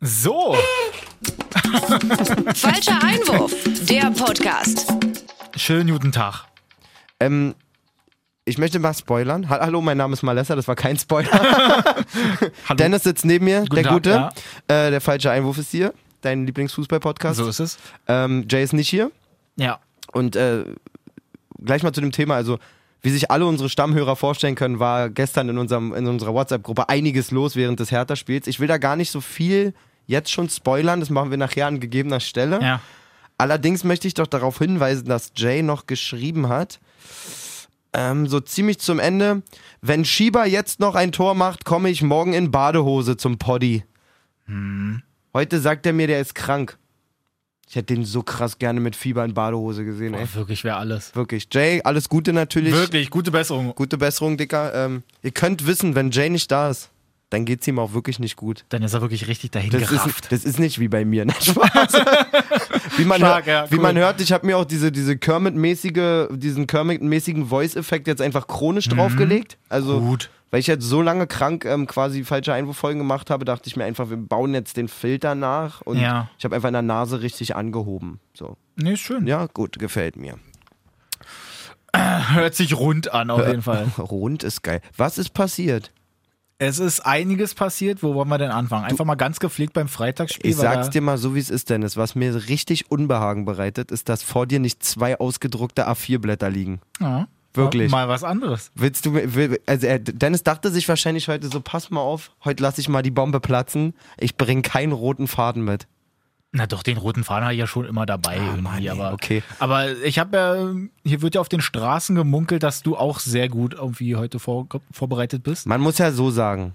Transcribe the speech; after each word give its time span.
So, 0.00 0.54
Falscher 2.54 3.02
Einwurf, 3.02 3.52
der 3.88 4.10
Podcast. 4.10 4.92
schönen 5.56 5.90
guten 5.90 6.12
Tag. 6.12 6.44
Ähm, 7.18 7.54
ich 8.44 8.58
möchte 8.58 8.78
mal 8.78 8.92
spoilern. 8.94 9.48
Ha- 9.48 9.60
Hallo, 9.60 9.80
mein 9.80 9.96
Name 9.96 10.12
ist 10.12 10.22
Malessa, 10.22 10.54
das 10.54 10.68
war 10.68 10.76
kein 10.76 10.98
Spoiler. 10.98 11.94
Dennis 12.78 13.04
sitzt 13.04 13.24
neben 13.24 13.46
mir, 13.46 13.64
der 13.64 13.82
Tag, 13.84 13.92
Gute. 13.92 14.10
ja. 14.10 14.28
Äh, 14.68 14.90
der 14.90 15.00
falsche 15.00 15.30
Einwurf 15.30 15.56
ist 15.58 15.70
hier, 15.70 15.94
dein 16.20 16.44
Lieblingsfußball-Podcast. 16.46 17.38
So 17.38 17.48
ist 17.48 17.60
es. 17.60 17.78
Ähm, 18.06 18.44
Jay 18.50 18.62
ist 18.62 18.74
nicht 18.74 18.88
hier. 18.90 19.10
Ja. 19.56 19.78
Und 20.12 20.36
äh, 20.36 20.64
gleich 21.64 21.82
mal 21.82 21.92
zu 21.92 22.02
dem 22.02 22.12
Thema, 22.12 22.34
also 22.34 22.58
wie 23.00 23.10
sich 23.10 23.30
alle 23.30 23.46
unsere 23.46 23.70
Stammhörer 23.70 24.14
vorstellen 24.16 24.54
können, 24.56 24.78
war 24.78 25.08
gestern 25.08 25.48
in, 25.48 25.56
unserem, 25.58 25.94
in 25.94 26.06
unserer 26.06 26.34
WhatsApp-Gruppe 26.34 26.88
einiges 26.90 27.30
los 27.30 27.56
während 27.56 27.80
des 27.80 27.90
Hertha-Spiels. 27.90 28.46
Ich 28.46 28.60
will 28.60 28.68
da 28.68 28.76
gar 28.78 28.96
nicht 28.96 29.10
so 29.10 29.20
viel 29.22 29.72
jetzt 30.06 30.30
schon 30.30 30.48
spoilern, 30.48 31.00
das 31.00 31.10
machen 31.10 31.30
wir 31.30 31.38
nachher 31.38 31.66
an 31.66 31.80
gegebener 31.80 32.20
Stelle. 32.20 32.60
Ja. 32.62 32.80
Allerdings 33.38 33.84
möchte 33.84 34.08
ich 34.08 34.14
doch 34.14 34.26
darauf 34.26 34.58
hinweisen, 34.58 35.06
dass 35.06 35.32
Jay 35.36 35.62
noch 35.62 35.86
geschrieben 35.86 36.48
hat, 36.48 36.80
ähm, 37.92 38.26
so 38.26 38.40
ziemlich 38.40 38.78
zum 38.78 38.98
Ende, 38.98 39.42
wenn 39.80 40.04
Schieber 40.04 40.46
jetzt 40.46 40.80
noch 40.80 40.94
ein 40.94 41.12
Tor 41.12 41.34
macht, 41.34 41.64
komme 41.64 41.90
ich 41.90 42.02
morgen 42.02 42.32
in 42.32 42.50
Badehose 42.50 43.16
zum 43.16 43.38
Poddy. 43.38 43.84
Heute 45.34 45.60
sagt 45.60 45.86
er 45.86 45.92
mir, 45.92 46.06
der 46.06 46.20
ist 46.20 46.34
krank. 46.34 46.78
Ich 47.68 47.74
hätte 47.74 47.94
den 47.94 48.04
so 48.04 48.22
krass 48.22 48.58
gerne 48.58 48.78
mit 48.80 48.94
Fieber 48.94 49.24
in 49.24 49.34
Badehose 49.34 49.84
gesehen, 49.84 50.14
ey. 50.14 50.24
Boah, 50.24 50.34
wirklich 50.34 50.62
wäre 50.62 50.76
alles. 50.76 51.16
Wirklich. 51.16 51.48
Jay, 51.50 51.82
alles 51.82 52.08
Gute 52.08 52.32
natürlich. 52.32 52.72
Wirklich, 52.72 53.10
gute 53.10 53.32
Besserung. 53.32 53.74
Gute 53.74 53.98
Besserung, 53.98 54.36
Dicker. 54.36 54.72
Ähm, 54.72 55.02
ihr 55.22 55.32
könnt 55.32 55.66
wissen, 55.66 55.96
wenn 55.96 56.12
Jay 56.12 56.30
nicht 56.30 56.50
da 56.50 56.70
ist, 56.70 56.90
dann 57.30 57.44
geht's 57.44 57.66
ihm 57.66 57.78
auch 57.78 57.92
wirklich 57.92 58.18
nicht 58.18 58.36
gut. 58.36 58.64
Dann 58.68 58.82
ist 58.82 58.94
er 58.94 59.00
wirklich 59.00 59.26
richtig 59.26 59.50
dahin 59.50 59.70
Das 59.70 59.88
gerafft. 59.88 60.24
ist, 60.26 60.32
das 60.32 60.44
ist 60.44 60.58
nicht 60.60 60.78
wie 60.78 60.88
bei 60.88 61.04
mir. 61.04 61.24
Nein, 61.26 61.36
Spaß. 61.40 61.92
wie 62.96 63.04
man, 63.04 63.18
Stark, 63.18 63.46
hör, 63.46 63.52
ja, 63.64 63.70
wie 63.70 63.76
cool. 63.76 63.82
man 63.82 63.96
hört, 63.96 64.20
ich 64.20 64.32
habe 64.32 64.46
mir 64.46 64.56
auch 64.56 64.64
diese, 64.64 64.92
diese 64.92 65.16
Kermit-mäßige, 65.16 66.28
diesen 66.30 66.66
Kermit-mäßigen 66.66 67.46
Voice-Effekt 67.46 68.06
jetzt 68.06 68.22
einfach 68.22 68.46
chronisch 68.46 68.88
draufgelegt. 68.88 69.58
Also, 69.68 70.00
Mhm. 70.00 70.06
Gut. 70.06 70.30
weil 70.52 70.60
ich 70.60 70.68
jetzt 70.68 70.84
so 70.84 71.02
lange 71.02 71.26
krank 71.26 71.64
ähm, 71.64 71.86
quasi 71.88 72.22
falsche 72.22 72.52
Einwurffolgen 72.54 72.98
gemacht 73.00 73.28
habe, 73.30 73.44
dachte 73.44 73.68
ich 73.68 73.76
mir 73.76 73.84
einfach, 73.84 74.08
wir 74.08 74.16
bauen 74.16 74.54
jetzt 74.54 74.76
den 74.76 74.86
Filter 74.86 75.34
nach 75.34 75.80
und 75.82 75.98
Ja. 75.98 76.30
ich 76.38 76.44
habe 76.44 76.54
einfach 76.54 76.68
in 76.68 76.74
der 76.74 76.82
Nase 76.82 77.22
richtig 77.22 77.56
angehoben. 77.56 78.20
So. 78.34 78.56
Nee, 78.76 78.92
ist 78.92 79.00
schön. 79.00 79.26
Ja, 79.26 79.46
gut, 79.52 79.78
gefällt 79.80 80.14
mir. 80.16 80.36
Hört 81.94 82.54
sich 82.54 82.76
rund 82.78 83.12
an, 83.14 83.30
auf 83.30 83.46
jeden 83.46 83.62
Fall. 83.62 83.86
Rund 83.98 84.42
ist 84.42 84.62
geil. 84.62 84.82
Was 84.96 85.16
ist 85.18 85.30
passiert? 85.30 85.92
Es 86.58 86.78
ist 86.78 87.00
einiges 87.00 87.54
passiert. 87.54 88.02
Wo 88.02 88.14
wollen 88.14 88.28
wir 88.28 88.38
denn 88.38 88.50
anfangen? 88.50 88.84
Einfach 88.84 89.04
mal 89.04 89.14
ganz 89.14 89.40
gepflegt 89.40 89.74
beim 89.74 89.88
Freitagsspiel. 89.88 90.50
Ich 90.50 90.56
sag's 90.56 90.90
dir 90.90 91.02
mal 91.02 91.18
so, 91.18 91.34
wie 91.34 91.38
es 91.38 91.50
ist, 91.50 91.68
Dennis. 91.68 91.96
Was 91.96 92.14
mir 92.14 92.48
richtig 92.48 92.90
Unbehagen 92.90 93.44
bereitet, 93.44 93.90
ist, 93.90 94.08
dass 94.08 94.22
vor 94.22 94.46
dir 94.46 94.58
nicht 94.58 94.82
zwei 94.82 95.18
ausgedruckte 95.18 95.88
A4-Blätter 95.88 96.48
liegen. 96.48 96.80
Ja. 97.00 97.28
Wirklich. 97.52 97.90
Mal 97.90 98.08
was 98.08 98.22
anderes. 98.22 98.70
Willst 98.74 99.06
du, 99.06 99.14
will, 99.14 99.60
also 99.66 99.86
er, 99.86 99.98
Dennis 99.98 100.42
dachte 100.42 100.70
sich 100.70 100.88
wahrscheinlich 100.88 101.28
heute 101.28 101.48
so, 101.48 101.60
pass 101.60 101.90
mal 101.90 102.00
auf, 102.00 102.30
heute 102.44 102.62
lasse 102.62 102.80
ich 102.82 102.88
mal 102.88 103.02
die 103.02 103.10
Bombe 103.10 103.40
platzen. 103.40 103.94
Ich 104.18 104.36
bringe 104.36 104.62
keinen 104.62 104.92
roten 104.92 105.26
Faden 105.26 105.64
mit. 105.64 105.86
Na 106.58 106.66
doch, 106.66 106.82
den 106.82 106.96
roten 106.96 107.22
Faden 107.22 107.44
habe 107.44 107.52
ich 107.52 107.60
ja 107.60 107.66
schon 107.66 107.84
immer 107.84 108.06
dabei. 108.06 108.38
Ah, 108.40 108.56
Mann, 108.56 108.78
ey, 108.78 108.88
aber, 108.88 109.12
okay. 109.12 109.42
aber 109.58 109.92
ich 109.98 110.18
habe 110.18 110.36
ja, 110.36 110.74
hier 111.04 111.20
wird 111.20 111.34
ja 111.34 111.40
auf 111.42 111.50
den 111.50 111.60
Straßen 111.60 112.16
gemunkelt, 112.16 112.62
dass 112.62 112.82
du 112.82 112.96
auch 112.96 113.20
sehr 113.20 113.50
gut 113.50 113.74
irgendwie 113.74 114.16
heute 114.16 114.38
vor, 114.38 114.66
vorbereitet 114.90 115.42
bist. 115.42 115.66
Man 115.66 115.82
muss 115.82 115.98
ja 115.98 116.12
so 116.12 116.30
sagen, 116.30 116.72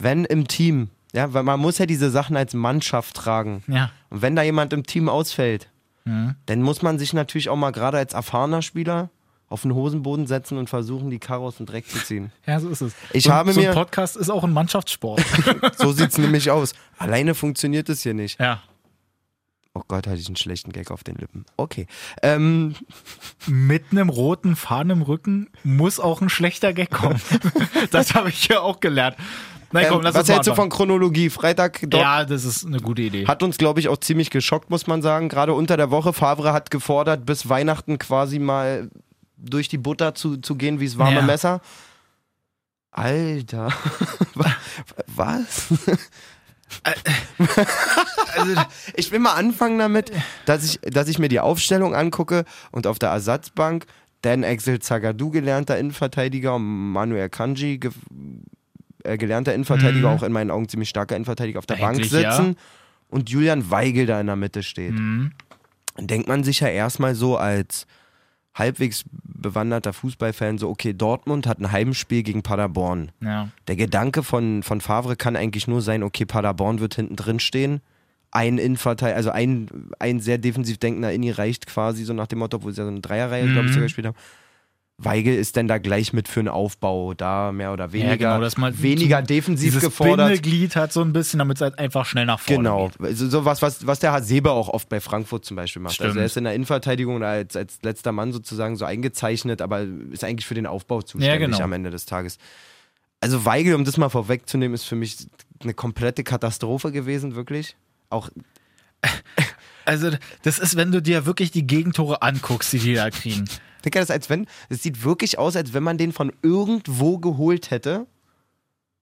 wenn 0.00 0.24
im 0.24 0.48
Team, 0.48 0.88
ja, 1.12 1.32
weil 1.32 1.44
man 1.44 1.60
muss 1.60 1.78
ja 1.78 1.86
diese 1.86 2.10
Sachen 2.10 2.36
als 2.36 2.54
Mannschaft 2.54 3.14
tragen. 3.16 3.62
Ja. 3.68 3.90
Und 4.10 4.22
wenn 4.22 4.34
da 4.34 4.42
jemand 4.42 4.72
im 4.72 4.84
Team 4.84 5.08
ausfällt, 5.08 5.68
Mhm. 6.04 6.34
dann 6.46 6.62
muss 6.62 6.80
man 6.82 6.98
sich 6.98 7.12
natürlich 7.12 7.50
auch 7.50 7.56
mal 7.56 7.70
gerade 7.70 7.98
als 7.98 8.14
erfahrener 8.14 8.62
Spieler 8.62 9.10
auf 9.50 9.62
den 9.62 9.74
Hosenboden 9.74 10.26
setzen 10.26 10.58
und 10.58 10.68
versuchen, 10.70 11.10
die 11.10 11.18
Karre 11.18 11.42
aus 11.42 11.58
dem 11.58 11.66
Dreck 11.66 11.86
zu 11.88 11.98
ziehen. 12.02 12.32
Ja, 12.46 12.58
so 12.60 12.68
ist 12.70 12.80
es. 12.80 12.94
Ich 13.12 13.24
so, 13.24 13.32
habe 13.32 13.52
so 13.52 13.60
ein 13.60 13.66
mir- 13.66 13.72
Podcast 13.72 14.16
ist 14.16 14.28
auch 14.30 14.42
ein 14.44 14.52
Mannschaftssport. 14.52 15.22
So 15.76 15.92
sieht's 15.92 16.18
nämlich 16.18 16.50
aus. 16.50 16.72
Alleine 16.98 17.34
funktioniert 17.34 17.88
es 17.90 18.02
hier 18.02 18.14
nicht. 18.14 18.40
ja. 18.40 18.60
Oh 19.74 19.82
Gott, 19.86 20.06
hatte 20.06 20.18
ich 20.18 20.26
einen 20.26 20.36
schlechten 20.36 20.72
Gag 20.72 20.90
auf 20.90 21.04
den 21.04 21.16
Lippen. 21.16 21.44
Okay. 21.56 21.86
Ähm, 22.22 22.74
Mit 23.46 23.84
einem 23.92 24.08
roten 24.08 24.56
Faden 24.56 24.90
im 24.90 25.02
Rücken 25.02 25.48
muss 25.62 26.00
auch 26.00 26.20
ein 26.20 26.28
schlechter 26.30 26.72
Gag 26.72 26.90
kommen. 26.90 27.20
das 27.90 28.14
habe 28.14 28.30
ich 28.30 28.48
ja 28.48 28.60
auch 28.60 28.80
gelernt. 28.80 29.16
Nein, 29.70 29.86
komm, 29.88 29.98
ähm, 29.98 30.02
lass 30.04 30.14
was 30.14 30.20
uns 30.22 30.30
hältst 30.30 30.48
du 30.48 30.54
von. 30.54 30.70
Chronologie? 30.70 31.28
Freitag 31.30 31.80
dort 31.82 32.02
Ja, 32.02 32.24
das 32.24 32.44
ist 32.44 32.64
eine 32.66 32.80
gute 32.80 33.02
Idee. 33.02 33.26
hat 33.26 33.42
uns, 33.42 33.58
glaube 33.58 33.80
ich, 33.80 33.88
auch 33.88 33.98
ziemlich 33.98 34.30
geschockt, 34.30 34.70
muss 34.70 34.86
man 34.86 35.02
sagen. 35.02 35.28
Gerade 35.28 35.52
unter 35.52 35.76
der 35.76 35.90
Woche. 35.90 36.12
Favre 36.14 36.52
hat 36.54 36.70
gefordert, 36.70 37.26
bis 37.26 37.48
Weihnachten 37.50 37.98
quasi 37.98 38.38
mal 38.38 38.88
durch 39.36 39.68
die 39.68 39.78
Butter 39.78 40.14
zu, 40.14 40.38
zu 40.38 40.56
gehen, 40.56 40.80
wie 40.80 40.86
es 40.86 40.96
warme 40.98 41.16
Ja. 41.16 41.22
Messer. 41.22 41.60
Alter. 42.90 43.72
Was? 45.06 45.68
Also, 48.36 48.54
Ich 48.94 49.10
will 49.10 49.18
mal 49.18 49.34
anfangen 49.34 49.78
damit, 49.78 50.12
dass 50.46 50.64
ich, 50.64 50.80
dass 50.80 51.08
ich 51.08 51.18
mir 51.18 51.28
die 51.28 51.40
Aufstellung 51.40 51.94
angucke 51.94 52.44
und 52.70 52.86
auf 52.86 52.98
der 52.98 53.10
Ersatzbank 53.10 53.86
Dan 54.22 54.44
Axel 54.44 54.80
Zagadou, 54.80 55.30
gelernter 55.30 55.78
Innenverteidiger, 55.78 56.56
und 56.56 56.92
Manuel 56.92 57.28
Kanji, 57.28 57.78
ge 57.78 57.92
äh, 59.04 59.16
gelernter 59.16 59.54
Innenverteidiger, 59.54 60.10
auch 60.10 60.22
in 60.22 60.32
meinen 60.32 60.50
Augen 60.50 60.68
ziemlich 60.68 60.88
starker 60.88 61.14
Innenverteidiger, 61.14 61.58
auf 61.58 61.66
der 61.66 61.76
Bank 61.76 61.96
Eigentlich, 61.96 62.12
ja. 62.12 62.32
sitzen 62.32 62.56
und 63.08 63.30
Julian 63.30 63.70
Weigel 63.70 64.06
da 64.06 64.20
in 64.20 64.26
der 64.26 64.36
Mitte 64.36 64.62
steht. 64.62 64.92
Mhm. 64.92 65.32
Denkt 65.98 66.28
man 66.28 66.44
sich 66.44 66.60
ja 66.60 66.68
erstmal 66.68 67.14
so 67.14 67.36
als 67.36 67.86
halbwegs 68.54 69.04
bewanderter 69.40 69.92
Fußballfan 69.92 70.58
so, 70.58 70.68
okay, 70.68 70.92
Dortmund 70.92 71.46
hat 71.46 71.58
ein 71.60 71.70
Heimspiel 71.72 72.22
gegen 72.22 72.42
Paderborn. 72.42 73.10
ja. 73.22 73.48
Der 73.66 73.76
Gedanke 73.76 74.22
von, 74.22 74.62
von 74.62 74.80
Favre 74.80 75.16
kann 75.16 75.36
eigentlich 75.36 75.66
nur 75.68 75.80
sein, 75.82 76.02
okay, 76.02 76.24
Paderborn 76.26 76.80
wird 76.80 76.94
hinten 76.96 77.16
drin 77.16 77.40
stehen. 77.40 77.80
Ein 78.30 78.58
Innenverteidiger, 78.58 79.16
also 79.16 79.30
ein, 79.30 79.68
ein 79.98 80.20
sehr 80.20 80.36
defensiv 80.38 80.76
denkender 80.78 81.12
Inni 81.12 81.30
reicht 81.30 81.66
quasi 81.66 82.04
so 82.04 82.12
nach 82.12 82.26
dem 82.26 82.40
Motto, 82.40 82.58
obwohl 82.58 82.72
sie 82.72 82.80
ja 82.80 82.84
so 82.84 82.90
eine 82.90 83.00
Dreierreihe, 83.00 83.44
glaube 83.46 83.60
ich, 83.60 83.70
Mhm. 83.70 83.72
sogar 83.74 83.82
gespielt 83.86 84.06
haben. 84.08 84.16
Weigel 85.00 85.34
ist 85.36 85.54
denn 85.54 85.68
da 85.68 85.78
gleich 85.78 86.12
mit 86.12 86.26
für 86.26 86.40
einen 86.40 86.48
Aufbau 86.48 87.14
da, 87.14 87.52
mehr 87.52 87.72
oder 87.72 87.92
weniger, 87.92 88.16
genau, 88.16 88.40
dass 88.40 88.56
man 88.56 88.82
weniger 88.82 89.22
defensiv 89.22 89.68
Dieses 89.74 89.80
gefordert. 89.84 90.26
Bindeglied 90.28 90.74
hat 90.74 90.92
so 90.92 91.02
ein 91.02 91.12
bisschen, 91.12 91.38
damit 91.38 91.58
es 91.58 91.60
halt 91.60 91.78
einfach 91.78 92.04
schnell 92.04 92.26
nach 92.26 92.40
vorne 92.40 92.58
Genau, 92.58 92.90
geht. 93.00 93.16
so, 93.16 93.28
so 93.28 93.44
was, 93.44 93.62
was, 93.62 93.86
was 93.86 94.00
der 94.00 94.10
Hasebe 94.10 94.50
auch 94.50 94.68
oft 94.68 94.88
bei 94.88 94.98
Frankfurt 95.00 95.44
zum 95.44 95.56
Beispiel 95.56 95.80
macht. 95.82 96.00
Also 96.00 96.10
Stimmt. 96.10 96.18
er 96.22 96.26
ist 96.26 96.36
in 96.36 96.42
der 96.44 96.54
Innenverteidigung 96.54 97.22
als, 97.22 97.54
als 97.54 97.78
letzter 97.82 98.10
Mann 98.10 98.32
sozusagen 98.32 98.74
so 98.74 98.84
eingezeichnet, 98.84 99.62
aber 99.62 99.82
ist 100.10 100.24
eigentlich 100.24 100.46
für 100.46 100.54
den 100.54 100.66
Aufbau 100.66 101.00
zuständig 101.02 101.28
Ja, 101.28 101.36
genau. 101.38 101.60
am 101.60 101.72
Ende 101.72 101.90
des 101.90 102.04
Tages. 102.04 102.38
Also 103.20 103.44
Weigel, 103.44 103.76
um 103.76 103.84
das 103.84 103.98
mal 103.98 104.08
vorwegzunehmen, 104.08 104.74
ist 104.74 104.84
für 104.84 104.96
mich 104.96 105.16
eine 105.62 105.74
komplette 105.74 106.24
Katastrophe 106.24 106.90
gewesen, 106.90 107.36
wirklich. 107.36 107.76
Auch 108.10 108.30
Also, 109.84 110.10
das 110.42 110.58
ist, 110.58 110.76
wenn 110.76 110.92
du 110.92 111.00
dir 111.00 111.24
wirklich 111.24 111.50
die 111.50 111.66
Gegentore 111.66 112.20
anguckst, 112.20 112.72
die 112.74 112.78
die 112.78 112.94
da 112.94 113.08
kriegen. 113.10 113.48
Dicker, 113.88 114.00
das 114.00 114.10
als 114.10 114.28
wenn, 114.30 114.46
es 114.68 114.82
sieht 114.82 115.04
wirklich 115.04 115.38
aus, 115.38 115.56
als 115.56 115.72
wenn 115.72 115.82
man 115.82 115.98
den 115.98 116.12
von 116.12 116.32
irgendwo 116.42 117.18
geholt 117.18 117.70
hätte. 117.70 118.06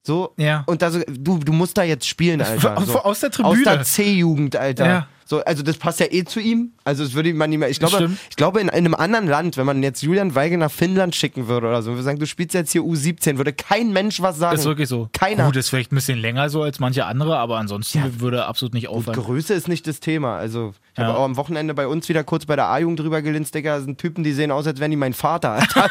So, 0.02 0.32
Ja. 0.36 0.62
und 0.66 0.82
da 0.82 0.90
so, 0.90 1.00
du, 1.08 1.38
du 1.38 1.52
musst 1.52 1.76
da 1.76 1.82
jetzt 1.82 2.06
spielen, 2.08 2.40
Alter. 2.40 2.78
Aus- 2.78 2.86
So. 2.86 3.02
aus 3.02 3.20
der 3.20 3.30
Aus 3.30 3.34
Tribüne. 3.36 3.64
der 3.64 3.82
C-Jugend, 3.82 4.54
Alter. 4.56 4.86
Ja. 4.86 5.08
So, 5.24 5.42
also 5.44 5.62
das 5.64 5.76
passt 5.78 5.98
ja 6.00 6.06
eh 6.10 6.24
zu 6.24 6.38
ihm. 6.40 6.72
Also 6.86 7.02
das 7.04 7.14
würde 7.14 7.34
man 7.34 7.50
nicht 7.50 7.58
mehr. 7.58 7.68
Ich 7.68 7.78
glaube, 7.80 7.96
Stimmt. 7.96 8.18
ich 8.30 8.36
glaube 8.36 8.60
in, 8.60 8.68
in 8.68 8.74
einem 8.74 8.94
anderen 8.94 9.26
Land, 9.26 9.56
wenn 9.56 9.66
man 9.66 9.82
jetzt 9.82 10.02
Julian 10.02 10.34
Weigel 10.34 10.56
nach 10.56 10.70
Finnland 10.70 11.14
schicken 11.16 11.48
würde 11.48 11.66
oder 11.66 11.82
so, 11.82 11.90
und 11.90 11.96
wir 11.96 12.02
sagen, 12.04 12.18
du 12.20 12.26
spielst 12.26 12.54
jetzt 12.54 12.70
hier 12.72 12.82
U17, 12.82 13.38
würde 13.38 13.52
kein 13.52 13.92
Mensch 13.92 14.22
was 14.22 14.38
sagen. 14.38 14.52
Das 14.54 14.60
ist 14.60 14.66
wirklich 14.66 14.88
so. 14.88 15.08
Keiner. 15.12 15.46
Gut, 15.46 15.56
ist 15.56 15.68
vielleicht 15.68 15.90
ein 15.92 15.96
bisschen 15.96 16.18
länger 16.18 16.48
so 16.48 16.62
als 16.62 16.78
manche 16.78 17.04
andere, 17.04 17.36
aber 17.38 17.58
ansonsten 17.58 18.20
würde 18.20 18.46
absolut 18.46 18.72
nicht 18.72 18.88
auffallen. 18.88 19.18
Größe 19.20 19.52
ist 19.52 19.66
nicht 19.68 19.86
das 19.86 20.00
Thema. 20.00 20.36
Also, 20.36 20.74
ich 20.92 20.98
Ja. 20.98 21.06
habe 21.08 21.18
auch 21.18 21.24
am 21.24 21.36
Wochenende 21.36 21.74
bei 21.74 21.86
uns 21.88 22.08
wieder 22.08 22.22
kurz 22.24 22.46
bei 22.46 22.54
der 22.56 22.66
A-Jugend 22.68 23.00
drüber 23.00 23.20
gelinst, 23.20 23.54
Digga. 23.54 23.74
Das 23.76 23.84
sind 23.84 23.98
Typen, 23.98 24.22
die 24.22 24.32
sehen 24.32 24.50
aus, 24.52 24.66
als 24.66 24.78
wären 24.78 24.92
die 24.92 24.96
mein 24.96 25.12
Vater. 25.12 25.50
Alter. 25.52 25.90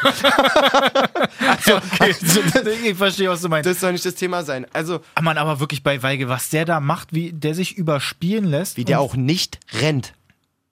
also, 1.48 1.80
also, 1.98 2.40
das, 2.52 2.66
ich 2.84 2.96
verstehe, 2.96 3.28
was 3.28 3.42
du 3.42 3.48
meinst. 3.48 3.68
das 3.68 3.80
soll 3.80 3.92
nicht 3.92 4.04
das 4.06 4.14
Thema 4.14 4.42
sein. 4.44 4.66
Also, 4.72 5.00
Ah, 5.14 5.22
Mann, 5.22 5.38
aber 5.38 5.60
wirklich 5.60 5.82
bei 5.82 6.02
Weige, 6.02 6.28
was 6.28 6.48
der 6.50 6.64
da 6.64 6.80
macht, 6.80 7.12
wie 7.12 7.32
der 7.32 7.54
sich 7.54 7.76
überspielen 7.76 8.44
lässt. 8.46 8.76
wie 8.76 8.84
der 8.84 9.00
und- 9.02 9.10
auch 9.10 9.16
nicht 9.16 9.58
rennt. 9.80 10.14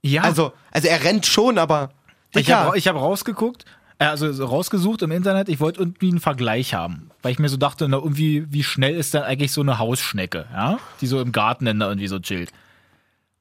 Ja, 0.05 0.23
Also, 0.23 0.53
also 0.71 0.89
er 0.89 1.03
rennt 1.03 1.27
schon, 1.27 1.59
aber. 1.59 1.91
ich 2.35 2.51
habe 2.53 2.79
hab 2.79 2.97
rausgeguckt, 2.97 3.65
äh, 3.99 4.05
also 4.05 4.33
so 4.33 4.45
rausgesucht 4.45 5.03
im 5.03 5.11
Internet, 5.13 5.49
ich 5.49 5.61
wollte 5.61 5.81
irgendwie 5.81 6.09
einen 6.11 6.21
Vergleich 6.21 6.75
haben. 6.75 7.11
Weil 7.23 7.33
ich 7.33 7.39
mir 7.39 7.49
so 7.49 7.57
dachte, 7.57 7.89
na, 7.89 7.97
irgendwie, 7.97 8.45
wie 8.53 8.63
schnell 8.65 8.95
ist 8.95 9.15
denn 9.15 9.23
eigentlich 9.23 9.53
so 9.53 9.61
eine 9.63 9.79
Hausschnecke, 9.79 10.47
ja? 10.53 10.79
Die 11.01 11.07
so 11.07 11.21
im 11.21 11.33
Garten 11.33 11.65
dann 11.65 11.81
da 11.81 11.89
irgendwie 11.89 12.09
so 12.09 12.19
chillt. 12.19 12.53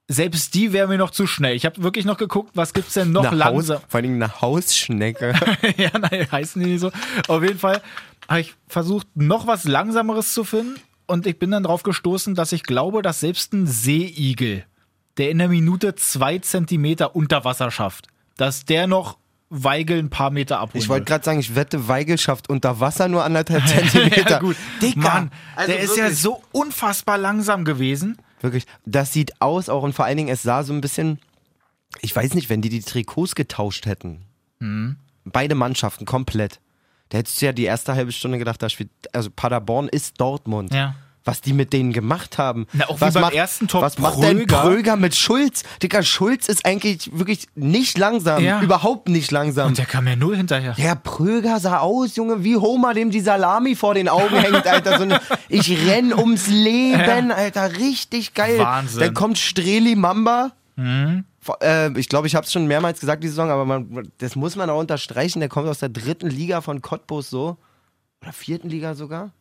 Selbst 0.07 0.53
die 0.53 0.73
wäre 0.73 0.87
mir 0.87 0.97
noch 0.97 1.11
zu 1.11 1.27
schnell. 1.27 1.55
Ich 1.55 1.65
habe 1.65 1.81
wirklich 1.81 2.05
noch 2.05 2.17
geguckt, 2.17 2.51
was 2.53 2.73
gibt's 2.73 2.93
denn 2.93 3.11
noch 3.11 3.25
eine 3.25 3.43
Haus, 3.43 3.53
langsam. 3.67 3.79
vor 3.87 3.97
allen 3.97 4.03
Dingen 4.03 4.21
eine 4.21 4.41
Hausschnecke. 4.41 5.33
ja, 5.77 5.91
nein, 5.97 6.27
heißen 6.31 6.61
die 6.61 6.71
nicht 6.71 6.81
so. 6.81 6.91
Auf 7.27 7.41
jeden 7.41 7.57
Fall 7.59 7.81
habe 8.27 8.41
ich 8.41 8.53
versucht, 8.67 9.07
noch 9.15 9.47
was 9.47 9.63
Langsameres 9.65 10.33
zu 10.33 10.43
finden. 10.43 10.75
und 11.07 11.25
ich 11.25 11.39
bin 11.39 11.51
dann 11.51 11.63
drauf 11.63 11.83
gestoßen, 11.83 12.35
dass 12.35 12.51
ich 12.51 12.63
glaube, 12.63 13.01
dass 13.01 13.19
selbst 13.21 13.53
ein 13.53 13.65
Seeigel, 13.65 14.65
der 15.17 15.29
in 15.29 15.37
der 15.37 15.47
Minute 15.49 15.95
zwei 15.95 16.39
Zentimeter 16.39 17.15
unter 17.15 17.45
Wasser 17.45 17.71
schafft, 17.71 18.07
dass 18.37 18.65
der 18.65 18.87
noch 18.87 19.17
Weigel 19.49 19.99
ein 19.99 20.09
paar 20.09 20.31
Meter 20.31 20.59
abholen 20.59 20.81
Ich 20.81 20.89
wollte 20.89 21.05
gerade 21.05 21.23
sagen, 21.23 21.39
ich 21.39 21.53
wette, 21.55 21.87
Weigel 21.87 22.17
schafft 22.17 22.49
unter 22.49 22.79
Wasser 22.79 23.07
nur 23.07 23.23
anderthalb 23.23 23.67
Zentimeter. 23.67 24.29
ja, 24.31 24.39
gut. 24.39 24.55
Dicker. 24.81 24.99
Mann, 24.99 25.31
Also 25.55 25.71
der 25.71 25.81
ist 25.81 25.95
ja 25.95 26.03
wirklich. 26.05 26.19
so 26.21 26.41
unfassbar 26.51 27.19
langsam 27.19 27.63
gewesen. 27.63 28.17
Wirklich, 28.41 28.65
das 28.85 29.13
sieht 29.13 29.39
aus 29.41 29.69
auch 29.69 29.83
und 29.83 29.93
vor 29.93 30.05
allen 30.05 30.17
Dingen, 30.17 30.29
es 30.29 30.41
sah 30.41 30.63
so 30.63 30.73
ein 30.73 30.81
bisschen, 30.81 31.19
ich 32.01 32.15
weiß 32.15 32.33
nicht, 32.33 32.49
wenn 32.49 32.61
die 32.61 32.69
die 32.69 32.81
Trikots 32.81 33.35
getauscht 33.35 33.85
hätten. 33.85 34.23
Mhm. 34.59 34.97
Beide 35.25 35.53
Mannschaften 35.55 36.05
komplett. 36.05 36.59
Da 37.09 37.19
hättest 37.19 37.39
du 37.39 37.45
ja 37.45 37.51
die 37.53 37.65
erste 37.65 37.93
halbe 37.93 38.11
Stunde 38.11 38.39
gedacht, 38.39 38.61
da 38.61 38.69
spielt, 38.69 38.89
also 39.13 39.29
Paderborn 39.29 39.87
ist 39.87 40.19
Dortmund. 40.19 40.73
Ja. 40.73 40.95
Was 41.25 41.39
die 41.39 41.53
mit 41.53 41.71
denen 41.71 41.93
gemacht 41.93 42.37
haben. 42.37 42.67
Na, 42.73 42.89
auch 42.89 42.97
wie 42.97 43.01
was 43.01 43.13
beim 43.13 43.21
macht, 43.21 43.33
ersten 43.33 43.67
Tor 43.69 43.81
Was 43.81 43.97
macht 43.97 44.21
denn 44.21 44.45
Pröger? 44.45 44.97
Mit 44.97 45.15
Schulz? 45.15 45.63
Digga, 45.81 46.03
Schulz 46.03 46.49
ist 46.49 46.65
eigentlich 46.65 47.17
wirklich 47.17 47.47
nicht 47.55 47.97
langsam. 47.97 48.43
Ja. 48.43 48.61
Überhaupt 48.61 49.07
nicht 49.07 49.31
langsam. 49.31 49.69
Und 49.69 49.77
der 49.77 49.85
kam 49.85 50.05
ja 50.05 50.17
null 50.17 50.35
hinterher. 50.35 50.73
Der 50.73 50.95
Pröger 50.95 51.59
sah 51.61 51.79
aus, 51.79 52.17
Junge, 52.17 52.43
wie 52.43 52.57
Homer, 52.57 52.93
dem 52.93 53.09
die 53.09 53.21
Salami 53.21 53.75
vor 53.75 53.93
den 53.93 54.09
Augen 54.09 54.35
hängt, 54.35 54.67
Alter. 54.67 54.97
So 54.97 55.03
eine, 55.03 55.21
ich 55.49 55.87
renn 55.87 56.13
ums 56.13 56.47
Leben, 56.47 57.31
Alter. 57.31 57.77
Richtig 57.77 58.33
geil. 58.33 58.59
Wahnsinn. 58.59 58.99
Dann 58.99 59.13
kommt 59.13 59.37
Streli 59.37 59.95
Mamba. 59.95 60.51
Äh, 61.61 61.99
ich 61.99 62.09
glaube, 62.09 62.27
ich 62.27 62.35
habe 62.35 62.45
es 62.45 62.51
schon 62.51 62.67
mehrmals 62.67 62.99
gesagt, 62.99 63.23
die 63.23 63.27
Saison, 63.27 63.49
aber 63.49 63.65
man, 63.65 64.11
das 64.17 64.35
muss 64.35 64.55
man 64.55 64.69
auch 64.69 64.79
unterstreichen. 64.79 65.39
Der 65.39 65.49
kommt 65.49 65.67
aus 65.67 65.79
der 65.79 65.89
dritten 65.89 66.29
Liga 66.29 66.61
von 66.61 66.81
Cottbus 66.81 67.29
so. 67.29 67.57
Oder 68.21 68.33
vierten 68.33 68.69
Liga 68.69 68.93
sogar. 68.95 69.31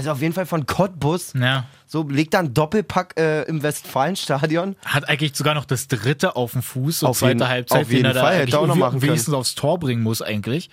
Also 0.00 0.12
auf 0.12 0.20
jeden 0.22 0.34
Fall 0.34 0.46
von 0.46 0.66
Cottbus. 0.66 1.32
Ja. 1.34 1.64
So, 1.86 2.02
legt 2.08 2.34
da 2.34 2.40
einen 2.40 2.54
Doppelpack 2.54 3.14
äh, 3.18 3.42
im 3.42 3.62
Westfalenstadion. 3.62 4.76
Hat 4.84 5.08
eigentlich 5.08 5.34
sogar 5.36 5.54
noch 5.54 5.64
das 5.64 5.88
dritte 5.88 6.36
auf 6.36 6.52
dem 6.52 6.62
Fuß, 6.62 7.00
so 7.00 7.06
Auf 7.08 7.18
zweite 7.18 7.32
jeden- 7.38 7.48
Halbzeit, 7.48 7.82
auf 7.82 7.90
jeden 7.90 8.02
den 8.04 8.10
er 8.10 8.14
da 8.14 8.20
Fall, 8.22 8.32
hätte 8.32 8.42
eigentlich 8.42 8.54
er 8.54 8.60
auch 8.60 8.66
noch 8.66 8.76
machen 8.76 8.92
können. 9.00 9.02
wenigstens 9.02 9.34
aufs 9.34 9.54
Tor 9.54 9.78
bringen 9.78 10.02
muss 10.02 10.22
eigentlich. 10.22 10.70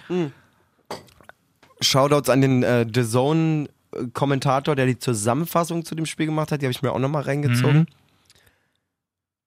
Shoutouts 1.81 2.29
an 2.29 2.41
den 2.41 2.63
äh, 2.63 2.85
The 2.91 3.03
Zone-Kommentator, 3.05 4.75
der 4.75 4.85
die 4.85 4.97
Zusammenfassung 4.99 5.85
zu 5.85 5.95
dem 5.95 6.05
Spiel 6.05 6.25
gemacht 6.25 6.51
hat. 6.51 6.61
Die 6.61 6.65
habe 6.65 6.71
ich 6.71 6.81
mir 6.81 6.91
auch 6.91 6.99
nochmal 6.99 7.23
reingezogen. 7.23 7.79
Mhm. 7.79 7.87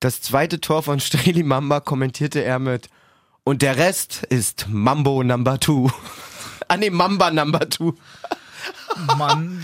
Das 0.00 0.20
zweite 0.22 0.60
Tor 0.60 0.82
von 0.82 1.00
Streli 1.00 1.42
Mamba 1.42 1.80
kommentierte 1.80 2.42
er 2.42 2.58
mit 2.58 2.88
und 3.44 3.62
der 3.62 3.76
Rest 3.76 4.22
ist 4.28 4.66
Mambo 4.68 5.22
Number 5.22 5.58
Two. 5.58 5.90
ah 6.68 6.76
nee, 6.76 6.90
Mamba 6.90 7.30
Number 7.30 7.68
Two. 7.68 7.94
Mann, 9.16 9.62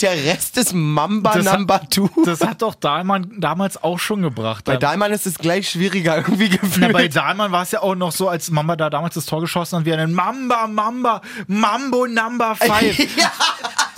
Der 0.00 0.12
Rest 0.12 0.56
ist 0.58 0.72
Mamba 0.74 1.34
Das 1.34 1.46
hat- 1.46 1.58
Number 1.58 1.80
Two. 1.88 2.08
das 2.24 2.40
hat 2.40 2.62
doch 2.62 2.74
Dahlmann 2.74 3.32
damals 3.38 3.82
auch 3.82 3.98
schon 3.98 4.22
gebracht. 4.22 4.64
Bei 4.64 4.74
Da- 4.74 4.88
Dahlmann 4.88 5.12
ist 5.12 5.26
es 5.26 5.38
gleich 5.38 5.68
schwieriger 5.70 6.16
irgendwie 6.16 6.48
Na, 6.50 6.56
gefühlt. 6.56 6.92
bei 6.92 7.08
Dahlmann 7.08 7.52
war 7.52 7.62
es 7.62 7.70
ja 7.70 7.82
auch 7.82 7.94
noch 7.94 8.12
so, 8.12 8.28
als 8.28 8.50
Mamba 8.50 8.76
da 8.76 8.90
damals 8.90 9.14
das 9.14 9.26
Tor 9.26 9.40
geschossen 9.40 9.78
hat, 9.78 9.84
wie 9.84 9.92
einen 9.92 10.12
Mamba, 10.12 10.66
Mamba, 10.66 11.22
Mambo 11.46 12.06
Number 12.06 12.54
5. 12.56 12.98
ja, 13.16 13.30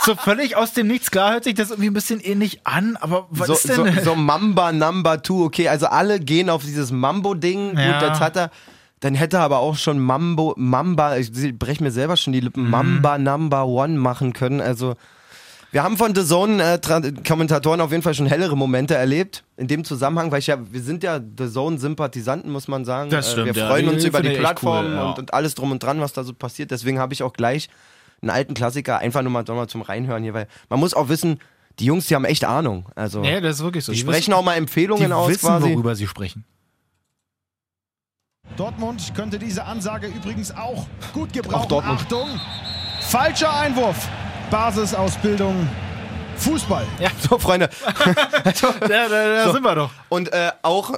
So 0.05 0.15
völlig 0.15 0.57
aus 0.57 0.73
dem 0.73 0.87
Nichts. 0.87 1.11
Klar 1.11 1.33
hört 1.33 1.45
sich 1.45 1.55
das 1.55 1.71
irgendwie 1.71 1.91
ein 1.91 1.95
bisschen 1.95 2.21
ähnlich 2.21 2.61
an, 2.65 2.97
aber 3.01 3.27
was 3.31 3.47
so, 3.49 3.53
ist 3.55 3.67
so, 3.75 3.85
denn? 3.85 4.03
so 4.05 4.15
Mamba 4.15 4.73
Number 4.73 5.23
Two. 5.23 5.45
Okay, 5.45 5.69
also 5.69 5.87
alle 5.87 6.21
gehen 6.21 6.49
auf 6.51 6.63
dieses 6.65 6.91
Mambo-Ding. 6.91 7.77
Ja. 7.79 7.93
Gut, 8.01 8.09
das 8.11 8.21
hat 8.21 8.37
er. 8.37 8.51
Dann 9.01 9.15
hätte 9.15 9.39
er 9.39 9.43
aber 9.45 9.59
auch 9.61 9.77
schon 9.77 9.99
Mambo, 9.99 10.55
Mamba, 10.57 11.17
ich 11.17 11.33
breche 11.59 11.83
mir 11.83 11.91
selber 11.91 12.17
schon 12.17 12.33
die 12.33 12.41
Lippen, 12.41 12.69
Mamba 12.69 13.17
Number 13.19 13.67
One 13.67 13.97
machen 13.99 14.33
können. 14.35 14.61
Also, 14.61 14.95
wir 15.73 15.83
haben 15.83 15.97
von 15.97 16.15
The 16.15 16.25
Zone 16.25 16.63
äh, 16.63 16.79
Kommentatoren 17.27 17.81
auf 17.81 17.93
jeden 17.93 18.03
Fall 18.03 18.13
schon 18.15 18.27
hellere 18.27 18.57
Momente 18.57 18.95
erlebt. 18.97 19.45
In 19.57 19.69
dem 19.69 19.85
Zusammenhang, 19.85 20.31
weil 20.33 20.41
ich 20.41 20.49
ja, 20.49 20.59
wir 20.71 20.83
sind 20.83 21.03
ja 21.03 21.19
The 21.21 21.49
Zone-Sympathisanten, 21.49 22.51
muss 22.51 22.69
man 22.69 22.85
sagen. 22.85 23.09
Das 23.11 23.29
Äh, 23.29 23.33
stimmt, 23.33 23.55
wir 23.55 23.63
ja. 23.63 23.69
freuen 23.69 23.89
uns 23.89 24.03
Die 24.03 24.09
über 24.09 24.21
die 24.21 24.31
ich 24.31 24.39
Plattform 24.39 24.87
cool, 24.87 24.93
ja. 24.93 25.09
und, 25.11 25.19
und 25.19 25.33
alles 25.35 25.55
drum 25.55 25.71
und 25.73 25.83
dran, 25.83 26.01
was 26.01 26.13
da 26.13 26.25
so 26.25 26.35
passiert. 26.35 26.71
Deswegen 26.71 26.99
habe 26.99 27.15
ich 27.15 27.23
auch 27.23 27.33
gleich 27.33 27.69
einen 28.21 28.31
alten 28.31 28.53
Klassiker 28.55 28.99
einfach 28.99 29.23
nur 29.23 29.31
mal, 29.33 29.45
mal 29.49 29.69
zum 29.69 29.81
Reinhören 29.83 30.23
hier, 30.25 30.35
weil 30.35 30.47
man 30.69 30.79
muss 30.81 30.93
auch 30.93 31.09
wissen, 31.09 31.39
die 31.79 31.87
Jungs, 31.87 32.07
die 32.07 32.15
haben 32.17 32.25
echt 32.27 32.45
Ahnung. 32.45 32.87
Also, 32.97 33.21
Nee, 33.21 33.41
das 33.41 33.57
ist 33.59 33.63
wirklich 33.63 33.85
so. 33.85 33.93
die 33.93 33.97
Die 33.97 34.03
sprechen 34.03 34.19
wissen, 34.19 34.33
auch 34.35 34.43
mal 34.43 34.57
Empfehlungen 34.57 35.07
die 35.07 35.13
aus 35.13 35.31
wissen, 35.31 35.47
quasi. 35.47 35.73
worüber 35.73 35.95
sie 35.95 36.07
sprechen. 36.07 36.45
Dortmund 38.57 39.13
könnte 39.15 39.39
diese 39.39 39.65
Ansage 39.65 40.07
übrigens 40.09 40.55
auch 40.55 40.87
gut 41.13 41.33
gebrauchen. 41.33 41.55
Auch 41.65 41.67
Dortmund. 41.67 42.01
Achtung! 42.01 42.29
Falscher 43.01 43.55
Einwurf. 43.59 44.09
Basisausbildung 44.51 45.69
Fußball. 46.37 46.87
So, 47.29 47.39
Freunde. 47.39 47.69
Da, 48.45 48.53
da, 48.89 49.09
da 49.09 49.45
So. 49.45 49.53
sind 49.53 49.63
wir 49.63 49.75
doch. 49.75 49.91
Und 50.09 50.33
äh, 50.33 50.53
auch, 50.63 50.93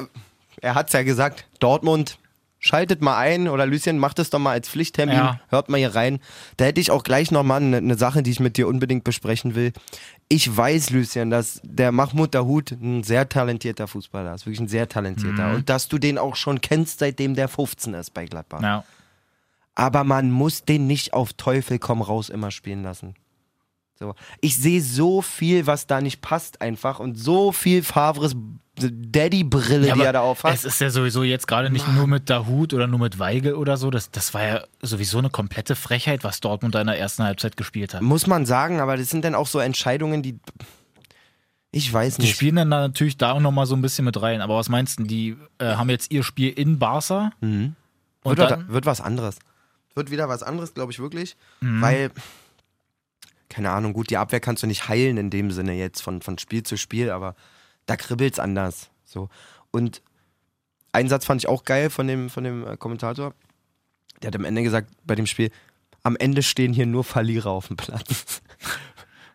er 0.60 0.74
hat 0.74 0.86
es 0.88 0.92
ja 0.92 1.02
gesagt, 1.02 1.44
Dortmund, 1.60 2.18
schaltet 2.64 3.02
mal 3.02 3.18
ein 3.18 3.48
oder 3.48 3.66
Lucien, 3.66 3.98
macht 3.98 4.18
es 4.20 4.30
doch 4.30 4.38
mal 4.38 4.52
als 4.52 4.68
Pflichttermin, 4.68 5.16
Ja. 5.16 5.40
hört 5.48 5.68
mal 5.68 5.78
hier 5.78 5.94
rein. 5.94 6.20
Da 6.56 6.64
hätte 6.64 6.80
ich 6.80 6.90
auch 6.92 7.02
gleich 7.02 7.30
nochmal 7.32 7.60
eine 7.60 7.82
ne 7.82 7.96
Sache, 7.98 8.22
die 8.22 8.30
ich 8.30 8.40
mit 8.40 8.56
dir 8.56 8.68
unbedingt 8.68 9.02
besprechen 9.04 9.54
will. 9.56 9.72
Ich 10.28 10.56
weiß, 10.56 10.90
Lucien, 10.90 11.28
dass 11.30 11.60
der 11.64 11.90
Mahmoud 11.92 12.34
Dahoud 12.34 12.70
ein 12.70 13.02
sehr 13.02 13.28
talentierter 13.28 13.88
Fußballer 13.88 14.34
ist, 14.34 14.46
wirklich 14.46 14.60
ein 14.60 14.68
sehr 14.68 14.88
talentierter. 14.88 15.48
Mhm. 15.48 15.54
Und 15.56 15.68
dass 15.68 15.88
du 15.88 15.98
den 15.98 16.16
auch 16.18 16.36
schon 16.36 16.60
kennst, 16.60 17.00
seitdem 17.00 17.34
der 17.34 17.48
15 17.48 17.94
ist 17.94 18.14
bei 18.14 18.24
Gladbach. 18.26 18.62
Ja. 18.62 18.84
aber 19.74 20.04
man 20.04 20.30
muss 20.30 20.64
den 20.64 20.86
nicht 20.86 21.12
auf 21.14 21.32
Teufel 21.32 21.78
komm 21.78 22.00
raus 22.02 22.28
immer 22.28 22.50
spielen 22.50 22.82
lassen. 22.82 23.14
So. 24.02 24.14
Ich 24.40 24.56
sehe 24.56 24.82
so 24.82 25.22
viel, 25.22 25.66
was 25.66 25.86
da 25.86 26.00
nicht 26.00 26.20
passt 26.20 26.60
einfach 26.60 26.98
und 26.98 27.16
so 27.18 27.52
viel 27.52 27.82
Favres 27.82 28.34
Daddy-Brille, 28.74 29.88
Ja, 29.88 29.94
die 29.94 30.00
er 30.00 30.12
da 30.12 30.20
aufhat. 30.20 30.54
Es 30.54 30.64
ist 30.64 30.80
ja 30.80 30.88
sowieso 30.90 31.22
jetzt 31.22 31.46
gerade 31.46 31.70
nicht 31.70 31.86
nur 31.88 32.06
mit 32.06 32.30
Dahut 32.30 32.72
oder 32.72 32.86
nur 32.86 32.98
mit 33.00 33.18
Weigel 33.18 33.54
oder 33.54 33.76
so. 33.76 33.90
Das, 33.90 34.10
das 34.10 34.32
war 34.34 34.42
ja 34.42 34.64
sowieso 34.80 35.18
eine 35.18 35.30
komplette 35.30 35.76
Frechheit, 35.76 36.24
was 36.24 36.40
Dortmund 36.40 36.74
da 36.74 36.80
in 36.80 36.86
der 36.86 36.98
ersten 36.98 37.22
Halbzeit 37.22 37.56
gespielt 37.56 37.94
hat. 37.94 38.00
Muss 38.02 38.26
man 38.26 38.46
sagen, 38.46 38.80
aber 38.80 38.96
das 38.96 39.10
sind 39.10 39.24
dann 39.24 39.34
auch 39.34 39.46
so 39.46 39.58
Entscheidungen, 39.58 40.22
die. 40.22 40.38
Ich 41.70 41.92
weiß 41.92 42.16
Die 42.16 42.22
nicht. 42.22 42.34
spielen 42.34 42.56
dann 42.56 42.70
da 42.70 42.80
natürlich 42.80 43.16
da 43.16 43.32
auch 43.32 43.40
nochmal 43.40 43.66
so 43.66 43.74
ein 43.74 43.82
bisschen 43.82 44.04
mit 44.04 44.20
rein. 44.20 44.40
Aber 44.40 44.56
was 44.56 44.68
meinst 44.68 44.98
du, 44.98 45.04
die 45.04 45.36
äh, 45.58 45.74
haben 45.74 45.88
jetzt 45.90 46.10
ihr 46.10 46.22
Spiel 46.22 46.50
in 46.50 46.78
Barca 46.78 47.32
und 47.40 47.74
wird, 48.24 48.38
dann, 48.38 48.68
wird 48.68 48.84
was 48.86 49.00
anderes. 49.00 49.38
Wird 49.94 50.10
wieder 50.10 50.28
was 50.28 50.42
anderes, 50.42 50.74
glaube 50.74 50.92
ich 50.92 50.98
wirklich. 50.98 51.36
Mhm. 51.60 51.80
Weil, 51.82 52.10
keine 53.52 53.70
Ahnung, 53.70 53.92
gut, 53.92 54.08
die 54.08 54.16
Abwehr 54.16 54.40
kannst 54.40 54.62
du 54.62 54.66
nicht 54.66 54.88
heilen 54.88 55.18
in 55.18 55.28
dem 55.28 55.50
Sinne 55.50 55.74
jetzt 55.74 56.00
von, 56.00 56.22
von 56.22 56.38
Spiel 56.38 56.62
zu 56.62 56.78
Spiel, 56.78 57.10
aber 57.10 57.36
da 57.84 57.96
kribbelt's 57.96 58.38
anders. 58.38 58.90
So. 59.04 59.28
Und 59.70 60.02
einen 60.92 61.10
Satz 61.10 61.26
fand 61.26 61.42
ich 61.42 61.48
auch 61.48 61.64
geil 61.64 61.90
von 61.90 62.06
dem, 62.06 62.30
von 62.30 62.44
dem 62.44 62.66
äh, 62.66 62.76
Kommentator. 62.78 63.34
Der 64.22 64.28
hat 64.28 64.36
am 64.36 64.46
Ende 64.46 64.62
gesagt, 64.62 64.90
bei 65.04 65.14
dem 65.14 65.26
Spiel, 65.26 65.50
am 66.02 66.16
Ende 66.16 66.42
stehen 66.42 66.72
hier 66.72 66.86
nur 66.86 67.04
Verlierer 67.04 67.50
auf 67.50 67.68
dem 67.68 67.76
Platz. 67.76 68.42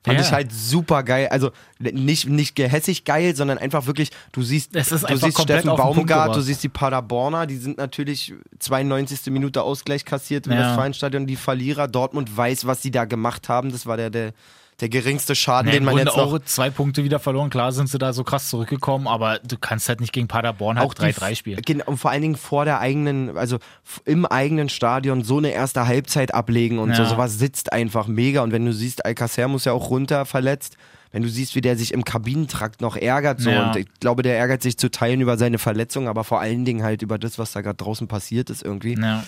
Fand 0.08 0.20
Ja. 0.20 0.26
ich 0.26 0.32
halt 0.32 0.52
super 0.52 1.04
geil. 1.04 1.28
Also 1.30 1.52
nicht, 1.80 2.28
nicht 2.28 2.56
gehässig 2.56 3.04
geil, 3.04 3.36
sondern 3.36 3.58
einfach 3.60 3.86
wirklich, 3.86 4.10
du 4.32 4.42
siehst, 4.42 4.74
du 4.74 4.82
siehst 4.82 5.42
Steffen 5.42 5.76
Baumgart, 5.76 6.36
du 6.36 6.42
siehst 6.42 6.64
die 6.64 6.70
Paderborner, 6.70 7.46
die 7.46 7.58
sind 7.58 7.78
natürlich 7.78 8.34
92. 8.60 9.32
Minute 9.32 9.62
Ausgleich 9.62 10.06
kassiert 10.06 10.48
im 10.48 10.54
Ja. 10.54 10.70
Westfalenstadion. 10.70 11.28
Die 11.28 11.36
Verlierer, 11.36 11.88
Dortmund 11.88 12.36
weiß, 12.36 12.66
was 12.66 12.82
sie 12.82 12.92
da 12.92 13.06
gemacht 13.06 13.50
haben. 13.50 13.72
Das 13.72 13.86
war 13.86 13.98
der, 13.98 14.10
der, 14.10 14.32
der 14.79 14.89
geringste 14.89 15.34
Schaden, 15.36 15.65
Nee, 15.72 15.77
den 15.77 15.86
man 15.86 15.96
Grunde 15.96 16.12
jetzt 16.12 16.17
noch 16.17 16.31
auch 16.34 16.39
zwei 16.46 16.69
Punkte 16.69 17.03
wieder 17.03 17.17
verloren. 17.19 17.50
Klar 17.50 17.72
sind 17.72 17.89
sie 17.89 17.98
da 17.98 18.13
so 18.13 18.24
krass 18.24 18.50
zurückgekommen, 18.50 19.07
aber 19.07 19.39
du 19.39 19.57
kannst 19.57 19.89
halt 19.89 20.01
nicht 20.01 20.13
gegen 20.13 20.27
Paderborn 20.27 20.77
halt 20.77 20.88
auch 20.88 20.93
die- 20.93 21.01
3-3 21.01 21.36
spielen. 21.36 21.62
Genau, 21.65 21.86
und 21.86 21.98
vor 21.98 22.12
allen 22.12 22.22
Dingen 22.22 22.36
vor 22.36 22.63
der 22.63 22.79
eigenen, 22.79 23.36
also 23.38 23.57
im 24.05 24.25
eigenen 24.27 24.69
Stadion 24.69 25.24
so 25.24 25.39
eine 25.39 25.50
erste 25.50 25.88
Halbzeit 25.88 26.34
ablegen 26.34 26.77
und 26.77 26.96
so. 26.96 27.01
Ja. 27.01 27.10
Sowas 27.10 27.39
sitzt 27.39 27.74
einfach 27.74 28.07
mega. 28.07 28.41
Und 28.43 28.51
wenn 28.51 28.65
du 28.65 28.74
siehst, 28.74 29.03
Alcacer 29.03 29.48
muss 29.48 29.65
ja 29.65 29.74
auch 29.74 29.89
runter 29.89 30.25
verletzt. 30.25 30.77
Wenn 31.12 31.24
du 31.24 31.29
siehst, 31.29 31.55
wie 31.55 31.62
der 31.62 31.77
sich 31.77 31.93
im 31.93 32.03
Kabinentrakt 32.03 32.81
noch 32.81 32.98
ärgert, 32.98 33.39
so. 33.39 33.50
Ja. 33.50 33.67
Und 33.69 33.77
ich 33.77 33.88
glaube, 34.00 34.22
der 34.24 34.38
ärgert 34.38 34.62
sich 34.62 34.77
zu 34.77 34.91
Teilen 34.91 35.22
über 35.22 35.38
seine 35.38 35.57
Verletzung, 35.57 36.07
aber 36.07 36.24
vor 36.24 36.39
allen 36.41 36.65
Dingen 36.65 36.84
halt 36.84 37.01
über 37.01 37.17
das, 37.17 37.39
was 37.39 37.53
da 37.53 37.62
gerade 37.62 37.77
draußen 37.77 38.07
passiert 38.07 38.50
ist 38.50 38.62
irgendwie. 38.62 38.96
Ja. 39.00 39.24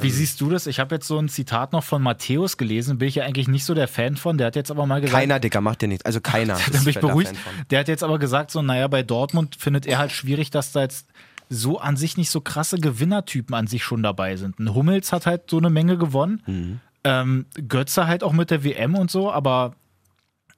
Wie 0.00 0.10
siehst 0.10 0.40
du 0.40 0.50
das? 0.50 0.66
Ich 0.66 0.80
habe 0.80 0.96
jetzt 0.96 1.06
so 1.06 1.18
ein 1.18 1.28
Zitat 1.28 1.72
noch 1.72 1.84
von 1.84 2.02
Matthäus 2.02 2.56
gelesen, 2.56 2.98
bin 2.98 3.06
ich 3.06 3.14
ja 3.14 3.24
eigentlich 3.24 3.46
nicht 3.46 3.64
so 3.64 3.74
der 3.74 3.86
Fan 3.86 4.16
von. 4.16 4.36
Der 4.36 4.48
hat 4.48 4.56
jetzt 4.56 4.72
aber 4.72 4.86
mal 4.86 5.00
gesagt, 5.00 5.20
Keiner, 5.20 5.38
Dicker, 5.38 5.60
macht 5.60 5.82
dir 5.82 5.88
nichts. 5.88 6.04
Also 6.04 6.20
keiner. 6.20 6.58
dann 6.72 6.82
bin 6.82 6.90
ich 6.90 7.00
beruhigt. 7.00 7.32
Der 7.70 7.80
hat 7.80 7.88
jetzt 7.88 8.02
aber 8.02 8.18
gesagt, 8.18 8.50
so, 8.50 8.60
naja, 8.60 8.88
bei 8.88 9.04
Dortmund 9.04 9.54
findet 9.56 9.86
er 9.86 9.98
halt 9.98 10.10
schwierig, 10.10 10.50
dass 10.50 10.72
da 10.72 10.80
jetzt 10.80 11.06
so 11.48 11.78
an 11.78 11.96
sich 11.96 12.16
nicht 12.16 12.30
so 12.30 12.40
krasse 12.40 12.78
Gewinnertypen 12.78 13.54
an 13.54 13.68
sich 13.68 13.84
schon 13.84 14.02
dabei 14.02 14.36
sind. 14.36 14.58
Ein 14.58 14.74
Hummels 14.74 15.12
hat 15.12 15.26
halt 15.26 15.48
so 15.48 15.58
eine 15.58 15.70
Menge 15.70 15.96
gewonnen. 15.96 16.42
Mhm. 16.46 16.80
Ähm, 17.04 17.46
Götze 17.68 18.08
halt 18.08 18.24
auch 18.24 18.32
mit 18.32 18.50
der 18.50 18.64
WM 18.64 18.96
und 18.96 19.12
so, 19.12 19.30
aber 19.30 19.76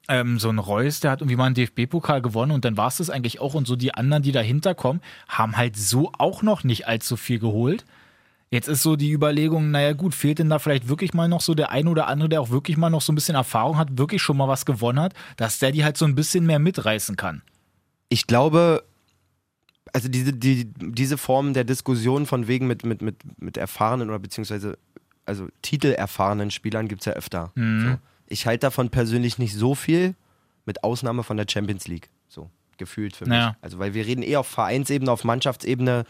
ähm, 0.09 0.39
so 0.39 0.49
ein 0.49 0.59
Reus, 0.59 1.01
der 1.01 1.11
hat 1.11 1.21
irgendwie 1.21 1.37
mal 1.37 1.45
einen 1.45 1.55
DFB-Pokal 1.55 2.23
gewonnen 2.23 2.53
und 2.53 2.65
dann 2.65 2.79
war 2.79 2.89
es 2.89 2.97
das 2.97 3.11
eigentlich 3.11 3.39
auch. 3.39 3.53
Und 3.53 3.67
so 3.67 3.77
die 3.77 3.95
anderen, 3.95 4.23
die 4.23 4.33
dahinter 4.33 4.75
kommen, 4.75 5.03
haben 5.29 5.59
halt 5.59 5.77
so 5.77 6.11
auch 6.17 6.43
noch 6.43 6.65
nicht 6.65 6.89
allzu 6.89 7.17
viel 7.17 7.39
geholt. 7.39 7.85
Jetzt 8.51 8.69
ist 8.69 8.83
so 8.83 8.97
die 8.97 9.13
Überlegung, 9.13 9.71
naja 9.71 9.93
gut, 9.93 10.15
fehlt 10.15 10.41
denn 10.41 10.51
da 10.51 10.59
vielleicht 10.59 10.89
wirklich 10.89 11.15
mal 11.15 11.29
noch 11.29 11.41
so 11.41 11.55
der 11.55 11.71
ein 11.71 11.87
oder 11.87 12.09
andere, 12.09 12.29
der 12.29 12.41
auch 12.41 12.51
wirklich 12.51 12.77
mal 12.77 12.91
noch 12.91 13.01
so 13.01 13.13
ein 13.13 13.15
bisschen 13.15 13.37
Erfahrung 13.37 13.77
hat, 13.77 13.97
wirklich 13.97 14.21
schon 14.21 14.37
mal 14.37 14.49
was 14.49 14.67
gewonnen 14.67 14.99
hat, 14.99 15.15
dass 15.37 15.61
der 15.61 15.71
die 15.71 15.85
halt 15.85 15.97
so 15.97 16.05
ein 16.05 16.17
bisschen 16.17 16.47
mehr 16.47 16.59
mitreißen 16.59 17.17
kann. 17.17 17.43
Ich 18.09 18.27
glaube, 18.27 18.83
also 19.93 20.09
diese, 20.09 20.33
die, 20.33 20.65
diese 20.75 21.17
Form 21.17 21.55
der 21.55 21.63
Diskussion 21.63 22.27
von 22.27 22.49
wegen 22.49 22.67
mit, 22.67 22.85
mit, 22.85 23.03
mit, 23.03 23.17
mit 23.41 23.57
erfahrenen 23.57 24.09
oder 24.09 24.19
beziehungsweise 24.19 24.79
also 25.27 25.47
titelerfahrenen 25.63 26.51
Spielern 26.51 26.89
gibt 26.89 27.03
es 27.03 27.07
ja 27.07 27.13
öfter. 27.13 27.53
So. 27.55 27.99
Ich 28.27 28.47
halte 28.47 28.67
davon 28.67 28.91
persönlich 28.91 29.39
nicht 29.39 29.55
so 29.55 29.77
viel, 29.77 30.17
mit 30.65 30.85
Ausnahme 30.85 31.23
von 31.23 31.37
der 31.37 31.47
Champions 31.49 31.89
League. 31.89 32.09
So, 32.29 32.51
gefühlt 32.79 33.17
für 33.17 33.27
mich. 33.27 33.39
Ja. 33.39 33.57
Also, 33.61 33.79
weil 33.79 33.95
wir 33.95 34.07
reden 34.07 34.23
eh 34.23 34.37
auf 34.37 34.47
Vereinsebene, 34.47 35.11
auf 35.11 35.25
Mannschaftsebene, 35.25 36.05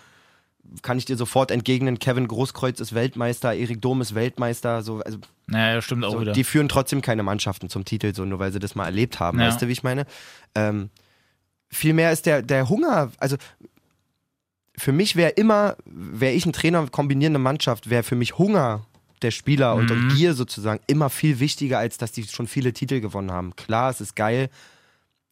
kann 0.83 0.99
ich 0.99 1.05
dir 1.05 1.17
sofort 1.17 1.51
entgegnen, 1.51 1.99
Kevin 1.99 2.29
Großkreuz 2.29 2.81
ist 2.81 2.95
Weltmeister, 2.95 3.55
Erik 3.55 3.83
Dom 3.83 4.01
ist 4.01 4.15
Weltmeister, 4.15 4.83
so, 4.83 5.01
also 5.01 5.19
Naja, 5.47 5.83
stimmt 5.83 6.05
auch 6.05 6.13
so, 6.13 6.21
wieder. 6.21 6.33
die 6.33 6.45
führen 6.45 6.69
trotzdem 6.69 7.03
keine 7.03 7.23
Mannschaften 7.23 7.69
zum 7.69 7.85
Titel, 7.85 8.15
so 8.15 8.25
nur 8.25 8.39
weil 8.39 8.53
sie 8.53 8.59
das 8.61 8.75
mal 8.75 8.85
erlebt 8.85 9.19
haben. 9.21 9.41
Ja. 9.41 9.49
Weißt 9.49 9.61
du, 9.63 9.69
wie 9.69 9.73
ich 9.73 9.83
meine? 9.83 10.07
Ähm, 10.55 10.91
Vielmehr 11.73 12.11
ist 12.11 12.27
der, 12.27 12.43
der 12.43 12.69
Hunger, 12.69 13.13
also 13.19 13.37
für 14.77 14.93
mich 14.93 15.15
wäre 15.15 15.31
immer, 15.31 15.77
wäre 15.85 16.33
ich 16.33 16.45
ein 16.47 16.53
Trainer 16.53 16.87
kombinierende 16.89 17.39
Mannschaft, 17.39 17.91
wäre 17.91 18.03
für 18.03 18.17
mich 18.17 18.39
Hunger 18.39 18.87
der 19.23 19.31
Spieler 19.31 19.75
und, 19.75 19.91
und 19.91 20.09
Gier 20.09 20.35
sozusagen 20.35 20.81
immer 20.87 21.11
viel 21.11 21.39
wichtiger, 21.39 21.79
als 21.79 21.99
dass 21.99 22.11
die 22.11 22.25
schon 22.25 22.47
viele 22.47 22.73
Titel 22.73 23.01
gewonnen 23.01 23.31
haben. 23.31 23.55
Klar, 23.55 23.91
es 23.91 24.01
ist 24.01 24.17
geil. 24.17 24.49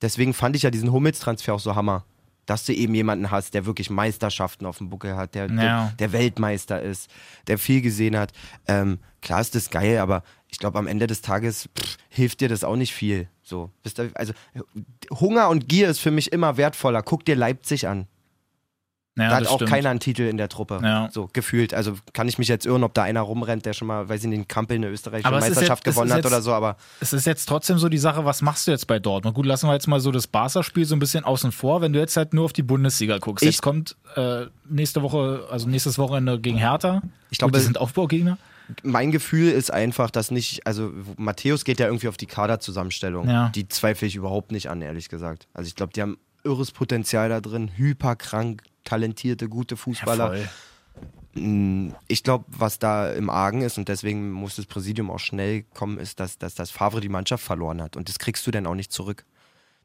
Deswegen 0.02 0.34
fand 0.34 0.54
ich 0.54 0.62
ja 0.62 0.70
diesen 0.70 0.92
Hummels-Transfer 0.92 1.54
auch 1.54 1.60
so 1.60 1.74
Hammer. 1.74 2.04
Dass 2.48 2.64
du 2.64 2.72
eben 2.72 2.94
jemanden 2.94 3.30
hast, 3.30 3.52
der 3.52 3.66
wirklich 3.66 3.90
Meisterschaften 3.90 4.64
auf 4.64 4.78
dem 4.78 4.88
Buckel 4.88 5.16
hat, 5.16 5.34
der, 5.34 5.48
Ja. 5.50 5.54
der, 5.54 5.92
der 5.98 6.12
Weltmeister 6.12 6.80
ist, 6.80 7.10
der 7.46 7.58
viel 7.58 7.82
gesehen 7.82 8.16
hat. 8.16 8.32
Ähm, 8.66 9.00
klar 9.20 9.40
ist 9.42 9.54
das 9.54 9.68
geil, 9.68 9.98
aber 9.98 10.22
ich 10.48 10.58
glaube, 10.58 10.78
am 10.78 10.86
Ende 10.86 11.06
des 11.06 11.20
Tages 11.20 11.68
pff, 11.78 11.96
hilft 12.08 12.40
dir 12.40 12.48
das 12.48 12.64
auch 12.64 12.76
nicht 12.76 12.94
viel. 12.94 13.28
So, 13.42 13.70
also 14.14 14.32
Hunger 15.10 15.48
und 15.50 15.68
Gier 15.68 15.88
ist 15.90 15.98
für 16.00 16.10
mich 16.10 16.32
immer 16.32 16.56
wertvoller. 16.56 17.02
Guck 17.02 17.24
dir 17.26 17.36
Leipzig 17.36 17.86
an. 17.86 18.06
Ja, 19.18 19.28
da 19.28 19.36
hat 19.36 19.46
auch 19.48 19.56
stimmt. 19.56 19.70
keiner 19.70 19.90
einen 19.90 20.00
Titel 20.00 20.22
in 20.22 20.36
der 20.38 20.48
Truppe. 20.48 20.80
Ja. 20.82 21.08
So 21.12 21.28
gefühlt. 21.32 21.74
Also 21.74 21.94
kann 22.14 22.28
ich 22.28 22.38
mich 22.38 22.48
jetzt 22.48 22.64
irren, 22.64 22.84
ob 22.84 22.94
da 22.94 23.02
einer 23.02 23.20
rumrennt, 23.20 23.66
der 23.66 23.72
schon 23.74 23.88
mal, 23.88 24.08
weiß 24.08 24.22
ich 24.22 24.28
nicht, 24.28 24.38
in 24.38 24.48
Kampel 24.48 24.76
eine 24.76 24.88
österreichische 24.88 25.26
Aber 25.28 25.40
Meisterschaft 25.40 25.84
jetzt- 25.86 25.94
gewonnen 25.94 26.08
ist 26.08 26.14
hat 26.14 26.24
jetzt- 26.24 26.32
oder 26.32 26.40
so, 26.42 26.52
aber 26.52 26.76
Es 27.00 27.12
ist 27.12 27.26
jetzt 27.26 27.46
trotzdem 27.46 27.78
so 27.78 27.88
die 27.88 27.98
Sache, 27.98 28.24
was 28.24 28.40
machst 28.42 28.66
du 28.66 28.70
jetzt 28.70 28.86
bei 28.86 28.98
Dortmund? 28.98 29.34
Gut, 29.34 29.44
lassen 29.46 29.66
wir 29.68 29.74
jetzt 29.74 29.88
mal 29.88 30.00
so 30.00 30.10
das 30.12 30.26
Barca-Spiel 30.26 30.84
so 30.84 30.94
ein 30.96 30.98
bisschen 31.00 31.24
außen 31.24 31.52
vor, 31.52 31.80
wenn 31.82 31.92
du 31.92 31.98
jetzt 31.98 32.16
halt 32.16 32.32
nur 32.32 32.44
auf 32.44 32.52
die 32.52 32.62
Bundesliga 32.62 33.18
guckst. 33.18 33.42
Ich- 33.44 33.50
jetzt 33.56 33.62
kommt 33.62 33.96
äh, 34.16 34.46
nächste 34.68 35.02
Woche, 35.02 35.46
also 35.50 35.68
nächstes 35.68 35.98
Wochenende 35.98 36.40
gegen 36.40 36.56
Hertha. 36.58 37.02
Ich 37.30 37.38
glaube, 37.38 37.56
die 37.58 37.62
sind 37.64 37.78
Aufbaugegner. 37.78 38.38
mein 38.82 39.10
Gefühl 39.12 39.50
ist 39.50 39.70
einfach, 39.72 40.10
dass 40.10 40.30
nicht, 40.30 40.66
also 40.66 40.90
Matthäus 41.16 41.64
geht 41.64 41.80
ja 41.80 41.86
irgendwie 41.86 42.08
auf 42.08 42.16
die 42.18 42.26
Kaderzusammenstellung. 42.26 43.28
Ja. 43.28 43.48
Die 43.54 43.66
zweifle 43.68 44.06
ich 44.06 44.16
überhaupt 44.16 44.52
nicht 44.52 44.68
an, 44.70 44.82
ehrlich 44.82 45.08
gesagt. 45.08 45.46
Also 45.54 45.68
ich 45.68 45.74
glaube, 45.74 45.92
die 45.94 46.02
haben 46.02 46.18
irres 46.44 46.70
Potenzial 46.72 47.28
da 47.28 47.40
drin, 47.40 47.70
hyperkrank, 47.76 48.62
talentierte, 48.88 49.48
gute 49.48 49.76
Fußballer. 49.76 50.28
voll. 50.28 50.48
Mm, 51.34 51.92
Ich 52.08 52.22
glaube, 52.22 52.44
was 52.48 52.78
da 52.78 53.12
im 53.12 53.30
Argen 53.30 53.60
ist, 53.62 53.78
und 53.78 53.88
deswegen 53.88 54.30
muss 54.32 54.56
das 54.56 54.66
Präsidium 54.66 55.10
auch 55.10 55.18
schnell 55.20 55.62
kommen, 55.74 55.98
ist, 55.98 56.18
dass, 56.20 56.38
dass 56.38 56.54
das 56.54 56.70
Favre 56.70 57.00
die 57.00 57.08
Mannschaft 57.08 57.44
verloren 57.44 57.80
hat. 57.82 57.96
Und 57.96 58.08
das 58.08 58.18
kriegst 58.18 58.46
du 58.46 58.50
dann 58.50 58.66
auch 58.66 58.74
nicht 58.74 58.92
zurück. 58.92 59.24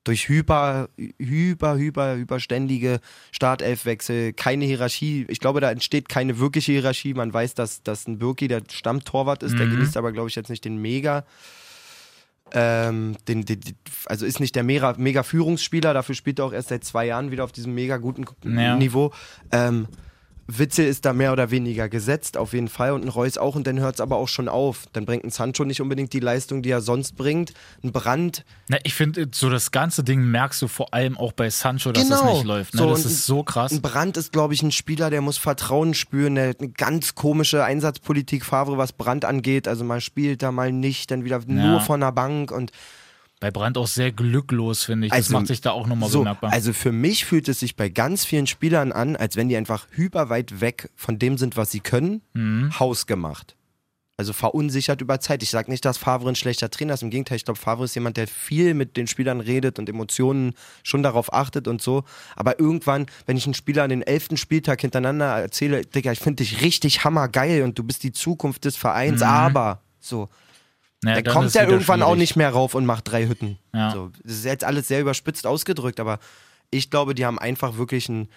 Durch 0.06 0.28
hyper, 0.28 0.90
hyper, 1.18 1.78
hyper, 1.78 2.16
hyperständige 2.18 3.00
Startelfwechsel, 3.32 4.34
keine 4.34 4.66
Hierarchie. 4.66 5.26
Ich 5.30 5.40
glaube, 5.40 5.62
da 5.62 5.72
entsteht 5.72 6.10
keine 6.10 6.40
wirkliche 6.40 6.74
Hierarchie. 6.74 7.14
Man 7.14 7.34
weiß, 7.34 7.54
dass, 7.54 7.84
dass 7.84 8.08
ein 8.08 8.18
Birki 8.20 8.48
der 8.50 8.64
Stammtorwart 8.70 9.44
ist, 9.44 9.58
der 9.58 9.68
genießt 9.68 9.96
aber, 9.96 10.12
glaube 10.12 10.28
ich, 10.30 10.36
jetzt 10.36 10.50
nicht 10.50 10.66
den 10.66 10.78
Mega. 10.78 11.26
Ähm, 12.52 13.16
den, 13.28 13.46
den, 13.46 13.60
also 14.06 14.26
ist 14.26 14.40
nicht 14.40 14.56
der 14.56 14.64
mega, 14.64 14.94
mega 14.98 15.24
Führungsspieler, 15.24 15.94
dafür 15.94 16.14
spielt 16.14 16.40
er 16.40 16.46
auch 16.46 16.54
erst 16.54 16.70
seit 16.70 16.84
zwei 16.84 17.06
Jahren 17.06 17.32
wieder 17.32 17.44
auf 17.44 17.52
diesem 17.52 17.74
mega 17.74 17.98
guten 17.98 18.26
Ja. 18.46 18.76
Niveau. 18.76 19.12
Ähm, 19.52 19.88
Witzel 20.48 20.86
ist 20.86 21.06
da 21.06 21.14
mehr 21.14 21.32
oder 21.32 21.52
weniger 21.52 21.88
gesetzt, 21.88 22.36
auf 22.38 22.54
jeden 22.54 22.68
Fall, 22.68 22.92
und 22.92 23.04
ein 23.04 23.10
Reus 23.10 23.38
auch, 23.38 23.56
und 23.56 23.66
dann 23.66 23.80
hört 23.80 23.96
es 23.96 24.02
aber 24.02 24.18
auch 24.18 24.28
schon 24.28 24.50
auf. 24.50 24.86
Dann 24.92 25.06
bringt 25.06 25.24
ein 25.24 25.30
Sancho 25.30 25.64
nicht 25.64 25.82
unbedingt 25.82 26.12
die 26.12 26.20
Leistung, 26.20 26.62
die 26.62 26.70
er 26.70 26.82
sonst 26.82 27.16
bringt. 27.16 27.54
Ein 27.84 27.92
Brand, 27.92 28.44
Na, 28.68 28.78
ich 28.84 28.94
finde, 28.94 29.30
so 29.34 29.50
das 29.50 29.72
ganze 29.72 30.04
Ding 30.04 30.22
merkst 30.24 30.62
du 30.62 30.68
vor 30.68 30.94
allem 30.94 31.18
auch 31.18 31.32
bei 31.32 31.50
Sancho, 31.50 31.92
dass 31.92 32.08
das 32.08 32.24
nicht 32.24 32.44
läuft. 32.44 32.74
Ne? 32.74 32.80
So, 32.80 32.90
das 32.90 33.06
ist 33.06 33.26
so 33.26 33.44
krass. 33.44 33.72
Ein 33.72 33.82
Brand 33.82 34.18
ist, 34.18 34.32
glaube 34.32 34.54
ich, 34.54 34.62
ein 34.64 34.72
Spieler, 34.72 35.10
der 35.10 35.22
muss 35.22 35.38
Vertrauen 35.38 35.94
spüren. 35.94 36.36
Der 36.36 36.50
hat 36.50 36.60
eine 36.60 36.70
ganz 36.70 37.16
komische 37.16 37.64
Einsatzpolitik, 37.64 38.44
Favre, 38.44 38.78
was 38.78 38.92
Brand 38.94 39.26
angeht. 39.26 39.68
Also 39.68 39.84
mal 39.84 40.02
spielt 40.02 40.44
da, 40.44 40.52
mal 40.52 40.72
nicht, 40.72 41.12
dann 41.12 41.24
wieder 41.24 41.42
nur 41.46 41.80
von 41.82 42.02
der 42.02 42.12
Bank 42.12 42.52
und 42.52 42.72
Bei 43.44 43.52
Brand 43.52 43.78
auch 43.78 43.88
sehr 43.88 44.14
glücklos, 44.14 44.86
finde 44.86 45.08
ich. 45.08 45.12
Das 45.12 45.18
Also, 45.26 45.34
macht 45.34 45.48
sich 45.48 45.60
da 45.60 45.72
auch 45.72 45.86
nochmal 45.86 46.08
so, 46.10 46.20
bemerkbar. 46.20 46.54
also 46.54 46.72
für 46.72 46.94
mich 46.94 47.26
fühlt 47.26 47.50
es 47.50 47.60
sich 47.60 47.76
bei 47.76 47.90
ganz 47.90 48.24
vielen 48.24 48.48
Spielern 48.48 48.94
an, 48.94 49.18
als 49.18 49.36
wenn 49.36 49.50
die 49.50 49.58
einfach 49.58 49.86
hyperweit 49.92 50.62
weg 50.62 50.90
von 50.96 51.20
dem 51.20 51.38
sind, 51.38 51.58
was 51.58 51.70
sie 51.70 51.82
können, 51.82 52.22
Mhm. 52.32 52.80
hausgemacht. 52.80 53.58
Also 54.16 54.32
verunsichert 54.32 55.02
über 55.02 55.20
Zeit. 55.20 55.44
Ich 55.44 55.50
sage 55.50 55.70
nicht, 55.70 55.84
dass 55.84 55.98
Favre 55.98 56.30
ein 56.30 56.36
schlechter 56.36 56.70
Trainer 56.70 56.94
ist. 56.94 57.04
Im 57.04 57.10
Gegenteil, 57.10 57.36
ich 57.36 57.44
glaube, 57.44 57.60
Favre 57.60 57.84
ist 57.84 57.96
jemand, 57.96 58.16
der 58.16 58.28
viel 58.30 58.76
mit 58.76 58.96
den 58.96 59.08
Spielern 59.08 59.42
redet 59.42 59.78
und 59.78 59.90
Emotionen 59.90 60.54
schon 60.82 61.04
darauf 61.04 61.34
achtet 61.34 61.68
und 61.68 61.82
so. 61.82 62.06
Aber 62.38 62.62
irgendwann, 62.62 63.08
wenn 63.26 63.36
ich 63.36 63.44
einen 63.46 63.56
Spieler 63.56 63.84
an 63.84 63.90
den 63.90 64.04
elften 64.04 64.38
Spieltag 64.38 64.80
hintereinander 64.80 65.26
erzähle, 65.26 65.82
Digga, 65.86 66.14
ich 66.14 66.20
finde 66.20 66.44
dich 66.44 66.62
richtig 66.62 67.04
hammergeil 67.04 67.64
und 67.64 67.78
du 67.78 67.84
bist 67.84 68.04
die 68.04 68.14
Zukunft 68.14 68.64
des 68.64 68.78
Vereins, 68.78 69.22
aber 69.22 69.82
so. 70.00 70.30
Ja, 71.04 71.16
Dann 71.16 71.24
dann 71.24 71.34
kommt 71.34 71.56
er 71.56 71.64
wieder 71.64 71.74
irgendwann 71.74 72.02
auch 72.02 72.08
schwierig. 72.10 72.20
nicht 72.20 72.36
mehr 72.38 72.50
rauf 72.50 72.76
und 72.76 72.86
macht 72.86 73.12
drei 73.12 73.28
Hütten. 73.28 73.58
Ja. 73.74 73.92
So, 73.92 74.12
das 74.24 74.34
ist 74.34 74.46
jetzt 74.46 74.64
alles 74.64 74.88
sehr 74.88 75.02
überspitzt 75.02 75.46
ausgedrückt, 75.46 76.00
aber 76.00 76.20
ich 76.72 76.90
glaube, 76.90 77.14
die 77.16 77.26
haben 77.26 77.38
einfach 77.40 77.78
wirklich 77.78 78.10
ein 78.10 78.30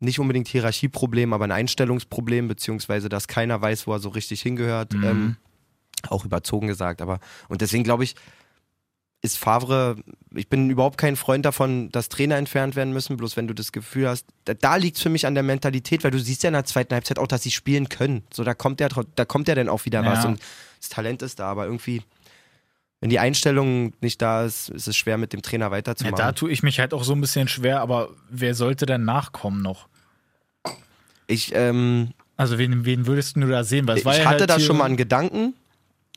nicht 0.00 0.18
unbedingt 0.18 0.48
Hierarchieproblem, 0.48 1.32
aber 1.32 1.44
ein 1.44 1.52
Einstellungsproblem, 1.52 2.48
beziehungsweise 2.48 3.08
dass 3.08 3.28
keiner 3.28 3.60
weiß, 3.62 3.86
wo 3.86 3.92
er 3.92 4.00
so 4.00 4.08
richtig 4.10 4.42
hingehört. 4.42 4.92
Mhm. 4.92 5.04
Ähm, 5.04 5.36
auch 6.08 6.24
überzogen 6.24 6.66
gesagt, 6.66 7.00
aber 7.00 7.20
und 7.48 7.60
deswegen 7.62 7.84
glaube 7.84 8.04
ich, 8.04 8.14
ist 9.22 9.38
Favre, 9.38 9.96
ich 10.34 10.50
bin 10.50 10.68
überhaupt 10.68 10.98
kein 10.98 11.16
Freund 11.16 11.46
davon, 11.46 11.90
dass 11.92 12.10
Trainer 12.10 12.36
entfernt 12.36 12.76
werden 12.76 12.92
müssen, 12.92 13.16
bloß 13.16 13.38
wenn 13.38 13.46
du 13.48 13.54
das 13.54 13.72
Gefühl 13.72 14.06
hast, 14.08 14.26
da, 14.44 14.52
da 14.52 14.76
liegt 14.76 14.98
es 14.98 15.02
für 15.02 15.08
mich 15.08 15.26
an 15.26 15.32
der 15.32 15.42
Mentalität, 15.42 16.04
weil 16.04 16.10
du 16.10 16.18
siehst 16.18 16.42
ja 16.42 16.48
in 16.48 16.52
der 16.54 16.66
zweiten 16.66 16.92
Halbzeit 16.92 17.18
auch, 17.18 17.26
dass 17.26 17.42
sie 17.42 17.50
spielen 17.50 17.88
können. 17.88 18.24
So, 18.30 18.44
da 18.44 18.52
kommt 18.52 18.80
ja, 18.80 18.88
da 19.14 19.24
kommt 19.24 19.48
ja 19.48 19.54
dann 19.54 19.70
auch 19.70 19.86
wieder 19.86 20.04
Ja. 20.04 20.12
was 20.12 20.26
und 20.26 20.40
das 20.84 20.88
Talent 20.90 21.22
ist 21.22 21.38
da, 21.40 21.46
aber 21.46 21.64
irgendwie, 21.66 22.02
wenn 23.00 23.10
die 23.10 23.18
Einstellung 23.18 23.92
nicht 24.00 24.22
da 24.22 24.44
ist, 24.44 24.68
ist 24.70 24.86
es 24.88 24.96
schwer 24.96 25.18
mit 25.18 25.32
dem 25.32 25.42
Trainer 25.42 25.66
Ja, 25.66 25.70
weiterzumachen. 25.72 26.16
da 26.16 26.32
tue 26.32 26.50
ich 26.50 26.62
mich 26.62 26.78
halt 26.80 26.94
auch 26.94 27.04
so 27.04 27.12
ein 27.14 27.20
bisschen 27.20 27.48
schwer, 27.48 27.80
aber 27.80 28.10
wer 28.30 28.54
sollte 28.54 28.86
denn 28.86 29.04
nachkommen 29.04 29.62
noch? 29.62 29.88
ich 31.26 31.52
ähm, 31.54 32.10
Also 32.36 32.58
wen, 32.58 32.84
wen 32.84 33.06
würdest 33.06 33.36
du 33.36 33.40
da 33.46 33.64
sehen? 33.64 33.86
Weil 33.86 33.96
es 33.98 34.04
ich 34.04 34.06
ja 34.18 34.24
hatte 34.24 34.40
halt 34.40 34.50
da 34.50 34.60
schon 34.60 34.76
mal 34.76 34.84
einen 34.84 34.96
Gedanken, 34.96 35.54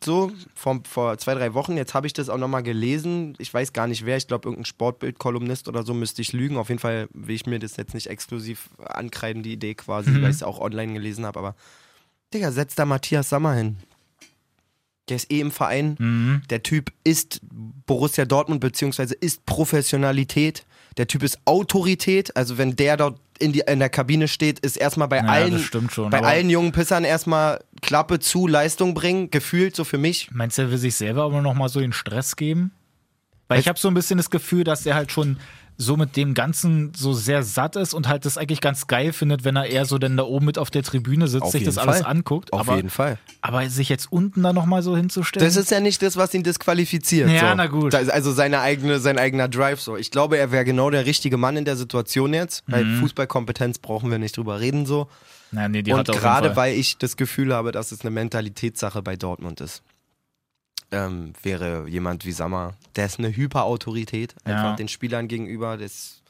so 0.04 0.32
vor, 0.54 0.82
vor 0.88 1.18
zwei, 1.18 1.34
drei 1.34 1.54
Wochen. 1.54 1.76
Jetzt 1.78 1.94
habe 1.94 2.06
ich 2.08 2.14
das 2.14 2.30
auch 2.30 2.38
nochmal 2.38 2.62
gelesen. 2.64 3.34
Ich 3.40 3.52
weiß 3.54 3.74
gar 3.74 3.88
nicht 3.88 4.06
wer. 4.06 4.18
Ich 4.18 4.28
glaube, 4.28 4.48
irgendein 4.48 4.66
Sportbild-Kolumnist 4.66 5.68
oder 5.68 5.84
so 5.84 5.94
müsste 5.94 6.22
ich 6.22 6.34
lügen. 6.34 6.58
Auf 6.58 6.70
jeden 6.70 6.80
Fall 6.80 7.08
will 7.14 7.36
ich 7.36 7.46
mir 7.46 7.58
das 7.60 7.78
jetzt 7.78 7.94
nicht 7.94 8.08
exklusiv 8.08 8.70
ankreiden, 8.78 9.42
die 9.44 9.54
Idee 9.54 9.74
quasi, 9.76 10.12
Mhm. 10.12 10.22
weil 10.22 10.30
ich 10.30 10.36
es 10.38 10.44
auch 10.44 10.60
online 10.60 10.94
gelesen 10.94 11.26
habe. 11.26 11.40
Aber, 11.40 11.56
Digga, 12.34 12.52
setz 12.52 12.76
da 12.76 12.86
Matthias 12.86 13.30
Sammer 13.30 13.54
hin. 13.56 13.78
Der 15.10 15.16
ist 15.16 15.32
eh 15.32 15.40
im 15.40 15.52
Verein. 15.52 15.96
Mhm. 16.00 16.42
Der 16.50 16.64
Typ 16.64 16.92
ist 17.04 17.40
Borussia 17.86 18.26
Dortmund, 18.26 18.60
beziehungsweise 18.62 19.14
ist 19.14 19.46
Professionalität. 19.46 20.66
Der 20.98 21.08
Typ 21.08 21.24
ist 21.24 21.40
Autorität. 21.46 22.36
Also, 22.36 22.58
wenn 22.58 22.76
der 22.76 22.98
dort 22.98 23.20
in, 23.40 23.54
die, 23.54 23.64
in 23.68 23.80
der 23.80 23.90
Kabine 23.90 24.28
steht, 24.28 24.60
ist 24.60 24.78
erstmal 24.78 25.08
bei 25.08 25.18
Ja, 25.18 25.26
allen 25.26 25.60
schon, 25.60 26.10
bei 26.10 26.22
allen 26.22 26.50
jungen 26.50 26.72
Pissern 26.72 27.04
erstmal 27.04 27.64
Klappe 27.82 28.20
zu, 28.20 28.48
Leistung 28.48 28.94
bringen, 28.94 29.30
gefühlt 29.30 29.76
so 29.76 29.84
für 29.84 29.98
mich. 29.98 30.30
Meinst 30.32 30.58
du, 30.58 30.64
er 30.64 30.72
will 30.72 30.78
sich 30.78 30.96
selber 30.96 31.24
aber 31.24 31.42
nochmal 31.42 31.70
so 31.70 31.80
den 31.80 31.94
Stress 31.94 32.36
geben? 32.36 32.72
Weil 33.48 33.60
ich 33.60 33.68
habe 33.68 33.80
so 33.80 33.88
ein 33.88 33.94
bisschen 33.94 34.18
das 34.18 34.30
Gefühl, 34.30 34.64
dass 34.64 34.86
er 34.86 34.96
halt 34.96 35.12
schon 35.12 35.38
so 35.80 35.96
mit 35.96 36.16
dem 36.16 36.34
Ganzen 36.34 36.92
so 36.96 37.14
sehr 37.14 37.44
satt 37.44 37.76
ist 37.76 37.94
und 37.94 38.08
halt 38.08 38.26
das 38.26 38.38
eigentlich 38.38 38.62
ganz 38.62 38.88
geil 38.88 39.14
findet, 39.14 39.44
wenn 39.44 39.56
er 39.56 39.68
eher 39.68 39.86
so 39.86 40.00
dann 40.00 40.18
da 40.18 40.24
oben 40.24 40.46
mit 40.48 40.58
auf 40.58 40.72
der 40.72 40.82
Tribüne 40.82 41.28
sitzt, 41.28 41.44
Auf 41.44 41.52
sich 41.52 41.64
das 41.64 41.76
jeden 41.76 41.88
alles 41.88 42.02
Fall. 42.02 42.10
anguckt. 42.12 42.52
Auf 42.52 42.62
aber, 42.62 42.76
jeden 42.78 42.90
Fall. 42.90 43.20
aber 43.42 43.70
sich 43.70 43.88
jetzt 43.88 44.12
unten 44.12 44.42
da 44.42 44.54
nochmal 44.54 44.82
so 44.82 44.98
hinzustellen. 44.98 45.46
Das 45.48 45.56
ist 45.56 45.70
ja 45.70 45.80
nicht 45.80 46.02
das, 46.02 46.18
was 46.18 46.34
ihn 46.34 46.42
disqualifiziert. 46.44 47.30
Ja, 47.30 47.52
so. 47.52 47.56
na 47.56 47.68
gut. 47.68 47.94
Also 47.94 48.32
seine 48.32 48.62
eigene, 48.62 49.00
sein 49.00 49.20
eigener 49.20 49.48
Drive 49.48 49.80
so. 49.80 49.98
Ich 49.98 50.10
glaube, 50.10 50.38
er 50.40 50.52
wäre 50.52 50.66
genau 50.66 50.90
der 50.90 51.06
richtige 51.06 51.38
Mann 51.38 51.56
in 51.58 51.66
der 51.66 51.76
Situation 51.78 52.34
jetzt, 52.34 52.64
weil 52.68 52.84
Mhm. 52.84 53.00
Fußballkompetenz 53.02 53.78
brauchen 53.78 54.10
wir 54.10 54.18
nicht 54.18 54.36
drüber 54.36 54.60
reden 54.60 54.86
so. 54.88 55.08
ja, 55.52 55.68
nee, 55.70 55.84
die 55.84 55.92
Und 55.94 56.10
er 56.10 56.16
gerade 56.16 56.48
Fall. 56.48 56.56
weil 56.56 56.74
ich 56.76 56.98
das 56.98 57.18
Gefühl 57.18 57.54
habe, 57.54 57.72
dass 57.72 57.92
es 57.92 58.02
eine 58.02 58.10
Mentalitätssache 58.10 59.02
bei 59.04 59.16
Dortmund 59.16 59.62
ist, 59.62 59.84
ähm, 60.92 61.34
wäre 61.44 61.88
jemand 61.88 62.26
wie 62.26 62.32
Sammer, 62.32 62.76
der 62.96 63.06
ist 63.08 63.20
eine 63.20 63.36
Hyperautorität, 63.36 64.36
einfach 64.44 64.64
Ja. 64.72 64.76
den 64.76 64.88
Spielern 64.88 65.28
gegenüber. 65.28 65.78
Der 65.78 65.86
ist, 65.88 66.22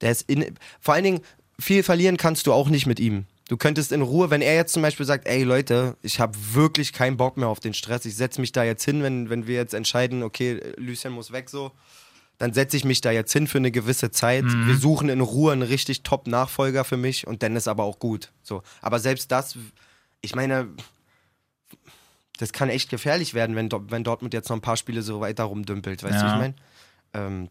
der 0.00 0.12
ist 0.12 0.28
in, 0.30 0.54
vor 0.80 0.94
allen 0.94 1.04
Dingen, 1.04 1.20
viel 1.58 1.82
verlieren 1.82 2.16
kannst 2.16 2.46
du 2.46 2.52
auch 2.52 2.68
nicht 2.68 2.86
mit 2.86 2.98
ihm. 3.00 3.26
Du 3.48 3.56
könntest 3.56 3.90
in 3.92 4.00
Ruhe, 4.02 4.30
wenn 4.30 4.42
er 4.42 4.54
jetzt 4.54 4.72
zum 4.72 4.82
Beispiel 4.82 5.04
sagt, 5.04 5.26
ey 5.26 5.42
Leute, 5.42 5.96
ich 6.02 6.20
habe 6.20 6.38
wirklich 6.52 6.92
keinen 6.92 7.16
Bock 7.16 7.36
mehr 7.36 7.48
auf 7.48 7.60
den 7.60 7.74
Stress, 7.74 8.04
ich 8.04 8.14
setze 8.16 8.40
mich 8.40 8.52
da 8.52 8.62
jetzt 8.64 8.84
hin, 8.84 9.02
wenn, 9.02 9.28
wenn 9.28 9.46
wir 9.46 9.56
jetzt 9.56 9.74
entscheiden, 9.74 10.22
okay, 10.22 10.60
Lucien 10.76 11.12
muss 11.12 11.32
weg 11.32 11.50
so, 11.50 11.72
dann 12.38 12.54
setze 12.54 12.76
ich 12.76 12.84
mich 12.84 13.00
da 13.02 13.10
jetzt 13.10 13.32
hin 13.32 13.46
für 13.48 13.58
eine 13.58 13.70
gewisse 13.70 14.10
Zeit. 14.12 14.44
Wir 14.46 14.76
suchen 14.76 15.10
in 15.10 15.20
Ruhe 15.20 15.52
einen 15.52 15.60
richtig 15.62 16.04
Top-Nachfolger 16.04 16.84
für 16.84 16.96
mich 16.96 17.26
und 17.26 17.42
dann 17.42 17.54
ist 17.54 17.68
aber 17.68 17.82
auch 17.84 17.98
gut. 17.98 18.30
So. 18.42 18.62
Aber 18.80 18.98
selbst 18.98 19.30
das, 19.30 19.58
ich 20.22 20.34
meine, 20.34 20.68
das 22.40 22.52
kann 22.52 22.68
echt 22.70 22.88
gefährlich 22.90 23.34
werden, 23.34 23.54
wenn, 23.56 23.70
wenn 23.90 24.04
Dortmund 24.04 24.34
jetzt 24.34 24.48
noch 24.48 24.56
ein 24.56 24.60
paar 24.62 24.76
Spiele 24.76 25.02
so 25.02 25.20
weiter 25.20 25.44
rumdümpelt, 25.44 26.02
weißt 26.02 26.14
du, 26.14 26.18
Ja. 26.18 26.22
wie 26.24 26.34
ich 26.34 26.38
meine? 26.40 26.54
Ähm, 27.12 27.48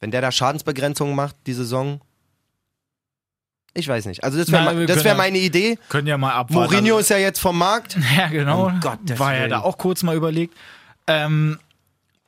wenn 0.00 0.10
der 0.10 0.20
da 0.20 0.30
Schadensbegrenzungen 0.32 1.14
macht, 1.14 1.36
die 1.46 1.52
Saison, 1.52 2.00
ich 3.74 3.86
weiß 3.86 4.06
nicht. 4.06 4.24
Also 4.24 4.38
das 4.38 4.50
wäre 4.50 4.76
wär 4.76 4.96
ja- 5.04 5.14
meine 5.14 5.38
Idee. 5.38 5.78
Können 5.88 6.06
ja 6.08 6.18
mal 6.18 6.32
abwarten. 6.32 6.72
Mourinho 6.72 6.98
ist 6.98 7.10
ja 7.10 7.18
jetzt 7.18 7.38
vom 7.38 7.56
Markt. 7.58 7.96
Ja, 8.16 8.28
genau. 8.28 8.66
Um 8.66 8.80
Gottes 8.80 9.18
War 9.18 9.34
ja 9.36 9.46
da 9.48 9.60
auch 9.60 9.78
kurz 9.78 10.02
mal 10.02 10.16
überlegt. 10.16 10.56
Ähm, 11.06 11.58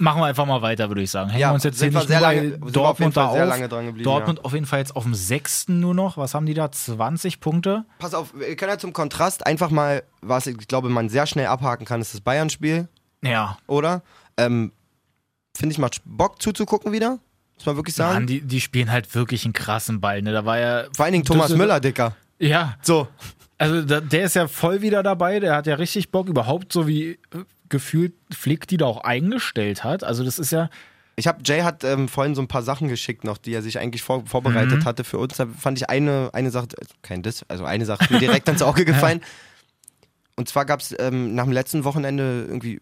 machen 0.02 0.20
wir 0.20 0.26
einfach 0.26 0.44
mal 0.46 0.60
weiter, 0.62 0.88
würde 0.88 1.00
ich 1.02 1.10
sagen. 1.10 1.30
Hängen 1.30 1.48
wir 1.48 1.54
uns 1.54 1.62
jetzt 1.64 1.80
hier 1.80 1.90
nicht 1.90 2.08
sehr 2.08 2.20
lange, 2.20 2.58
auf 2.60 2.72
Dortmund 2.72 3.14
Fall 3.14 3.32
sehr 3.32 3.44
auf. 3.44 3.48
lange 3.48 3.68
dran 3.68 3.86
geblieben. 3.86 4.04
Dortmund 4.04 4.44
auf 4.44 4.52
jeden 4.52 4.66
Fall 4.66 4.80
jetzt 4.80 4.94
auf 4.96 5.04
dem 5.04 5.14
sechsten 5.14 5.80
nur 5.80 5.94
noch. 5.94 6.16
Was 6.16 6.34
haben 6.34 6.44
die 6.46 6.54
da? 6.54 6.70
20 6.70 7.40
Punkte? 7.40 7.70
Ja. 7.70 7.94
Pass 7.98 8.12
auf, 8.14 8.34
wir 8.34 8.54
können 8.56 8.72
ja 8.72 8.78
zum 8.78 8.92
Kontrast 8.92 9.46
einfach 9.46 9.70
mal, 9.70 10.02
was 10.20 10.46
ich 10.46 10.58
glaube, 10.68 10.88
man 10.88 11.08
sehr 11.08 11.26
schnell 11.26 11.46
abhaken 11.46 11.86
kann, 11.86 12.00
ist 12.00 12.12
das 12.12 12.20
Bayern-Spiel, 12.20 12.88
Ja. 13.22 13.56
oder? 13.66 14.02
Ähm, 14.36 14.72
Finde 15.56 15.72
ich, 15.72 15.78
macht 15.78 16.00
Bock 16.04 16.40
zuzugucken 16.42 16.92
wieder. 16.92 17.18
Muss 17.56 17.66
man 17.66 17.76
wirklich 17.76 17.94
sagen. 17.94 18.14
Mann, 18.14 18.26
die, 18.26 18.40
die 18.40 18.60
spielen 18.60 18.90
halt 18.90 19.14
wirklich 19.14 19.44
einen 19.44 19.52
krassen 19.52 20.00
Ball. 20.00 20.22
Ne? 20.22 20.32
Da 20.32 20.44
war 20.44 20.58
ja. 20.58 20.84
Vor 20.96 21.04
allen 21.04 21.12
Dingen 21.12 21.24
Thomas 21.24 21.48
Düsseldorf- 21.48 21.58
Müller, 21.58 21.80
Dicker. 21.80 22.16
Ja, 22.38 22.74
So. 22.82 23.06
also 23.58 23.82
der 23.82 24.24
ist 24.24 24.34
ja 24.34 24.48
voll 24.48 24.80
wieder 24.82 25.02
dabei. 25.04 25.38
Der 25.38 25.54
hat 25.54 25.66
ja 25.68 25.76
richtig 25.76 26.10
Bock, 26.10 26.28
überhaupt 26.28 26.72
so 26.72 26.88
wie 26.88 27.18
gefühlt 27.72 28.14
Flick 28.32 28.68
die 28.68 28.76
da 28.76 28.84
auch 28.86 29.02
eingestellt 29.02 29.82
hat. 29.82 30.04
Also 30.04 30.22
das 30.22 30.38
ist 30.38 30.52
ja. 30.52 30.70
Ich 31.16 31.26
habe 31.26 31.40
Jay 31.44 31.60
hat 31.62 31.82
ähm, 31.84 32.08
vorhin 32.08 32.34
so 32.34 32.40
ein 32.40 32.48
paar 32.48 32.62
Sachen 32.62 32.88
geschickt 32.88 33.24
noch, 33.24 33.36
die 33.36 33.52
er 33.52 33.60
sich 33.62 33.78
eigentlich 33.78 34.02
vor, 34.02 34.24
vorbereitet 34.26 34.78
Mhm. 34.80 34.84
hatte 34.84 35.02
für 35.04 35.18
uns. 35.18 35.36
Da 35.36 35.46
fand 35.46 35.76
ich 35.78 35.90
eine, 35.90 36.30
eine 36.32 36.50
Sache, 36.50 36.68
kein 37.02 37.22
Diss, 37.22 37.44
also 37.48 37.64
eine 37.64 37.84
Sache 37.84 38.10
mir 38.12 38.18
direkt 38.20 38.48
ans 38.48 38.62
Auge 38.62 38.84
gefallen. 38.86 39.20
Und 40.34 40.48
zwar 40.48 40.64
gab 40.64 40.80
es 40.80 40.94
ähm, 40.98 41.34
nach 41.34 41.44
dem 41.44 41.52
letzten 41.52 41.84
Wochenende 41.84 42.46
irgendwie, 42.48 42.78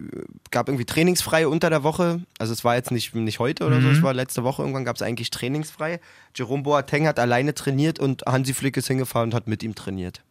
gab 0.53 0.69
irgendwie 0.69 0.85
trainingsfrei 0.85 1.49
unter 1.49 1.69
der 1.71 1.83
Woche. 1.83 2.21
Also 2.39 2.53
es 2.53 2.63
war 2.65 2.77
jetzt 2.77 2.93
nicht, 2.93 3.13
nicht 3.17 3.41
heute 3.41 3.67
oder 3.67 3.81
so, 3.81 3.89
Mhm. 3.89 3.95
es 3.95 4.03
war 4.03 4.15
letzte 4.15 4.45
Woche, 4.45 4.63
irgendwann 4.63 4.85
gab 4.85 4.95
es 4.95 5.03
eigentlich 5.03 5.31
trainingsfrei. 5.31 5.99
Jerome 6.37 6.63
Boateng 6.63 7.09
hat 7.09 7.19
alleine 7.19 7.53
trainiert 7.55 7.99
und 7.99 8.23
Hansi 8.27 8.55
Flick 8.55 8.77
ist 8.77 8.87
hingefahren 8.87 9.31
und 9.31 9.35
hat 9.35 9.49
mit 9.49 9.65
ihm 9.65 9.75
trainiert. 9.75 10.23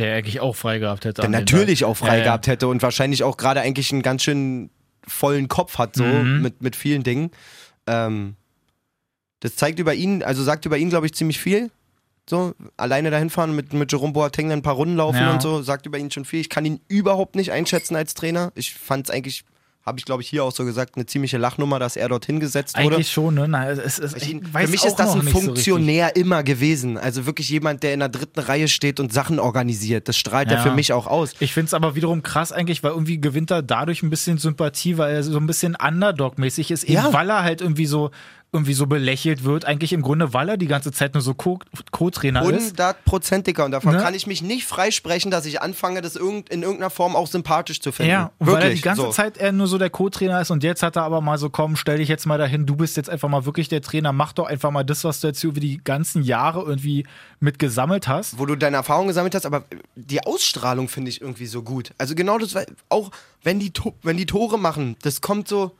Der 0.00 0.16
eigentlich 0.16 0.40
auch 0.40 0.56
frei 0.56 0.78
gehabt 0.80 1.04
hätte. 1.04 1.20
Der 1.20 1.30
natürlich 1.30 1.84
auch 1.84 1.96
frei 1.96 2.08
Ja, 2.08 2.16
ja. 2.16 2.24
gehabt 2.24 2.46
hätte 2.48 2.66
und 2.68 2.82
wahrscheinlich 2.82 3.22
auch 3.22 3.36
gerade 3.36 3.60
eigentlich 3.60 3.92
einen 3.92 4.02
ganz 4.02 4.22
schön 4.24 4.70
vollen 5.06 5.46
Kopf 5.48 5.78
hat, 5.78 5.94
so 5.94 6.02
Mhm. 6.04 6.42
mit, 6.42 6.62
mit 6.62 6.74
vielen 6.76 7.02
Dingen. 7.04 7.30
Ähm, 7.86 8.34
das 9.40 9.56
zeigt 9.56 9.78
über 9.78 9.94
ihn, 9.94 10.22
also 10.22 10.42
sagt 10.42 10.66
über 10.66 10.76
ihn, 10.76 10.90
glaube 10.90 11.06
ich, 11.06 11.14
ziemlich 11.14 11.38
viel. 11.38 11.70
So, 12.28 12.54
alleine 12.76 13.10
dahin 13.10 13.30
fahren, 13.30 13.56
mit, 13.56 13.72
mit 13.72 13.90
Jerome 13.90 14.12
Boateng 14.12 14.48
dann 14.50 14.60
ein 14.60 14.62
paar 14.62 14.74
Runden 14.74 14.96
laufen 14.96 15.16
Ja. 15.18 15.32
und 15.32 15.42
so, 15.42 15.62
sagt 15.62 15.86
über 15.86 15.98
ihn 15.98 16.10
schon 16.10 16.24
viel. 16.24 16.40
Ich 16.40 16.48
kann 16.48 16.64
ihn 16.64 16.80
überhaupt 16.88 17.34
nicht 17.34 17.50
einschätzen 17.52 17.96
als 17.96 18.14
Trainer. 18.14 18.52
Ich 18.54 18.74
fand 18.74 19.06
es 19.08 19.10
eigentlich, 19.14 19.42
habe 19.84 19.98
ich 19.98 20.04
glaube 20.04 20.22
ich 20.22 20.28
hier 20.28 20.44
auch 20.44 20.52
so 20.52 20.64
gesagt, 20.64 20.96
eine 20.96 21.06
ziemliche 21.06 21.38
Lachnummer, 21.38 21.78
dass 21.78 21.96
er 21.96 22.08
dorthin 22.08 22.38
gesetzt 22.38 22.76
wurde. 22.76 22.96
Eigentlich 22.96 23.10
schon, 23.10 23.34
ne? 23.34 23.46
Na, 23.48 23.68
es, 23.70 23.98
es, 23.98 24.14
Ich, 24.14 24.34
ich 24.34 24.40
für 24.46 24.68
mich 24.68 24.84
ist 24.84 24.96
das 24.96 25.12
ein 25.14 25.20
nicht 25.24 25.32
so. 25.32 25.40
Funktionär 25.40 26.16
immer 26.16 26.42
gewesen. 26.42 26.98
Also 26.98 27.24
wirklich 27.26 27.48
jemand, 27.48 27.82
der 27.82 27.94
in 27.94 28.00
der 28.00 28.10
dritten 28.10 28.40
Reihe 28.40 28.68
steht 28.68 29.00
und 29.00 29.12
Sachen 29.12 29.38
organisiert. 29.38 30.06
Das 30.08 30.16
strahlt 30.18 30.50
er 30.50 30.58
Ja. 30.58 30.62
für 30.62 30.72
mich 30.74 30.92
auch 30.92 31.06
aus. 31.06 31.32
Ich 31.40 31.54
finde 31.54 31.66
es 31.68 31.74
aber 31.74 31.94
wiederum 31.94 32.22
krass 32.22 32.52
eigentlich, 32.52 32.82
weil 32.82 32.90
irgendwie 32.92 33.20
gewinnt 33.20 33.50
er 33.50 33.62
dadurch 33.62 34.02
ein 34.02 34.10
bisschen 34.10 34.36
Sympathie, 34.38 34.98
weil 34.98 35.14
er 35.14 35.22
so 35.22 35.38
ein 35.38 35.46
bisschen 35.46 35.76
Underdog-mäßig 35.76 36.70
ist, 36.70 36.84
eben 36.84 36.94
Ja. 36.94 37.12
weil 37.12 37.30
er 37.30 37.42
halt 37.42 37.60
irgendwie 37.62 37.86
so 37.86 38.10
irgendwie 38.52 38.74
so 38.74 38.86
belächelt 38.86 39.44
wird, 39.44 39.64
eigentlich 39.64 39.92
im 39.92 40.02
Grunde, 40.02 40.34
weil 40.34 40.48
er 40.48 40.56
die 40.56 40.66
ganze 40.66 40.90
Zeit 40.90 41.14
nur 41.14 41.20
so 41.22 41.34
Co- 41.34 41.60
Co-Trainer 41.92 42.42
ist. 42.50 42.70
Hundertprozentiger. 42.70 43.64
Und 43.64 43.70
davon 43.70 43.94
Ne? 43.94 44.02
kann 44.02 44.12
ich 44.14 44.26
mich 44.26 44.42
nicht 44.42 44.66
freisprechen, 44.66 45.30
dass 45.30 45.46
ich 45.46 45.62
anfange, 45.62 46.00
das 46.02 46.16
irgend, 46.16 46.48
in 46.48 46.62
irgendeiner 46.62 46.90
Form 46.90 47.14
auch 47.14 47.28
sympathisch 47.28 47.80
zu 47.80 47.92
finden. 47.92 48.10
Ja, 48.10 48.32
Wirklich. 48.38 48.56
weil 48.56 48.62
er 48.70 48.74
die 48.74 48.80
ganze 48.80 49.02
so. 49.02 49.10
Zeit 49.10 49.38
er 49.38 49.52
nur 49.52 49.66
so 49.68 49.78
der 49.78 49.90
Co-Trainer 49.90 50.40
ist 50.40 50.50
und 50.50 50.64
jetzt 50.64 50.82
hat 50.82 50.96
er 50.96 51.02
aber 51.04 51.20
mal 51.20 51.38
so, 51.38 51.48
komm, 51.48 51.76
stell 51.76 51.98
dich 51.98 52.08
jetzt 52.08 52.26
mal 52.26 52.38
dahin, 52.38 52.66
du 52.66 52.74
bist 52.76 52.96
jetzt 52.96 53.08
einfach 53.08 53.28
mal 53.28 53.44
wirklich 53.46 53.68
der 53.68 53.82
Trainer, 53.82 54.12
mach 54.12 54.32
doch 54.32 54.46
einfach 54.46 54.70
mal 54.72 54.82
das, 54.84 55.04
was 55.04 55.20
du 55.20 55.28
jetzt 55.28 55.40
hier 55.40 55.50
über 55.50 55.60
die 55.60 55.78
ganzen 55.82 56.22
Jahre 56.22 56.62
irgendwie 56.62 57.06
mit 57.38 57.58
gesammelt 57.60 58.08
hast. 58.08 58.38
Wo 58.38 58.46
du 58.46 58.56
deine 58.56 58.76
Erfahrung 58.78 59.06
gesammelt 59.06 59.34
hast, 59.34 59.46
aber 59.46 59.64
die 59.94 60.24
Ausstrahlung 60.26 60.88
finde 60.88 61.10
ich 61.10 61.20
irgendwie 61.20 61.46
so 61.46 61.62
gut. 61.62 61.92
Also 61.98 62.14
genau 62.16 62.38
das, 62.38 62.54
auch 62.88 63.10
wenn 63.42 63.60
die, 63.60 63.72
wenn 64.02 64.16
die 64.16 64.26
Tore 64.26 64.58
machen, 64.58 64.96
das 65.02 65.20
kommt 65.20 65.46
so, 65.48 65.72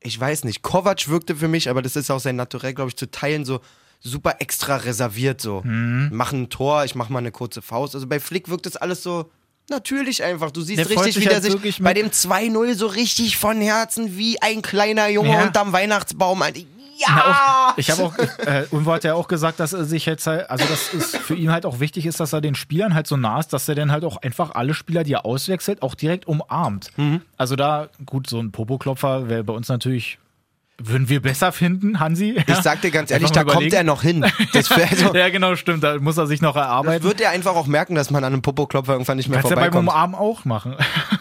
ich 0.00 0.18
weiß 0.18 0.44
nicht, 0.44 0.62
Kovac 0.62 1.08
wirkte 1.08 1.36
für 1.36 1.48
mich, 1.48 1.68
aber 1.68 1.82
das 1.82 1.96
ist 1.96 2.10
auch 2.10 2.20
sein 2.20 2.36
Naturell, 2.36 2.74
glaube 2.74 2.90
ich, 2.90 2.96
zu 2.96 3.10
teilen 3.10 3.44
so 3.44 3.60
super 4.00 4.36
extra 4.38 4.76
reserviert 4.76 5.40
so. 5.40 5.62
Mhm. 5.64 6.10
Machen 6.12 6.42
ein 6.42 6.50
Tor, 6.50 6.84
ich 6.84 6.94
mache 6.94 7.12
mal 7.12 7.18
eine 7.18 7.32
kurze 7.32 7.62
Faust. 7.62 7.94
Also 7.94 8.06
bei 8.06 8.20
Flick 8.20 8.48
wirkt 8.48 8.66
das 8.66 8.76
alles 8.76 9.02
so 9.02 9.30
natürlich 9.68 10.22
einfach. 10.22 10.50
Du 10.50 10.60
siehst 10.62 10.78
Der 10.78 10.88
richtig, 10.88 11.16
wie 11.16 11.24
der 11.24 11.42
halt 11.42 11.62
sich 11.62 11.78
bei 11.80 11.94
dem 11.94 12.08
2-0 12.10 12.74
so 12.74 12.86
richtig 12.86 13.36
von 13.36 13.60
Herzen 13.60 14.16
wie 14.16 14.40
ein 14.40 14.62
kleiner 14.62 15.08
Junge 15.08 15.30
Ja. 15.32 15.44
unterm 15.44 15.72
Weihnachtsbaum. 15.72 16.42
Ja! 16.98 17.72
Auch, 17.72 17.78
ich 17.78 17.90
habe 17.90 18.02
auch, 18.02 18.18
äh, 18.18 18.66
Unwo 18.70 18.92
hat 18.92 19.04
ja 19.04 19.14
auch 19.14 19.28
gesagt, 19.28 19.60
dass 19.60 19.72
er 19.72 19.84
sich 19.84 20.06
jetzt 20.06 20.26
halt, 20.26 20.50
also 20.50 20.64
dass 20.66 20.92
es 20.92 21.16
für 21.16 21.34
ihn 21.34 21.52
halt 21.52 21.64
auch 21.64 21.80
wichtig 21.80 22.06
ist, 22.06 22.20
dass 22.20 22.32
er 22.32 22.40
den 22.40 22.54
Spielern 22.54 22.94
halt 22.94 23.06
so 23.06 23.16
nah 23.16 23.38
ist, 23.38 23.52
dass 23.52 23.68
er 23.68 23.74
dann 23.74 23.92
halt 23.92 24.04
auch 24.04 24.16
einfach 24.22 24.54
alle 24.54 24.74
Spieler, 24.74 25.04
die 25.04 25.12
er 25.12 25.24
auswechselt, 25.24 25.82
auch 25.82 25.94
direkt 25.94 26.26
umarmt. 26.26 26.90
Mhm. 26.96 27.22
Also 27.36 27.56
da, 27.56 27.88
gut, 28.04 28.28
so 28.28 28.40
ein 28.40 28.52
Popoklopfer 28.52 29.28
wäre 29.28 29.44
bei 29.44 29.52
uns 29.52 29.68
natürlich, 29.68 30.18
würden 30.80 31.08
wir 31.08 31.20
besser 31.20 31.50
finden, 31.50 31.98
Hansi. 31.98 32.36
Ich 32.46 32.54
sag 32.56 32.80
dir 32.82 32.92
ganz 32.92 33.10
ehrlich, 33.10 33.30
da 33.32 33.40
mal 33.40 33.52
kommt 33.52 33.66
überlegen. 33.66 33.76
er 33.76 33.82
noch 33.82 34.02
hin. 34.02 34.24
Das, 34.52 34.70
wär 34.70 34.86
so, 34.96 35.12
ja, 35.14 35.28
genau, 35.28 35.56
stimmt, 35.56 35.82
da 35.82 35.98
muss 35.98 36.16
er 36.16 36.28
sich 36.28 36.40
noch 36.40 36.54
das 36.54 36.66
erarbeiten. 36.66 37.04
wird 37.04 37.20
er 37.20 37.30
einfach 37.30 37.56
auch 37.56 37.66
merken, 37.66 37.96
dass 37.96 38.10
man 38.10 38.22
an 38.22 38.32
einem 38.32 38.42
Popoklopfer 38.42 38.92
irgendwann 38.92 39.16
nicht 39.16 39.28
mehr 39.28 39.40
Kannst 39.40 39.50
ja 39.50 39.56
beim 39.56 39.72
vorbeikommt. 39.72 39.88
Umarmen 39.88 40.14
auch 40.14 40.44
machen. 40.44 40.76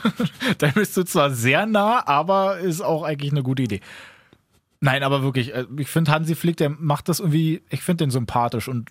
Dann 0.60 0.74
bist 0.74 0.96
du 0.96 1.04
zwar 1.04 1.32
sehr 1.32 1.66
nah, 1.66 2.06
aber 2.06 2.60
ist 2.60 2.82
auch 2.82 3.04
eigentlich 3.04 3.32
eine 3.32 3.42
gute 3.42 3.64
Idee. 3.64 3.82
Nein, 4.80 5.04
aber 5.04 5.24
wirklich, 5.24 5.54
äh, 5.54 5.66
ich 5.78 5.88
finde 5.88 6.12
Hansi 6.12 6.36
Flick, 6.36 6.58
der 6.58 6.70
macht 6.70 7.10
das 7.10 7.20
irgendwie, 7.20 7.62
ich 7.70 7.82
finde 7.82 8.06
den 8.06 8.12
sympathisch 8.12 8.68
und 8.68 8.90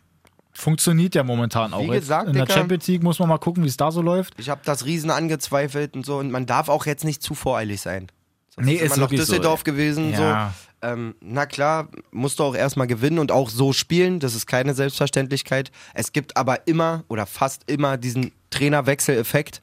funktioniert 0.53 1.14
ja 1.14 1.22
momentan 1.22 1.72
auch. 1.75 1.83
Wie 1.83 1.88
gesagt, 1.88 2.29
In 2.29 2.35
der 2.35 2.46
Dicker, 2.46 2.59
Champions 2.59 2.87
League 2.88 3.03
muss 3.03 3.18
man 3.18 3.29
mal 3.29 3.38
gucken, 3.38 3.62
wie 3.62 3.68
es 3.68 3.77
da 3.77 3.92
so 3.92 4.01
läuft. 4.03 4.35
Ich 4.38 4.49
habe 4.49 4.62
das 4.64 4.85
Riesen 4.87 5.11
angezweifelt 5.11 5.94
und 5.94 6.05
so 6.07 6.16
und 6.18 6.31
man 6.31 6.46
darf 6.46 6.68
auch 6.68 6.87
jetzt 6.87 7.05
nicht 7.05 7.22
zu 7.22 7.35
voreilig 7.35 7.81
sein. 7.81 8.07
Sonst 8.55 8.66
Nee, 8.66 8.75
ist 8.75 8.83
ist 8.83 8.87
immer 8.96 8.96
noch 8.96 9.11
wirklich 9.11 9.20
so, 9.27 9.33
Düsseldorf 9.33 9.64
gewesen. 9.64 10.12
Ja. 10.12 10.55
So. 10.83 10.88
Ähm, 10.88 11.14
na 11.20 11.46
klar, 11.46 11.88
musst 12.11 12.38
du 12.38 12.44
auch 12.44 12.55
erstmal 12.55 12.87
gewinnen 12.87 13.18
und 13.18 13.33
auch 13.33 13.51
so 13.51 13.72
spielen. 13.72 14.18
Das 14.20 14.35
ist 14.35 14.46
keine 14.46 14.75
Selbstverständlichkeit. 14.75 15.70
Es 15.94 16.12
gibt 16.12 16.37
aber 16.37 16.66
immer 16.66 17.05
oder 17.09 17.27
fast 17.27 17.70
immer 17.70 17.96
diesen 17.99 18.33
Trainerwechseleffekt. 18.51 19.62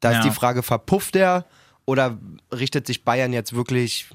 Da 0.00 0.12
Ja. 0.12 0.18
ist 0.18 0.24
die 0.24 0.30
Frage, 0.30 0.62
verpufft 0.62 1.16
er 1.16 1.44
oder 1.86 2.18
richtet 2.52 2.86
sich 2.86 3.04
Bayern 3.04 3.32
jetzt 3.32 3.54
wirklich 3.54 4.08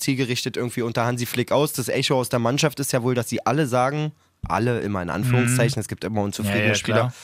zielgerichtet 0.00 0.56
irgendwie 0.56 0.82
unter 0.82 1.04
Hansi 1.04 1.26
Flick 1.26 1.52
aus? 1.52 1.72
Das 1.72 1.88
Echo 1.88 2.14
aus 2.18 2.28
der 2.28 2.38
Mannschaft 2.40 2.80
ist 2.80 2.92
ja 2.92 3.02
wohl, 3.02 3.14
dass 3.14 3.28
sie 3.28 3.44
alle 3.46 3.66
sagen, 3.66 4.12
alle 4.48 4.80
immer 4.80 5.02
in 5.02 5.10
Anführungszeichen, 5.10 5.78
es 5.80 5.88
gibt 5.88 6.02
immer 6.04 6.22
unzufriedene 6.22 6.60
Mhm. 6.60 6.66
Ja, 6.66 6.72
ja, 6.72 6.74
Spieler, 6.74 6.96
klar. 6.98 7.14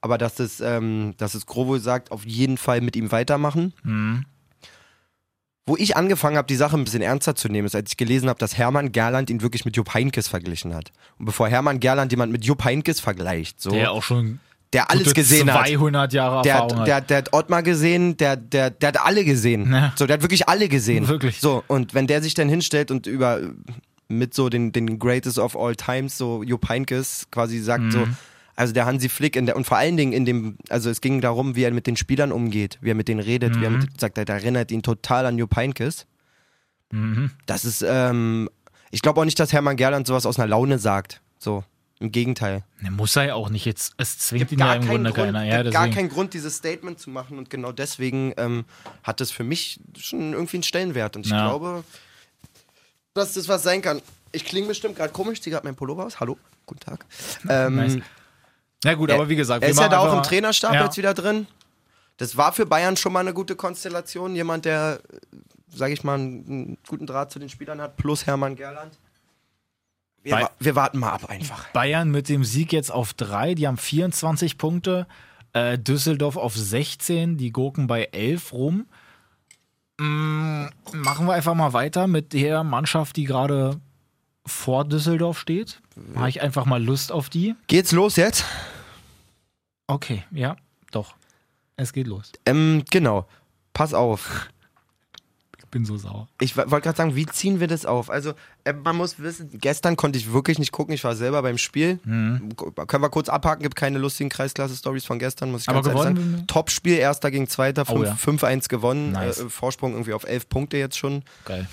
aber 0.00 0.18
dass 0.18 0.38
es, 0.38 0.60
ähm, 0.60 1.14
dass 1.18 1.34
es 1.34 1.46
Grovo 1.46 1.78
sagt, 1.78 2.10
auf 2.12 2.24
jeden 2.24 2.56
Fall 2.56 2.80
mit 2.80 2.96
ihm 2.96 3.10
weitermachen. 3.12 3.72
Mhm. 3.82 4.24
Wo 5.64 5.76
ich 5.76 5.96
angefangen 5.96 6.36
habe, 6.36 6.48
die 6.48 6.56
Sache 6.56 6.76
ein 6.76 6.82
bisschen 6.82 7.02
ernster 7.02 7.36
zu 7.36 7.48
nehmen, 7.48 7.66
ist, 7.66 7.76
als 7.76 7.92
ich 7.92 7.96
gelesen 7.96 8.28
habe, 8.28 8.38
dass 8.40 8.58
Hermann 8.58 8.90
Gerland 8.90 9.30
ihn 9.30 9.42
wirklich 9.42 9.64
mit 9.64 9.76
Jupp 9.76 9.94
Heynckes 9.94 10.26
verglichen 10.26 10.74
hat. 10.74 10.90
Und 11.18 11.26
bevor 11.26 11.48
Hermann 11.48 11.78
Gerland 11.78 12.10
jemand 12.10 12.32
mit 12.32 12.44
Jupp 12.44 12.64
Heynckes 12.64 12.98
vergleicht, 12.98 13.60
so, 13.60 13.70
Der 13.70 13.92
auch 13.92 14.02
schon 14.02 14.40
der 14.72 14.90
alles 14.90 15.04
gute 15.04 15.14
gesehen 15.14 15.52
hat. 15.52 15.66
200 15.66 16.12
Jahre 16.12 16.42
Der, 16.42 16.54
Erfahrung 16.54 16.78
hat, 16.80 16.86
der, 16.86 17.00
der 17.02 17.16
hat 17.18 17.32
Ottmar 17.32 17.62
gesehen, 17.62 18.16
der, 18.16 18.36
der, 18.36 18.70
der 18.70 18.88
hat 18.88 19.00
alle 19.00 19.24
gesehen. 19.24 19.70
Ja. 19.72 19.92
So, 19.96 20.06
der 20.06 20.14
hat 20.14 20.22
wirklich 20.22 20.48
alle 20.48 20.68
gesehen. 20.68 21.08
Wirklich. 21.08 21.40
So, 21.40 21.62
und 21.66 21.94
wenn 21.94 22.06
der 22.06 22.22
sich 22.22 22.34
dann 22.34 22.48
hinstellt 22.48 22.90
und 22.90 23.06
über 23.06 23.40
mit 24.08 24.34
so 24.34 24.48
den, 24.48 24.72
den 24.72 24.98
Greatest 24.98 25.38
of 25.38 25.56
All 25.56 25.74
Times, 25.74 26.18
so 26.18 26.42
Jupp 26.42 26.68
Heynckes 26.68 27.26
quasi 27.30 27.58
sagt, 27.60 27.84
Mhm. 27.84 27.90
so, 27.90 28.06
also 28.56 28.74
der 28.74 28.84
Hansi 28.84 29.08
Flick 29.08 29.36
in 29.36 29.46
der, 29.46 29.56
und 29.56 29.64
vor 29.66 29.78
allen 29.78 29.96
Dingen 29.96 30.12
in 30.12 30.24
dem, 30.26 30.56
also 30.68 30.90
es 30.90 31.00
ging 31.00 31.20
darum, 31.22 31.56
wie 31.56 31.62
er 31.64 31.70
mit 31.70 31.86
den 31.86 31.96
Spielern 31.96 32.32
umgeht, 32.32 32.78
wie 32.82 32.90
er 32.90 32.94
mit 32.94 33.08
denen 33.08 33.20
redet, 33.20 33.58
wie 33.58 33.64
er 33.64 33.70
Mhm. 33.70 33.78
mit, 33.78 34.00
sagt, 34.00 34.18
er 34.18 34.28
erinnert 34.28 34.70
ihn 34.70 34.82
total 34.82 35.24
an 35.26 35.38
Jupp 35.38 35.56
Heynckes. 35.56 36.06
Mhm. 36.90 37.30
Das 37.46 37.64
ist, 37.64 37.82
ähm, 37.86 38.50
ich 38.90 39.00
glaube 39.00 39.18
auch 39.20 39.24
nicht, 39.24 39.40
dass 39.40 39.52
Hermann 39.54 39.76
Gerland 39.76 40.06
sowas 40.06 40.26
aus 40.26 40.38
einer 40.38 40.48
Laune 40.48 40.78
sagt. 40.78 41.22
So, 41.38 41.64
im 42.02 42.12
Gegenteil. 42.12 42.62
Ne, 42.80 42.90
muss 42.90 43.16
er 43.16 43.24
ja 43.24 43.34
auch 43.34 43.48
nicht 43.48 43.64
jetzt. 43.64 43.94
Es 43.96 44.18
zwingt 44.18 44.52
ihn 44.52 44.58
ja 44.58 44.74
im 44.74 44.86
Grunde 44.86 45.12
Grund, 45.12 45.32
keiner. 45.32 45.44
Ja, 45.44 45.62
gar 45.70 45.88
keinen 45.88 46.08
Grund, 46.08 46.34
dieses 46.34 46.56
Statement 46.56 46.98
zu 46.98 47.10
machen 47.10 47.38
und 47.38 47.48
genau 47.48 47.72
deswegen 47.72 48.34
ähm, 48.36 48.64
hat 49.02 49.20
es 49.20 49.30
für 49.30 49.44
mich 49.44 49.80
schon 49.98 50.32
irgendwie 50.32 50.56
einen 50.58 50.62
Stellenwert 50.64 51.16
und 51.16 51.24
ich 51.26 51.32
Ja. 51.32 51.48
glaube, 51.48 51.84
dass 53.14 53.34
das 53.34 53.48
was 53.48 53.62
sein 53.62 53.80
kann. 53.82 54.02
Ich 54.32 54.44
klinge 54.44 54.66
bestimmt 54.68 54.96
gerade 54.96 55.12
komisch, 55.12 55.40
ziehe 55.40 55.52
gerade 55.52 55.66
mein 55.66 55.76
Pullover 55.76 56.06
aus. 56.06 56.18
Hallo, 56.20 56.38
guten 56.66 56.80
Tag. 56.80 57.04
Ähm, 57.48 57.76
Nice. 57.76 57.98
Na 58.84 58.94
gut, 58.94 59.10
aber 59.10 59.28
wie 59.28 59.36
gesagt, 59.36 59.62
er 59.62 59.68
wir 59.68 59.72
ist 59.72 59.80
ja 59.80 59.88
da 59.88 59.98
auch 59.98 60.12
im 60.16 60.22
Trainerstab 60.22 60.74
Ja. 60.74 60.84
jetzt 60.84 60.96
wieder 60.96 61.14
drin. 61.14 61.46
Das 62.16 62.36
war 62.36 62.52
für 62.52 62.66
Bayern 62.66 62.96
schon 62.96 63.12
mal 63.12 63.20
eine 63.20 63.32
gute 63.32 63.54
Konstellation. 63.56 64.34
Jemand, 64.34 64.64
der, 64.64 65.00
sage 65.72 65.92
ich 65.92 66.02
mal, 66.04 66.14
einen 66.14 66.78
guten 66.88 67.06
Draht 67.06 67.30
zu 67.30 67.38
den 67.38 67.48
Spielern 67.48 67.80
hat, 67.80 67.96
plus 67.96 68.26
Hermann 68.26 68.56
Gerland. 68.56 68.98
Wir, 70.22 70.32
wa- 70.34 70.50
wir 70.60 70.74
warten 70.76 70.98
mal 70.98 71.10
ab 71.10 71.28
einfach. 71.28 71.68
Bayern 71.72 72.10
mit 72.10 72.28
dem 72.28 72.44
Sieg 72.44 72.72
jetzt 72.72 72.90
auf 72.92 73.12
drei, 73.14 73.54
die 73.54 73.66
haben 73.66 73.76
24 73.76 74.56
Punkte. 74.58 75.06
Äh, 75.52 75.78
Düsseldorf 75.78 76.36
auf 76.36 76.56
16, 76.56 77.36
die 77.36 77.50
Gurken 77.52 77.86
bei 77.86 78.04
11 78.12 78.52
rum. 78.52 78.86
Mm, 79.98 80.66
machen 80.92 81.26
wir 81.26 81.34
einfach 81.34 81.54
mal 81.54 81.72
weiter 81.72 82.06
mit 82.06 82.32
der 82.32 82.64
Mannschaft, 82.64 83.16
die 83.16 83.24
gerade 83.24 83.78
vor 84.46 84.84
Düsseldorf 84.84 85.38
steht. 85.38 85.80
Habe 86.16 86.28
ich 86.28 86.40
einfach 86.40 86.64
mal 86.64 86.82
Lust 86.82 87.12
auf 87.12 87.28
die. 87.28 87.54
Geht's 87.66 87.92
los 87.92 88.16
jetzt? 88.16 88.44
Okay, 89.86 90.24
ja, 90.30 90.56
doch. 90.90 91.14
Es 91.76 91.92
geht 91.92 92.06
los. 92.06 92.32
Ähm, 92.46 92.82
genau. 92.90 93.26
Pass 93.74 93.92
auf. 93.94 94.48
Ich 95.72 95.78
bin 95.78 95.86
so 95.86 95.96
sauer. 95.96 96.28
Ich 96.38 96.54
wollte 96.54 96.68
gerade 96.82 96.98
sagen, 96.98 97.16
wie 97.16 97.24
ziehen 97.24 97.58
wir 97.58 97.66
das 97.66 97.86
auf? 97.86 98.10
Also, 98.10 98.34
äh, 98.64 98.74
man 98.74 98.94
muss 98.94 99.18
wissen, 99.18 99.48
gestern 99.58 99.96
konnte 99.96 100.18
ich 100.18 100.30
wirklich 100.30 100.58
nicht 100.58 100.70
gucken. 100.70 100.92
Ich 100.92 101.02
war 101.02 101.16
selber 101.16 101.40
beim 101.40 101.56
Spiel. 101.56 101.96
K- 102.04 102.84
Können 102.86 103.02
wir 103.02 103.08
kurz 103.08 103.30
abhaken, 103.30 103.62
gibt 103.62 103.74
keine 103.74 103.96
lustigen 103.98 104.28
Kreisklasse-Stories 104.28 105.06
von 105.06 105.18
gestern, 105.18 105.50
muss 105.50 105.62
ich 105.62 105.70
Aber 105.70 105.80
ganz 105.80 105.86
ehrlich 105.96 106.14
gewonnen- 106.14 106.32
sagen. 106.34 106.46
Top-Spiel, 106.46 106.98
erster 106.98 107.30
gegen 107.30 107.48
zweiter, 107.48 107.84
Oh 107.88 107.94
fünf- 107.96 108.06
ja. 108.06 108.48
5-1 108.48 108.68
gewonnen. 108.68 109.12
Nice. 109.12 109.40
Äh, 109.40 109.48
Vorsprung 109.48 109.92
irgendwie 109.92 110.12
auf 110.12 110.24
11 110.24 110.50
Punkte 110.50 110.76
jetzt 110.76 110.98
schon. 110.98 111.22
Geil. 111.46 111.66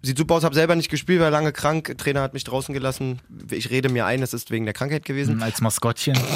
Sieht 0.00 0.16
super 0.16 0.36
aus, 0.36 0.44
habe 0.44 0.54
selber 0.54 0.74
nicht 0.74 0.88
gespielt, 0.90 1.20
war 1.20 1.30
lange 1.30 1.52
krank. 1.52 1.96
Trainer 1.98 2.22
hat 2.22 2.32
mich 2.32 2.44
draußen 2.44 2.72
gelassen. 2.72 3.20
Ich 3.50 3.68
rede 3.68 3.90
mir 3.90 4.06
ein, 4.06 4.22
es 4.22 4.32
ist 4.32 4.50
wegen 4.52 4.64
der 4.64 4.72
Krankheit 4.72 5.04
gewesen. 5.04 5.42
Als 5.42 5.60
Maskottchen. 5.60 6.18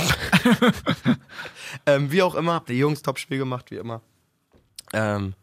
Ähm, 1.87 2.11
wie 2.12 2.23
auch 2.23 2.35
immer, 2.35 2.53
habt 2.55 2.71
ihr 2.71 2.77
Jungs 2.77 3.01
Top-Spiel 3.03 3.38
gemacht, 3.38 3.71
wie 3.71 3.77
immer. 3.77 4.01
Ähm, 4.92 5.35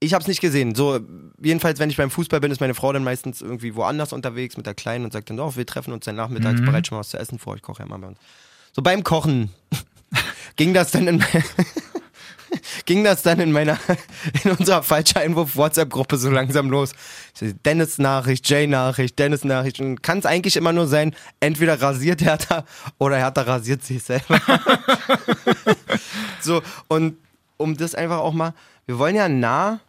ich 0.00 0.14
habe 0.14 0.22
es 0.22 0.28
nicht 0.28 0.40
gesehen. 0.40 0.74
So, 0.74 0.98
jedenfalls, 1.40 1.78
wenn 1.78 1.90
ich 1.90 1.98
beim 1.98 2.10
Fußball 2.10 2.40
bin, 2.40 2.50
ist 2.50 2.60
meine 2.60 2.74
Frau 2.74 2.92
dann 2.92 3.04
meistens 3.04 3.42
irgendwie 3.42 3.74
woanders 3.74 4.14
unterwegs 4.14 4.56
mit 4.56 4.64
der 4.66 4.74
Kleinen 4.74 5.04
und 5.04 5.12
sagt 5.12 5.28
dann, 5.28 5.38
oh, 5.38 5.54
wir 5.54 5.66
treffen 5.66 5.92
uns 5.92 6.06
dann 6.06 6.16
nachmittags, 6.16 6.62
bereit 6.62 6.86
schon 6.86 6.96
mal 6.96 7.00
was 7.00 7.10
zu 7.10 7.18
essen 7.18 7.38
vor. 7.38 7.54
Ich 7.54 7.62
koche 7.62 7.82
ja 7.82 7.88
mal 7.88 7.98
bei 7.98 8.08
uns. 8.08 8.18
So 8.72 8.82
beim 8.82 9.04
Kochen 9.04 9.50
ging 10.56 10.72
das 10.72 10.90
dann 10.90 11.06
in 11.06 11.24
ging 12.86 13.04
das 13.04 13.22
dann 13.22 13.40
in 13.40 13.52
meiner 13.52 13.78
in 14.44 14.52
unserer 14.52 14.82
falscher 14.82 15.20
Einwurf 15.20 15.56
WhatsApp 15.56 15.90
Gruppe 15.90 16.16
so 16.16 16.30
langsam 16.30 16.70
los. 16.70 16.92
Dennis 17.64 17.98
Nachricht, 17.98 18.48
Jay 18.48 18.66
Nachricht, 18.66 19.18
Dennis 19.18 19.44
Nachricht 19.44 19.80
und 19.80 20.02
kann 20.02 20.18
es 20.18 20.26
eigentlich 20.26 20.56
immer 20.56 20.72
nur 20.72 20.86
sein, 20.86 21.14
entweder 21.40 21.80
rasiert 21.80 22.22
Hertha 22.22 22.64
oder 22.98 23.18
Hertha 23.18 23.42
rasiert 23.42 23.84
sich 23.84 24.02
selber. 24.02 24.40
so 26.40 26.62
und 26.88 27.16
um 27.58 27.76
das 27.76 27.94
einfach 27.94 28.18
auch 28.18 28.32
mal, 28.32 28.54
wir 28.86 28.98
wollen 28.98 29.14
ja 29.14 29.28
nah, 29.28 29.80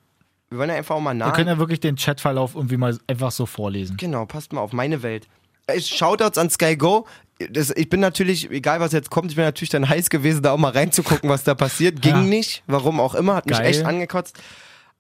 wir 0.52 0.58
wollen 0.60 0.70
ja 0.70 0.76
einfach 0.76 0.96
auch 0.96 1.00
mal 1.02 1.14
nah. 1.16 1.26
Wir 1.28 1.32
können 1.34 1.48
ja 1.48 1.58
wirklich 1.58 1.80
den 1.80 1.96
Chatverlauf 1.96 2.54
irgendwie 2.56 2.78
mal 2.78 2.98
einfach 3.08 3.32
so 3.32 3.46
vorlesen. 3.48 3.98
Genau, 3.98 4.26
passt 4.28 4.54
mal 4.54 4.62
auf 4.62 4.74
meine 4.74 5.02
Welt. 5.02 5.28
Äh, 5.68 5.80
Shoutouts 5.82 6.38
an 6.38 6.50
Sky 6.52 6.76
Go. 6.76 7.08
Das, 7.50 7.72
ich 7.72 7.90
bin 7.90 8.02
natürlich, 8.02 8.52
egal 8.52 8.80
was 8.82 8.92
jetzt 8.92 9.10
kommt, 9.10 9.32
ich 9.32 9.36
bin 9.36 9.46
natürlich 9.46 9.70
dann 9.70 9.90
heiß 9.90 10.10
gewesen, 10.12 10.44
da 10.44 10.52
auch 10.52 10.58
mal 10.60 10.72
reinzugucken, 10.72 11.28
was 11.30 11.44
da 11.44 11.56
passiert. 11.56 12.02
Ging 12.02 12.12
Ja. 12.16 12.22
nicht, 12.22 12.64
warum 12.68 13.00
auch 13.00 13.16
immer, 13.16 13.34
hat 13.36 13.48
mich 13.48 13.58
Geil. 13.58 13.66
echt 13.68 13.86
angekotzt. 13.86 14.38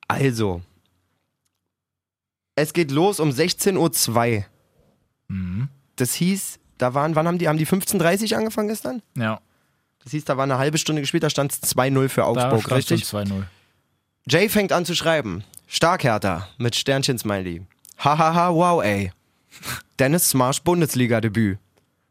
Also, 0.07 0.61
es 2.55 2.73
geht 2.73 2.91
los 2.91 3.19
um 3.19 3.29
16.02 3.29 4.37
Uhr. 4.37 4.45
Mhm. 5.27 5.69
Das 5.97 6.13
hieß, 6.15 6.59
da 6.77 6.93
waren, 6.93 7.15
wann 7.15 7.27
haben 7.27 7.37
die, 7.37 7.47
haben 7.47 7.57
die 7.57 7.67
15.30 7.67 8.31
Uhr 8.31 8.37
angefangen 8.39 8.67
gestern? 8.69 9.01
Ja, 9.17 9.39
Das 10.03 10.11
hieß, 10.13 10.25
da 10.25 10.35
war 10.37 10.43
eine 10.43 10.57
halbe 10.57 10.77
Stunde 10.77 11.01
gespielt, 11.01 11.23
da 11.23 11.29
stand 11.29 11.51
es 11.51 11.61
2-0 11.75 12.09
für 12.09 12.21
da 12.21 12.27
Augsburg, 12.27 12.61
stand 12.63 12.77
richtig? 12.79 13.07
schon 13.07 13.27
2-0. 13.27 13.43
Jay 14.27 14.49
fängt 14.49 14.71
an 14.71 14.85
zu 14.85 14.95
schreiben. 14.95 15.43
Stark 15.67 16.03
Hertha 16.03 16.47
mit 16.57 16.75
Sternchen-Smiley. 16.75 17.61
Hahaha, 17.97 18.53
wow, 18.53 18.83
ey. 18.83 19.11
Dennis 19.99 20.29
Smarsch 20.29 20.61
Bundesliga-Debüt. 20.61 21.57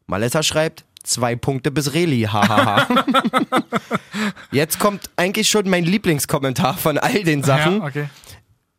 Malessa 0.07 0.43
schreibt, 0.43 0.83
zwei 1.03 1.35
Punkte 1.35 1.71
bis 1.71 1.93
Reli, 1.93 2.23
hahaha. 2.23 2.87
Jetzt 4.51 4.79
kommt 4.79 5.09
eigentlich 5.15 5.49
schon 5.49 5.69
mein 5.69 5.85
Lieblingskommentar 5.85 6.77
von 6.77 6.97
all 6.97 7.23
den 7.23 7.43
Sachen. 7.43 7.79
Ja, 7.79 7.85
okay. 7.85 8.09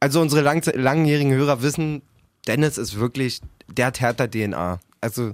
Also 0.00 0.20
unsere 0.20 0.42
lang 0.42 0.62
langjährigen 0.74 1.32
Hörer 1.32 1.62
wissen, 1.62 2.02
Dennis 2.46 2.76
ist 2.76 2.98
wirklich, 2.98 3.40
der 3.68 3.86
hat 3.86 4.00
härter 4.00 4.30
DNA. 4.30 4.80
Also, 5.00 5.32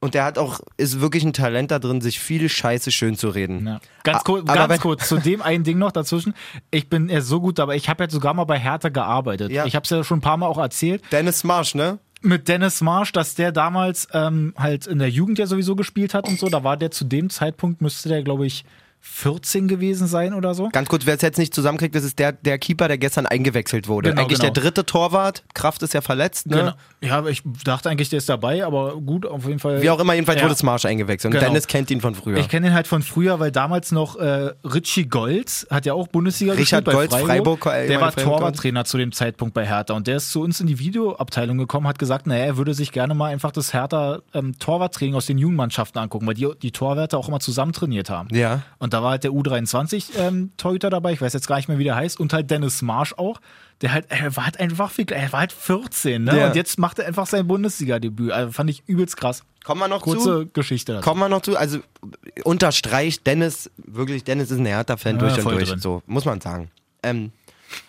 und 0.00 0.14
der 0.14 0.24
hat 0.24 0.38
auch, 0.38 0.60
ist 0.76 1.00
wirklich 1.00 1.24
ein 1.24 1.32
Talent 1.32 1.70
da 1.70 1.78
drin, 1.78 2.00
sich 2.00 2.20
viel 2.20 2.48
Scheiße 2.48 2.92
schön 2.92 3.16
zu 3.16 3.28
reden. 3.28 3.66
Ja. 3.66 3.80
Ganz, 4.04 4.24
kurz, 4.24 4.48
aber 4.48 4.68
ganz 4.68 4.80
kurz, 4.82 5.08
zu 5.08 5.18
dem 5.18 5.40
einen 5.40 5.64
Ding 5.64 5.78
noch 5.78 5.92
dazwischen. 5.92 6.34
Ich 6.70 6.88
bin 6.88 7.08
ja 7.08 7.20
so 7.22 7.40
gut, 7.40 7.58
aber 7.60 7.74
ich 7.76 7.88
habe 7.88 8.04
jetzt 8.04 8.12
sogar 8.12 8.34
mal 8.34 8.44
bei 8.44 8.58
Hertha 8.58 8.90
gearbeitet. 8.90 9.50
Ja. 9.50 9.64
Ich 9.64 9.74
habe 9.74 9.84
es 9.84 9.90
ja 9.90 10.04
schon 10.04 10.18
ein 10.18 10.22
paar 10.22 10.36
Mal 10.36 10.46
auch 10.46 10.58
erzählt. 10.58 11.02
Dennis 11.12 11.44
Marsch, 11.44 11.74
ne? 11.74 11.98
Mit 12.20 12.48
Dennis 12.48 12.80
Marsch, 12.80 13.12
dass 13.12 13.34
der 13.34 13.52
damals 13.52 14.08
ähm, 14.12 14.54
halt 14.58 14.86
in 14.86 14.98
der 14.98 15.10
Jugend 15.10 15.38
ja 15.38 15.46
sowieso 15.46 15.76
gespielt 15.76 16.12
hat 16.12 16.28
und 16.28 16.38
so. 16.38 16.48
Da 16.48 16.62
war 16.62 16.76
der 16.76 16.90
zu 16.90 17.04
dem 17.04 17.30
Zeitpunkt, 17.30 17.80
müsste 17.80 18.08
der, 18.08 18.22
glaube 18.22 18.46
ich, 18.46 18.64
14 19.08 19.68
gewesen 19.68 20.06
sein 20.06 20.34
oder 20.34 20.54
so. 20.54 20.68
Ganz 20.72 20.88
kurz, 20.88 21.06
wer 21.06 21.14
es 21.14 21.22
jetzt 21.22 21.38
nicht 21.38 21.54
zusammenkriegt, 21.54 21.94
das 21.94 22.04
ist 22.04 22.18
der, 22.18 22.32
der 22.32 22.58
Keeper, 22.58 22.88
der 22.88 22.98
gestern 22.98 23.24
eingewechselt 23.26 23.88
wurde. 23.88 24.10
Genau, 24.10 24.22
Eigentlich 24.22 24.40
genau. 24.40 24.52
der 24.52 24.62
dritte 24.62 24.84
Torwart. 24.84 25.42
Kraft 25.54 25.82
ist 25.82 25.94
ja 25.94 26.00
verletzt, 26.02 26.46
ne? 26.48 26.56
Genau. 26.56 26.72
Ja, 27.00 27.18
aber 27.18 27.30
ich 27.30 27.42
dachte 27.64 27.88
eigentlich, 27.88 28.08
der 28.10 28.18
ist 28.18 28.28
dabei, 28.28 28.64
aber 28.66 28.96
gut, 28.96 29.24
auf 29.24 29.46
jeden 29.46 29.58
Fall. 29.58 29.80
Wie 29.80 29.88
auch 29.90 30.00
immer, 30.00 30.14
jedenfalls 30.14 30.40
Ja. 30.40 30.46
wurde 30.46 30.56
Smarsch 30.56 30.84
eingewechselt. 30.84 31.32
Und 31.32 31.38
Genau. 31.40 31.50
Dennis 31.50 31.66
kennt 31.66 31.90
ihn 31.90 32.00
von 32.00 32.14
früher. 32.14 32.36
Ich 32.38 32.48
kenne 32.48 32.66
ihn 32.68 32.74
halt 32.74 32.86
von 32.86 33.02
früher, 33.02 33.40
weil 33.40 33.50
damals 33.52 33.92
noch 33.92 34.16
äh, 34.16 34.52
Richie 34.64 35.06
Golds 35.06 35.66
hat 35.70 35.86
ja 35.86 35.94
auch 35.94 36.08
Bundesliga 36.08 36.52
Richard 36.52 36.84
gespielt 36.84 36.84
bei 36.84 36.92
Goltz, 36.92 37.12
Freiburg. 37.14 37.62
Freiburg, 37.64 37.84
äh, 37.84 37.86
der 37.88 38.00
war. 38.00 38.14
Torwarttrainer 38.14 38.84
zu 38.84 38.98
dem 38.98 39.12
Zeitpunkt 39.12 39.54
bei 39.54 39.66
Hertha 39.66 39.94
und 39.94 40.06
der 40.06 40.16
ist 40.16 40.30
zu 40.32 40.42
uns 40.42 40.60
in 40.60 40.66
die 40.66 40.78
Videoabteilung 40.78 41.58
gekommen, 41.58 41.86
hat 41.86 41.98
gesagt, 41.98 42.26
naja, 42.26 42.44
er 42.44 42.56
würde 42.56 42.74
sich 42.74 42.92
gerne 42.92 43.14
mal 43.14 43.30
einfach 43.32 43.52
das 43.52 43.72
Hertha 43.72 44.20
ähm, 44.34 44.58
Torwarttraining 44.58 45.14
aus 45.14 45.26
den 45.26 45.38
Jugendmannschaften 45.38 46.00
angucken, 46.00 46.26
weil 46.26 46.34
die, 46.34 46.48
die 46.60 46.70
Torwärter 46.72 47.18
auch 47.18 47.28
immer 47.28 47.40
zusammen 47.40 47.72
trainiert 47.72 48.10
haben. 48.10 48.28
Ja. 48.34 48.62
Und 48.78 48.92
da 48.96 49.02
war 49.02 49.10
halt 49.10 49.24
der 49.24 49.30
U23 49.30 50.18
ähm, 50.18 50.52
dabei, 50.56 51.12
ich 51.12 51.20
weiß 51.20 51.34
jetzt 51.34 51.46
gar 51.46 51.56
nicht 51.56 51.68
mehr, 51.68 51.78
wie 51.78 51.84
der 51.84 51.96
heißt, 51.96 52.18
und 52.18 52.32
halt 52.32 52.50
Dennis 52.50 52.80
Marsch 52.80 53.12
auch. 53.16 53.40
Der 53.82 53.92
halt, 53.92 54.06
er 54.08 54.34
war 54.36 54.46
halt 54.46 54.58
einfach 54.58 54.90
viel, 54.90 55.04
er 55.12 55.30
war 55.34 55.40
halt 55.40 55.52
14, 55.52 56.24
ne? 56.24 56.38
Ja. 56.38 56.46
Und 56.46 56.56
jetzt 56.56 56.78
macht 56.78 56.98
er 56.98 57.06
einfach 57.06 57.26
sein 57.26 57.46
Bundesliga-Debüt. 57.46 58.32
Also 58.32 58.52
fand 58.52 58.70
ich 58.70 58.84
übelst 58.86 59.18
krass. 59.18 59.42
Kommen 59.64 59.80
wir 59.82 59.88
noch 59.88 60.00
Kurze 60.00 60.44
zu? 60.44 60.50
Geschichte 60.50 60.94
dazu. 60.94 61.04
Kommen 61.04 61.20
wir 61.20 61.28
noch 61.28 61.42
zu? 61.42 61.58
Also 61.58 61.80
unterstreicht 62.44 63.26
Dennis, 63.26 63.70
wirklich, 63.76 64.24
Dennis 64.24 64.50
ist 64.50 64.58
ein 64.58 64.64
Hertha-Fan 64.64 65.16
Ja, 65.16 65.20
durch 65.20 65.44
und 65.44 65.52
durch. 65.52 65.68
drin. 65.68 65.78
So, 65.78 66.02
muss 66.06 66.24
man 66.24 66.40
sagen. 66.40 66.70
Ähm, 67.02 67.32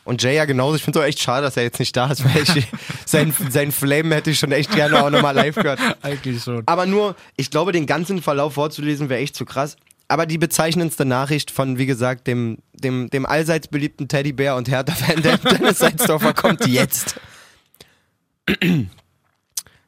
und 0.04 0.22
Jay 0.22 0.36
ja 0.36 0.44
genauso. 0.44 0.76
Ich 0.76 0.84
finde 0.84 1.00
es 1.00 1.04
auch 1.06 1.08
echt 1.08 1.22
schade, 1.22 1.44
dass 1.44 1.56
er 1.56 1.64
jetzt 1.64 1.80
nicht 1.80 1.96
da 1.96 2.12
ist, 2.12 2.26
weil 2.26 2.44
ich, 2.44 2.68
sein, 3.06 3.34
sein 3.50 3.72
Flame 3.72 4.14
hätte 4.16 4.32
ich 4.32 4.40
schon 4.40 4.52
echt 4.52 4.72
gerne 4.76 5.02
auch 5.02 5.10
nochmal 5.10 5.36
live 5.36 5.56
gehört. 5.56 5.80
Eigentlich 6.02 6.44
schon. 6.44 6.64
Aber 6.66 6.86
nur, 6.86 7.16
ich 7.38 7.50
glaube, 7.50 7.72
den 7.72 7.86
ganzen 7.86 8.22
Verlauf 8.22 8.56
vorzulesen 8.56 9.08
wäre 9.08 9.22
echt 9.22 9.36
zu 9.36 9.46
krass. 9.46 9.78
Aber 10.08 10.26
die 10.26 10.38
bezeichnendste 10.38 11.06
Nachricht 11.06 11.52
von, 11.52 11.78
wie 11.78 11.86
gesagt, 11.86 12.28
dem, 12.28 12.60
dem, 12.74 13.10
dem 13.10 13.26
allseits 13.26 13.68
beliebten 13.68 14.08
Teddybär 14.08 14.56
und 14.56 14.70
Hertha-Fan 14.70 15.22
der 15.22 15.38
Dennis 15.38 15.80
Salzdorfer 15.80 16.34
kommt 16.34 16.66
jetzt. 16.66 17.20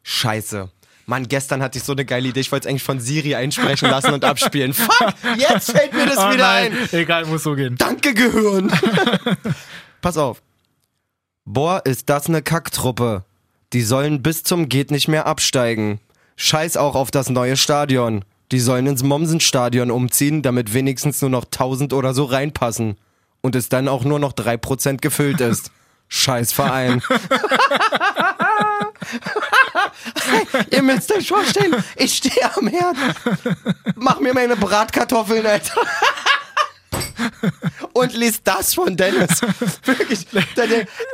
Scheiße. 0.04 0.70
Mann, 1.06 1.28
gestern 1.28 1.64
hatte 1.64 1.80
ich 1.80 1.84
so 1.84 1.94
eine 1.94 2.06
geile 2.06 2.28
Idee. 2.30 2.42
Ich 2.42 2.52
wollte 2.52 2.68
es 2.68 2.70
eigentlich 2.70 2.84
von 2.84 3.00
Siri 3.00 3.34
einsprechen 3.34 3.90
lassen 3.90 4.14
und 4.14 4.24
abspielen. 4.24 4.74
Fuck, 4.74 5.14
jetzt 5.38 5.72
fällt 5.72 5.94
mir 5.94 6.06
das 6.06 6.18
Oh 6.18 6.32
wieder 6.32 6.38
nein, 6.38 6.74
ein. 6.74 6.90
Egal, 6.92 7.26
muss 7.26 7.44
so 7.44 7.56
gehen. 7.56 7.76
Danke, 7.78 8.14
Gehirn. 8.14 8.72
Pass 10.02 10.18
auf. 10.18 10.42
Boah, 11.46 11.82
ist 11.84 12.10
das 12.10 12.28
eine 12.28 12.44
Kacktruppe. 12.44 13.24
Die 13.74 13.82
sollen 13.82 14.22
bis 14.22 14.44
zum 14.44 14.70
geht 14.70 14.92
nicht 14.92 15.08
mehr 15.08 15.26
absteigen. 15.26 16.00
Scheiß 16.36 16.78
auch 16.78 16.96
auf 16.96 17.10
das 17.10 17.30
neue 17.30 17.58
Stadion. 17.58 18.24
Die 18.52 18.60
sollen 18.60 18.88
ins 18.88 19.04
Mommsenstadion 19.04 19.92
umziehen, 19.92 20.42
damit 20.42 20.74
wenigstens 20.74 21.22
nur 21.22 21.30
noch 21.30 21.46
1000 21.46 21.94
oder 21.94 22.14
so 22.14 22.26
reinpassen. 22.26 22.98
Und 23.42 23.56
es 23.56 23.70
dann 23.70 23.88
auch 23.88 24.04
nur 24.04 24.20
noch 24.20 24.34
3% 24.34 24.98
gefüllt 24.98 25.40
ist. 25.40 25.72
Scheiß 26.08 26.52
Verein. 26.52 27.02
Ihr 30.72 30.82
müsst 30.82 31.12
euch 31.12 31.28
vorstellen, 31.28 31.76
ich 31.96 32.16
stehe 32.16 32.56
am 32.56 32.68
Herd. 32.68 32.98
Mach 33.96 34.20
mir 34.20 34.34
meine 34.34 34.56
Bratkartoffeln, 34.56 35.46
Alter 35.46 35.82
und 37.94 38.14
liest 38.14 38.42
das 38.44 38.74
von 38.74 38.96
Dennis. 38.96 39.42
Wirklich. 39.84 40.26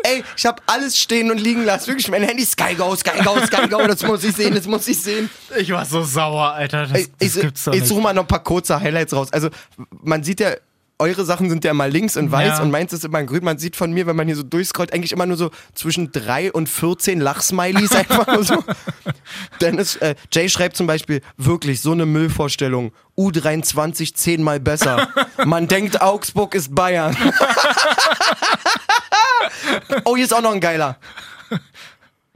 Ey, 0.04 0.24
ich 0.36 0.46
habe 0.46 0.62
alles 0.66 0.98
stehen 0.98 1.32
und 1.32 1.40
liegen 1.40 1.64
lassen. 1.66 1.88
Wirklich, 1.88 2.10
mein 2.10 2.24
Handy, 2.24 2.46
Sky 2.46 2.76
Go, 2.76 2.96
Sky 2.96 3.24
Go, 3.24 3.40
Sky 3.46 3.68
Go, 3.68 3.86
das 3.88 4.04
muss 4.04 4.24
ich 4.24 4.36
sehen, 4.36 4.54
das 4.54 4.68
muss 4.68 4.88
ich 4.88 5.00
sehen. 5.02 5.30
Ich 5.58 5.72
war 5.72 5.86
so 5.86 6.04
sauer, 6.04 6.54
Alter. 6.54 6.88
Das, 6.88 6.98
Ey, 6.98 7.08
das 7.20 7.36
ich 7.36 7.42
gibt's 7.42 7.64
doch 7.64 7.74
ich 7.74 7.86
suche 7.86 8.02
mal 8.02 8.14
noch 8.14 8.24
ein 8.24 8.28
paar 8.28 8.44
kurze 8.44 8.80
Highlights 8.80 9.14
raus. 9.14 9.32
Also, 9.32 9.50
man 10.04 10.24
sieht 10.24 10.40
ja, 10.40 10.56
eure 10.98 11.26
Sachen 11.26 11.50
sind 11.50 11.66
ja 11.66 11.72
immer 11.72 11.88
links 11.90 12.16
und 12.16 12.32
weiß 12.32 12.58
Ja. 12.58 12.62
und 12.64 12.72
meins 12.72 12.94
ist 12.94 13.04
immer 13.04 13.20
in 13.20 13.28
grün. 13.28 13.44
Man 13.44 13.58
sieht 13.58 13.76
von 13.76 13.92
mir, 13.92 14.08
wenn 14.08 14.16
man 14.16 14.28
hier 14.28 14.36
so 14.38 14.44
durchscrollt, 14.44 14.94
eigentlich 14.94 15.12
immer 15.12 15.26
nur 15.26 15.36
so 15.36 15.52
zwischen 15.74 16.12
drei 16.14 16.52
und 16.52 16.70
14 16.70 17.20
Lachsmileys 17.20 17.92
einfach 17.96 18.28
nur 18.28 18.44
so. 18.44 18.64
Dennis, 19.60 19.98
äh, 19.98 20.16
Jay 20.32 20.48
schreibt 20.48 20.78
zum 20.78 20.88
Beispiel, 20.88 21.22
wirklich 21.38 21.82
so 21.82 21.92
eine 21.92 22.06
Müllvorstellung. 22.06 22.94
U23 23.18 24.14
zehnmal 24.16 24.60
besser. 24.60 25.10
Man 25.46 25.68
denkt, 25.70 26.02
Augsburg 26.02 26.56
ist 26.56 26.74
Bayern. 26.74 27.16
oh, 30.06 30.16
hier 30.16 30.26
ist 30.26 30.34
auch 30.34 30.42
noch 30.42 30.54
ein 30.54 30.60
geiler. 30.62 30.98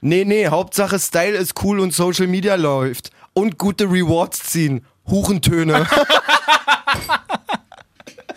Nee, 0.01 0.23
nee, 0.25 0.47
Hauptsache 0.47 0.99
Style 0.99 1.35
ist 1.37 1.53
cool 1.63 1.79
und 1.79 1.93
Social 1.93 2.27
Media 2.27 2.55
läuft. 2.55 3.11
Und 3.33 3.57
gute 3.57 3.85
Rewards 3.85 4.43
ziehen. 4.43 4.85
Hurentöne. 5.05 5.87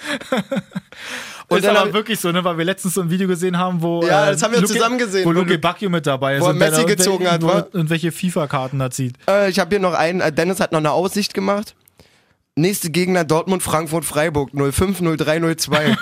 Und 1.48 1.58
ist 1.58 1.66
dann 1.66 1.76
aber 1.76 1.92
wirklich 1.92 2.18
so, 2.18 2.32
ne, 2.32 2.42
weil 2.44 2.56
wir 2.56 2.64
letztens 2.64 2.94
so 2.94 3.02
ein 3.02 3.10
Video 3.10 3.28
gesehen 3.28 3.58
haben, 3.58 3.82
wo. 3.82 4.02
Ja, 4.04 4.28
äh, 4.28 4.32
das 4.32 4.42
haben 4.42 4.52
wir 4.54 4.60
Luke- 4.60 4.72
zusammen 4.72 4.98
gesehen, 4.98 5.24
Wo 5.26 5.32
Luke 5.32 5.58
Bacchio 5.58 5.90
mit 5.90 6.06
dabei 6.06 6.36
ist. 6.36 6.42
wo 6.42 6.46
er 6.46 6.50
und 6.52 6.58
Messi 6.58 6.84
gezogen 6.84 7.30
hat, 7.30 7.42
wo 7.42 7.48
wa? 7.48 7.58
er 7.58 7.74
irgendwelche 7.74 8.10
FIFA-Karten 8.12 8.78
da 8.78 8.90
zieht. 8.90 9.14
Äh, 9.28 9.50
ich 9.50 9.58
habe 9.58 9.68
hier 9.70 9.80
noch 9.80 9.92
einen. 9.94 10.20
äh, 10.20 10.32
Dennis 10.32 10.60
hat 10.60 10.72
noch 10.72 10.78
eine 10.78 10.92
Aussicht 10.92 11.34
gemacht. 11.34 11.74
Nächste 12.54 12.90
Gegner 12.90 13.24
Dortmund, 13.24 13.62
Frankfurt, 13.62 14.04
Freiburg 14.04 14.50
05, 14.54 15.00
03, 15.16 15.54
02. 15.56 15.96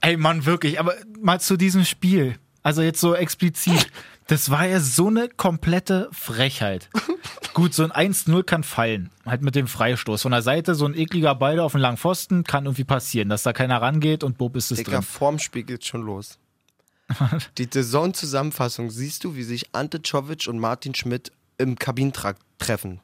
Ey, 0.00 0.16
Mann, 0.16 0.44
wirklich, 0.46 0.78
aber 0.78 0.94
mal 1.20 1.40
zu 1.40 1.56
diesem 1.56 1.84
Spiel. 1.84 2.36
Also 2.62 2.82
jetzt 2.82 3.00
so 3.00 3.14
explizit. 3.14 3.88
Das 4.26 4.50
war 4.50 4.66
ja 4.66 4.80
so 4.80 5.08
eine 5.08 5.28
komplette 5.28 6.08
Frechheit. 6.12 6.88
Gut, 7.54 7.74
so 7.74 7.84
ein 7.84 7.92
1-0 7.92 8.42
kann 8.42 8.64
fallen. 8.64 9.10
Halt 9.26 9.42
mit 9.42 9.54
dem 9.54 9.66
Freistoß. 9.68 10.22
Von 10.22 10.32
der 10.32 10.42
Seite 10.42 10.74
so 10.74 10.86
ein 10.86 10.96
ekliger 10.96 11.34
Ball 11.34 11.60
auf 11.60 11.72
den 11.72 11.80
langen 11.80 11.98
Pfosten 11.98 12.42
kann 12.44 12.64
irgendwie 12.64 12.84
passieren, 12.84 13.28
dass 13.28 13.42
da 13.42 13.52
keiner 13.52 13.80
rangeht 13.80 14.24
und 14.24 14.38
Bob 14.38 14.56
ist 14.56 14.70
es 14.72 14.78
Digga, 14.78 14.92
drin. 14.92 15.02
vorm 15.02 15.38
Spiel 15.38 15.64
geht's 15.64 15.86
schon 15.86 16.02
los. 16.02 16.38
Die 17.58 17.68
Saison-Zusammenfassung 17.70 18.90
siehst 18.90 19.24
du, 19.24 19.36
wie 19.36 19.42
sich 19.42 19.74
Ante 19.74 20.00
Czovic 20.02 20.46
und 20.48 20.58
Martin 20.58 20.94
Schmidt 20.94 21.30
im 21.58 21.76
Kabinentrakt 21.78 22.42
treffen. 22.58 23.00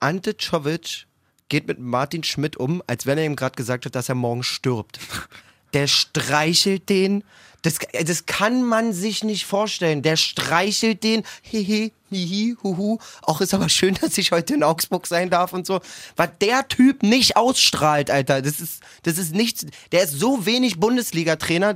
Ante 0.00 0.36
Czovic 0.36 1.06
geht 1.48 1.66
mit 1.66 1.78
Martin 1.78 2.24
Schmidt 2.24 2.56
um, 2.56 2.82
als 2.86 3.06
wenn 3.06 3.18
er 3.18 3.24
ihm 3.24 3.36
gerade 3.36 3.56
gesagt 3.56 3.86
hat, 3.86 3.94
dass 3.94 4.08
er 4.08 4.14
morgen 4.14 4.42
stirbt. 4.42 4.98
Der 5.72 5.86
streichelt 5.86 6.88
den. 6.88 7.24
Das, 7.64 7.78
das 8.04 8.26
kann 8.26 8.62
man 8.62 8.92
sich 8.92 9.24
nicht 9.24 9.46
vorstellen. 9.46 10.02
Der 10.02 10.16
streichelt 10.16 11.02
den. 11.02 11.24
Hihi, 11.40 11.92
hihi, 12.10 12.56
huhu. 12.62 12.98
Auch 13.22 13.40
ist 13.40 13.54
aber 13.54 13.70
schön, 13.70 13.94
dass 14.00 14.18
ich 14.18 14.32
heute 14.32 14.52
in 14.54 14.62
Augsburg 14.62 15.06
sein 15.06 15.30
darf 15.30 15.54
und 15.54 15.66
so. 15.66 15.80
Was 16.14 16.28
der 16.42 16.68
Typ 16.68 17.02
nicht 17.02 17.38
ausstrahlt, 17.38 18.10
Alter. 18.10 18.42
Das 18.42 18.60
ist, 18.60 18.82
das 19.04 19.16
ist 19.16 19.34
nichts. 19.34 19.64
Der 19.92 20.04
ist 20.04 20.12
so 20.12 20.44
wenig 20.44 20.78
Bundesliga-Trainer. 20.78 21.74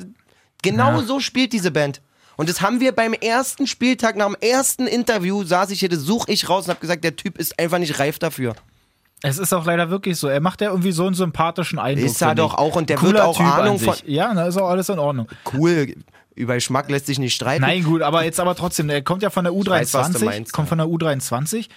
Genau 0.62 1.00
Ja. 1.00 1.02
so 1.02 1.20
spielt 1.20 1.54
diese 1.54 1.70
Band. 1.70 2.02
Und 2.36 2.50
das 2.50 2.60
haben 2.60 2.80
wir 2.80 2.92
beim 2.92 3.14
ersten 3.14 3.66
Spieltag, 3.66 4.14
nach 4.16 4.26
dem 4.26 4.36
ersten 4.40 4.86
Interview, 4.86 5.42
saß 5.42 5.70
ich 5.70 5.80
hier, 5.80 5.88
das 5.88 6.00
suche 6.00 6.30
ich 6.30 6.48
raus 6.50 6.66
und 6.66 6.70
habe 6.70 6.80
gesagt, 6.80 7.02
der 7.02 7.16
Typ 7.16 7.38
ist 7.38 7.58
einfach 7.58 7.78
nicht 7.78 7.98
reif 7.98 8.18
dafür. 8.18 8.54
Es 9.22 9.38
ist 9.38 9.52
auch 9.52 9.64
leider 9.64 9.90
wirklich 9.90 10.16
so. 10.16 10.28
Er 10.28 10.40
macht 10.40 10.60
ja 10.60 10.70
irgendwie 10.70 10.92
so 10.92 11.06
einen 11.06 11.14
sympathischen 11.14 11.78
Eindruck. 11.78 12.06
Ist 12.06 12.22
er 12.22 12.34
doch 12.34 12.54
auch 12.54 12.76
und 12.76 12.88
der 12.88 12.96
Cooler 12.96 13.12
wird 13.14 13.22
auch 13.22 13.36
typ 13.36 13.46
Ahnung 13.46 13.78
von- 13.78 13.94
Ja, 14.06 14.32
da 14.32 14.46
ist 14.46 14.56
auch 14.56 14.68
alles 14.68 14.88
in 14.88 14.98
Ordnung. 14.98 15.28
Cool, 15.52 15.94
über 16.36 16.54
Geschmack 16.54 16.88
lässt 16.88 17.06
sich 17.06 17.18
nicht 17.18 17.34
streiten. 17.34 17.62
Nein, 17.62 17.82
gut, 17.82 18.02
aber 18.02 18.24
jetzt 18.24 18.38
aber 18.38 18.54
trotzdem, 18.54 18.88
er 18.90 19.02
kommt 19.02 19.22
ja 19.22 19.30
von 19.30 19.44
der 19.44 19.52
U23, 19.52 19.92
weiß, 19.92 20.20
meinst, 20.22 20.52
kommt 20.52 20.68
ja. 20.68 20.76
von 20.76 20.78
der 20.78 20.86
U23 20.86 21.68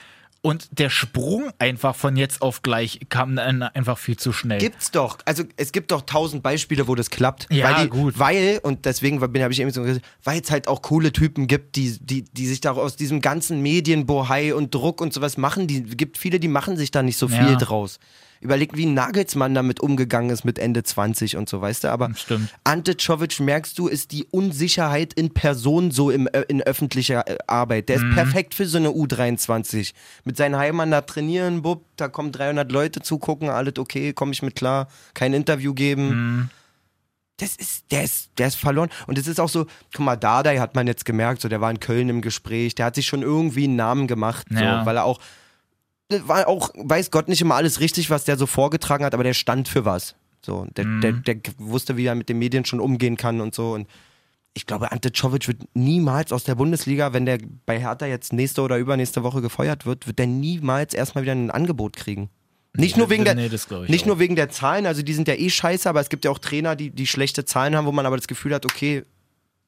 und 0.43 0.79
der 0.79 0.89
Sprung 0.89 1.51
einfach 1.59 1.95
von 1.95 2.15
jetzt 2.15 2.41
auf 2.41 2.63
gleich 2.63 2.99
kam 3.09 3.35
dann 3.35 3.61
einfach 3.61 3.97
viel 3.99 4.17
zu 4.17 4.33
schnell. 4.33 4.57
Gibt's 4.57 4.89
doch. 4.89 5.19
Also 5.25 5.43
es 5.55 5.71
gibt 5.71 5.91
doch 5.91 6.01
tausend 6.01 6.41
Beispiele, 6.41 6.87
wo 6.87 6.95
das 6.95 7.11
klappt. 7.11 7.47
Ja, 7.51 7.65
weil 7.75 7.83
die, 7.83 7.89
gut. 7.89 8.17
Weil, 8.17 8.59
und 8.63 8.85
deswegen 8.85 9.21
habe 9.21 9.37
ich 9.53 9.59
eben 9.59 9.69
so 9.71 9.83
gesagt, 9.83 10.03
weil 10.23 10.41
es 10.41 10.49
halt 10.49 10.67
auch 10.67 10.81
coole 10.81 11.11
Typen 11.11 11.45
gibt, 11.45 11.75
die, 11.75 11.95
die, 11.99 12.23
die 12.23 12.47
sich 12.47 12.59
da 12.59 12.71
aus 12.71 12.95
diesem 12.95 13.21
ganzen 13.21 13.61
Medienbohai 13.61 14.55
und 14.55 14.73
Druck 14.73 14.99
und 14.99 15.13
sowas 15.13 15.37
machen. 15.37 15.67
Die 15.67 15.83
gibt 15.83 16.17
viele, 16.17 16.39
die 16.39 16.47
machen 16.47 16.75
sich 16.75 16.89
da 16.89 17.03
nicht 17.03 17.17
so 17.17 17.27
viel 17.27 17.37
Ja. 17.51 17.55
draus. 17.55 17.99
Überleg, 18.41 18.75
wie 18.75 18.87
Nagelsmann 18.87 19.53
damit 19.53 19.79
umgegangen 19.79 20.31
ist 20.31 20.43
mit 20.43 20.57
Ende 20.59 20.81
20 20.83 21.37
und 21.37 21.47
so, 21.47 21.61
weißt 21.61 21.83
du? 21.83 21.91
Aber 21.91 22.11
Stimmt. 22.15 22.49
Ante 22.63 22.97
Czovic, 22.97 23.39
merkst 23.39 23.77
du, 23.79 23.87
ist 23.87 24.11
die 24.11 24.25
Unsicherheit 24.31 25.13
in 25.13 25.31
Person 25.33 25.91
so 25.91 26.09
im, 26.11 26.27
äh, 26.27 26.41
in 26.47 26.61
öffentlicher 26.63 27.27
äh, 27.27 27.37
Arbeit. 27.47 27.87
Der 27.89 27.97
ist 27.97 28.03
Mhm. 28.05 28.15
perfekt 28.15 28.55
für 28.55 28.65
so 28.65 28.77
eine 28.79 28.89
U23. 28.89 29.93
Mit 30.25 30.37
seinen 30.37 30.57
Heimern 30.57 30.89
da 30.91 31.01
trainieren, 31.01 31.61
bub, 31.61 31.85
da 31.97 32.07
kommen 32.07 32.31
300 32.31 32.71
Leute 32.71 33.01
zugucken, 33.01 33.49
alles 33.49 33.77
okay, 33.77 34.11
komme 34.13 34.31
ich 34.33 34.41
mit 34.41 34.55
klar, 34.55 34.87
kein 35.13 35.33
Interview 35.33 35.73
geben. 35.75 36.07
Mhm. 36.37 36.49
Das 37.37 37.55
ist, 37.55 37.85
der 37.91 38.03
ist, 38.03 38.29
der 38.37 38.47
ist 38.47 38.55
verloren. 38.55 38.89
Und 39.07 39.17
es 39.17 39.27
ist 39.27 39.39
auch 39.39 39.49
so, 39.49 39.65
guck 39.95 40.05
mal, 40.05 40.15
Dardai 40.15 40.57
hat 40.59 40.75
man 40.75 40.85
jetzt 40.85 41.05
gemerkt, 41.05 41.41
so, 41.41 41.49
der 41.49 41.59
war 41.59 41.71
in 41.71 41.79
Köln 41.79 42.07
im 42.09 42.21
Gespräch, 42.21 42.75
der 42.75 42.85
hat 42.87 42.95
sich 42.95 43.07
schon 43.07 43.23
irgendwie 43.23 43.63
einen 43.63 43.75
Namen 43.75 44.07
gemacht, 44.07 44.45
Ja. 44.51 44.81
so, 44.81 44.85
weil 44.85 44.97
er 44.97 45.05
auch, 45.05 45.19
war 46.27 46.47
auch, 46.47 46.69
weiß 46.75 47.11
Gott 47.11 47.27
nicht 47.27 47.41
immer 47.41 47.55
alles 47.55 47.79
richtig, 47.79 48.09
was 48.09 48.23
der 48.25 48.37
so 48.37 48.45
vorgetragen 48.45 49.03
hat, 49.05 49.13
aber 49.13 49.23
der 49.23 49.33
stand 49.33 49.67
für 49.67 49.85
was. 49.85 50.15
So, 50.45 50.65
der, 50.75 50.85
Mhm. 50.85 51.01
der, 51.01 51.11
der 51.13 51.35
wusste, 51.57 51.97
wie 51.97 52.05
er 52.05 52.15
mit 52.15 52.29
den 52.29 52.39
Medien 52.39 52.65
schon 52.65 52.79
umgehen 52.79 53.15
kann 53.17 53.41
und 53.41 53.53
so. 53.53 53.73
Und 53.73 53.87
ich 54.53 54.65
glaube, 54.65 54.91
Ante 54.91 55.11
Czovic 55.11 55.47
wird 55.47 55.61
niemals 55.75 56.31
aus 56.33 56.43
der 56.43 56.55
Bundesliga, 56.55 57.13
wenn 57.13 57.25
der 57.25 57.37
bei 57.65 57.79
Hertha 57.79 58.05
jetzt 58.05 58.33
nächste 58.33 58.61
oder 58.61 58.77
übernächste 58.77 59.23
Woche 59.23 59.41
gefeuert 59.41 59.85
wird, 59.85 60.07
wird 60.07 60.19
der 60.19 60.27
niemals 60.27 60.93
erstmal 60.93 61.23
wieder 61.23 61.33
ein 61.33 61.51
Angebot 61.51 61.95
kriegen. 61.95 62.29
Nicht 62.73 62.95
nur 62.97 63.09
wegen 63.09 63.25
der, 63.25 63.35
Nee, 63.35 63.49
nicht 63.49 64.03
auch. 64.03 64.07
nur 64.07 64.19
wegen 64.19 64.35
der 64.37 64.49
Zahlen, 64.49 64.85
also 64.85 65.01
die 65.03 65.13
sind 65.13 65.27
ja 65.27 65.35
eh 65.35 65.49
scheiße, 65.49 65.89
aber 65.89 65.99
es 65.99 66.07
gibt 66.09 66.23
ja 66.25 66.31
auch 66.31 66.39
Trainer, 66.39 66.75
die, 66.77 66.89
die 66.89 67.05
schlechte 67.05 67.43
Zahlen 67.45 67.75
haben, 67.75 67.85
wo 67.85 67.91
man 67.91 68.05
aber 68.05 68.15
das 68.15 68.27
Gefühl 68.27 68.53
hat, 68.53 68.65
okay, 68.65 69.03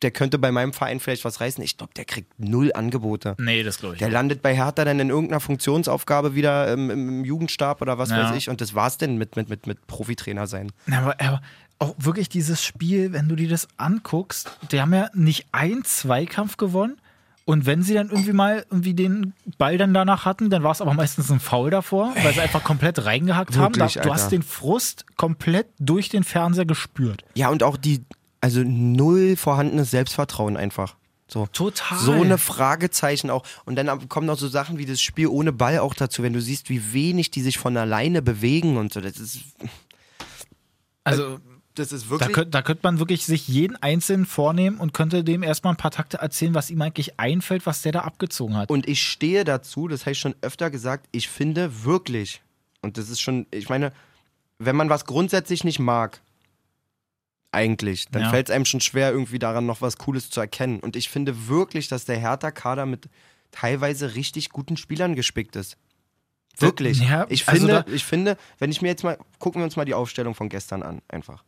der 0.04 0.12
könnte 0.12 0.38
bei 0.38 0.52
meinem 0.52 0.74
Verein 0.74 1.00
vielleicht 1.00 1.26
was 1.26 1.40
reißen. 1.42 1.64
Ich 1.64 1.78
glaube, 1.78 1.94
der 1.96 2.06
kriegt 2.06 2.40
null 2.40 2.72
Angebote. 2.74 3.36
Nee, 3.40 3.64
das 3.64 3.80
glaube 3.80 3.96
ich. 3.96 4.00
Der 4.00 4.10
nicht. 4.10 4.14
landet 4.14 4.42
bei 4.42 4.56
Hertha 4.56 4.86
dann 4.86 5.00
in 5.00 5.10
irgendeiner 5.10 5.40
Funktionsaufgabe 5.40 6.36
wieder 6.36 6.72
im, 6.74 6.90
im 6.90 7.26
Jugendstab 7.26 7.82
oder 7.82 7.98
was 7.98 8.10
Ja. 8.10 8.30
weiß 8.30 8.36
ich. 8.38 8.50
Und 8.50 8.62
das 8.62 8.76
war's 8.76 8.98
denn 8.98 9.18
mit, 9.18 9.36
mit, 9.36 9.50
mit, 9.50 9.66
mit 9.68 9.88
Profitrainer 9.88 10.46
sein. 10.48 10.72
Aber, 10.92 11.16
aber 11.20 11.42
auch 11.80 11.96
wirklich 11.98 12.30
dieses 12.30 12.64
Spiel, 12.64 13.14
wenn 13.14 13.28
du 13.28 13.36
dir 13.36 13.50
das 13.50 13.68
anguckst, 13.78 14.58
die 14.72 14.80
haben 14.82 14.94
ja 14.94 15.10
nicht 15.14 15.48
einen 15.52 15.84
Zweikampf 15.86 16.58
gewonnen. 16.58 16.98
Und 17.46 17.66
wenn 17.66 17.84
sie 17.84 17.94
dann 17.94 18.10
irgendwie 18.10 18.32
mal 18.32 18.66
irgendwie 18.70 18.94
den 18.94 19.34
Ball 19.58 19.78
dann 19.78 19.94
danach 19.94 20.24
hatten, 20.24 20.50
dann 20.50 20.64
war 20.64 20.72
es 20.72 20.80
aber 20.80 20.94
meistens 20.94 21.30
ein 21.30 21.42
Foul 21.42 21.72
davor, 21.72 22.14
weil 22.24 22.34
sie 22.34 22.40
einfach 22.40 22.64
komplett 22.64 23.04
reingehackt 23.04 23.58
haben. 23.58 23.74
Da, 23.74 23.80
Wirklich, 23.82 23.94
du 23.96 24.00
Alter. 24.04 24.14
hast 24.14 24.32
den 24.32 24.44
Frust 24.44 25.06
komplett 25.18 25.68
durch 25.78 26.08
den 26.08 26.24
Fernseher 26.24 26.64
gespürt. 26.66 27.26
Ja, 27.36 27.50
und 27.50 27.62
auch 27.62 27.76
die, 27.76 28.06
also 28.44 28.62
null 28.62 29.38
vorhandenes 29.38 29.92
Selbstvertrauen 29.92 30.58
einfach. 30.58 30.98
So. 31.30 31.48
Total. 31.54 31.98
So 31.98 32.12
eine 32.12 32.38
Fragezeichen 32.38 33.30
auch. 33.30 33.46
Und 33.64 33.78
dann 33.78 34.10
kommen 34.10 34.28
noch 34.28 34.38
so 34.38 34.50
Sachen 34.50 34.78
wie 34.78 34.86
das 34.86 35.02
Spiel 35.02 35.28
ohne 35.28 35.54
Ball 35.54 35.80
auch 35.80 35.94
dazu, 35.94 36.24
wenn 36.24 36.34
du 36.34 36.42
siehst, 36.42 36.70
wie 36.70 36.92
wenig 36.92 37.32
die 37.32 37.42
sich 37.42 37.58
von 37.58 37.78
alleine 37.78 38.22
bewegen 38.22 38.76
und 38.76 38.92
so. 38.92 39.00
Das 39.00 39.16
ist, 39.16 39.40
Also 41.06 41.40
das 41.76 41.94
ist 41.94 42.08
da 42.08 42.10
wirklich. 42.10 42.34
könnte 42.34 42.52
da 42.52 42.62
könnt 42.62 42.84
man 42.84 43.00
wirklich 43.00 43.26
sich 43.26 43.48
jeden 43.48 43.78
Einzelnen 43.78 44.26
vornehmen 44.26 44.78
und 44.78 44.94
könnte 44.94 45.24
dem 45.24 45.42
erstmal 45.42 45.74
ein 45.74 45.78
paar 45.78 45.92
Takte 45.92 46.18
erzählen, 46.18 46.54
was 46.54 46.70
ihm 46.70 46.82
eigentlich 46.82 47.18
einfällt, 47.22 47.66
was 47.66 47.82
der 47.82 47.94
da 47.94 48.02
abgezogen 48.02 48.58
hat. 48.58 48.70
Und 48.70 48.90
ich 48.90 49.02
stehe 49.02 49.46
dazu, 49.46 49.88
das 49.88 50.02
habe 50.02 50.12
ich 50.12 50.20
schon 50.20 50.36
öfter 50.42 50.70
gesagt, 50.70 51.08
ich 51.14 51.30
finde 51.30 51.86
wirklich, 51.86 52.42
und 52.82 52.98
das 52.98 53.10
ist 53.10 53.22
schon, 53.22 53.48
ich 53.52 53.70
meine, 53.70 53.94
wenn 54.60 54.76
man 54.76 54.90
was 54.90 55.06
grundsätzlich 55.06 55.64
nicht 55.64 55.80
mag, 55.80 56.20
eigentlich, 57.54 58.08
dann 58.10 58.24
Ja. 58.24 58.30
fällt 58.30 58.50
es 58.50 58.56
einem 58.56 58.66
schon 58.66 58.82
schwer, 58.82 59.12
irgendwie 59.12 59.40
daran 59.40 59.66
noch 59.66 59.82
was 59.82 59.98
Cooles 59.98 60.30
zu 60.30 60.40
erkennen. 60.42 60.80
Und 60.80 60.96
ich 60.96 61.10
finde 61.10 61.48
wirklich, 61.48 61.88
dass 61.88 62.06
der 62.06 62.18
Hertha-Kader 62.18 62.86
mit 62.86 63.10
teilweise 63.52 64.16
richtig 64.16 64.50
guten 64.50 64.78
Spielern 64.78 65.16
gespickt 65.16 65.56
ist. 65.56 65.78
Wirklich. 66.58 67.00
Ja, 67.00 67.26
ich, 67.30 67.48
also 67.48 67.68
finde, 67.68 67.86
ich 67.92 68.06
finde, 68.06 68.38
wenn 68.60 68.72
ich 68.72 68.82
mir 68.82 68.90
jetzt 68.90 69.04
mal, 69.04 69.18
gucken 69.40 69.62
wir 69.62 69.66
uns 69.66 69.76
mal 69.76 69.86
die 69.86 69.94
Aufstellung 69.94 70.36
von 70.36 70.50
gestern 70.50 70.84
an, 70.84 71.02
einfach. 71.08 71.44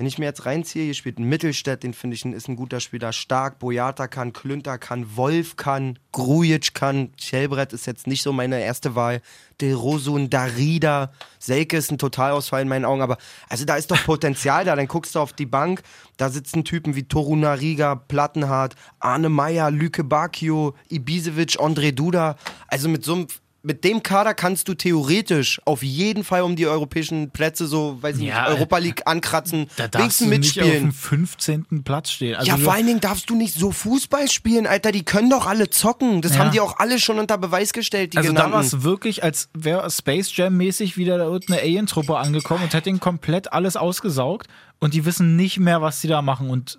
Wenn 0.00 0.06
ich 0.06 0.16
mir 0.16 0.24
jetzt 0.24 0.46
reinziehe, 0.46 0.84
hier 0.84 0.94
spielt 0.94 1.18
ein 1.18 1.28
Mittelstädt, 1.28 1.82
den 1.82 1.92
finde 1.92 2.14
ich 2.14 2.24
ist 2.24 2.48
ein 2.48 2.56
guter 2.56 2.80
Spieler. 2.80 3.12
Stark, 3.12 3.58
Boyata 3.58 4.08
kann, 4.08 4.32
Klünter 4.32 4.78
kann, 4.78 5.14
Wolf 5.14 5.56
kann, 5.56 5.98
Grujic 6.10 6.72
kann, 6.72 7.12
Schellbrett 7.18 7.74
ist 7.74 7.86
jetzt 7.86 8.06
nicht 8.06 8.22
so 8.22 8.32
meine 8.32 8.62
erste 8.62 8.94
Wahl. 8.94 9.20
De 9.60 9.74
Rosun, 9.74 10.30
Darida, 10.30 11.12
Selke 11.38 11.76
ist 11.76 11.92
ein 11.92 11.98
Totalausfall 11.98 12.62
in 12.62 12.68
meinen 12.68 12.86
Augen, 12.86 13.02
aber 13.02 13.18
also 13.50 13.66
da 13.66 13.76
ist 13.76 13.90
doch 13.90 14.02
Potenzial 14.06 14.64
da. 14.64 14.74
Dann 14.74 14.88
guckst 14.88 15.16
du 15.16 15.18
auf 15.20 15.34
die 15.34 15.44
Bank, 15.44 15.82
da 16.16 16.30
sitzen 16.30 16.64
Typen 16.64 16.96
wie 16.96 17.02
Toruna 17.02 17.52
Riga, 17.52 17.94
Plattenhardt, 17.94 18.76
Arne 19.00 19.28
Meyer, 19.28 19.70
Lüke 19.70 20.02
Bakio, 20.02 20.74
Ibisevic, 20.88 21.60
André 21.60 21.92
Duda. 21.92 22.36
Also 22.68 22.88
mit 22.88 23.04
so 23.04 23.12
einem 23.16 23.26
mit 23.62 23.84
dem 23.84 24.02
Kader 24.02 24.32
kannst 24.32 24.68
du 24.68 24.74
theoretisch 24.74 25.60
auf 25.66 25.82
jeden 25.82 26.24
Fall 26.24 26.42
um 26.42 26.56
die 26.56 26.66
europäischen 26.66 27.30
Plätze 27.30 27.66
so, 27.66 27.98
weiß 28.02 28.16
ich 28.18 28.24
Ja, 28.24 28.48
nicht, 28.48 28.56
Europa 28.58 28.78
League 28.78 29.02
ankratzen, 29.06 29.66
Da 29.76 29.86
darfst 29.88 30.20
du 30.22 30.26
nicht 30.26 30.58
auf 30.62 30.66
dem 30.66 30.84
mitspielen. 30.86 30.92
15. 30.92 31.66
Platz 31.84 32.10
stehen. 32.10 32.36
Also 32.36 32.48
Ja, 32.50 32.56
vor 32.56 32.72
allen 32.72 32.86
Dingen 32.86 33.00
darfst 33.00 33.28
du 33.28 33.36
nicht 33.36 33.54
so 33.54 33.70
Fußball 33.70 34.30
spielen, 34.30 34.66
Alter. 34.66 34.92
Die 34.92 35.04
können 35.04 35.28
doch 35.28 35.46
alle 35.46 35.68
zocken. 35.68 36.22
Das 36.22 36.34
Ja. 36.34 36.38
haben 36.40 36.52
die 36.52 36.60
auch 36.60 36.78
alle 36.78 36.98
schon 36.98 37.18
unter 37.18 37.36
Beweis 37.36 37.72
gestellt, 37.74 38.14
die 38.14 38.18
Also 38.18 38.30
da 38.32 38.44
genannten. 38.44 38.54
war 38.54 38.60
es 38.62 38.82
wirklich, 38.82 39.22
als 39.22 39.50
wäre 39.52 39.90
Space 39.90 40.34
Jam 40.34 40.56
mäßig 40.56 40.96
wieder 40.96 41.18
da 41.18 41.28
unten 41.28 41.52
eine 41.52 41.60
Alien-Truppe 41.62 42.16
angekommen 42.16 42.64
und 42.64 42.72
hätte 42.72 42.88
ihnen 42.88 43.00
komplett 43.00 43.52
alles 43.52 43.76
ausgesaugt 43.76 44.46
und 44.78 44.94
die 44.94 45.04
wissen 45.04 45.36
nicht 45.36 45.58
mehr, 45.60 45.82
was 45.82 46.00
sie 46.00 46.08
da 46.08 46.22
machen 46.22 46.48
und 46.48 46.78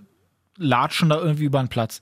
latschen 0.58 1.10
da 1.10 1.20
irgendwie 1.20 1.44
über 1.46 1.60
den 1.60 1.70
Platz. 1.70 2.00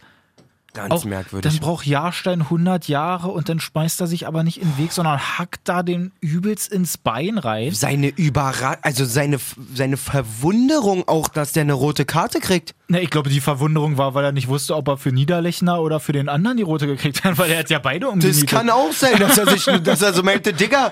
Ganz 0.74 0.94
Auch, 0.94 1.06
merkwürdig. 1.06 1.52
Dann 1.52 1.60
braucht 1.60 1.86
Jahrstein 1.88 2.42
100 2.42 2.88
Jahre 2.88 3.30
und 3.30 3.50
dann 3.50 3.60
schmeißt 3.60 4.00
er 4.02 4.08
sich 4.08 4.28
aber 4.28 4.44
nicht 4.44 4.62
in 4.62 4.70
den 4.70 4.78
Weg, 4.78 4.92
sondern 4.92 5.20
hackt 5.20 5.62
da 5.68 5.82
den 5.82 6.12
übelst 6.22 6.72
ins 6.72 6.98
Bein 6.98 7.38
rein. 7.40 7.72
seine 7.74 8.10
Überra 8.10 8.78
also 8.84 9.04
seine, 9.06 9.40
seine 9.74 9.98
Verwunderung 9.98 11.08
auch, 11.08 11.28
dass 11.28 11.54
der 11.54 11.62
eine 11.62 11.74
rote 11.74 12.06
Karte 12.06 12.40
kriegt. 12.40 12.76
Ne, 12.88 13.02
ich 13.02 13.10
glaube, 13.10 13.30
die 13.30 13.42
Verwunderung 13.42 13.98
war, 13.98 14.14
weil 14.14 14.24
er 14.26 14.32
nicht 14.32 14.48
wusste, 14.48 14.76
ob 14.76 14.88
er 14.88 14.98
für 14.98 15.12
Niederlechner 15.12 15.82
oder 15.82 16.00
für 16.00 16.12
den 16.12 16.30
anderen 16.30 16.58
die 16.58 16.64
rote 16.64 16.88
gekriegt 16.88 17.24
hat, 17.24 17.38
weil 17.38 17.52
er 17.52 17.60
hat 17.60 17.70
ja 17.70 17.80
beide 17.80 18.06
Das 18.06 18.14
umgenietet. 18.14 18.50
kann 18.50 18.70
auch 18.70 18.92
sein, 18.94 19.20
dass 19.20 19.38
er 19.38 19.48
sich, 19.48 19.66
dass 19.84 20.02
er 20.02 20.14
so 20.14 20.24
meinte, 20.24 20.54
Digga, 20.54 20.92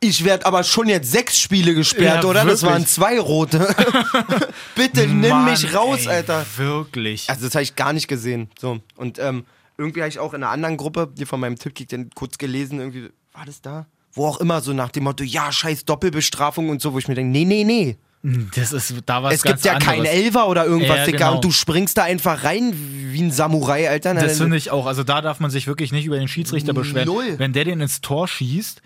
ich 0.00 0.24
werde 0.24 0.46
aber 0.46 0.62
schon 0.64 0.88
jetzt 0.88 1.10
sechs 1.10 1.38
Spiele 1.38 1.74
gesperrt, 1.74 2.22
Ja, 2.24 2.28
oder? 2.30 2.44
Das 2.44 2.62
wirklich. 2.62 2.70
waren 2.70 2.86
zwei 2.86 3.18
rote. 3.20 3.74
Bitte 4.74 5.06
nimm 5.06 5.30
Mann, 5.30 5.50
mich 5.50 5.74
raus, 5.74 6.00
ey, 6.06 6.08
Alter. 6.16 6.44
Wirklich. 6.56 7.28
Also 7.28 7.44
das 7.46 7.54
habe 7.54 7.62
ich 7.64 7.76
gar 7.76 7.92
nicht 7.92 8.08
gesehen. 8.08 8.48
So 8.58 8.80
und 8.96 9.18
ähm, 9.18 9.44
irgendwie 9.76 10.00
habe 10.00 10.08
ich 10.08 10.18
auch 10.18 10.34
in 10.34 10.42
einer 10.42 10.52
anderen 10.52 10.76
Gruppe, 10.76 11.08
die 11.12 11.24
von 11.26 11.40
meinem 11.40 11.56
Tippkick 11.58 11.88
dann 11.88 12.10
kurz 12.14 12.38
gelesen, 12.38 12.78
irgendwie 12.78 13.10
war 13.32 13.44
das 13.46 13.60
da, 13.60 13.86
wo 14.12 14.26
auch 14.26 14.40
immer 14.40 14.60
so 14.60 14.72
nach 14.72 14.90
dem 14.90 15.04
Motto, 15.04 15.24
ja 15.24 15.50
scheiß 15.52 15.84
Doppelbestrafung 15.84 16.68
und 16.68 16.80
so, 16.82 16.92
wo 16.92 16.98
ich 16.98 17.08
mir 17.08 17.14
denke, 17.14 17.30
nee 17.30 17.44
nee 17.44 17.64
nee, 17.64 17.96
Das 18.54 18.72
ist, 18.72 18.94
da 19.06 19.22
war 19.22 19.30
es 19.32 19.42
gibt 19.42 19.64
ja 19.64 19.78
keinen 19.78 20.04
Elfer 20.04 20.48
oder 20.48 20.64
irgendwas, 20.64 20.96
Ja, 20.98 21.04
Digga, 21.06 21.18
genau. 21.18 21.34
und 21.36 21.44
du 21.44 21.50
springst 21.52 21.96
da 21.98 22.04
einfach 22.04 22.42
rein 22.44 22.72
wie 23.12 23.22
ein 23.22 23.30
Samurai, 23.30 23.88
Alter. 23.88 24.14
Das 24.14 24.38
finde 24.38 24.56
ich 24.56 24.70
auch. 24.72 24.86
Also 24.86 25.04
da 25.04 25.20
darf 25.22 25.38
man 25.40 25.50
sich 25.50 25.66
wirklich 25.66 25.92
nicht 25.92 26.06
über 26.06 26.18
den 26.18 26.28
Schiedsrichter 26.28 26.72
beschweren. 26.72 27.06
Null. 27.06 27.34
Wenn 27.38 27.52
der 27.52 27.64
den 27.64 27.80
ins 27.80 28.00
Tor 28.00 28.26
schießt 28.28 28.82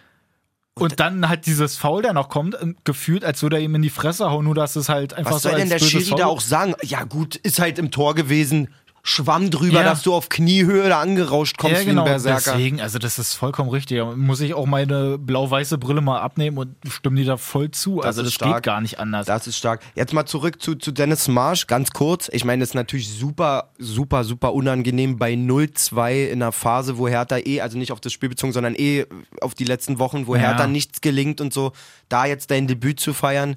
und 0.74 1.00
dann 1.00 1.28
halt 1.28 1.46
dieses 1.46 1.76
Foul, 1.76 2.02
der 2.02 2.12
noch 2.12 2.28
kommt, 2.28 2.56
ähm, 2.60 2.76
gefühlt, 2.84 3.24
als 3.24 3.42
würde 3.42 3.56
er 3.56 3.62
ihm 3.62 3.74
in 3.74 3.82
die 3.82 3.90
Fresse 3.90 4.30
hauen, 4.30 4.44
nur 4.44 4.54
dass 4.54 4.76
es 4.76 4.88
halt 4.88 5.12
einfach 5.14 5.32
Was 5.32 5.42
so 5.42 5.50
soll 5.50 5.58
denn 5.58 5.68
der 5.68 5.78
Schiri 5.78 6.04
Foul 6.04 6.18
da 6.18 6.26
auch 6.26 6.40
sagen? 6.40 6.74
Ja 6.82 7.04
gut, 7.04 7.36
ist 7.36 7.58
halt 7.58 7.78
im 7.78 7.90
Tor 7.90 8.14
gewesen. 8.14 8.68
Schwamm 9.04 9.50
drüber, 9.50 9.80
Ja. 9.80 9.82
dass 9.82 10.02
du 10.02 10.14
auf 10.14 10.28
Kniehöhe 10.28 10.88
da 10.88 11.00
angerauscht 11.00 11.58
kommst 11.58 11.78
ja, 11.78 11.84
genau. 11.84 12.04
wie 12.04 12.10
ein 12.10 12.12
Berserker. 12.12 12.52
Deswegen, 12.52 12.80
also 12.80 13.00
das 13.00 13.18
ist 13.18 13.34
vollkommen 13.34 13.68
richtig. 13.68 14.00
Muss 14.14 14.40
ich 14.40 14.54
auch 14.54 14.66
meine 14.66 15.18
blau-weiße 15.18 15.76
Brille 15.76 16.00
mal 16.00 16.20
abnehmen 16.20 16.56
und 16.56 16.76
stimme 16.88 17.16
dir 17.16 17.26
da 17.26 17.36
voll 17.36 17.72
zu. 17.72 18.00
also 18.00 18.20
ist 18.22 18.26
das 18.26 18.34
stark. 18.34 18.54
geht 18.58 18.62
gar 18.62 18.80
nicht 18.80 19.00
anders. 19.00 19.26
Das 19.26 19.48
ist 19.48 19.56
stark. 19.56 19.80
Jetzt 19.96 20.12
mal 20.12 20.24
zurück 20.24 20.62
zu, 20.62 20.76
zu 20.76 20.92
Dennis 20.92 21.26
Marsch, 21.26 21.66
ganz 21.66 21.90
kurz. 21.90 22.28
Ich 22.32 22.44
meine, 22.44 22.60
das 22.60 22.68
ist 22.70 22.74
natürlich 22.74 23.12
super, 23.12 23.70
super, 23.76 24.22
super 24.22 24.54
unangenehm 24.54 25.18
bei 25.18 25.34
0-2 25.34 26.26
in 26.28 26.40
einer 26.40 26.52
Phase, 26.52 26.96
wo 26.96 27.08
Hertha 27.08 27.38
eh, 27.38 27.60
also 27.60 27.76
nicht 27.78 27.90
auf 27.90 28.00
das 28.00 28.12
Spiel 28.12 28.28
bezogen, 28.28 28.52
sondern 28.52 28.76
eh 28.76 29.06
auf 29.40 29.54
die 29.54 29.64
letzten 29.64 29.98
Wochen, 29.98 30.28
wo 30.28 30.36
Ja. 30.36 30.42
Hertha 30.42 30.68
nichts 30.68 31.00
gelingt 31.00 31.40
und 31.40 31.52
so, 31.52 31.72
da 32.08 32.24
jetzt 32.26 32.52
dein 32.52 32.68
Debüt 32.68 33.00
zu 33.00 33.12
feiern. 33.14 33.56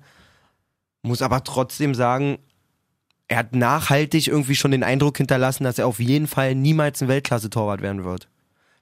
Muss 1.03 1.21
aber 1.21 1.43
trotzdem 1.43 1.93
sagen, 1.93 2.39
er 3.27 3.37
hat 3.37 3.55
nachhaltig 3.55 4.27
irgendwie 4.27 4.55
schon 4.55 4.71
den 4.71 4.83
Eindruck 4.83 5.17
hinterlassen, 5.17 5.63
dass 5.63 5.79
er 5.79 5.87
auf 5.87 5.99
jeden 5.99 6.27
Fall 6.27 6.53
niemals 6.55 7.01
ein 7.01 7.07
Weltklasse-Torwart 7.07 7.81
werden 7.81 8.03
wird. 8.03 8.27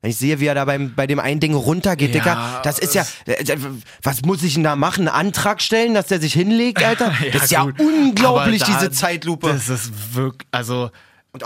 Wenn 0.01 0.09
ich 0.11 0.17
sehe, 0.17 0.41
wie 0.41 0.47
er 0.47 0.55
da 0.55 0.65
beim, 0.65 0.93
bei 0.95 1.07
dem 1.07 1.19
einen 1.19 1.39
Ding 1.39 1.53
runtergeht, 1.53 2.13
Ja, 2.13 2.19
Digga, 2.21 2.61
das 2.63 2.77
ist 2.77 2.93
ja, 2.93 3.05
äh, 3.25 3.55
was 4.01 4.21
muss 4.23 4.43
ich 4.43 4.55
denn 4.55 4.63
da 4.63 4.75
machen? 4.75 5.07
Einen 5.07 5.27
Antrag 5.27 5.61
stellen, 5.61 5.93
dass 5.93 6.07
der 6.07 6.19
sich 6.19 6.33
hinlegt, 6.33 6.83
Alter? 6.83 7.13
das 7.31 7.43
ist 7.45 7.51
ja 7.51 7.63
gut. 7.63 7.79
unglaublich, 7.79 8.61
da- 8.61 8.65
diese 8.65 8.91
Zeitlupe. 8.91 9.47
Das 9.47 9.69
ist 9.69 10.13
wirklich, 10.13 10.45
also 10.51 10.91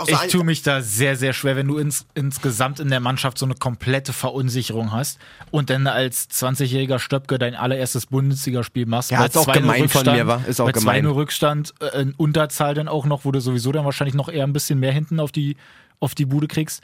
ich 0.06 0.30
tue 0.30 0.44
mich 0.44 0.62
da 0.62 0.82
sehr, 0.82 1.16
sehr 1.16 1.32
schwer, 1.32 1.56
wenn 1.56 1.66
du 1.66 1.78
ins, 1.78 2.06
insgesamt 2.14 2.78
in 2.78 2.90
der 2.90 3.00
Mannschaft 3.00 3.38
so 3.38 3.46
eine 3.46 3.54
komplette 3.54 4.12
Verunsicherung 4.12 4.92
hast 4.92 5.18
und 5.50 5.70
dann 5.70 5.86
als 5.86 6.28
20-jähriger 6.30 6.98
Stöpke 6.98 7.38
dein 7.38 7.54
allererstes 7.54 8.06
Bundesligaspiel 8.06 8.84
machst. 8.84 9.10
Ja, 9.10 9.20
bei 9.20 9.26
ist 9.26 9.36
auch 9.38 9.48
2-0 9.48 9.52
gemein 9.54 9.88
von 9.88 10.02
Rückstand- 10.02 10.16
mir, 10.16 10.26
wa? 10.26 10.42
Ist 10.46 10.60
auch 10.60 10.66
bei 10.66 10.72
gemein. 10.72 11.06
2-0 11.06 11.14
Rückstand, 11.14 11.74
äh, 11.80 12.02
in 12.02 12.12
Unterzahl 12.12 12.74
dann 12.74 12.88
auch 12.88 13.06
noch, 13.06 13.24
wo 13.24 13.32
du 13.32 13.40
sowieso 13.40 13.72
dann 13.72 13.86
wahrscheinlich 13.86 14.14
noch 14.14 14.28
eher 14.28 14.44
ein 14.44 14.52
bisschen 14.52 14.78
mehr 14.78 14.92
hinten 14.92 15.20
auf 15.20 15.32
die, 15.32 15.56
auf 16.00 16.14
die 16.14 16.26
Bude 16.26 16.48
kriegst. 16.48 16.82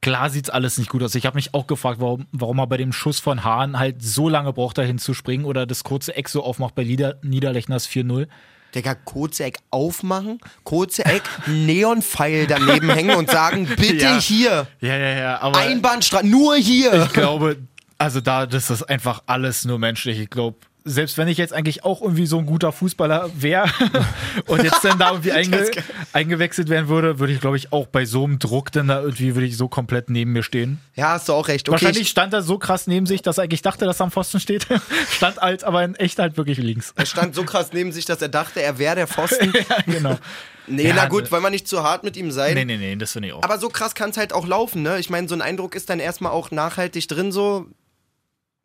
Klar 0.00 0.30
sieht's 0.30 0.50
alles 0.50 0.78
nicht 0.78 0.90
gut 0.90 1.02
aus. 1.02 1.14
Ich 1.14 1.26
habe 1.26 1.34
mich 1.34 1.54
auch 1.54 1.66
gefragt, 1.66 1.98
warum, 2.00 2.26
warum 2.30 2.58
er 2.58 2.66
bei 2.66 2.76
dem 2.76 2.92
Schuss 2.92 3.18
von 3.20 3.42
Hahn 3.42 3.78
halt 3.78 4.02
so 4.02 4.28
lange 4.28 4.52
braucht, 4.52 4.78
dahin 4.78 4.98
zu 4.98 5.14
springen 5.14 5.44
oder 5.44 5.66
das 5.66 5.82
kurze 5.82 6.14
Eck 6.14 6.28
so 6.28 6.44
aufmacht 6.44 6.74
bei 6.74 6.84
Niederlechners 6.84 7.88
4-0. 7.88 8.28
Digga, 8.74 8.94
kurze 8.94 9.44
Eck 9.44 9.58
aufmachen, 9.70 10.40
kurze 10.64 11.04
Eck, 11.04 11.22
Neonpfeil 11.46 12.46
daneben 12.46 12.90
hängen 12.90 13.16
und 13.16 13.30
sagen, 13.30 13.66
bitte 13.76 13.94
Ja. 14.04 14.18
hier, 14.20 14.66
Ja, 14.80 14.96
ja, 14.96 15.18
ja. 15.18 15.40
Aber 15.40 15.58
Einbahnstraße, 15.58 16.26
nur 16.26 16.56
hier. 16.56 17.04
ich 17.04 17.12
glaube, 17.12 17.56
also 17.98 18.20
da, 18.20 18.46
das 18.46 18.70
ist 18.70 18.82
einfach 18.82 19.22
alles 19.26 19.64
nur 19.64 19.78
menschlich. 19.78 20.18
Ich 20.18 20.30
glaube, 20.30 20.58
selbst 20.86 21.16
wenn 21.16 21.28
ich 21.28 21.38
jetzt 21.38 21.54
eigentlich 21.54 21.82
auch 21.84 22.02
irgendwie 22.02 22.26
so 22.26 22.38
ein 22.38 22.44
guter 22.44 22.70
Fußballer 22.70 23.30
wäre 23.34 23.70
und 24.46 24.62
jetzt 24.62 24.84
dann 24.84 24.98
da 24.98 25.10
irgendwie 25.12 25.32
einge 25.32 25.70
eingewechselt 26.12 26.68
werden 26.68 26.88
würde, 26.88 27.18
würde 27.18 27.32
ich, 27.32 27.40
glaube 27.40 27.56
ich, 27.56 27.72
auch 27.72 27.86
bei 27.86 28.04
so 28.04 28.24
einem 28.24 28.38
Druck 28.38 28.70
dann 28.70 28.88
da 28.88 29.00
irgendwie, 29.00 29.34
würde 29.34 29.46
ich 29.46 29.56
so 29.56 29.68
komplett 29.68 30.10
neben 30.10 30.32
mir 30.32 30.42
stehen. 30.42 30.80
Ja, 30.94 31.12
hast 31.12 31.28
du 31.28 31.32
auch 31.32 31.48
recht. 31.48 31.68
Okay, 31.68 31.72
Wahrscheinlich 31.72 32.02
ich, 32.02 32.08
stand 32.10 32.34
er 32.34 32.42
so 32.42 32.58
krass 32.58 32.86
neben 32.86 33.06
sich, 33.06 33.22
dass 33.22 33.38
er 33.38 33.44
eigentlich 33.44 33.62
dachte, 33.62 33.86
dass 33.86 34.00
er 34.00 34.04
am 34.04 34.10
Pfosten 34.10 34.40
steht. 34.40 34.66
stand 35.10 35.38
halt, 35.38 35.64
aber 35.64 35.82
in 35.84 35.94
echt 35.94 36.18
halt 36.18 36.36
wirklich 36.36 36.58
links. 36.58 36.92
er 36.96 37.06
stand 37.06 37.34
so 37.34 37.44
krass 37.44 37.70
neben 37.72 37.90
sich, 37.90 38.04
dass 38.04 38.20
er 38.20 38.28
dachte, 38.28 38.60
er 38.60 38.78
wäre 38.78 38.94
der 38.94 39.06
Pfosten. 39.06 39.54
ja, 39.68 39.76
genau. 39.86 40.18
Nee, 40.66 40.88
Ja, 40.88 40.94
na 40.94 41.06
gut, 41.06 41.24
ne. 41.24 41.30
wollen 41.30 41.42
wir 41.42 41.50
nicht 41.50 41.66
zu 41.66 41.82
hart 41.82 42.04
mit 42.04 42.16
ihm 42.16 42.30
sein. 42.30 42.54
Nee, 42.54 42.64
nee, 42.66 42.76
nee, 42.76 42.96
das 42.96 43.12
finde 43.12 43.28
ich 43.28 43.34
auch. 43.34 43.42
Aber 43.42 43.58
so 43.58 43.68
krass 43.70 43.94
kann 43.94 44.10
es 44.10 44.18
halt 44.18 44.34
auch 44.34 44.46
laufen, 44.46 44.82
ne? 44.82 44.98
Ich 44.98 45.08
meine, 45.08 45.28
so 45.28 45.34
ein 45.34 45.42
Eindruck 45.42 45.74
ist 45.74 45.88
dann 45.88 45.98
erstmal 46.00 46.32
auch 46.32 46.50
nachhaltig 46.50 47.08
drin, 47.08 47.32
so. 47.32 47.66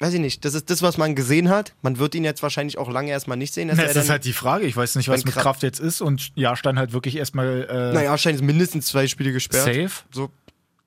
Weiß 0.02 0.14
ich 0.14 0.20
nicht. 0.22 0.46
Das 0.46 0.54
ist 0.54 0.70
das, 0.70 0.82
was 0.82 0.98
man 0.98 1.14
gesehen 1.14 1.50
hat. 1.50 1.74
Man 1.82 1.98
wird 2.00 2.16
ihn 2.16 2.24
jetzt 2.24 2.42
wahrscheinlich 2.42 2.78
auch 2.78 2.90
lange 2.90 3.12
erstmal 3.12 3.36
nicht 3.38 3.54
sehen. 3.54 3.70
Na, 3.74 3.76
das 3.84 3.96
ist 3.98 4.10
halt 4.10 4.24
die 4.24 4.32
Frage. 4.34 4.66
Ich 4.66 4.76
weiß 4.78 4.96
nicht, 4.96 5.10
was 5.10 5.26
mit 5.26 5.34
Kraft- 5.34 5.44
Kraft 5.44 5.64
jetzt 5.64 5.80
ist 5.82 6.00
und 6.02 6.32
Jahrstein 6.36 6.80
halt 6.80 6.94
wirklich 6.94 7.18
erstmal 7.18 7.68
äh, 7.70 7.94
naja, 7.94 8.10
wahrscheinlich 8.12 8.42
mindestens 8.42 8.86
zwei 8.88 9.08
Spiele 9.08 9.34
gesperrt. 9.34 9.66
safe. 9.66 10.04
So, 10.12 10.32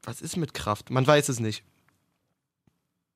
was 0.03 0.23
ist 0.23 0.37
mit 0.39 0.55
Kraft? 0.55 0.91
Man 0.91 1.07
weiß 1.07 1.29
es 1.29 1.41
nicht. 1.41 1.63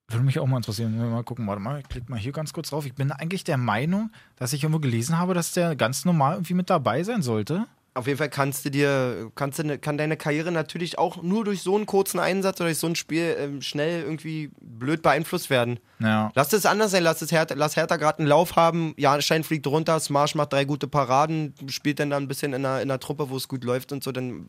Würde 0.09 0.25
mich 0.25 0.39
auch 0.39 0.47
mal 0.47 0.59
interessieren. 0.59 0.97
Mal 1.11 1.25
gucken, 1.25 1.47
warte 1.49 1.61
mal, 1.61 1.81
ich 1.81 1.89
klicke 1.89 2.11
mal 2.11 2.19
hier 2.19 2.31
ganz 2.33 2.53
kurz 2.53 2.71
drauf. 2.71 2.87
Ich 2.87 2.95
bin 2.95 3.11
eigentlich 3.11 3.43
der 3.43 3.57
Meinung, 3.57 4.13
dass 4.37 4.53
ich 4.53 4.63
irgendwo 4.63 4.79
gelesen 4.79 5.19
habe, 5.19 5.35
dass 5.35 5.53
der 5.53 5.75
ganz 5.75 6.05
normal 6.05 6.35
irgendwie 6.35 6.55
mit 6.55 6.71
dabei 6.71 7.03
sein 7.03 7.23
sollte. 7.23 7.67
Auf 7.97 8.07
jeden 8.07 8.19
Fall 8.19 8.29
kannst 8.29 8.65
du 8.67 8.71
dir, 8.71 9.31
kannst 9.35 9.59
du, 9.59 9.65
ne- 9.65 9.79
kann 9.79 9.97
deine 9.97 10.19
Karriere 10.19 10.53
natürlich 10.53 10.99
auch 10.99 11.23
nur 11.23 11.45
durch 11.45 11.63
so 11.63 11.75
einen 11.77 11.87
kurzen 11.87 12.21
Einsatz 12.21 12.61
oder 12.61 12.69
durch 12.69 12.79
so 12.79 12.87
ein 12.87 12.95
Spiel 12.95 13.35
ähm, 13.39 13.63
schnell 13.63 14.03
irgendwie 14.03 14.51
blöd 14.61 15.01
beeinflusst 15.01 15.49
werden. 15.49 15.81
Ja. 15.99 16.31
Lass 16.35 16.53
es 16.53 16.67
anders 16.67 16.91
sein, 16.91 17.03
lass, 17.03 17.23
es 17.23 17.33
Hertha, 17.33 17.55
lass 17.57 17.75
Hertha 17.77 17.97
gerade 17.97 18.19
einen 18.19 18.29
Lauf 18.29 18.55
haben, 18.55 18.93
Jahrstein 18.99 19.45
fliegt 19.45 19.67
runter, 19.67 19.99
Smarsch 19.99 20.35
macht 20.35 20.53
drei 20.53 20.67
gute 20.67 20.89
Paraden, 20.89 21.55
spielt 21.69 21.99
dann 21.99 22.11
da 22.11 22.19
ein 22.19 22.29
bisschen 22.29 22.53
in 22.53 22.67
einer, 22.67 22.83
in 22.83 22.91
einer 22.91 23.01
Truppe, 23.01 23.31
wo 23.31 23.37
es 23.39 23.49
gut 23.49 23.65
läuft 23.65 23.93
und 23.93 24.05
so, 24.05 24.13
dann 24.13 24.47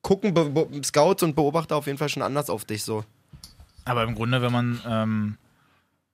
gucken 0.00 0.34
Scouts 0.82 1.22
und 1.22 1.36
Beobachter 1.36 1.76
auf 1.76 1.86
jeden 1.86 1.98
Fall 1.98 2.08
schon 2.08 2.22
anders 2.22 2.48
auf 2.48 2.64
dich 2.64 2.84
so. 2.84 3.04
Aber 3.84 4.02
im 4.04 4.14
Grunde, 4.14 4.40
wenn 4.40 4.52
man, 4.52 4.80
ähm, 4.86 5.36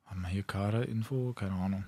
haben 0.06 0.20
wir 0.22 0.28
hier 0.28 0.42
Kader, 0.42 0.88
Info, 0.88 1.32
keine 1.34 1.52
Ahnung. 1.52 1.84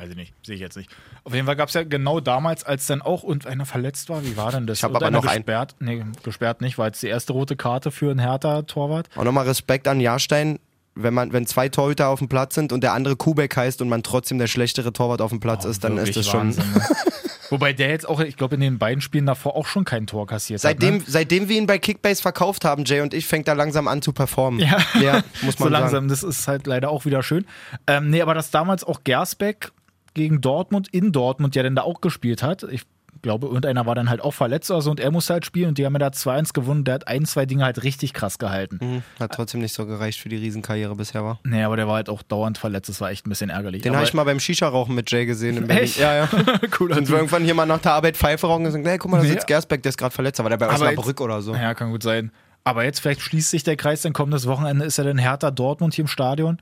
Weiß 0.00 0.08
ich 0.08 0.16
nicht, 0.16 0.32
sehe 0.42 0.54
ich 0.54 0.62
jetzt 0.62 0.78
nicht. 0.78 0.90
Auf 1.24 1.34
jeden 1.34 1.44
Fall 1.44 1.56
gab 1.56 1.68
es 1.68 1.74
ja 1.74 1.82
genau 1.82 2.20
damals, 2.20 2.64
als 2.64 2.86
dann 2.86 3.02
auch 3.02 3.22
und 3.22 3.46
einer 3.46 3.66
verletzt 3.66 4.08
war, 4.08 4.24
wie 4.24 4.34
war 4.34 4.50
denn 4.50 4.66
das? 4.66 4.78
Ich 4.78 4.82
hab 4.84 4.92
Und 4.92 4.96
aber 4.96 5.10
noch 5.10 5.26
einen. 5.26 5.42
gesperrt. 5.42 5.76
Nee, 5.78 6.02
gesperrt 6.22 6.62
nicht, 6.62 6.78
war 6.78 6.86
jetzt 6.86 7.02
die 7.02 7.08
erste 7.08 7.34
rote 7.34 7.54
Karte 7.54 7.90
für 7.90 8.10
einen 8.10 8.18
Hertha-Torwart. 8.18 9.10
Auch 9.14 9.24
nochmal 9.24 9.44
Respekt 9.46 9.86
an 9.86 10.00
Jahrstein, 10.00 10.58
wenn 10.94 11.12
man, 11.12 11.34
wenn 11.34 11.44
zwei 11.46 11.68
Torhüter 11.68 12.08
auf 12.08 12.18
dem 12.18 12.28
Platz 12.28 12.54
sind 12.54 12.72
und 12.72 12.82
der 12.82 12.94
andere 12.94 13.16
Kubek 13.16 13.54
heißt 13.54 13.82
und 13.82 13.90
man 13.90 14.02
trotzdem 14.02 14.38
der 14.38 14.46
schlechtere 14.46 14.90
Torwart 14.94 15.20
auf 15.20 15.32
dem 15.32 15.40
Platz 15.40 15.66
ist, 15.66 15.84
dann 15.84 15.98
ist 15.98 16.16
das 16.16 16.26
schon. 16.26 16.48
Ne? 16.48 16.56
Wobei 17.50 17.72
der 17.72 17.90
jetzt 17.90 18.08
auch, 18.08 18.20
ich 18.20 18.36
glaube, 18.36 18.54
in 18.54 18.60
den 18.60 18.78
beiden 18.78 19.00
Spielen 19.00 19.26
davor 19.26 19.56
auch 19.56 19.66
schon 19.66 19.84
kein 19.84 20.06
Tor 20.06 20.26
kassiert 20.26 20.60
Seitdem, 20.60 20.94
hat. 20.94 21.00
Ne? 21.00 21.06
seitdem 21.08 21.48
wir 21.48 21.58
ihn 21.58 21.66
bei 21.66 21.78
Kickbase 21.78 22.22
verkauft 22.22 22.64
haben, 22.64 22.84
Jay 22.84 23.00
und 23.00 23.12
ich, 23.12 23.26
fängt 23.26 23.48
er 23.48 23.56
langsam 23.56 23.88
an 23.88 24.02
zu 24.02 24.12
performen. 24.12 24.60
Ja. 24.60 24.78
ja 25.00 25.22
muss 25.42 25.56
so 25.56 25.64
man 25.64 25.72
langsam, 25.72 25.90
sagen. 25.90 26.08
das 26.08 26.22
ist 26.22 26.46
halt 26.46 26.66
leider 26.68 26.90
auch 26.90 27.04
wieder 27.04 27.22
schön. 27.24 27.44
Ähm, 27.88 28.10
nee, 28.10 28.22
aber 28.22 28.34
dass 28.34 28.52
damals 28.52 28.84
auch 28.84 29.02
Gersbeck 29.02 29.72
gegen 30.14 30.40
Dortmund 30.40 30.88
in 30.92 31.12
Dortmund 31.12 31.54
ja 31.56 31.62
dann 31.62 31.76
da 31.76 31.82
auch 31.82 32.00
gespielt 32.00 32.42
hat. 32.42 32.64
Ich 32.64 32.82
glaube, 33.22 33.46
irgendeiner 33.48 33.84
war 33.86 33.94
dann 33.94 34.08
halt 34.08 34.22
auch 34.22 34.32
verletzt 34.32 34.70
oder 34.70 34.80
so 34.80 34.90
und 34.90 34.98
er 35.00 35.10
musste 35.10 35.34
halt 35.34 35.44
spielen 35.44 35.68
und 35.68 35.78
die 35.78 35.84
haben 35.84 35.92
ja 35.92 35.98
da 35.98 36.08
2-1 36.08 36.52
gewonnen. 36.54 36.84
Der 36.84 36.94
hat 36.94 37.08
ein, 37.08 37.26
zwei 37.26 37.44
Dinge 37.44 37.64
halt 37.64 37.82
richtig 37.82 38.14
krass 38.14 38.38
gehalten. 38.38 38.78
Mhm, 38.80 39.02
Hat 39.18 39.32
trotzdem 39.32 39.60
nicht 39.60 39.74
so 39.74 39.84
gereicht 39.86 40.20
für 40.20 40.28
die 40.28 40.36
Riesenkarriere 40.36 40.94
bisher 40.94 41.22
war. 41.22 41.38
Nee, 41.44 41.62
aber 41.62 41.76
der 41.76 41.86
war 41.86 41.96
halt 41.96 42.08
auch 42.08 42.22
dauernd 42.22 42.56
verletzt. 42.58 42.88
Das 42.88 43.00
war 43.00 43.10
echt 43.10 43.26
ein 43.26 43.30
bisschen 43.30 43.50
ärgerlich. 43.50 43.82
Den 43.82 43.94
habe 43.94 44.04
ich 44.04 44.14
mal 44.14 44.24
beim 44.24 44.40
Shisha-Rauchen 44.40 44.94
mit 44.94 45.10
Jay 45.10 45.26
gesehen 45.26 45.58
in 45.58 45.66
Berlin. 45.66 45.84
Echt? 45.84 45.98
Ja, 45.98 46.14
ja. 46.16 46.32
wir 46.32 46.70
Typ. 46.70 47.10
irgendwann 47.10 47.44
hier 47.44 47.54
mal 47.54 47.66
nach 47.66 47.80
der 47.80 47.92
Arbeit 47.92 48.16
Pfeife 48.16 48.46
rauchen 48.46 48.60
und 48.60 48.66
gesagt, 48.66 48.86
hey, 48.86 48.98
guck 48.98 49.10
mal, 49.10 49.18
da 49.18 49.24
sitzt 49.24 49.46
Gersbeck, 49.46 49.82
der 49.82 49.90
ist 49.90 49.98
gerade 49.98 50.14
verletzt, 50.14 50.40
aber 50.40 50.48
der 50.48 50.56
bei 50.56 50.68
Osnabrück 50.68 51.20
oder 51.20 51.42
so. 51.42 51.54
Ja, 51.54 51.74
kann 51.74 51.90
gut 51.90 52.02
sein. 52.02 52.30
Aber 52.64 52.84
jetzt 52.84 53.00
vielleicht 53.00 53.22
schließt 53.22 53.50
sich 53.50 53.64
der 53.64 53.76
Kreis, 53.76 54.02
dann 54.02 54.12
kommendes 54.12 54.46
Wochenende 54.46 54.84
ist 54.84 54.98
ja 54.98 55.04
dann 55.04 55.18
Hertha 55.18 55.50
Dortmund 55.50 55.94
hier 55.94 56.04
im 56.04 56.08
Stadion. 56.08 56.58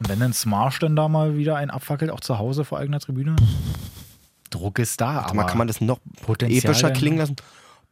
Und 0.00 0.08
wenn 0.08 0.18
dann 0.18 0.32
Smarsch 0.32 0.78
dann 0.78 0.96
da 0.96 1.08
mal 1.08 1.36
wieder 1.36 1.56
einen 1.56 1.70
abfackelt, 1.70 2.10
auch 2.10 2.20
zu 2.20 2.38
Hause 2.38 2.64
vor 2.64 2.78
eigener 2.78 3.00
Tribüne. 3.00 3.36
Druck 4.48 4.78
ist 4.78 5.00
da, 5.00 5.16
Warte 5.16 5.34
mal, 5.36 5.42
aber 5.42 5.50
kann 5.50 5.58
man 5.58 5.68
das 5.68 5.80
noch 5.80 6.00
Potenzial 6.22 6.72
epischer 6.72 6.90
klingen 6.90 7.18
lassen? 7.18 7.36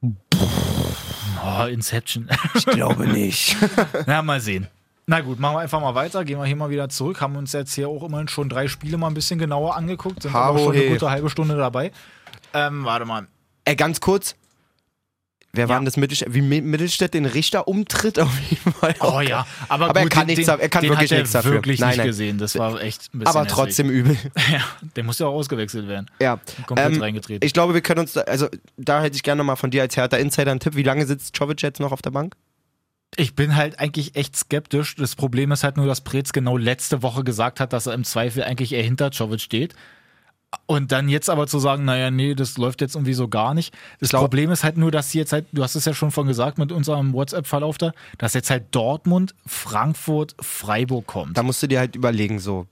oh, 0.02 1.64
Inception. 1.66 2.28
Ich 2.54 2.66
glaube 2.66 3.06
nicht. 3.06 3.56
Na, 4.06 4.22
mal 4.22 4.40
sehen. 4.40 4.66
Na 5.06 5.20
gut, 5.20 5.38
machen 5.38 5.56
wir 5.56 5.60
einfach 5.60 5.80
mal 5.80 5.94
weiter. 5.94 6.24
Gehen 6.24 6.38
wir 6.38 6.44
hier 6.46 6.56
mal 6.56 6.70
wieder 6.70 6.88
zurück. 6.88 7.20
Haben 7.20 7.36
uns 7.36 7.52
jetzt 7.52 7.72
hier 7.74 7.88
auch 7.88 8.02
immerhin 8.02 8.28
schon 8.28 8.48
drei 8.48 8.68
Spiele 8.68 8.98
mal 8.98 9.06
ein 9.08 9.14
bisschen 9.14 9.38
genauer 9.38 9.76
angeguckt. 9.76 10.22
Sind 10.22 10.34
aber 10.34 10.58
schon 10.58 10.74
eine 10.74 10.88
gute 10.88 11.10
halbe 11.10 11.30
Stunde 11.30 11.56
dabei. 11.56 11.92
Ähm, 12.52 12.84
warte 12.84 13.04
mal. 13.04 13.26
Ey, 13.64 13.76
ganz 13.76 14.00
kurz. 14.00 14.34
Wer 15.54 15.68
war 15.68 15.76
Ja. 15.76 15.80
denn 15.80 15.86
das 15.86 15.96
Mittelstädt? 15.96 16.34
Wie 16.34 16.42
Mi- 16.42 16.60
Mittelstädt 16.60 17.14
den 17.14 17.24
Richter 17.24 17.66
umtritt 17.68 18.18
auf 18.18 18.38
jeden 18.50 18.72
Fall. 18.74 18.94
Oh 19.00 19.20
ja, 19.20 19.46
aber, 19.68 19.88
Aber 19.88 20.00
er 20.00 20.04
gut, 20.04 20.12
kann 20.12 20.26
den, 20.28 20.36
nichts 20.36 20.46
er 20.48 20.68
kann 20.68 20.82
den 20.82 20.90
wirklich 20.90 21.10
hat 21.10 21.16
er 21.16 21.18
nichts 21.20 21.32
dafür. 21.32 21.52
wirklich 21.52 21.80
Nein, 21.80 21.88
nicht 21.88 21.98
nein. 21.98 22.06
gesehen. 22.06 22.38
Das 22.38 22.56
war 22.58 22.80
echt 22.82 23.12
ein 23.14 23.20
bisschen 23.20 23.26
Aber 23.34 23.40
hässlich. 23.46 23.54
trotzdem 23.54 23.90
übel. 23.90 24.16
Ja, 24.52 24.60
der 24.96 25.04
muss 25.04 25.18
ja 25.18 25.26
auch 25.26 25.32
ausgewechselt 25.34 25.88
werden. 25.88 26.06
Ja. 26.20 26.38
Komplett 26.66 26.92
Ähm, 26.94 27.00
reingetreten. 27.00 27.46
Ich 27.46 27.54
glaube, 27.54 27.72
wir 27.74 27.80
können 27.80 28.00
uns, 28.00 28.12
da, 28.12 28.20
also 28.22 28.48
da 28.76 29.00
hätte 29.02 29.16
ich 29.16 29.22
gerne 29.22 29.42
mal 29.42 29.56
von 29.56 29.70
dir 29.70 29.82
als 29.82 29.96
Hertha 29.96 30.18
Insider 30.18 30.50
einen 30.50 30.60
Tipp. 30.60 30.76
Wie 30.76 30.82
lange 30.82 31.06
sitzt 31.06 31.34
Czovic 31.34 31.62
jetzt 31.62 31.80
noch 31.80 31.92
auf 31.92 32.02
der 32.02 32.10
Bank? 32.10 32.34
Ich 33.16 33.34
bin 33.34 33.56
halt 33.56 33.78
eigentlich 33.80 34.16
echt 34.16 34.36
skeptisch. 34.36 34.94
Das 34.96 35.16
Problem 35.16 35.50
ist 35.50 35.64
halt 35.64 35.78
nur, 35.78 35.86
dass 35.86 36.02
Preetz 36.02 36.32
genau 36.32 36.58
letzte 36.58 37.02
Woche 37.02 37.24
gesagt 37.24 37.58
hat, 37.58 37.72
dass 37.72 37.86
er 37.86 37.94
im 37.94 38.04
Zweifel 38.04 38.44
eigentlich 38.44 38.72
eher 38.74 38.82
hinter 38.82 39.10
Czovic 39.10 39.40
steht. 39.40 39.74
Und 40.64 40.92
dann 40.92 41.08
jetzt 41.10 41.28
aber 41.28 41.46
zu 41.46 41.58
sagen, 41.58 41.84
naja, 41.84 42.10
nee, 42.10 42.34
das 42.34 42.56
läuft 42.56 42.80
jetzt 42.80 42.94
irgendwie 42.94 43.12
so 43.12 43.28
gar 43.28 43.52
nicht. 43.52 43.74
Das 44.00 44.10
glaub- 44.10 44.22
Problem 44.22 44.50
ist 44.50 44.64
halt 44.64 44.78
nur, 44.78 44.90
dass 44.90 45.10
sie 45.10 45.18
jetzt 45.18 45.32
halt, 45.32 45.46
du 45.52 45.62
hast 45.62 45.74
es 45.74 45.84
ja 45.84 45.92
schon 45.92 46.10
von 46.10 46.26
gesagt 46.26 46.56
mit 46.56 46.72
unserem 46.72 47.12
WhatsApp-Verlauf 47.12 47.76
da, 47.76 47.92
dass 48.16 48.32
jetzt 48.32 48.48
halt 48.48 48.66
Dortmund, 48.70 49.34
Frankfurt, 49.46 50.34
Freiburg 50.40 51.06
kommt. 51.06 51.36
Da 51.36 51.42
musst 51.42 51.62
du 51.62 51.66
dir 51.66 51.78
halt 51.78 51.96
überlegen, 51.96 52.38
so. 52.38 52.66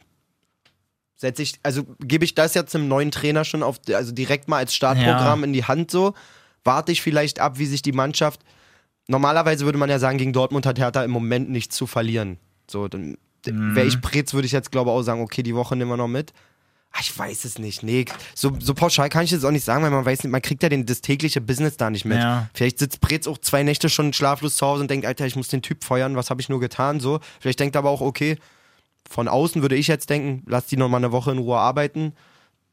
Setze 1.16 1.42
ich, 1.42 1.58
also 1.62 1.84
gebe 2.00 2.24
ich 2.24 2.34
das 2.34 2.54
jetzt 2.54 2.74
einem 2.74 2.88
neuen 2.88 3.10
Trainer 3.10 3.44
schon 3.44 3.62
auf, 3.62 3.78
also 3.92 4.12
direkt 4.12 4.48
mal 4.48 4.58
als 4.58 4.74
Startprogramm 4.74 5.44
in 5.44 5.52
die 5.52 5.64
Hand 5.64 5.90
so, 5.90 6.14
warte 6.64 6.92
ich 6.92 7.02
vielleicht 7.02 7.40
ab, 7.40 7.58
wie 7.58 7.66
sich 7.66 7.82
die 7.82 7.92
Mannschaft. 7.92 8.40
Normalerweise 9.08 9.64
würde 9.66 9.78
man 9.78 9.90
ja 9.90 9.98
sagen, 9.98 10.18
gegen 10.18 10.32
Dortmund 10.32 10.66
hat 10.66 10.78
Hertha 10.78 11.04
im 11.04 11.10
Moment 11.10 11.50
nichts 11.50 11.76
zu 11.76 11.86
verlieren. 11.86 12.38
So, 12.70 12.88
dann 12.88 13.16
wäre 13.44 13.86
ich 13.86 14.00
Pretz, 14.00 14.34
würde 14.34 14.46
ich 14.46 14.52
jetzt 14.52 14.72
glaube 14.72 14.90
auch 14.90 15.02
sagen, 15.02 15.20
okay, 15.20 15.42
die 15.42 15.54
Woche 15.54 15.76
nehmen 15.76 15.90
wir 15.90 15.96
noch 15.96 16.08
mit. 16.08 16.32
Ah, 16.92 16.98
Ich 17.00 17.16
weiß 17.16 17.44
es 17.44 17.58
nicht. 17.58 17.82
Nee, 17.82 18.06
so, 18.34 18.56
so 18.58 18.72
pauschal 18.74 19.08
kann 19.08 19.24
ich 19.24 19.30
das 19.30 19.44
auch 19.44 19.50
nicht 19.50 19.64
sagen, 19.64 19.82
weil 19.82 19.90
man 19.90 20.04
weiß 20.04 20.22
nicht, 20.24 20.32
man 20.32 20.40
kriegt 20.42 20.62
ja 20.62 20.68
den, 20.68 20.86
das 20.86 21.00
tägliche 21.02 21.40
Business 21.40 21.76
da 21.76 21.90
nicht 21.90 22.04
mit. 22.04 22.18
Ja. 22.18 22.48
Vielleicht 22.54 22.78
sitzt 22.78 23.00
Pretz 23.00 23.26
auch 23.26 23.38
zwei 23.38 23.62
Nächte 23.62 23.88
schon 23.88 24.12
schlaflos 24.12 24.56
zu 24.56 24.66
Hause 24.66 24.82
und 24.82 24.90
denkt, 24.90 25.06
Alter, 25.06 25.26
ich 25.26 25.36
muss 25.36 25.48
den 25.48 25.62
Typ 25.62 25.84
feuern, 25.84 26.16
was 26.16 26.30
habe 26.30 26.40
ich 26.40 26.48
nur 26.48 26.60
getan? 26.60 27.00
So. 27.00 27.20
Vielleicht 27.40 27.60
denkt 27.60 27.76
er 27.76 27.80
aber 27.80 27.90
auch, 27.90 28.00
okay, 28.00 28.38
von 29.08 29.28
außen 29.28 29.62
würde 29.62 29.76
ich 29.76 29.86
jetzt 29.88 30.10
denken, 30.10 30.42
lass 30.46 30.66
die 30.66 30.76
noch 30.76 30.88
mal 30.88 30.96
eine 30.96 31.12
Woche 31.12 31.30
in 31.32 31.38
Ruhe 31.38 31.58
arbeiten. 31.58 32.12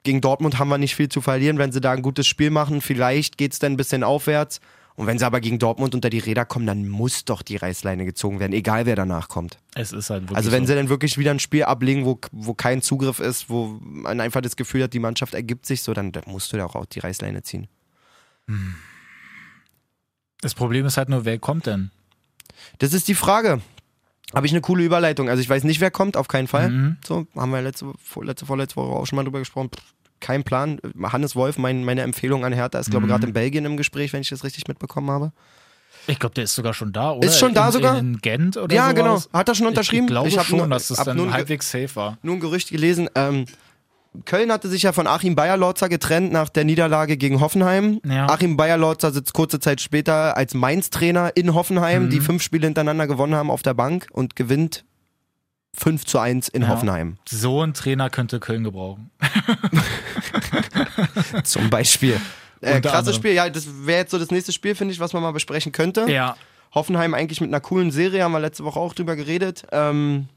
Gegen 0.03 0.19
Dortmund 0.21 0.57
haben 0.59 0.69
wir 0.69 0.77
nicht 0.77 0.95
viel 0.95 1.09
zu 1.09 1.21
verlieren, 1.21 1.57
wenn 1.57 1.71
sie 1.71 1.79
da 1.81 1.91
ein 1.91 2.01
gutes 2.01 2.27
Spiel 2.27 2.49
machen. 2.49 2.81
Vielleicht 2.81 3.37
geht 3.37 3.53
es 3.53 3.59
dann 3.59 3.73
ein 3.73 3.77
bisschen 3.77 4.03
aufwärts. 4.03 4.59
Und 4.95 5.07
wenn 5.07 5.17
sie 5.17 5.25
aber 5.25 5.41
gegen 5.41 5.57
Dortmund 5.57 5.95
unter 5.95 6.09
die 6.09 6.19
Räder 6.19 6.45
kommen, 6.45 6.67
dann 6.67 6.87
muss 6.87 7.25
doch 7.25 7.41
die 7.41 7.55
Reißleine 7.55 8.05
gezogen 8.05 8.39
werden, 8.39 8.53
egal 8.53 8.85
wer 8.85 8.95
danach 8.95 9.27
kommt. 9.27 9.57
es 9.73 9.91
ist 9.91 10.09
halt 10.11 10.23
wirklich 10.23 10.37
Also 10.37 10.51
wenn 10.51 10.63
so. 10.63 10.67
sie 10.67 10.75
dann 10.75 10.89
wirklich 10.89 11.17
wieder 11.17 11.31
ein 11.31 11.39
Spiel 11.39 11.63
ablegen, 11.63 12.05
wo, 12.05 12.19
wo 12.31 12.53
kein 12.53 12.81
Zugriff 12.81 13.19
ist, 13.19 13.49
wo 13.49 13.79
man 13.81 14.19
einfach 14.19 14.41
das 14.41 14.55
Gefühl 14.55 14.83
hat, 14.83 14.93
die 14.93 14.99
Mannschaft 14.99 15.33
ergibt 15.33 15.65
sich 15.65 15.81
so, 15.81 15.93
dann, 15.93 16.11
musst 16.27 16.53
du 16.53 16.57
da 16.57 16.65
auch 16.65 16.85
die 16.85 16.99
Reißleine 16.99 17.41
ziehen. 17.41 17.67
Das 20.41 20.53
Problem 20.53 20.85
ist 20.85 20.97
halt 20.97 21.09
nur, 21.09 21.25
wer 21.25 21.39
kommt 21.39 21.65
denn? 21.65 21.91
Das 22.79 22.93
ist 22.93 23.07
die 23.07 23.15
Frage. 23.15 23.61
Habe 24.33 24.45
ich 24.47 24.51
eine 24.51 24.61
coole 24.61 24.83
Überleitung. 24.83 25.29
Also 25.29 25.41
ich 25.41 25.49
weiß 25.49 25.63
nicht, 25.63 25.79
wer 25.79 25.91
kommt, 25.91 26.17
auf 26.17 26.27
keinen 26.27 26.47
Fall. 26.47 26.69
Mhm. 26.69 26.97
So, 27.05 27.27
haben 27.35 27.51
wir 27.51 27.61
letzte, 27.61 27.91
letzte, 28.21 28.45
vorletzte 28.45 28.75
Woche 28.75 28.91
auch 28.91 29.05
schon 29.05 29.15
mal 29.15 29.23
drüber 29.23 29.39
gesprochen. 29.39 29.69
Pff, 29.69 29.93
kein 30.23 30.43
Plan. 30.43 30.79
Hannes 31.03 31.35
Wolf, 31.35 31.57
mein, 31.59 31.83
meine 31.83 32.01
Empfehlung 32.01 32.43
an 32.45 32.53
Hertha, 32.53 32.79
ist, 32.79 32.87
Mhm. 32.87 32.91
glaube 32.91 33.05
ich, 33.05 33.11
gerade 33.11 33.27
in 33.27 33.33
Belgien 33.33 33.65
im 33.65 33.77
Gespräch, 33.77 34.11
wenn 34.13 34.21
ich 34.21 34.29
das 34.29 34.43
richtig 34.43 34.67
mitbekommen 34.67 35.11
habe. 35.11 35.31
Ich 36.07 36.19
glaube, 36.19 36.33
der 36.35 36.45
ist 36.45 36.55
sogar 36.55 36.73
schon 36.73 36.91
da, 36.91 37.11
oder? 37.11 37.27
Ist 37.27 37.37
schon 37.39 37.53
da 37.53 37.67
in, 37.67 37.71
sogar? 37.71 37.97
In 37.99 38.17
Gent 38.19 38.57
oder 38.57 38.75
Ja, 38.75 38.89
so 38.89 38.95
genau. 38.95 39.21
Hat 39.31 39.47
er 39.47 39.55
schon 39.55 39.67
unterschrieben? 39.67 40.05
Ich, 40.05 40.11
glaube 40.11 40.27
Ich 40.29 40.41
schon, 40.41 40.57
nur- 40.57 40.67
dass 40.67 40.87
das 40.89 40.97
hab 40.97 41.05
dann 41.05 41.31
halbwegs 41.31 41.69
safe 41.71 41.95
war. 41.95 42.17
Nur 42.23 42.35
ein 42.35 42.39
Gerücht 42.39 42.69
gelesen. 42.71 43.09
Ähm, 43.15 43.45
Köln 44.25 44.51
hatte 44.51 44.67
sich 44.67 44.83
ja 44.83 44.91
von 44.91 45.07
Achim 45.07 45.35
Bayerlorzer 45.35 45.89
getrennt 45.89 46.31
nach 46.31 46.49
der 46.49 46.65
Niederlage 46.65 47.17
gegen 47.17 47.39
Hoffenheim. 47.39 47.99
Ja. 48.05 48.27
Achim 48.27 48.57
Bayerlorzer 48.57 49.11
sitzt 49.11 49.33
kurze 49.33 49.59
Zeit 49.59 49.81
später 49.81 50.37
als 50.37 50.53
Mainz-Trainer 50.53 51.31
in 51.35 51.53
Hoffenheim, 51.55 52.05
Mhm. 52.05 52.09
die 52.11 52.19
fünf 52.19 52.43
Spiele 52.43 52.67
hintereinander 52.67 53.07
gewonnen 53.07 53.33
haben 53.35 53.49
auf 53.49 53.63
der 53.63 53.73
Bank 53.73 54.07
und 54.11 54.35
gewinnt 54.35 54.83
5 55.75 56.05
zu 56.05 56.19
1 56.19 56.49
in 56.49 56.63
Ja. 56.63 56.67
Hoffenheim. 56.69 57.17
So 57.27 57.63
ein 57.63 57.73
Trainer 57.73 58.09
könnte 58.09 58.39
Köln 58.39 58.63
gebrauchen. 58.63 59.09
Zum 61.43 61.69
Beispiel. 61.69 62.19
Äh, 62.61 62.79
krasses 62.81 62.97
anderem. 62.99 63.15
Spiel, 63.15 63.33
ja, 63.33 63.49
das 63.49 63.67
wäre 63.85 63.99
jetzt 64.01 64.11
so 64.11 64.19
das 64.19 64.31
nächste 64.31 64.51
Spiel, 64.51 64.75
finde 64.75 64.93
ich, 64.93 64.99
was 64.99 65.13
man 65.13 65.21
mal 65.21 65.31
besprechen 65.31 65.71
könnte. 65.71 66.09
Ja. 66.09 66.35
Hoffenheim 66.73 67.13
eigentlich 67.13 67.41
mit 67.41 67.49
einer 67.49 67.59
coolen 67.59 67.91
Serie, 67.91 68.23
haben 68.23 68.31
wir 68.31 68.39
letzte 68.39 68.63
Woche 68.63 68.79
auch 68.79 68.93
drüber 68.93 69.15
geredet. 69.15 69.63
Ähm, 69.71 70.27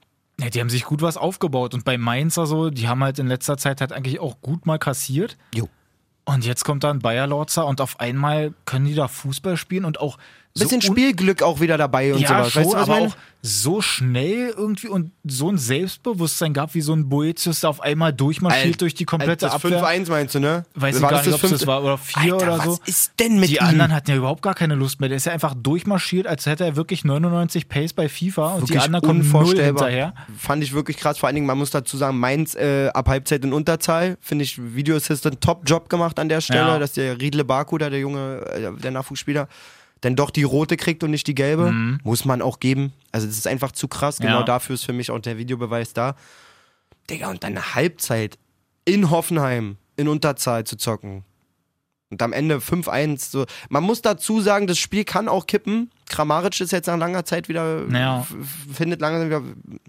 ja. 0.40 0.50
Die 0.50 0.60
haben 0.60 0.70
sich 0.70 0.84
gut 0.84 1.02
was 1.02 1.16
aufgebaut. 1.16 1.74
Und 1.74 1.84
bei 1.84 1.98
Mainz 1.98 2.36
also, 2.38 2.70
die 2.70 2.88
haben 2.88 3.02
halt 3.02 3.18
in 3.18 3.26
letzter 3.26 3.56
Zeit 3.56 3.80
halt 3.80 3.92
eigentlich 3.92 4.20
auch 4.20 4.40
gut 4.40 4.66
mal 4.66 4.78
kassiert. 4.78 5.36
jo. 5.54 5.68
Und 6.28 6.44
jetzt 6.44 6.64
kommt 6.64 6.82
dann 6.82 6.98
Bayer 6.98 7.28
Lorzer 7.28 7.64
und 7.68 7.80
auf 7.80 8.00
einmal 8.00 8.52
können 8.64 8.84
die 8.84 8.96
da 8.96 9.06
Fußball 9.06 9.56
spielen 9.56 9.84
und 9.84 10.00
auch 10.00 10.18
Bisschen 10.58 10.80
so 10.80 10.92
Spielglück 10.92 11.42
auch 11.42 11.60
wieder 11.60 11.76
dabei 11.78 12.12
und 12.14 12.20
ja, 12.20 12.28
sowas. 12.28 12.52
schon, 12.52 12.62
weißt 12.64 12.72
du, 12.72 12.76
was 12.76 12.82
aber 12.82 12.92
meine? 12.94 13.06
auch 13.08 13.16
so 13.42 13.80
schnell 13.80 14.52
irgendwie 14.56 14.88
und 14.88 15.12
so 15.24 15.48
ein 15.50 15.56
Selbstbewusstsein 15.58 16.52
gab, 16.52 16.74
wie 16.74 16.80
so 16.80 16.92
ein 16.94 17.08
Boetius, 17.08 17.60
der 17.60 17.70
auf 17.70 17.80
einmal 17.80 18.12
durchmarschiert 18.12 18.64
Alter, 18.66 18.78
durch 18.78 18.94
die 18.94 19.04
komplette 19.04 19.46
das 19.46 19.54
Abwehr. 19.54 19.84
5-1 19.84 20.08
meinst 20.10 20.34
du, 20.34 20.40
ne? 20.40 20.64
Weiß 20.74 20.96
ich 20.96 21.02
gar 21.02 21.10
das 21.12 21.26
nicht, 21.26 21.34
ob 21.36 21.44
es 21.44 21.50
das 21.50 21.66
war 21.66 21.84
oder 21.84 21.96
vier 21.96 22.34
Alter, 22.34 22.36
oder 22.36 22.58
was 22.58 22.64
so. 22.64 22.78
ist 22.86 23.12
denn 23.20 23.38
mit 23.38 23.50
Die 23.50 23.54
ihm? 23.56 23.62
anderen 23.62 23.94
hatten 23.94 24.10
ja 24.10 24.16
überhaupt 24.16 24.42
gar 24.42 24.54
keine 24.54 24.74
Lust 24.74 24.98
mehr. 24.98 25.08
Der 25.08 25.16
ist 25.16 25.26
ja 25.26 25.32
einfach 25.32 25.54
durchmarschiert, 25.54 26.26
als 26.26 26.46
hätte 26.46 26.64
er 26.64 26.74
wirklich 26.74 27.04
99 27.04 27.68
Pace 27.68 27.92
bei 27.92 28.08
FIFA 28.08 28.54
und 28.54 28.62
die 28.64 28.74
Wirklich 28.74 28.82
anderen 28.82 29.06
kommen 29.06 29.30
null 29.30 29.62
hinterher. 29.62 30.14
Fand 30.36 30.64
ich 30.64 30.72
wirklich 30.72 30.96
krass. 30.96 31.18
Vor 31.18 31.28
allen 31.28 31.36
Dingen, 31.36 31.46
man 31.46 31.58
muss 31.58 31.70
dazu 31.70 31.96
sagen, 31.96 32.18
Mainz 32.18 32.56
äh, 32.56 32.88
ab 32.88 33.08
Halbzeit 33.08 33.44
in 33.44 33.52
Unterzahl. 33.52 34.16
Finde 34.20 34.42
ich, 34.44 34.58
Video 34.74 34.96
Assistant 34.96 35.40
Top-Job 35.40 35.88
gemacht 35.88 36.18
an 36.18 36.28
der 36.28 36.40
Stelle, 36.40 36.60
Ja. 36.66 36.78
dass 36.80 36.92
der 36.94 37.20
Riedle 37.20 37.44
Baku, 37.44 37.78
da 37.78 37.90
der 37.90 38.00
junge, 38.00 38.40
äh, 38.52 38.72
der 38.80 38.90
Nachwuchsspieler, 38.90 39.46
dann 40.06 40.16
doch 40.16 40.30
die 40.30 40.44
rote 40.44 40.76
kriegt 40.76 41.02
und 41.02 41.10
nicht 41.10 41.26
die 41.26 41.34
gelbe. 41.34 41.72
Muss 42.04 42.24
man 42.24 42.40
auch 42.40 42.60
geben. 42.60 42.92
Also, 43.12 43.26
das 43.26 43.36
ist 43.36 43.46
einfach 43.46 43.72
zu 43.72 43.88
krass. 43.88 44.18
Genau 44.18 44.34
Mhm. 44.34 44.38
Ja. 44.40 44.42
dafür 44.44 44.74
ist 44.74 44.84
für 44.84 44.92
mich 44.92 45.10
auch 45.10 45.18
der 45.18 45.36
Videobeweis 45.36 45.92
da. 45.92 46.14
Digga, 47.10 47.28
und 47.30 47.42
dann 47.44 47.52
eine 47.52 47.74
Halbzeit 47.74 48.38
in 48.84 49.10
Hoffenheim 49.10 49.76
in 49.96 50.08
Unterzahl 50.08 50.64
zu 50.64 50.76
zocken. 50.76 51.24
Und 52.10 52.22
am 52.22 52.32
Ende 52.32 52.60
5-1. 52.60 53.30
So. 53.32 53.46
Man 53.68 53.82
muss 53.82 54.00
dazu 54.00 54.40
sagen, 54.40 54.68
das 54.68 54.78
Spiel 54.78 55.04
kann 55.04 55.26
auch 55.28 55.46
kippen. 55.46 55.90
Kramaric 56.08 56.60
ist 56.60 56.70
jetzt 56.70 56.86
nach 56.86 56.96
langer 56.98 57.24
Zeit 57.24 57.48
wieder, 57.48 57.82
Ja. 57.90 58.20
f- 58.20 58.30
f- 58.40 58.76
findet 58.76 59.00
langsam 59.00 59.26
wieder, 59.26 59.42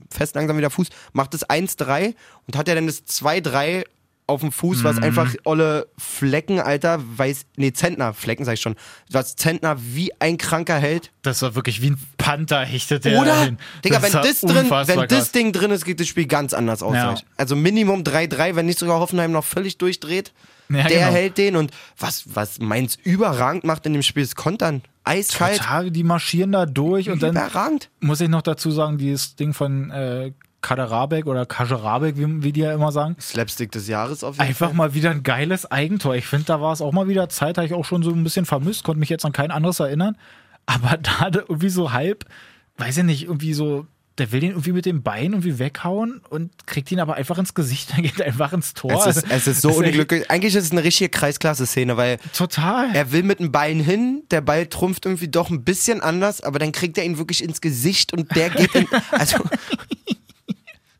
fest 0.09 0.33
langsam 0.33 0.57
wieder 0.57 0.71
Fuß, 0.71 0.87
macht 1.13 1.35
das 1.35 1.47
1-3 1.47 2.15
und 2.47 2.57
hat 2.57 2.67
ja 2.67 2.73
dann 2.73 2.87
das 2.87 3.05
2-3 3.05 3.83
auf 4.27 4.41
dem 4.41 4.51
Fuß, 4.51 4.79
Mhm. 4.79 4.83
was 4.83 4.97
einfach 4.99 5.33
olle 5.45 5.87
Flecken, 5.97 6.59
Alter, 6.59 6.99
weiß, 7.17 7.45
nee, 7.55 7.71
Zentner, 7.71 8.13
Flecken 8.13 8.43
sag 8.45 8.53
ich 8.55 8.61
schon, 8.61 8.75
was 9.09 9.35
Zentner 9.37 9.77
wie 9.79 10.11
ein 10.19 10.37
Kranker 10.37 10.77
hält. 10.77 11.11
Das 11.21 11.41
war 11.41 11.55
wirklich 11.55 11.81
wie 11.81 11.91
ein 11.91 11.97
Panther 12.17 12.65
hechtet 12.65 13.05
der 13.05 13.19
Oder? 13.21 13.31
dahin. 13.31 13.57
Digga, 13.85 14.01
wenn 14.01 14.13
war 14.13 14.21
das 14.21 14.41
drin, 14.41 14.69
wenn 14.69 15.07
das. 15.07 15.31
Ding 15.31 15.53
drin 15.53 15.71
ist, 15.71 15.85
geht 15.85 15.99
das 16.01 16.07
Spiel 16.07 16.25
ganz 16.27 16.53
anders 16.53 16.83
aus. 16.83 16.93
Ja. 16.93 17.15
Also 17.37 17.55
Minimum 17.55 18.03
3-3, 18.03 18.55
wenn 18.55 18.65
nicht 18.65 18.79
sogar 18.79 18.99
Hoffenheim 18.99 19.31
noch 19.31 19.45
völlig 19.45 19.77
durchdreht. 19.77 20.33
Ja, 20.69 20.83
der 20.83 20.99
genau. 20.99 21.11
hält 21.13 21.37
den 21.37 21.55
und 21.55 21.71
was, 21.97 22.23
was 22.25 22.59
Mainz 22.59 22.97
überragend 23.01 23.63
macht 23.63 23.85
in 23.85 23.93
dem 23.93 24.03
Spiel 24.03 24.23
ist 24.23 24.35
Kontern. 24.35 24.81
Eiskalt. 25.05 25.59
Total, 25.59 25.89
die 25.89 26.03
marschieren 26.03 26.51
da 26.51 26.65
durch 26.65 27.09
und 27.09 27.23
dann 27.23 27.31
Überragend. 27.31 27.89
muss 28.01 28.19
ich 28.19 28.27
noch 28.27 28.41
dazu 28.41 28.71
sagen, 28.71 28.97
dieses 28.97 29.37
Ding 29.37 29.53
von 29.53 29.89
äh, 29.91 30.33
Kaderabek 30.67 31.27
oder 31.27 31.45
Kajerabek, 31.45 32.17
wie, 32.17 32.43
wie 32.43 32.51
die 32.51 32.59
ja 32.59 32.73
immer 32.73 32.91
sagen. 32.91 33.15
Slapstick 33.21 33.71
des 33.71 33.87
Jahres 33.87 34.21
auf 34.21 34.35
jeden 34.35 34.49
Einfach 34.49 34.67
Fall. 34.67 34.75
mal 34.75 34.93
wieder 34.93 35.11
ein 35.11 35.23
geiles 35.23 35.71
Eigentor. 35.71 36.15
Ich 36.15 36.27
finde, 36.27 36.43
da 36.45 36.59
war 36.59 36.73
es 36.73 36.81
auch 36.81 36.91
mal 36.91 37.07
wieder 37.07 37.29
Zeit, 37.29 37.57
habe 37.57 37.65
ich 37.65 37.73
auch 37.73 37.85
schon 37.85 38.03
so 38.03 38.11
ein 38.11 38.21
bisschen 38.21 38.45
vermisst, 38.45 38.83
konnte 38.83 38.99
mich 38.99 39.07
jetzt 39.07 39.23
an 39.23 39.31
kein 39.31 39.51
anderes 39.51 39.79
erinnern. 39.79 40.17
Aber 40.65 40.97
da 41.01 41.29
irgendwie 41.31 41.69
so 41.69 41.93
halb, 41.93 42.25
weiß 42.77 42.97
ich 42.97 43.03
nicht, 43.05 43.23
irgendwie 43.23 43.53
so, 43.53 43.87
der 44.17 44.33
will 44.33 44.41
den 44.41 44.49
irgendwie 44.49 44.73
mit 44.73 44.85
dem 44.85 45.03
Bein 45.03 45.31
irgendwie 45.31 45.57
weghauen 45.57 46.19
und 46.29 46.51
kriegt 46.67 46.91
ihn 46.91 46.99
aber 46.99 47.15
einfach 47.15 47.37
ins 47.37 47.53
Gesicht, 47.53 47.93
dann 47.93 48.01
geht 48.01 48.19
er 48.19 48.25
einfach 48.25 48.51
ins 48.51 48.73
Tor. 48.73 49.07
Es 49.07 49.15
ist, 49.15 49.25
es 49.29 49.47
ist 49.47 49.61
so 49.61 49.69
Das 49.69 49.77
echt 49.79 49.87
unglücklich. 49.91 50.29
Eigentlich 50.29 50.53
ist 50.53 50.65
es 50.65 50.71
eine 50.73 50.83
richtige 50.83 51.07
Kreisklasse-Szene, 51.09 51.95
weil 51.95 52.17
Total. 52.33 52.93
er 52.93 53.13
will 53.13 53.23
mit 53.23 53.39
dem 53.39 53.53
Bein 53.53 53.79
hin, 53.79 54.23
der 54.31 54.41
Ball 54.41 54.67
trumpft 54.67 55.05
irgendwie 55.05 55.29
doch 55.29 55.49
ein 55.49 55.63
bisschen 55.63 56.01
anders, 56.01 56.41
aber 56.41 56.59
dann 56.59 56.73
kriegt 56.73 56.97
er 56.97 57.05
ihn 57.05 57.17
wirklich 57.17 57.41
ins 57.41 57.61
Gesicht 57.61 58.11
und 58.11 58.35
der 58.35 58.49
geht 58.49 58.75
in. 58.75 58.85
Also. 59.11 59.37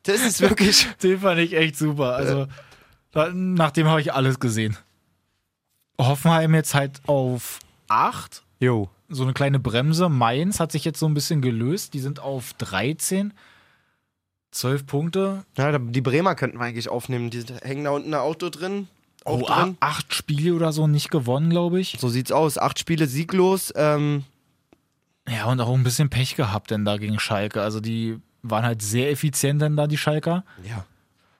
Das 0.07 0.21
ist 0.25 0.41
wirklich. 0.41 0.87
Den 1.03 1.19
fand 1.19 1.39
ich 1.39 1.53
echt 1.53 1.77
super. 1.77 2.15
Also, 2.15 2.47
da, 3.11 3.29
nach 3.33 3.71
dem 3.71 3.87
habe 3.87 4.01
ich 4.01 4.13
alles 4.13 4.39
gesehen. 4.39 4.77
Hoffenheim 5.99 6.53
jetzt 6.55 6.73
halt 6.73 7.01
auf 7.07 7.59
8. 7.89 8.43
Jo. 8.59 8.89
so 9.09 9.23
eine 9.23 9.33
kleine 9.33 9.59
Bremse. 9.59 10.09
Mainz 10.09 10.59
hat 10.59 10.71
sich 10.71 10.85
jetzt 10.85 10.99
so 10.99 11.07
ein 11.07 11.13
bisschen 11.13 11.41
gelöst. 11.41 11.93
Die 11.93 11.99
sind 11.99 12.19
auf 12.19 12.53
13. 12.53 13.33
12 14.51 14.85
Punkte. 14.85 15.45
Ja, 15.57 15.77
die 15.77 16.01
Bremer 16.01 16.33
könnten 16.35 16.57
wir 16.59 16.65
eigentlich 16.65 16.89
aufnehmen. 16.89 17.29
Die 17.29 17.43
hängen 17.61 17.83
da 17.83 17.91
unten 17.91 18.13
ein 18.13 18.19
Auto 18.19 18.49
drin. 18.49 18.87
Auch 19.25 19.41
Oh, 19.41 19.45
drin. 19.45 19.77
acht 19.79 20.13
Spiele 20.13 20.53
oder 20.55 20.71
so 20.71 20.87
nicht 20.87 21.11
gewonnen, 21.11 21.49
glaube 21.49 21.79
ich. 21.79 21.97
So 21.99 22.07
sieht's 22.09 22.31
aus. 22.31 22.57
Acht 22.57 22.79
Spiele 22.79 23.07
sieglos. 23.07 23.73
Ähm, 23.75 24.23
Ja, 25.29 25.45
und 25.45 25.59
auch 25.59 25.73
ein 25.73 25.83
bisschen 25.83 26.09
Pech 26.09 26.35
gehabt 26.35 26.71
denn 26.71 26.85
da 26.85 26.97
gegen 26.97 27.19
Schalke. 27.19 27.61
Also 27.61 27.79
die 27.81 28.17
waren 28.43 28.63
halt 28.63 28.81
sehr 28.81 29.09
effizient 29.11 29.61
denn 29.61 29.75
da, 29.75 29.87
die 29.87 29.97
Schalker. 29.97 30.43
ja. 30.63 30.85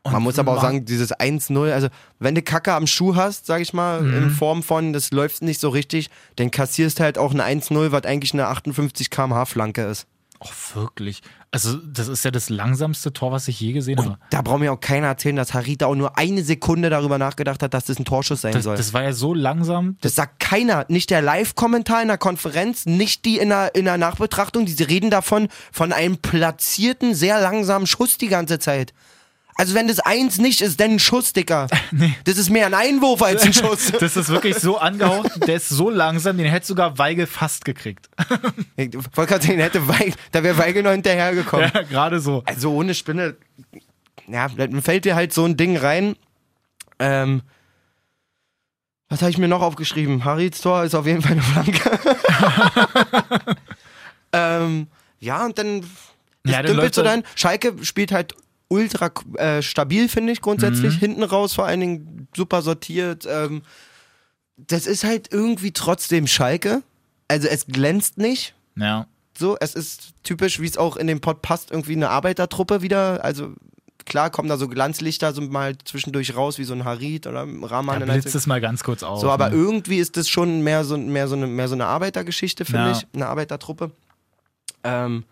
Und 0.03 0.13
Man 0.13 0.23
muss 0.23 0.39
aber 0.39 0.53
auch 0.53 0.61
sagen, 0.61 0.85
dieses 0.85 1.11
1-0, 1.13 1.69
also 1.73 1.89
wenn 2.19 2.33
du 2.33 2.41
Kacke 2.41 2.73
am 2.73 2.87
Schuh 2.87 3.17
hast, 3.17 3.45
sag 3.45 3.59
ich 3.59 3.73
mal, 3.73 4.01
Mhm. 4.03 4.13
in 4.13 4.29
Form 4.29 4.63
von, 4.63 4.93
das 4.93 5.11
läuft 5.11 5.41
nicht 5.41 5.59
so 5.59 5.67
richtig, 5.67 6.09
dann 6.37 6.49
kassierst 6.49 7.01
halt 7.01 7.17
auch 7.17 7.33
ein 7.33 7.41
1-0, 7.41 7.91
was 7.91 8.05
eigentlich 8.05 8.31
eine 8.33 8.47
58 8.47 9.09
km/h 9.09 9.43
Flanke 9.47 9.81
ist. 9.83 10.07
Oh, 10.39 10.75
wirklich. 10.75 11.21
Also, 11.51 11.77
das 11.77 12.07
ist 12.07 12.23
ja 12.25 12.31
das 12.31 12.49
langsamste 12.49 13.11
Tor, 13.13 13.31
was 13.31 13.47
ich 13.47 13.59
je 13.59 13.71
gesehen 13.73 13.97
Und 13.99 14.05
habe. 14.05 14.17
da 14.29 14.41
braucht 14.41 14.59
mir 14.59 14.71
auch 14.71 14.79
keiner 14.79 15.07
erzählen, 15.07 15.35
dass 15.35 15.53
Harita 15.53 15.87
auch 15.87 15.95
nur 15.95 16.17
eine 16.17 16.43
Sekunde 16.43 16.89
darüber 16.89 17.17
nachgedacht 17.17 17.63
hat, 17.63 17.73
dass 17.73 17.85
das 17.85 17.97
ein 17.97 18.05
Torschuss 18.05 18.41
sein 18.41 18.53
Das, 18.53 18.63
soll. 18.65 18.77
das 18.77 18.93
war 18.93 19.03
ja 19.03 19.13
so 19.13 19.33
langsam. 19.33 19.97
Das 20.01 20.15
sagt 20.15 20.39
keiner, 20.39 20.85
nicht 20.89 21.09
der 21.09 21.21
Live-Kommentar 21.21 22.01
in 22.01 22.09
der 22.09 22.17
Konferenz, 22.17 22.85
nicht 22.85 23.25
die 23.25 23.37
in 23.37 23.49
der, 23.49 23.73
in 23.75 23.85
der 23.85 23.97
Nachbetrachtung, 23.97 24.65
die 24.65 24.83
reden 24.83 25.09
davon, 25.09 25.47
von 25.71 25.91
einem 25.91 26.17
platzierten, 26.17 27.15
sehr 27.15 27.41
langsamen 27.41 27.87
Schuss 27.87 28.17
die 28.17 28.27
ganze 28.27 28.59
Zeit. 28.59 28.93
Also 29.59 29.73
wenn 29.73 29.87
das 29.87 29.99
eins 29.99 30.37
nicht 30.37 30.61
ist, 30.61 30.79
dann 30.79 30.91
ein 30.91 30.99
Schuss, 30.99 31.33
Dicker. 31.33 31.67
Das 32.25 32.37
ist 32.37 32.49
mehr 32.51 32.67
ein 32.67 32.73
Einwurf 32.75 33.21
als 33.23 33.43
ein 33.43 33.53
Schuss. 33.53 33.91
Das 33.99 34.15
ist 34.15 34.29
wirklich 34.29 34.55
so 34.57 34.77
angehaucht. 34.77 35.31
Der 35.47 35.55
ist 35.55 35.69
so 35.69 35.89
langsam, 35.89 36.37
den 36.37 36.45
hätte 36.45 36.67
sogar 36.67 36.97
Weigel 36.99 37.25
fast 37.25 37.65
gekriegt. 37.65 38.09
Ich 38.75 38.93
wollte 39.15 39.33
gerade 39.33 39.45
sagen, 39.45 39.59
hätte 39.59 39.87
Weigel, 39.87 40.13
da 40.31 40.43
wäre 40.43 40.57
Weigel 40.57 40.83
noch 40.83 40.91
hinterhergekommen. 40.91 41.71
Ja, 41.73 41.81
gerade 41.81 42.19
so. 42.19 42.43
Also 42.45 42.71
ohne 42.73 42.93
Spinne, 42.93 43.35
ja, 44.27 44.47
dann 44.49 44.81
fällt 44.83 45.05
dir 45.05 45.15
halt 45.15 45.33
so 45.33 45.43
ein 45.45 45.57
Ding 45.57 45.75
rein. 45.75 46.15
Ähm, 46.99 47.41
was 49.09 49.21
habe 49.21 49.31
ich 49.31 49.37
mir 49.37 49.47
noch 49.47 49.61
aufgeschrieben? 49.61 50.25
Harids 50.25 50.61
Tor 50.61 50.83
ist 50.83 50.93
auf 50.93 51.07
jeden 51.07 51.21
Fall 51.21 51.31
eine 51.31 51.41
Flanke. 51.41 51.99
ähm, 54.33 54.87
ja, 55.19 55.45
und 55.45 55.57
dann 55.57 55.83
Ja, 56.45 56.61
dann 56.61 56.75
so 56.91 57.01
er- 57.01 57.05
dahin. 57.05 57.23
Schalke 57.35 57.73
spielt 57.83 58.11
halt 58.11 58.35
ultra 58.69 59.11
äh, 59.35 59.61
stabil, 59.61 60.09
finde 60.09 60.33
ich, 60.33 60.41
grundsätzlich. 60.41 60.95
Mhm. 60.95 60.99
Hinten 60.99 61.23
raus 61.23 61.53
vor 61.53 61.65
allen 61.65 61.79
Dingen 61.79 62.27
super 62.35 62.61
sortiert. 62.61 63.25
Ähm, 63.29 63.61
das 64.57 64.87
ist 64.87 65.03
halt 65.03 65.31
irgendwie 65.31 65.71
trotzdem 65.71 66.27
Schalke. 66.27 66.81
Also 67.27 67.47
es 67.47 67.67
glänzt 67.67 68.17
nicht. 68.17 68.55
Ja. 68.75 69.07
So, 69.37 69.55
es 69.59 69.75
ist 69.75 70.13
typisch, 70.23 70.59
wie 70.59 70.65
es 70.65 70.77
auch 70.77 70.97
in 70.97 71.07
den 71.07 71.21
Pod 71.21 71.41
passt, 71.41 71.71
irgendwie 71.71 71.93
eine 71.93 72.09
Arbeitertruppe 72.09 72.81
wieder. 72.81 73.23
Also 73.23 73.53
klar 74.05 74.29
kommen 74.31 74.49
da 74.49 74.57
so 74.57 74.67
Glanzlichter 74.67 75.33
so 75.33 75.41
mal 75.41 75.77
zwischendurch 75.83 76.35
raus, 76.35 76.57
wie 76.57 76.63
so 76.63 76.73
ein 76.73 76.85
Harit 76.85 77.27
oder 77.27 77.43
ein 77.43 77.63
Rahman. 77.63 77.99
Der 77.99 78.07
blitzt 78.07 78.33
es 78.33 78.47
mal 78.47 78.61
ganz 78.61 78.83
kurz 78.83 79.03
auf. 79.03 79.19
so, 79.21 79.29
aber 79.29 79.49
ne? 79.49 79.55
irgendwie 79.55 79.99
ist 79.99 80.17
das 80.17 80.27
schon 80.27 80.61
mehr 80.61 80.83
so, 80.85 80.97
mehr 80.97 81.27
so, 81.27 81.35
eine, 81.35 81.45
mehr 81.45 81.67
so 81.67 81.75
eine 81.75 81.85
Arbeitergeschichte, 81.85 82.65
finde 82.65 82.81
Ja. 82.81 82.91
ich. 82.93 83.05
Eine 83.13 83.27
Arbeitertruppe. 83.27 83.91
Ähm, 84.83 85.23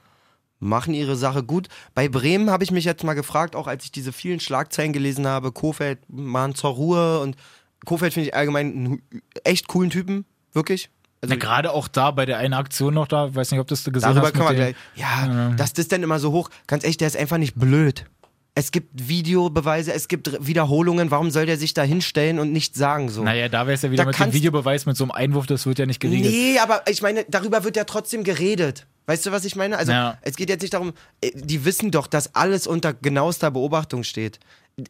machen 0.59 0.93
ihre 0.93 1.15
Sache 1.15 1.43
gut. 1.43 1.67
Bei 1.93 2.07
Bremen 2.07 2.49
habe 2.49 2.63
ich 2.63 2.71
mich 2.71 2.85
jetzt 2.85 3.03
mal 3.03 3.13
gefragt, 3.13 3.55
auch 3.55 3.67
als 3.67 3.85
ich 3.85 3.91
diese 3.91 4.11
vielen 4.11 4.39
Schlagzeilen 4.39 4.93
gelesen 4.93 5.27
habe, 5.27 5.51
Kofeld 5.51 5.99
mal 6.07 6.53
zur 6.53 6.71
Ruhe 6.71 7.19
und 7.19 7.35
Kofeld 7.85 8.13
finde 8.13 8.29
ich 8.29 8.35
allgemein 8.35 8.71
einen 8.71 9.01
echt 9.43 9.67
coolen 9.67 9.89
Typen, 9.89 10.25
wirklich. 10.53 10.89
Also, 11.21 11.33
Na, 11.33 11.39
gerade 11.39 11.71
auch 11.71 11.87
da 11.87 12.11
bei 12.11 12.25
der 12.25 12.37
einen 12.37 12.53
Aktion 12.53 12.93
noch 12.93 13.07
da, 13.07 13.27
ich 13.27 13.35
weiß 13.35 13.51
nicht, 13.51 13.59
ob 13.59 13.67
das 13.67 13.83
du 13.83 13.91
gesehen 13.91 14.09
Darüber 14.09 14.27
hast. 14.27 14.33
können 14.33 14.49
wir 14.49 14.55
gleich. 14.55 14.75
Ja, 14.95 15.51
dass 15.57 15.73
das 15.73 15.87
denn 15.87 16.03
immer 16.03 16.19
so 16.19 16.31
hoch. 16.31 16.49
Ganz 16.67 16.83
ehrlich, 16.83 16.97
der 16.97 17.07
ist 17.07 17.17
einfach 17.17 17.37
nicht 17.37 17.55
blöd. 17.55 18.05
Es 18.57 18.71
gibt 18.71 19.09
Videobeweise, 19.09 19.91
es 19.91 20.07
gibt 20.07 20.45
Wiederholungen. 20.45 21.11
Warum 21.11 21.29
soll 21.29 21.45
der 21.45 21.57
sich 21.57 21.73
da 21.73 21.83
hinstellen 21.83 22.39
und 22.39 22.53
nichts 22.53 22.77
sagen 22.77 23.09
so? 23.09 23.23
Naja, 23.23 23.49
da 23.49 23.67
wäre 23.67 23.75
es 23.75 23.81
ja 23.81 23.91
wieder 23.91 24.03
Da 24.03 24.09
mit 24.09 24.19
dem 24.19 24.33
Videobeweis 24.33 24.85
mit 24.85 24.95
so 24.95 25.03
einem 25.03 25.11
Einwurf, 25.11 25.45
das 25.45 25.65
wird 25.65 25.77
ja 25.79 25.85
nicht 25.85 25.99
geregelt. 25.99 26.31
Nee, 26.31 26.59
aber 26.59 26.83
ich 26.87 27.01
meine, 27.01 27.25
darüber 27.27 27.63
wird 27.65 27.75
ja 27.75 27.83
trotzdem 27.83 28.23
geredet. 28.23 28.87
Weißt 29.07 29.25
du, 29.25 29.31
was 29.31 29.45
ich 29.45 29.55
meine? 29.55 29.77
Also, 29.77 29.91
Ja. 29.91 30.17
es 30.21 30.35
geht 30.35 30.49
jetzt 30.49 30.61
nicht 30.61 30.73
darum, 30.73 30.93
äh, 31.21 31.31
die 31.35 31.63
wissen 31.65 31.91
doch, 31.91 32.07
dass 32.07 32.33
alles 32.35 32.65
unter 32.67 32.93
genauester 32.93 33.51
Beobachtung 33.51 34.03
steht. 34.03 34.39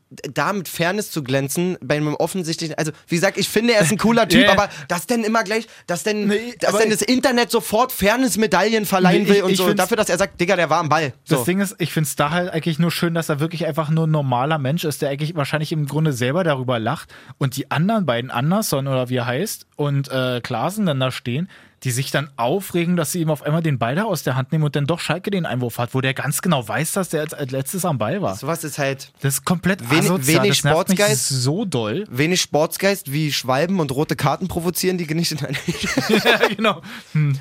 Da 0.07 0.51
mit 0.51 0.68
Fairness 0.68 1.11
zu 1.11 1.24
glänzen, 1.24 1.78
bei 1.80 1.97
einem 1.97 2.16
offensichtlichen, 2.16 2.76
also 2.76 2.91
wie 3.07 3.13
gesagt, 3.16 3.38
ich 3.38 3.47
finde, 3.47 3.74
er 3.76 3.82
ist 3.82 3.91
ein 3.91 3.99
cooler 3.99 4.28
Typ, 4.28 4.41
ja. 4.45 4.51
aber 4.53 4.68
dass 4.88 5.05
denn 5.05 5.24
immer 5.24 5.43
gleich, 5.43 5.68
dass 5.86 6.01
denn, 6.01 6.28
Nee, 6.28 6.55
dass 6.59 6.76
denn 6.78 6.89
das 6.89 7.03
Internet 7.03 7.51
sofort 7.51 7.91
Fairness-Medaillen 7.91 8.88
verleihen 8.88 9.24
Nee, 9.24 9.30
will 9.30 9.36
ich- 9.36 9.43
und 9.43 9.51
ich 9.51 9.57
so, 9.57 9.72
dafür, 9.76 9.97
dass 9.97 10.09
er 10.09 10.18
sagt, 10.18 10.41
Digga, 10.41 10.55
der 10.55 10.72
war 10.72 10.80
am 10.80 10.89
Ball. 10.89 11.13
So. 11.24 11.36
Das 11.36 11.45
Ding 11.45 11.59
ist, 11.59 11.76
ich 11.78 11.91
finde 11.93 12.07
es 12.07 12.16
da 12.16 12.32
halt 12.32 12.49
eigentlich 12.51 12.80
nur 12.80 12.89
schön, 12.89 13.13
dass 13.13 13.30
er 13.30 13.39
wirklich 13.39 13.68
einfach 13.68 13.91
nur 13.91 14.07
ein 14.07 14.11
normaler 14.11 14.57
Mensch 14.57 14.86
ist, 14.86 15.03
der 15.03 15.09
eigentlich 15.09 15.36
wahrscheinlich 15.36 15.72
im 15.72 15.86
Grunde 15.86 16.13
selber 16.13 16.43
darüber 16.43 16.80
lacht 16.80 17.13
und 17.38 17.55
die 17.55 17.70
anderen 17.70 18.07
beiden 18.07 18.32
Anderson 18.32 18.88
oder 18.88 19.09
wie 19.09 19.18
er 19.18 19.28
heißt 19.28 19.68
und 19.76 20.09
äh, 20.09 20.41
Klaasen 20.41 20.88
dann 20.88 20.99
da 20.99 21.11
stehen, 21.11 21.47
die 21.86 21.92
sich 21.92 22.12
dann 22.12 22.30
aufregen, 22.36 22.98
dass 22.98 23.12
sie 23.14 23.22
ihm 23.22 23.30
auf 23.30 23.44
einmal 23.44 23.62
den 23.62 23.78
Ball 23.80 23.96
da 23.96 24.04
aus 24.04 24.24
der 24.24 24.36
Hand 24.36 24.52
nehmen 24.52 24.64
und 24.66 24.76
dann 24.76 24.86
doch 24.88 25.00
Schalke 25.00 25.32
den 25.32 25.46
Einwurf 25.46 25.78
hat, 25.78 25.94
wo 25.94 26.02
der 26.02 26.14
ganz 26.14 26.42
genau 26.42 26.68
weiß, 26.68 26.92
dass 26.94 27.10
der 27.10 27.22
als, 27.22 27.34
als 27.34 27.52
letztes 27.52 27.86
am 27.86 27.98
Ball 27.98 28.22
war. 28.22 28.36
Sowas 28.36 28.64
ist 28.64 28.78
halt 28.78 29.12
Das 29.22 29.36
ist 29.36 29.46
komplett 29.46 29.90
Wenig- 29.90 30.06
asozial. 30.06 30.44
wenig 30.44 30.58
Sportsgeist. 30.58 31.30
so 31.30 31.64
doll. 31.64 32.06
wenig 32.10 32.42
Sportsgeist 32.42 33.12
wie 33.14 33.32
Schwalben 33.32 33.80
und 33.80 33.92
rote 33.92 34.16
Karten 34.16 34.48
provozieren, 34.48 34.98
die 34.98 35.06
nicht. 35.14 35.32
ja, 36.10 36.48
genau. 36.56 36.82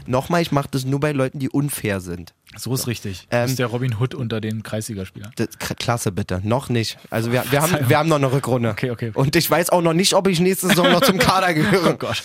Nochmal, 0.07 0.43
ich 0.43 0.53
mache 0.53 0.69
das 0.71 0.85
nur 0.85 1.01
bei 1.01 1.13
Leuten, 1.13 1.39
die 1.39 1.49
unfair 1.49 2.01
sind. 2.01 2.35
So 2.57 2.73
ist 2.75 2.87
richtig. 2.87 3.27
Ähm, 3.31 3.43
das 3.43 3.51
ist 3.53 3.59
der 3.59 3.67
Robin 3.67 3.99
Hood 3.99 4.15
unter 4.15 4.41
den 4.41 4.63
Kreisligaspielern. 4.63 5.33
Klasse 5.79 6.13
bitte, 6.13 6.41
noch 6.45 6.69
nicht. 6.69 6.99
Also 7.11 7.33
wir, 7.33 7.45
wir, 7.51 7.63
haben, 7.63 7.89
wir 7.89 7.99
haben 7.99 8.09
noch 8.09 8.17
eine 8.17 8.31
Rückrunde. 8.31 8.71
Okay, 8.71 8.91
okay. 8.91 9.11
Und 9.15 9.35
ich 9.35 9.51
weiß 9.51 9.71
auch 9.71 9.83
noch 9.83 9.95
nicht, 9.95 10.15
ob 10.15 10.29
ich 10.29 10.39
nächste 10.39 10.69
Saison 10.69 10.93
noch 10.93 11.01
zum 11.01 11.19
Kader 11.19 11.55
gehöre. 11.55 11.85
Oh 11.95 11.97
Gott. 11.97 12.23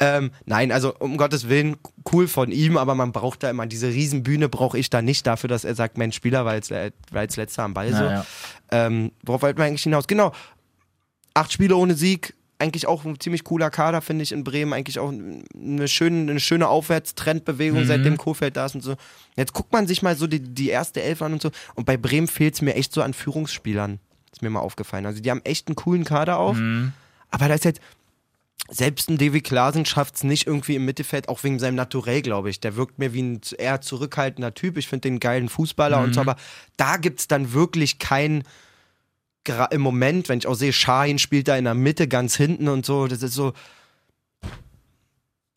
Ähm, 0.00 0.30
nein, 0.46 0.72
also 0.72 0.94
um 0.98 1.16
Gottes 1.16 1.48
Willen, 1.48 1.76
cool 2.12 2.28
von 2.28 2.50
ihm, 2.52 2.76
aber 2.76 2.94
man 2.94 3.12
braucht 3.12 3.42
da 3.42 3.50
immer, 3.50 3.66
diese 3.66 3.88
Riesenbühne 3.88 4.48
brauche 4.48 4.78
ich 4.78 4.90
da 4.90 5.02
nicht 5.02 5.26
dafür, 5.26 5.48
dass 5.48 5.64
er 5.64 5.74
sagt, 5.74 5.98
mein 5.98 6.12
Spieler 6.12 6.44
war 6.44 6.54
jetzt, 6.54 6.70
war 6.70 7.22
jetzt 7.22 7.36
letzter 7.36 7.64
am 7.64 7.74
Ball. 7.74 7.92
So. 7.92 8.02
Ja. 8.04 8.26
Ähm, 8.70 9.12
worauf 9.24 9.42
wollten 9.42 9.58
wir 9.58 9.64
eigentlich 9.64 9.82
hinaus? 9.82 10.06
Genau, 10.06 10.32
acht 11.34 11.52
Spiele 11.52 11.76
ohne 11.76 11.94
Sieg, 11.94 12.34
eigentlich 12.60 12.88
auch 12.88 13.04
ein 13.04 13.20
ziemlich 13.20 13.44
cooler 13.44 13.70
Kader, 13.70 14.00
finde 14.00 14.24
ich, 14.24 14.32
in 14.32 14.42
Bremen. 14.42 14.72
Eigentlich 14.72 14.98
auch 14.98 15.12
eine 15.12 15.86
schöne, 15.86 16.28
eine 16.30 16.40
schöne 16.40 16.66
Aufwärtstrendbewegung, 16.68 17.82
Mhm. 17.82 17.86
seitdem 17.86 18.16
Kofeld 18.16 18.56
da 18.56 18.66
ist 18.66 18.74
und 18.74 18.80
so. 18.82 18.96
Jetzt 19.36 19.52
guckt 19.52 19.72
man 19.72 19.86
sich 19.86 20.02
mal 20.02 20.16
so 20.16 20.26
die, 20.26 20.40
die 20.40 20.68
erste 20.68 21.00
Elf 21.00 21.22
an 21.22 21.34
und 21.34 21.42
so. 21.42 21.50
Und 21.76 21.84
bei 21.86 21.96
Bremen 21.96 22.26
fehlt 22.26 22.54
es 22.54 22.62
mir 22.62 22.74
echt 22.74 22.92
so 22.92 23.02
an 23.02 23.14
Führungsspielern. 23.14 24.00
Ist 24.32 24.42
mir 24.42 24.50
mal 24.50 24.58
aufgefallen. 24.60 25.06
Also 25.06 25.22
die 25.22 25.30
haben 25.30 25.40
echt 25.44 25.68
einen 25.68 25.76
coolen 25.76 26.02
Kader 26.04 26.38
auch. 26.40 26.54
Mhm. 26.54 26.92
Aber 27.30 27.46
da 27.46 27.54
ist 27.54 27.64
jetzt, 27.64 27.80
selbst 28.70 29.08
ein 29.08 29.16
Davy 29.18 29.40
Klaasen 29.40 29.84
schafft 29.86 30.16
es 30.16 30.24
nicht 30.24 30.46
irgendwie 30.46 30.74
im 30.76 30.84
Mittelfeld, 30.84 31.28
auch 31.28 31.42
wegen 31.42 31.58
seinem 31.58 31.76
Naturell, 31.76 32.20
glaube 32.22 32.50
ich. 32.50 32.60
Der 32.60 32.76
wirkt 32.76 32.98
mir 32.98 33.12
wie 33.14 33.22
ein 33.22 33.40
eher 33.56 33.80
zurückhaltender 33.80 34.52
Typ. 34.54 34.76
Ich 34.76 34.88
finde 34.88 35.08
den 35.08 35.20
geilen 35.20 35.48
Fußballer 35.48 36.00
und 36.00 36.14
so, 36.14 36.20
aber 36.20 36.36
da 36.76 36.96
gibt 36.98 37.20
es 37.20 37.28
dann 37.28 37.52
wirklich 37.54 37.98
kein 37.98 38.42
gra- 39.46 39.72
im 39.72 39.80
Moment, 39.80 40.28
wenn 40.28 40.38
ich 40.38 40.46
auch 40.46 40.54
sehe, 40.54 40.72
Shahin 40.74 41.18
spielt 41.18 41.48
da 41.48 41.56
in 41.56 41.64
der 41.64 41.74
Mitte 41.74 42.08
ganz 42.08 42.36
hinten 42.36 42.68
und 42.68 42.84
so, 42.84 43.06
das 43.06 43.22
ist 43.22 43.32
so, 43.34 43.54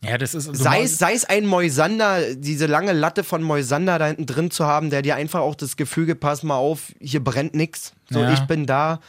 Ja, 0.04 0.18
das 0.18 0.34
ist. 0.34 0.46
so 0.46 0.54
sei 0.54 0.84
es, 0.84 0.98
sei 0.98 1.14
es 1.14 1.26
ein 1.26 1.46
Moisander, 1.46 2.34
diese 2.36 2.66
lange 2.66 2.94
Latte 2.94 3.24
von 3.26 3.44
Moisander 3.44 4.00
da 4.00 4.08
hinten 4.08 4.26
drin 4.26 4.52
zu 4.52 4.66
haben, 4.66 4.90
der 4.90 5.02
dir 5.02 5.16
einfach 5.16 5.42
auch 5.42 5.56
das 5.56 5.76
Gefühl 5.76 6.06
gibt, 6.06 6.22
pass 6.22 6.44
mal 6.44 6.56
auf, 6.56 6.94
hier 7.00 7.24
brennt 7.24 7.56
nix. 7.56 7.92
So, 8.10 8.20
Ja. 8.22 8.34
ich 8.34 8.40
bin 8.42 8.66
da. 8.66 9.00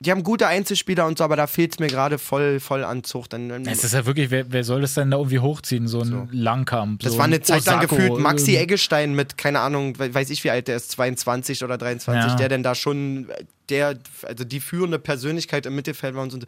Die 0.00 0.10
haben 0.10 0.22
gute 0.22 0.46
Einzelspieler 0.46 1.06
und 1.06 1.16
so, 1.16 1.24
aber 1.24 1.36
da 1.36 1.46
fehlt 1.46 1.72
es 1.72 1.78
mir 1.78 1.86
gerade 1.86 2.18
voll, 2.18 2.60
voll 2.60 2.84
an 2.84 3.02
Zucht. 3.02 3.32
Es 3.32 3.82
ist 3.82 3.94
ja 3.94 4.04
wirklich, 4.04 4.30
wer, 4.30 4.52
wer 4.52 4.62
soll 4.62 4.82
das 4.82 4.92
denn 4.92 5.10
da 5.10 5.16
irgendwie 5.16 5.38
hochziehen? 5.38 5.88
So 5.88 6.00
ein 6.00 6.04
So. 6.06 6.28
Langkamp. 6.32 7.00
das 7.00 7.12
so 7.12 7.18
war 7.18 7.24
ein 7.24 7.32
eine 7.32 7.40
Zeit 7.40 7.64
lang 7.64 7.78
Osako, 7.78 7.96
gefühlt 7.96 8.18
Maxi 8.20 8.56
Eggestein 8.56 9.14
mit, 9.14 9.38
keine 9.38 9.60
Ahnung, 9.60 9.98
we- 9.98 10.12
weiß 10.14 10.28
ich 10.28 10.44
wie 10.44 10.50
alt 10.50 10.68
der 10.68 10.76
ist, 10.76 10.90
22 10.92 11.64
oder 11.64 11.78
23, 11.78 12.30
Ja. 12.30 12.36
der 12.36 12.50
denn 12.50 12.62
da 12.62 12.74
schon, 12.74 13.28
der, 13.70 13.98
also 14.22 14.44
die 14.44 14.60
führende 14.60 14.98
Persönlichkeit 14.98 15.64
im 15.64 15.74
Mittelfeld 15.74 16.14
war 16.14 16.22
und 16.24 16.30
so. 16.30 16.38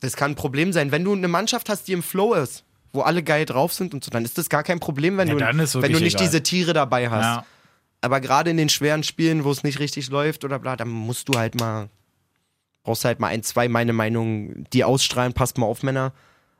Das 0.00 0.16
kann 0.16 0.30
ein 0.32 0.36
Problem 0.36 0.72
sein. 0.72 0.90
Wenn 0.90 1.04
du 1.04 1.12
eine 1.12 1.28
Mannschaft 1.28 1.68
hast, 1.68 1.86
die 1.86 1.92
im 1.92 2.02
Flow 2.02 2.32
ist, 2.32 2.64
wo 2.94 3.02
alle 3.02 3.22
geil 3.22 3.44
drauf 3.44 3.74
sind 3.74 3.92
und 3.92 4.02
so, 4.02 4.10
dann 4.10 4.24
ist 4.24 4.38
das 4.38 4.48
gar 4.48 4.62
kein 4.62 4.80
Problem, 4.80 5.18
wenn, 5.18 5.28
Ja, 5.28 5.34
du, 5.52 5.82
wenn 5.82 5.92
du 5.92 6.00
nicht 6.00 6.14
egal. 6.16 6.26
diese 6.26 6.42
Tiere 6.42 6.72
dabei 6.72 7.10
hast. 7.10 7.22
Ja. 7.24 7.44
Aber 8.00 8.20
gerade 8.22 8.48
in 8.50 8.56
den 8.56 8.70
schweren 8.70 9.02
Spielen, 9.02 9.44
wo 9.44 9.50
es 9.50 9.62
nicht 9.64 9.78
richtig 9.80 10.08
läuft 10.08 10.46
oder 10.46 10.58
bla, 10.58 10.76
dann 10.76 10.88
musst 10.88 11.28
du 11.28 11.38
halt 11.38 11.60
mal, 11.60 11.90
brauchst 12.82 13.04
halt 13.04 13.20
mal 13.20 13.28
ein, 13.28 13.42
zwei, 13.42 13.68
meine 13.68 13.92
Meinung, 13.92 14.64
die 14.72 14.84
ausstrahlen, 14.84 15.32
passt 15.32 15.58
mal 15.58 15.66
auf, 15.66 15.82
Männer. 15.82 16.12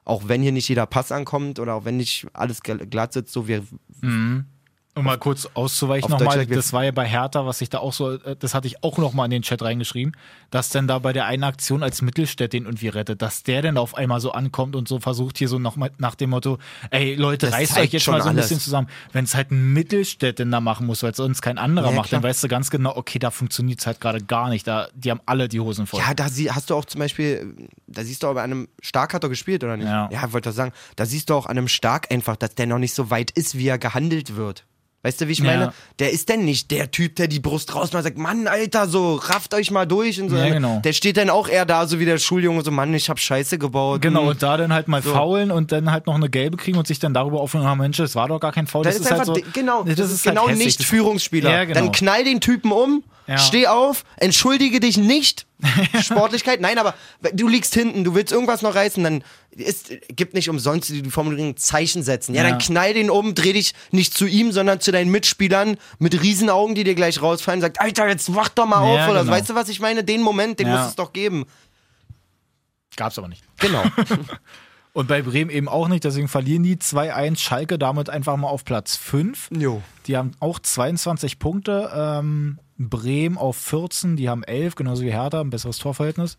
Auch 0.04 0.28
wenn 0.28 0.42
hier 0.42 0.52
nicht 0.52 0.68
jeder 0.68 0.86
Pass 0.86 1.12
ankommt 1.12 1.58
oder 1.58 1.74
auch 1.74 1.84
wenn 1.84 1.96
nicht 1.96 2.26
alles 2.32 2.62
gl- 2.62 2.86
glatt 2.86 3.12
sitzt, 3.12 3.32
so 3.32 3.46
wir, 3.48 3.62
Mhm. 4.00 4.46
Um 4.96 5.04
mal 5.04 5.18
kurz 5.18 5.48
auszuweichen 5.54 6.10
nochmal, 6.10 6.44
das 6.46 6.72
war 6.72 6.84
ja 6.84 6.90
bei 6.90 7.06
Hertha, 7.06 7.46
was 7.46 7.60
ich 7.60 7.70
da 7.70 7.78
auch 7.78 7.92
so, 7.92 8.14
äh, 8.14 8.34
das 8.36 8.54
hatte 8.54 8.66
ich 8.66 8.82
auch 8.82 8.98
nochmal 8.98 9.26
in 9.26 9.30
den 9.30 9.42
Chat 9.42 9.62
reingeschrieben, 9.62 10.16
dass 10.50 10.70
denn 10.70 10.88
da 10.88 10.98
bei 10.98 11.12
der 11.12 11.26
einen 11.26 11.44
Aktion 11.44 11.84
als 11.84 12.02
Mittelstädt 12.02 12.52
den 12.52 12.64
irgendwie 12.64 12.88
rettet, 12.88 13.22
dass 13.22 13.44
der 13.44 13.62
dann 13.62 13.78
auf 13.78 13.94
einmal 13.96 14.20
so 14.20 14.32
ankommt 14.32 14.74
und 14.74 14.88
so 14.88 14.98
versucht 14.98 15.38
hier 15.38 15.48
so 15.48 15.60
noch 15.60 15.76
mal 15.76 15.92
nach 15.98 16.16
dem 16.16 16.30
Motto, 16.30 16.58
ey 16.90 17.14
Leute, 17.14 17.46
Das 17.46 17.54
reißt 17.54 17.78
euch 17.78 17.92
jetzt 17.92 18.02
schon 18.02 18.14
mal 18.14 18.22
so 18.22 18.30
ein 18.30 18.36
alles. 18.36 18.48
bisschen 18.48 18.60
zusammen. 18.60 18.88
Wenn 19.12 19.24
es 19.24 19.36
halt 19.36 19.52
ein 19.52 19.72
Mittelstädt 19.72 20.40
denn 20.40 20.50
da 20.50 20.60
machen 20.60 20.86
muss, 20.86 21.04
weil 21.04 21.12
es 21.12 21.18
sonst 21.18 21.40
kein 21.40 21.58
anderer 21.58 21.90
Ja, 21.90 21.96
macht, 21.96 22.12
dann 22.12 22.20
klar. 22.20 22.30
weißt 22.30 22.42
du 22.42 22.48
ganz 22.48 22.70
genau, 22.70 22.96
okay, 22.96 23.20
da 23.20 23.30
funktioniert 23.30 23.78
es 23.78 23.86
halt 23.86 24.00
gerade 24.00 24.20
gar 24.20 24.48
nicht, 24.48 24.66
da, 24.66 24.88
die 24.94 25.12
haben 25.12 25.20
alle 25.24 25.48
die 25.48 25.60
Hosen 25.60 25.86
voll. 25.86 26.00
Ja, 26.00 26.14
da 26.14 26.28
sie, 26.28 26.50
hast 26.50 26.68
du 26.68 26.74
auch 26.74 26.84
zum 26.84 26.98
Beispiel, 26.98 27.54
da 27.86 28.02
siehst 28.02 28.24
du 28.24 28.26
auch 28.26 28.34
bei 28.34 28.42
einem 28.42 28.66
Stark 28.82 29.14
hat 29.14 29.22
er 29.22 29.28
gespielt, 29.28 29.62
oder 29.62 29.76
nicht? 29.76 29.86
Ja. 29.86 30.08
ja 30.10 30.32
wollte 30.32 30.48
ich 30.50 30.56
sagen. 30.56 30.72
Da 30.96 31.06
siehst 31.06 31.30
du 31.30 31.34
auch 31.34 31.46
an 31.46 31.56
einem 31.56 31.68
Stark 31.68 32.10
einfach, 32.10 32.34
dass 32.34 32.56
der 32.56 32.66
noch 32.66 32.78
nicht 32.78 32.94
so 32.94 33.10
weit 33.10 33.30
ist, 33.30 33.56
wie 33.56 33.68
er 33.68 33.78
gehandelt 33.78 34.34
wird. 34.34 34.64
Weißt 35.02 35.18
du, 35.20 35.28
wie 35.28 35.32
ich 35.32 35.38
Ja. 35.38 35.44
meine? 35.46 35.72
Der 35.98 36.10
ist 36.12 36.28
denn 36.28 36.44
nicht 36.44 36.70
der 36.70 36.90
Typ, 36.90 37.16
der 37.16 37.26
die 37.26 37.40
Brust 37.40 37.74
rausmacht 37.74 37.94
und 37.94 38.02
sagt, 38.02 38.18
Mann, 38.18 38.46
Alter, 38.46 38.86
so, 38.86 39.14
rafft 39.14 39.54
euch 39.54 39.70
mal 39.70 39.86
durch 39.86 40.20
und 40.20 40.28
so. 40.28 40.36
Ja, 40.36 40.50
genau. 40.50 40.80
Der 40.84 40.92
steht 40.92 41.16
dann 41.16 41.30
auch 41.30 41.48
eher 41.48 41.64
da, 41.64 41.86
so 41.86 41.98
wie 42.00 42.04
der 42.04 42.18
Schuljunge, 42.18 42.62
so, 42.62 42.70
Mann, 42.70 42.92
ich 42.92 43.08
hab 43.08 43.18
Scheiße 43.18 43.56
gebaut. 43.58 44.02
Genau, 44.02 44.20
Hm. 44.22 44.28
und 44.28 44.42
da 44.42 44.58
dann 44.58 44.74
halt 44.74 44.88
mal 44.88 45.00
faulen 45.00 45.50
und 45.50 45.72
dann 45.72 45.90
halt 45.90 46.06
noch 46.06 46.16
eine 46.16 46.28
gelbe 46.28 46.58
kriegen 46.58 46.76
und 46.76 46.86
sich 46.86 46.98
dann 46.98 47.14
darüber 47.14 47.40
aufhören, 47.40 47.64
ah, 47.66 47.74
Mensch, 47.74 47.96
das 47.96 48.14
war 48.14 48.28
doch 48.28 48.40
gar 48.40 48.52
kein 48.52 48.66
Foul. 48.66 48.84
Das, 48.84 48.96
Das, 48.96 49.04
ist, 49.06 49.10
halt 49.10 49.20
einfach, 49.22 49.34
so, 49.36 49.42
genau, 49.54 49.84
das, 49.84 49.96
das, 49.96 50.12
ist 50.12 50.26
halt 50.26 50.36
genau 50.36 50.48
hässlich. 50.48 50.66
nicht 50.78 50.84
Führungsspieler. 50.84 51.50
Ja, 51.50 51.64
genau. 51.64 51.80
Dann 51.80 51.92
knall 51.92 52.24
den 52.24 52.40
Typen 52.42 52.70
um, 52.70 53.02
Ja. 53.26 53.38
steh 53.38 53.68
auf, 53.68 54.04
entschuldige 54.18 54.80
dich 54.80 54.98
nicht. 54.98 55.46
Sportlichkeit, 56.02 56.60
nein, 56.60 56.78
aber 56.78 56.94
du 57.34 57.48
liegst 57.48 57.74
hinten, 57.74 58.04
du 58.04 58.14
willst 58.14 58.32
irgendwas 58.32 58.62
noch 58.62 58.74
reißen, 58.74 59.02
dann 59.04 59.24
ist, 59.62 59.90
gibt 60.08 60.34
nicht 60.34 60.48
umsonst 60.50 60.88
die 60.90 61.02
die 61.02 61.10
Formulierung 61.10 61.56
Zeichen 61.56 62.02
setzen. 62.02 62.34
Ja, 62.34 62.42
Ja. 62.42 62.50
dann 62.50 62.58
knall 62.58 62.94
den 62.94 63.10
um, 63.10 63.34
dreh 63.34 63.52
dich 63.52 63.74
nicht 63.90 64.14
zu 64.14 64.26
ihm, 64.26 64.52
sondern 64.52 64.80
zu 64.80 64.92
deinen 64.92 65.10
Mitspielern 65.10 65.76
mit 65.98 66.20
Riesenaugen, 66.22 66.74
die 66.74 66.84
dir 66.84 66.94
gleich 66.94 67.20
rausfallen, 67.22 67.60
sagt, 67.60 67.80
Alter, 67.80 68.08
jetzt 68.08 68.34
wach 68.34 68.48
doch 68.50 68.66
mal 68.66 68.76
Ja, 68.94 69.04
auf. 69.04 69.10
Oder 69.10 69.20
genau. 69.20 69.32
weißt 69.32 69.50
du, 69.50 69.54
was 69.54 69.68
ich 69.68 69.80
meine? 69.80 70.04
Den 70.04 70.22
Moment, 70.22 70.58
den 70.60 70.68
Ja. 70.68 70.78
muss 70.80 70.90
es 70.90 70.96
doch 70.96 71.12
geben. 71.12 71.44
Gab's 72.96 73.18
aber 73.18 73.28
nicht. 73.28 73.42
Genau. 73.58 73.82
Und 74.92 75.06
bei 75.06 75.22
Bremen 75.22 75.50
eben 75.50 75.68
auch 75.68 75.86
nicht, 75.86 76.02
deswegen 76.02 76.26
verlieren 76.26 76.64
die 76.64 76.76
2-1 76.76 77.38
Schalke 77.38 77.78
damit 77.78 78.10
einfach 78.10 78.36
mal 78.36 78.48
auf 78.48 78.64
Platz 78.64 78.96
5. 78.96 79.50
jo. 79.56 79.82
Die 80.08 80.16
haben 80.16 80.32
auch 80.40 80.58
22 80.58 81.38
Punkte. 81.38 81.90
Ähm, 81.94 82.58
Bremen 82.76 83.38
auf 83.38 83.56
14, 83.56 84.16
die 84.16 84.28
haben 84.28 84.42
11, 84.42 84.74
genauso 84.74 85.02
wie 85.02 85.12
Hertha, 85.12 85.40
ein 85.40 85.50
besseres 85.50 85.78
Torverhältnis. 85.78 86.38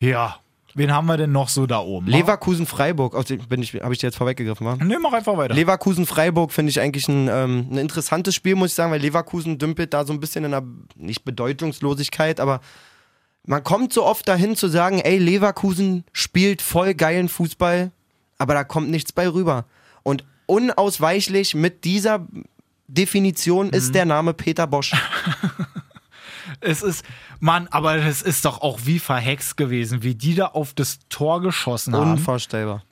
Ja, 0.00 0.36
wen 0.76 0.92
haben 0.92 1.06
wir 1.06 1.16
denn 1.16 1.32
noch 1.32 1.48
so 1.48 1.66
da 1.66 1.80
oben? 1.80 2.06
Leverkusen-Freiburg, 2.06 3.14
oh, 3.14 3.22
bin 3.48 3.62
ich, 3.62 3.74
habe 3.74 3.92
ich 3.92 3.98
dir 3.98 4.08
jetzt 4.08 4.16
vorweggegriffen, 4.16 4.66
wa? 4.66 4.76
Ne, 4.76 4.98
mach 5.00 5.12
einfach 5.12 5.36
weiter. 5.36 5.54
Leverkusen-Freiburg 5.54 6.52
finde 6.52 6.70
ich 6.70 6.80
eigentlich 6.80 7.08
ein, 7.08 7.28
ähm, 7.28 7.68
ein 7.70 7.78
interessantes 7.78 8.34
Spiel, 8.34 8.54
muss 8.54 8.70
ich 8.70 8.74
sagen, 8.74 8.92
weil 8.92 9.00
Leverkusen 9.00 9.58
dümpelt 9.58 9.94
da 9.94 10.04
so 10.04 10.12
ein 10.12 10.20
bisschen 10.20 10.44
in 10.44 10.54
einer, 10.54 10.66
nicht 10.94 11.24
Bedeutungslosigkeit, 11.24 12.40
aber 12.40 12.60
man 13.44 13.64
kommt 13.64 13.92
so 13.92 14.04
oft 14.04 14.28
dahin 14.28 14.56
zu 14.56 14.68
sagen, 14.68 14.98
ey, 14.98 15.18
Leverkusen 15.18 16.04
spielt 16.12 16.60
voll 16.60 16.94
geilen 16.94 17.28
Fußball, 17.28 17.90
aber 18.38 18.54
da 18.54 18.64
kommt 18.64 18.90
nichts 18.90 19.12
bei 19.12 19.28
rüber. 19.28 19.64
Und 20.02 20.24
unausweichlich 20.46 21.54
mit 21.54 21.84
dieser 21.84 22.26
Definition 22.88 23.70
ist 23.70 23.94
der 23.94 24.04
Name 24.04 24.34
Peter 24.34 24.66
Bosch. 24.66 24.92
Es 26.60 26.82
ist, 26.82 27.04
Mann, 27.40 27.68
aber 27.70 27.96
das 27.98 28.22
ist 28.22 28.44
doch 28.44 28.62
auch 28.62 28.80
wie 28.84 28.98
verhext 28.98 29.56
gewesen, 29.56 30.02
wie 30.02 30.14
die 30.14 30.34
da 30.34 30.46
auf 30.46 30.74
das 30.74 31.00
Tor 31.08 31.40
geschossen 31.40 31.94
haben. 31.94 32.12
Unvorstellbar. 32.12 32.82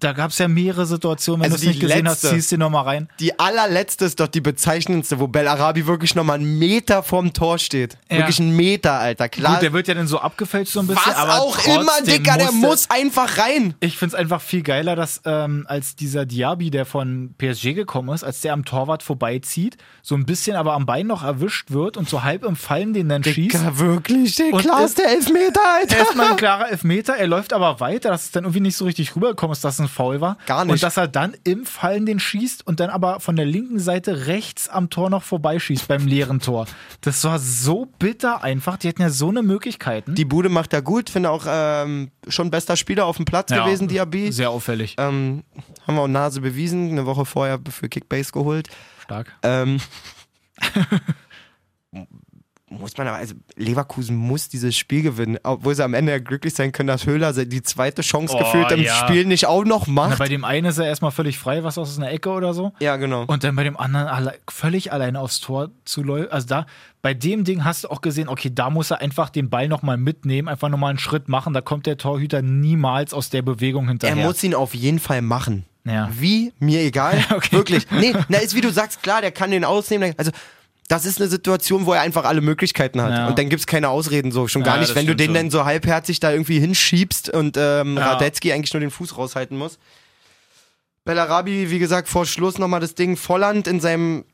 Da 0.00 0.12
gab 0.12 0.30
es 0.30 0.38
ja 0.38 0.48
mehrere 0.48 0.86
Situationen, 0.86 1.42
wenn 1.44 1.52
Also 1.52 1.62
du 1.64 1.70
es 1.70 1.76
nicht 1.76 1.80
gesehen 1.80 2.06
letzte- 2.06 2.28
hast, 2.28 2.34
ziehst 2.34 2.52
du 2.52 2.58
nochmal 2.58 2.84
rein. 2.84 3.08
Die 3.20 3.38
allerletzte 3.38 4.06
ist 4.06 4.18
doch 4.18 4.28
die 4.28 4.40
bezeichnendste, 4.40 5.20
wo 5.20 5.28
Bellarabi 5.28 5.86
wirklich 5.86 6.14
nochmal 6.14 6.38
einen 6.38 6.58
Meter 6.58 7.02
vorm 7.02 7.32
Tor 7.32 7.58
steht. 7.58 7.98
Ja. 8.10 8.18
Wirklich 8.18 8.40
einen 8.40 8.56
Meter, 8.56 8.94
Alter. 8.94 9.28
Klar. 9.28 9.54
Gut, 9.54 9.62
der 9.62 9.72
wird 9.72 9.88
ja 9.88 9.94
dann 9.94 10.06
so 10.06 10.18
abgefälscht 10.18 10.72
so 10.72 10.80
ein 10.80 10.86
bisschen. 10.86 11.02
was 11.06 11.16
aber 11.16 11.40
auch 11.40 11.58
immer, 11.66 12.00
Dicker, 12.06 12.36
der 12.38 12.52
muss 12.52 12.88
einfach 12.90 13.38
rein. 13.38 13.74
Ich 13.80 13.96
finde 13.98 14.14
es 14.16 14.20
einfach 14.20 14.40
viel 14.40 14.62
geiler, 14.62 14.96
dass 14.96 15.20
ähm, 15.24 15.66
als 15.68 15.96
dieser 15.96 16.24
Diaby, 16.26 16.70
der 16.70 16.86
von 16.86 17.34
PSG 17.38 17.74
gekommen 17.74 18.14
ist, 18.14 18.24
als 18.24 18.40
der 18.40 18.52
am 18.54 18.64
Torwart 18.64 19.02
vorbeizieht, 19.02 19.76
so 20.02 20.14
ein 20.14 20.24
bisschen 20.24 20.56
aber 20.56 20.72
am 20.72 20.86
Bein 20.86 21.06
noch 21.06 21.22
erwischt 21.22 21.70
wird 21.70 21.96
und 21.96 22.08
so 22.08 22.22
halb 22.22 22.42
im 22.44 22.56
Fallen 22.56 22.94
den 22.94 23.08
dann 23.08 23.22
schießt. 23.22 23.36
Dicker, 23.54 23.78
wirklich, 23.78 24.36
der 24.36 24.50
klar 24.52 24.84
ist- 24.84 24.98
der 24.98 25.10
Elfmeter, 25.10 25.60
Alter. 25.76 25.96
Erstmal 25.98 26.30
ein 26.30 26.36
klarer 26.36 26.70
Elfmeter, 26.70 27.16
er 27.16 27.26
läuft 27.26 27.52
aber 27.52 27.80
weiter, 27.80 28.08
dass 28.08 28.24
es 28.24 28.30
dann 28.30 28.44
irgendwie 28.44 28.60
nicht 28.60 28.76
so 28.76 28.86
richtig 28.86 29.14
rübergekommen 29.14 29.52
ist, 29.52 29.62
dass 29.62 29.74
es 29.74 29.80
ein 29.80 29.88
Foul 29.90 30.20
war. 30.20 30.38
Gar 30.46 30.64
nicht. 30.64 30.72
Und 30.72 30.82
dass 30.82 30.96
er 30.96 31.08
dann 31.08 31.34
im 31.44 31.66
Fallen 31.66 32.06
den 32.06 32.18
schießt 32.18 32.66
und 32.66 32.80
dann 32.80 32.88
aber 32.88 33.20
von 33.20 33.36
der 33.36 33.44
linken 33.44 33.78
Seite 33.78 34.26
rechts 34.26 34.68
am 34.68 34.88
Tor 34.88 35.10
noch 35.10 35.22
vorbeischießt 35.22 35.86
beim 35.88 36.06
leeren 36.06 36.40
Tor. 36.40 36.66
Das 37.02 37.22
war 37.24 37.38
so 37.38 37.86
bitter 37.98 38.42
einfach. 38.42 38.76
Die 38.78 38.88
hatten 38.88 39.02
ja 39.02 39.10
so 39.10 39.28
eine 39.28 39.42
Möglichkeiten. 39.42 40.14
Die 40.14 40.24
Bude 40.24 40.48
macht 40.48 40.72
er 40.72 40.80
gut, 40.82 41.10
finde 41.10 41.30
auch 41.30 41.44
ähm, 41.46 42.10
schon 42.28 42.50
bester 42.50 42.76
Spieler 42.76 43.06
auf 43.06 43.16
dem 43.16 43.24
Platz 43.24 43.50
Ja, 43.50 43.64
gewesen, 43.64 43.88
Diaby. 43.88 44.32
Sehr 44.32 44.50
auffällig. 44.50 44.96
Ähm, 44.98 45.44
haben 45.86 45.94
wir 45.96 46.02
auch 46.02 46.08
Nase 46.08 46.40
bewiesen, 46.40 46.90
eine 46.90 47.06
Woche 47.06 47.24
vorher 47.24 47.58
für 47.70 47.88
Kickbase 47.88 48.32
geholt. 48.32 48.68
Stark. 49.02 49.34
Ähm, 49.42 49.78
muss 52.72 52.96
man 52.96 53.08
aber, 53.08 53.16
also 53.16 53.34
Leverkusen 53.56 54.16
muss 54.16 54.48
dieses 54.48 54.76
Spiel 54.76 55.02
gewinnen, 55.02 55.38
obwohl 55.42 55.74
sie 55.74 55.82
am 55.84 55.92
Ende 55.92 56.12
ja 56.12 56.18
glücklich 56.20 56.54
sein 56.54 56.70
können, 56.70 56.86
dass 56.86 57.04
Höhler 57.04 57.32
die 57.32 57.62
zweite 57.62 58.02
Chance 58.02 58.34
Oh, 58.36 58.38
gefühlt 58.38 58.70
im 58.70 58.82
ja. 58.82 58.94
Spiel 58.94 59.24
nicht 59.24 59.46
auch 59.46 59.64
noch 59.64 59.88
Na, 59.88 59.92
macht. 59.92 60.18
bei 60.20 60.28
dem 60.28 60.44
einen 60.44 60.66
ist 60.68 60.78
er 60.78 60.86
erstmal 60.86 61.10
völlig 61.10 61.36
frei, 61.36 61.64
was 61.64 61.76
aus 61.78 61.98
einer 61.98 62.10
Ecke 62.10 62.30
oder 62.30 62.54
so. 62.54 62.72
ja, 62.80 62.96
genau. 62.96 63.24
Und 63.26 63.42
dann 63.44 63.56
bei 63.56 63.64
dem 63.64 63.76
anderen 63.76 64.06
alle, 64.06 64.34
völlig 64.48 64.92
alleine 64.92 65.18
aufs 65.20 65.40
Tor 65.40 65.70
zu 65.84 66.02
läuft. 66.04 66.30
Also 66.32 66.46
da, 66.46 66.66
bei 67.02 67.12
dem 67.12 67.42
Ding 67.44 67.64
hast 67.64 67.84
du 67.84 67.88
auch 67.90 68.00
gesehen, 68.02 68.28
okay, 68.28 68.50
da 68.54 68.70
muss 68.70 68.90
er 68.92 69.00
einfach 69.00 69.30
den 69.30 69.50
Ball 69.50 69.66
nochmal 69.68 69.96
mitnehmen, 69.96 70.46
einfach 70.48 70.68
nochmal 70.68 70.90
einen 70.90 70.98
Schritt 71.00 71.28
machen. 71.28 71.52
Da 71.52 71.60
kommt 71.62 71.86
der 71.86 71.96
Torhüter 71.96 72.40
niemals 72.40 73.12
aus 73.12 73.30
der 73.30 73.42
Bewegung 73.42 73.84
er 73.86 73.88
hinterher. 73.90 74.24
muss 74.24 74.44
ihn 74.44 74.54
auf 74.54 74.74
jeden 74.74 75.00
Fall 75.00 75.22
machen. 75.22 75.64
Ja. 75.84 76.08
Wie? 76.12 76.52
Mir 76.60 76.80
egal. 76.82 77.18
Okay. 77.34 77.56
Wirklich. 77.56 77.90
Nee, 77.90 78.14
na, 78.28 78.38
ist 78.38 78.54
wie 78.54 78.60
du 78.60 78.70
sagst, 78.70 79.02
klar, 79.02 79.22
der 79.22 79.32
kann 79.32 79.50
den 79.50 79.64
ausnehmen. 79.64 80.12
Also, 80.18 80.30
das 80.90 81.06
ist 81.06 81.20
eine 81.20 81.28
Situation, 81.30 81.86
wo 81.86 81.92
er 81.92 82.00
einfach 82.00 82.24
alle 82.24 82.40
Möglichkeiten 82.40 83.00
hat. 83.00 83.10
Ja. 83.12 83.28
Und 83.28 83.38
dann 83.38 83.48
gibt's 83.48 83.66
keine 83.66 83.88
Ausreden 83.88 84.32
so. 84.32 84.48
Schon 84.48 84.62
gar 84.64 84.74
Ja, 84.74 84.80
nicht, 84.80 84.94
wenn 84.96 85.06
du 85.06 85.14
den 85.14 85.26
schon. 85.26 85.34
dann 85.34 85.50
so 85.50 85.64
halbherzig 85.64 86.18
da 86.20 86.32
irgendwie 86.32 86.58
hinschiebst 86.58 87.30
und 87.30 87.56
ähm, 87.56 87.96
Ja. 87.96 88.12
Radetzky 88.12 88.52
eigentlich 88.52 88.72
nur 88.74 88.80
den 88.80 88.90
Fuß 88.90 89.16
raushalten 89.16 89.56
muss. 89.56 89.78
Bellarabi, 91.04 91.70
wie 91.70 91.78
gesagt, 91.78 92.08
vor 92.08 92.26
Schluss 92.26 92.58
nochmal 92.58 92.80
das 92.80 92.94
Ding 92.94 93.16
Volland 93.16 93.66
in 93.66 93.80
seinem. 93.80 94.24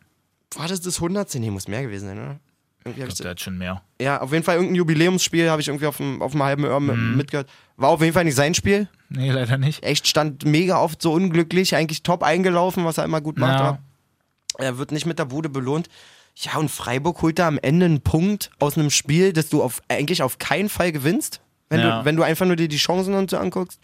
War 0.56 0.68
das 0.68 0.80
das 0.80 0.96
100? 0.96 1.34
Nee, 1.36 1.50
muss 1.50 1.68
mehr 1.68 1.82
gewesen 1.82 2.08
sein, 2.08 2.18
oder? 2.18 2.40
Irgendwie 2.84 3.00
Ich 3.02 3.06
glaub, 3.08 3.18
der 3.18 3.30
hat 3.32 3.40
schon 3.40 3.58
mehr. 3.58 3.82
ja, 4.00 4.20
auf 4.20 4.32
jeden 4.32 4.44
Fall 4.44 4.54
irgendein 4.56 4.76
Jubiläumsspiel 4.76 5.50
habe 5.50 5.60
ich 5.60 5.68
irgendwie 5.68 5.86
auf 5.86 5.96
dem, 5.96 6.22
auf 6.22 6.32
dem 6.32 6.42
halben 6.42 6.64
Ohr 6.64 6.80
Mhm. 6.80 7.16
mitgehört. 7.16 7.48
War 7.76 7.90
auf 7.90 8.00
jeden 8.00 8.12
Fall 8.14 8.24
nicht 8.24 8.36
sein 8.36 8.54
Spiel. 8.54 8.88
Nee, 9.08 9.30
leider 9.30 9.58
nicht. 9.58 9.82
Echt 9.82 10.06
stand 10.06 10.44
mega 10.44 10.80
oft 10.80 11.02
so 11.02 11.12
unglücklich, 11.12 11.74
eigentlich 11.74 12.02
top 12.02 12.22
eingelaufen, 12.22 12.84
was 12.84 12.98
er 12.98 13.04
immer 13.04 13.20
gut 13.20 13.38
macht. 13.38 13.78
Er 14.58 14.78
wird 14.78 14.92
nicht 14.92 15.04
mit 15.04 15.18
der 15.18 15.24
Bude 15.26 15.48
belohnt. 15.48 15.88
Ja, 16.38 16.58
und 16.58 16.70
Freiburg 16.70 17.22
holt 17.22 17.38
da 17.38 17.48
am 17.48 17.58
Ende 17.58 17.86
einen 17.86 18.00
Punkt 18.02 18.50
aus 18.58 18.76
einem 18.76 18.90
Spiel, 18.90 19.32
das 19.32 19.48
du 19.48 19.62
auf, 19.62 19.80
eigentlich 19.88 20.22
auf 20.22 20.38
keinen 20.38 20.68
Fall 20.68 20.92
gewinnst, 20.92 21.40
wenn, 21.70 21.80
Ja. 21.80 22.00
du, 22.00 22.04
wenn 22.04 22.16
du 22.16 22.22
einfach 22.22 22.44
nur 22.46 22.56
dir 22.56 22.68
die 22.68 22.76
Chancen 22.76 23.14
und 23.14 23.30
so 23.30 23.38
anguckst. 23.38 23.80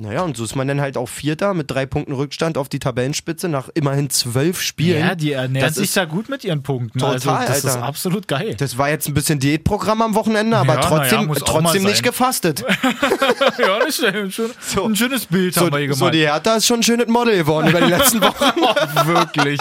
Naja, 0.00 0.22
und 0.22 0.36
so 0.36 0.44
ist 0.44 0.54
man 0.54 0.68
dann 0.68 0.80
halt 0.80 0.96
auch 0.96 1.08
Vierter 1.08 1.54
mit 1.54 1.68
drei 1.72 1.84
Punkten 1.84 2.12
Rückstand 2.12 2.56
auf 2.56 2.68
die 2.68 2.78
Tabellenspitze 2.78 3.48
nach 3.48 3.68
immerhin 3.74 4.10
zwölf 4.10 4.60
Spielen. 4.62 5.00
Ja, 5.00 5.14
die 5.16 5.32
ernähren 5.32 5.66
Das 5.66 5.74
sich 5.74 5.84
ist 5.88 5.96
da 5.96 6.04
gut 6.04 6.28
mit 6.28 6.44
ihren 6.44 6.62
Punkten. 6.62 7.00
Total, 7.00 7.14
also, 7.14 7.30
das 7.48 7.58
ist 7.64 7.66
Alter. 7.74 7.82
absolut 7.84 8.28
geil. 8.28 8.54
Das 8.56 8.78
war 8.78 8.90
jetzt 8.90 9.08
ein 9.08 9.14
bisschen 9.14 9.40
Diätprogramm 9.40 10.00
am 10.02 10.14
Wochenende, 10.14 10.56
aber 10.56 10.74
Ja, 10.74 10.80
trotzdem, 10.82 11.26
mal 11.26 11.34
trotzdem 11.34 11.82
nicht 11.82 12.04
gefastet. 12.04 12.60
ja, 13.58 13.78
das 13.80 13.98
ist 13.98 14.04
ein, 14.04 14.30
schön, 14.30 14.50
ein 14.84 14.94
schönes 14.94 15.26
Bild 15.26 15.54
So, 15.54 15.62
haben 15.62 15.72
wir 15.72 15.78
hier 15.80 15.88
so 15.94 15.98
gemalt. 15.98 16.14
die 16.14 16.20
Hertha 16.20 16.54
ist 16.56 16.66
schon 16.66 16.78
ein 16.78 16.82
schönes 16.84 17.08
Model 17.08 17.36
geworden 17.36 17.66
über 17.68 17.80
die 17.80 17.90
letzten 17.90 18.20
Wochen. 18.22 18.52
oh, 18.60 19.06
wirklich. 19.06 19.58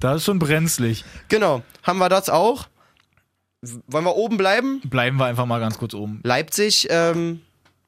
Das 0.00 0.16
ist 0.18 0.24
schon 0.24 0.38
brenzlig. 0.38 1.04
Genau. 1.28 1.62
Haben 1.82 1.98
wir 1.98 2.08
das 2.08 2.28
auch? 2.30 2.68
Wollen 3.88 4.04
wir 4.04 4.14
oben 4.16 4.36
bleiben? 4.36 4.80
Bleiben 4.84 5.16
wir 5.16 5.26
einfach 5.26 5.46
mal 5.46 5.58
ganz 5.58 5.78
kurz 5.78 5.94
oben. 5.94 6.20
Leipzig, 6.22 6.86
ähm, 6.90 7.40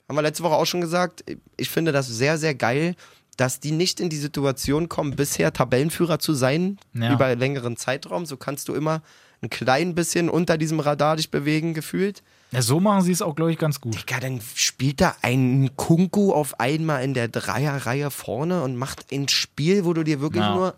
haben 0.08 0.16
wir 0.16 0.22
letzte 0.22 0.42
Woche 0.42 0.54
auch 0.56 0.66
schon 0.66 0.80
gesagt, 0.80 1.24
ich 1.56 1.70
finde 1.70 1.92
das 1.92 2.08
sehr, 2.08 2.38
sehr 2.38 2.54
geil, 2.56 2.96
dass 3.36 3.60
die 3.60 3.70
nicht 3.70 4.00
in 4.00 4.10
die 4.10 4.16
Situation 4.16 4.88
kommen, 4.88 5.14
bisher 5.14 5.52
Tabellenführer 5.52 6.18
zu 6.18 6.34
sein 6.34 6.78
Ja. 6.92 7.12
über 7.12 7.26
einen 7.26 7.38
längeren 7.38 7.76
Zeitraum. 7.76 8.26
So 8.26 8.36
kannst 8.36 8.68
du 8.68 8.74
immer 8.74 9.02
ein 9.42 9.48
klein 9.48 9.94
bisschen 9.94 10.28
unter 10.28 10.58
diesem 10.58 10.80
Radar 10.80 11.16
dich 11.16 11.30
bewegen, 11.30 11.72
gefühlt. 11.72 12.22
Ja, 12.50 12.60
so 12.60 12.80
machen 12.80 13.02
sie 13.02 13.12
es 13.12 13.22
auch, 13.22 13.36
glaube 13.36 13.52
ich, 13.52 13.58
ganz 13.58 13.80
gut. 13.80 14.04
Ja, 14.10 14.18
dann 14.18 14.40
spielt 14.56 15.00
da 15.00 15.14
ein 15.22 15.70
Kunku 15.76 16.32
auf 16.32 16.58
einmal 16.58 17.04
in 17.04 17.14
der 17.14 17.28
Dreierreihe 17.28 18.10
vorne 18.10 18.62
und 18.62 18.74
macht 18.76 19.06
ein 19.12 19.28
Spiel, 19.28 19.84
wo 19.84 19.94
du 19.94 20.02
dir 20.02 20.20
wirklich 20.20 20.42
Ja. 20.42 20.54
nur. 20.56 20.74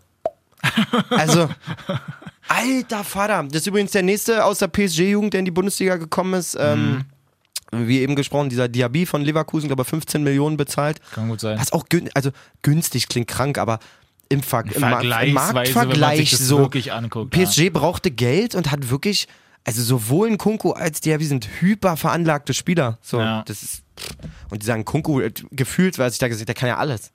Also, 1.09 1.49
alter 2.47 3.03
Vater. 3.03 3.43
Das 3.43 3.61
ist 3.61 3.67
übrigens 3.67 3.91
der 3.91 4.03
nächste 4.03 4.43
aus 4.45 4.59
der 4.59 4.67
PSG-Jugend, 4.67 5.33
der 5.33 5.39
in 5.39 5.45
die 5.45 5.51
Bundesliga 5.51 5.97
gekommen 5.97 6.33
ist. 6.35 6.55
Ähm, 6.59 7.05
wie 7.71 8.01
eben 8.01 8.15
gesprochen, 8.15 8.49
dieser 8.49 8.67
Diaby 8.67 9.05
von 9.07 9.23
Leverkusen, 9.23 9.67
glaube 9.67 9.81
ich, 9.81 9.87
15 9.87 10.21
Millionen 10.21 10.57
bezahlt. 10.57 10.99
Kann 11.11 11.27
gut 11.27 11.39
sein. 11.39 11.57
Was 11.59 11.73
auch 11.73 11.85
gün 11.89 12.09
also 12.13 12.29
günstig 12.61 13.07
klingt 13.07 13.27
krank, 13.27 13.57
aber 13.57 13.79
Im, 14.29 14.43
Ver 14.43 14.63
im, 14.71 14.81
Markt, 14.81 15.03
im 15.05 15.33
Marktvergleich 15.33 16.37
so. 16.37 16.59
wirklich 16.59 16.93
anguckt. 16.93 17.35
ja. 17.35 17.45
PSG 17.45 17.71
brauchte 17.71 18.11
Geld 18.11 18.53
und 18.53 18.69
hat 18.71 18.91
wirklich, 18.91 19.27
also 19.63 19.81
sowohl 19.81 20.27
ein 20.27 20.37
Kunku 20.37 20.71
als 20.71 21.01
Diaby 21.01 21.25
sind 21.25 21.47
hyper 21.61 21.97
veranlagte 21.97 22.53
Spieler. 22.53 22.99
So, 23.01 23.19
Ja. 23.19 23.41
das 23.47 23.63
ist, 23.63 23.81
und 24.51 24.61
die 24.61 24.67
sagen 24.67 24.85
Kunku 24.85 25.21
äh, 25.21 25.31
gefühlt, 25.51 25.97
weil 25.97 26.11
ich 26.11 26.19
da 26.19 26.27
gesagt, 26.27 26.47
der 26.47 26.55
kann 26.55 26.69
ja 26.69 26.77
alles. 26.77 27.11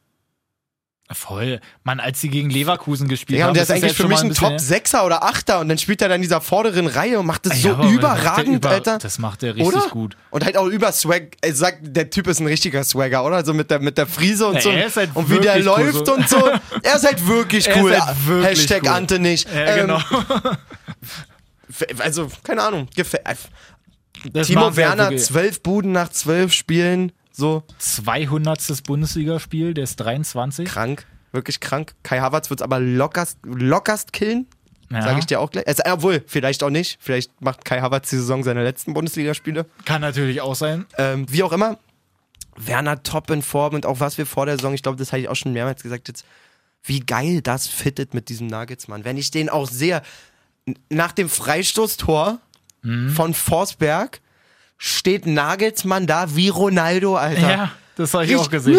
Voll. 1.10 1.60
Mann, 1.84 2.00
als 2.00 2.20
sie 2.20 2.28
gegen 2.28 2.50
Leverkusen 2.50 3.08
gespielt 3.08 3.38
Ja, 3.38 3.44
haben. 3.46 3.50
und 3.52 3.54
der 3.54 3.62
ist 3.62 3.70
eigentlich 3.70 3.94
für 3.96 4.06
mich 4.08 4.20
ein 4.20 4.28
bisschen- 4.28 4.48
Top 4.50 4.60
Sechser 4.60 5.06
oder 5.06 5.22
Achter 5.24 5.60
und 5.60 5.68
dann 5.70 5.78
spielt 5.78 6.02
er 6.02 6.08
dann 6.08 6.16
in 6.16 6.22
dieser 6.22 6.42
vorderen 6.42 6.86
Reihe 6.86 7.18
und 7.18 7.24
macht 7.24 7.46
das 7.46 7.62
so 7.62 7.68
Ja, 7.68 7.74
der 7.76 7.90
überragend, 7.90 8.56
über- 8.56 8.68
Alter. 8.68 8.98
Das 8.98 9.18
macht 9.18 9.42
er 9.42 9.54
richtig 9.56 9.74
Oder? 9.74 9.88
gut. 9.88 10.18
Und 10.30 10.44
halt 10.44 10.58
auch 10.58 10.66
über 10.66 10.92
Swag, 10.92 11.36
er 11.40 11.54
sagt, 11.54 11.78
der 11.82 12.10
Typ 12.10 12.26
ist 12.26 12.40
ein 12.40 12.46
richtiger 12.46 12.84
Swagger, 12.84 13.24
oder? 13.24 13.42
So 13.42 13.54
mit 13.54 13.70
der, 13.70 13.78
mit 13.80 13.96
der 13.96 14.06
Frise 14.06 14.48
und 14.48 14.56
Ja, 14.56 14.60
so. 14.90 14.96
halt 14.96 15.10
und 15.14 15.30
wie 15.30 15.38
der 15.38 15.58
läuft 15.60 16.06
so. 16.06 16.14
und 16.14 16.28
so. 16.28 16.50
Er 16.82 16.96
ist 16.96 17.06
halt 17.06 17.26
wirklich 17.26 17.68
cool. 17.74 17.98
halt 17.98 18.26
wirklich 18.26 18.58
Hashtag 18.60 18.82
cool. 18.82 18.88
Ante 18.90 19.18
nicht. 19.18 19.48
Ja, 19.50 19.60
Ähm, 19.76 19.86
genau. 19.86 20.00
Also, 22.00 22.28
keine 22.42 22.62
Ahnung. 22.62 22.88
Gefä 22.94 23.18
Das 24.32 24.46
Timo 24.48 24.74
Werner, 24.76 25.16
zwölf 25.16 25.62
Buden 25.62 25.92
nach 25.92 26.08
zwölf 26.10 26.52
Spielen. 26.52 27.12
So 27.38 27.62
200. 27.78 28.82
Bundesligaspiel, 28.84 29.72
der 29.72 29.84
ist 29.84 29.96
23. 29.96 30.66
krank. 30.68 31.06
Wirklich 31.30 31.60
krank. 31.60 31.94
Kai 32.02 32.18
Havertz 32.20 32.50
wird 32.50 32.60
es 32.60 32.64
aber 32.64 32.80
lockerst, 32.80 33.38
lockerst 33.44 34.12
killen. 34.12 34.46
Ja. 34.90 35.02
Sage 35.02 35.20
ich 35.20 35.26
dir 35.26 35.38
auch 35.40 35.50
gleich. 35.50 35.66
Also, 35.68 35.82
obwohl, 35.86 36.24
vielleicht 36.26 36.62
auch 36.64 36.70
nicht. 36.70 36.98
Vielleicht 37.00 37.40
macht 37.40 37.64
Kai 37.64 37.80
Havertz 37.80 38.10
die 38.10 38.16
Saison 38.16 38.42
seine 38.42 38.64
letzten 38.64 38.92
Bundesligaspiele. 38.92 39.66
Kann 39.84 40.00
natürlich 40.00 40.40
auch 40.40 40.54
sein. 40.56 40.86
Ähm, 40.96 41.26
wie 41.30 41.42
auch 41.44 41.52
immer, 41.52 41.78
Werner 42.56 43.02
top 43.02 43.30
in 43.30 43.42
Form 43.42 43.74
und 43.74 43.86
auch 43.86 44.00
was 44.00 44.18
wir 44.18 44.26
vor 44.26 44.46
der 44.46 44.56
Saison, 44.56 44.74
ich 44.74 44.82
glaube, 44.82 44.98
das 44.98 45.12
hatte 45.12 45.20
ich 45.22 45.28
auch 45.28 45.36
schon 45.36 45.52
mehrmals 45.52 45.82
gesagt, 45.82 46.08
jetzt, 46.08 46.24
wie 46.82 47.00
geil 47.00 47.40
das 47.42 47.66
fittet 47.68 48.14
mit 48.14 48.30
diesem 48.30 48.46
Nagelsmann. 48.48 49.04
Wenn 49.04 49.16
ich 49.16 49.30
den 49.30 49.48
auch 49.48 49.68
sehe, 49.68 50.02
nach 50.90 51.12
dem 51.12 51.28
Freistoßtor 51.28 52.38
Mhm. 52.82 53.10
von 53.10 53.34
Forsberg 53.34 54.20
steht 54.78 55.26
Nagelsmann 55.26 56.06
da 56.06 56.34
wie 56.34 56.48
Ronaldo, 56.48 57.16
Alter. 57.16 57.50
Ja, 57.50 57.70
das 57.96 58.14
habe 58.14 58.24
ich 58.24 58.36
auch 58.36 58.48
gesehen. 58.48 58.78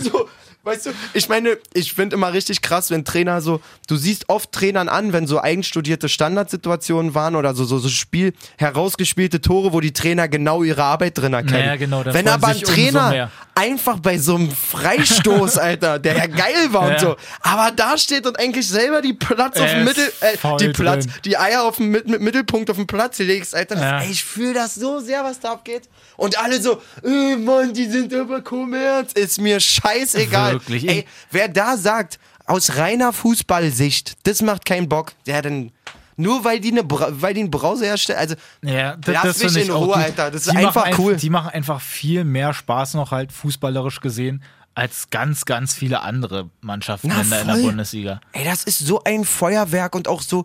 so, 0.00 0.28
weißt 0.64 0.86
du, 0.86 0.90
ich 1.14 1.28
meine, 1.28 1.56
ich 1.72 1.94
finde 1.94 2.16
immer 2.16 2.32
richtig 2.32 2.60
krass, 2.60 2.90
wenn 2.90 3.04
Trainer 3.04 3.40
so, 3.40 3.60
du 3.86 3.96
siehst 3.96 4.28
oft 4.28 4.52
Trainern 4.52 4.88
an, 4.88 5.12
wenn 5.12 5.26
so 5.26 5.40
eigenstudierte 5.40 6.08
Standardsituationen 6.08 7.14
waren 7.14 7.36
oder 7.36 7.54
so, 7.54 7.64
so, 7.64 7.78
so 7.78 7.88
Spiel, 7.88 8.34
herausgespielte 8.58 9.40
Tore, 9.40 9.72
wo 9.72 9.80
die 9.80 9.92
Trainer 9.92 10.28
genau 10.28 10.64
ihre 10.64 10.82
Arbeit 10.82 11.18
drin 11.18 11.32
erkennen. 11.34 11.66
Ja, 11.66 11.76
genau, 11.76 12.04
wenn 12.04 12.28
aber 12.28 12.48
ein 12.48 12.60
Trainer. 12.60 13.30
Einfach 13.54 13.98
bei 14.00 14.18
so 14.18 14.34
einem 14.36 14.50
Freistoß, 14.50 15.58
Alter, 15.58 15.98
der 15.98 16.16
ja 16.16 16.26
geil 16.26 16.72
war 16.72 16.88
Ja. 16.88 16.94
und 16.94 17.00
so, 17.00 17.16
aber 17.42 17.70
da 17.70 17.98
steht 17.98 18.26
und 18.26 18.38
eigentlich 18.38 18.66
selber 18.68 19.02
die 19.02 19.12
Platz 19.12 19.60
auf 19.60 19.70
dem 19.70 19.84
Mittel, 19.84 20.10
äh, 20.20 20.36
die 20.58 20.68
Platz, 20.70 21.04
drin. 21.06 21.14
die 21.24 21.36
Eier 21.36 21.64
auf 21.64 21.76
dem 21.76 21.90
Mit 21.90 22.08
mit 22.08 22.20
Mittelpunkt 22.20 22.70
auf 22.70 22.76
dem 22.76 22.86
Platz 22.86 23.18
legst, 23.18 23.54
Alter. 23.54 23.78
Ja. 23.78 24.00
ey, 24.00 24.10
ich 24.10 24.24
fühle 24.24 24.54
das 24.54 24.74
so 24.74 25.00
sehr, 25.00 25.22
was 25.24 25.38
da 25.40 25.52
abgeht. 25.52 25.82
Und 26.16 26.38
alle 26.38 26.60
so, 26.60 26.80
äh, 27.04 27.36
Mann, 27.36 27.72
die 27.74 27.86
sind 27.86 28.12
aber 28.14 28.40
Kommerz. 28.42 29.12
Ist 29.12 29.40
mir 29.40 29.60
scheißegal. 29.60 30.52
Wirklich. 30.54 30.88
Ey, 30.88 31.06
wer 31.30 31.48
da 31.48 31.76
sagt, 31.76 32.18
aus 32.46 32.76
reiner 32.76 33.12
Fußballsicht, 33.12 34.14
das 34.24 34.42
macht 34.42 34.64
keinen 34.64 34.88
Bock, 34.88 35.12
der 35.26 35.42
dann. 35.42 35.72
Nur 36.22 36.44
weil 36.44 36.60
die, 36.60 36.70
eine 36.70 36.84
Bra 36.84 37.08
weil 37.10 37.34
die 37.34 37.40
einen 37.40 37.50
Browser 37.50 37.86
herstellen. 37.86 38.18
Also, 38.18 38.34
Ja, 38.62 38.96
das, 38.96 39.14
Lass 39.14 39.38
das 39.38 39.54
mich 39.54 39.66
in 39.66 39.72
Ruhe. 39.72 39.96
Alter. 39.96 40.30
Das 40.30 40.46
ist 40.46 40.56
einfach 40.56 40.98
cool. 40.98 41.16
die 41.16 41.30
machen 41.30 41.50
einfach 41.50 41.80
viel 41.80 42.24
mehr 42.24 42.54
Spaß 42.54 42.94
noch 42.94 43.10
halt 43.10 43.32
fußballerisch 43.32 44.00
gesehen 44.00 44.42
als 44.74 45.10
ganz, 45.10 45.44
ganz 45.44 45.74
viele 45.74 46.00
andere 46.00 46.48
Mannschaften 46.60 47.08
Na, 47.08 47.20
in, 47.20 47.30
der, 47.30 47.40
in 47.42 47.46
der. 47.48 47.54
Bundesliga. 47.56 48.20
ey, 48.32 48.44
das 48.44 48.64
ist 48.64 48.78
so 48.78 49.02
ein 49.04 49.24
Feuerwerk 49.24 49.94
und 49.94 50.08
auch 50.08 50.22
so, 50.22 50.44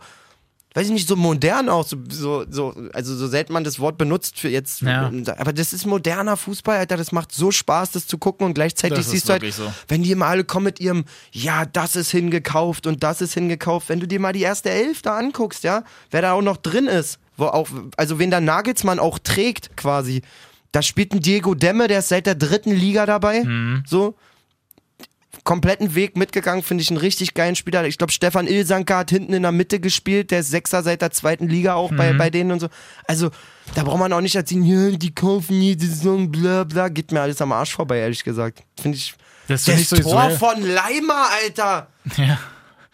weiß 0.77 0.85
ich 0.85 0.93
nicht, 0.93 1.07
so 1.07 1.15
modern 1.15 1.69
auch. 1.69 1.87
So, 1.87 1.97
so, 2.07 2.45
so, 2.51 2.75
also, 2.93 3.15
so 3.15 3.27
selten 3.27 3.51
man 3.51 3.63
das 3.63 3.79
Wort 3.79 3.97
benutzt 3.97 4.39
für 4.39 4.47
jetzt. 4.47 4.83
Ja. 4.83 5.11
Aber 5.37 5.51
das 5.51 5.73
ist 5.73 5.87
moderner 5.87 6.37
Fußball, 6.37 6.77
Alter. 6.77 6.97
Das 6.97 7.11
macht 7.11 7.31
so 7.31 7.49
Spaß, 7.49 7.93
das 7.93 8.05
zu 8.05 8.19
gucken 8.19 8.45
und 8.45 8.53
gleichzeitig 8.53 8.99
Das 8.99 9.09
siehst 9.09 9.27
du 9.27 9.33
halt, 9.33 9.53
so. 9.53 9.73
wenn 9.87 10.03
die 10.03 10.11
immer 10.11 10.27
alle 10.27 10.43
kommen 10.43 10.65
mit 10.65 10.79
ihrem, 10.79 11.05
ja, 11.31 11.65
das 11.65 11.95
ist 11.95 12.11
hingekauft 12.11 12.85
und 12.85 13.01
das 13.01 13.21
ist 13.21 13.33
hingekauft. 13.33 13.89
Wenn 13.89 13.99
du 13.99 14.07
dir 14.07 14.19
mal 14.19 14.33
die 14.33 14.43
erste 14.43 14.69
Elf 14.69 15.01
da 15.01 15.17
anguckst, 15.17 15.63
ja, 15.63 15.83
wer 16.11 16.21
da 16.21 16.33
auch 16.33 16.43
noch 16.43 16.57
drin 16.57 16.85
ist, 16.85 17.17
wo 17.37 17.45
auch, 17.45 17.67
also 17.97 18.19
wen 18.19 18.29
der 18.29 18.41
Nagelsmann 18.41 18.99
auch 18.99 19.17
trägt 19.17 19.75
quasi. 19.77 20.21
Da 20.73 20.83
spielt 20.83 21.11
ein 21.11 21.21
Diego 21.21 21.55
Demme, 21.55 21.87
der 21.87 21.99
ist 21.99 22.09
seit 22.09 22.27
der 22.27 22.35
dritten 22.35 22.71
Liga 22.71 23.07
dabei. 23.07 23.43
Mhm. 23.43 23.83
So. 23.87 24.15
Kompletten 25.47 25.95
Weg 25.95 26.17
mitgegangen, 26.17 26.61
finde 26.61 26.81
ich 26.81 26.89
einen 26.89 26.97
richtig 26.99 27.33
geilen 27.33 27.55
Spieler. 27.55 27.85
Ich 27.87 27.97
glaube, 27.97 28.11
Stefan 28.11 28.47
Ilsanker 28.47 28.97
hat 28.97 29.11
hinten 29.11 29.31
in 29.33 29.43
der 29.43 29.53
Mitte 29.53 29.79
gespielt, 29.79 30.29
der 30.29 30.41
ist 30.41 30.51
Sechser 30.51 30.83
seit 30.83 31.01
der 31.01 31.11
zweiten 31.11 31.47
Liga 31.47 31.75
auch 31.75 31.89
bei, 31.93 32.11
Mhm. 32.11 32.17
bei 32.17 32.29
denen 32.29 32.51
und 32.51 32.59
so. 32.59 32.67
Also, 33.07 33.29
da 33.73 33.83
braucht 33.83 33.97
man 33.97 34.11
auch 34.11 34.19
nicht 34.19 34.35
erzählen, 34.35 34.63
ja, 34.65 34.97
die 34.97 35.15
kaufen 35.15 35.61
jede 35.61 35.85
Saison, 35.85 36.29
bla 36.29 36.65
bla. 36.65 36.89
Geht 36.89 37.13
mir 37.13 37.21
alles 37.21 37.41
am 37.41 37.53
Arsch 37.53 37.73
vorbei, 37.73 37.99
ehrlich 37.99 38.25
gesagt. 38.25 38.61
Finde 38.77 38.97
ich. 38.97 39.13
Das 39.47 39.63
Das. 39.63 39.87
Tor 39.87 40.29
ja. 40.29 40.29
von 40.31 40.61
Leimer, 40.61 41.27
Alter! 41.41 41.87
Ja. 42.17 42.37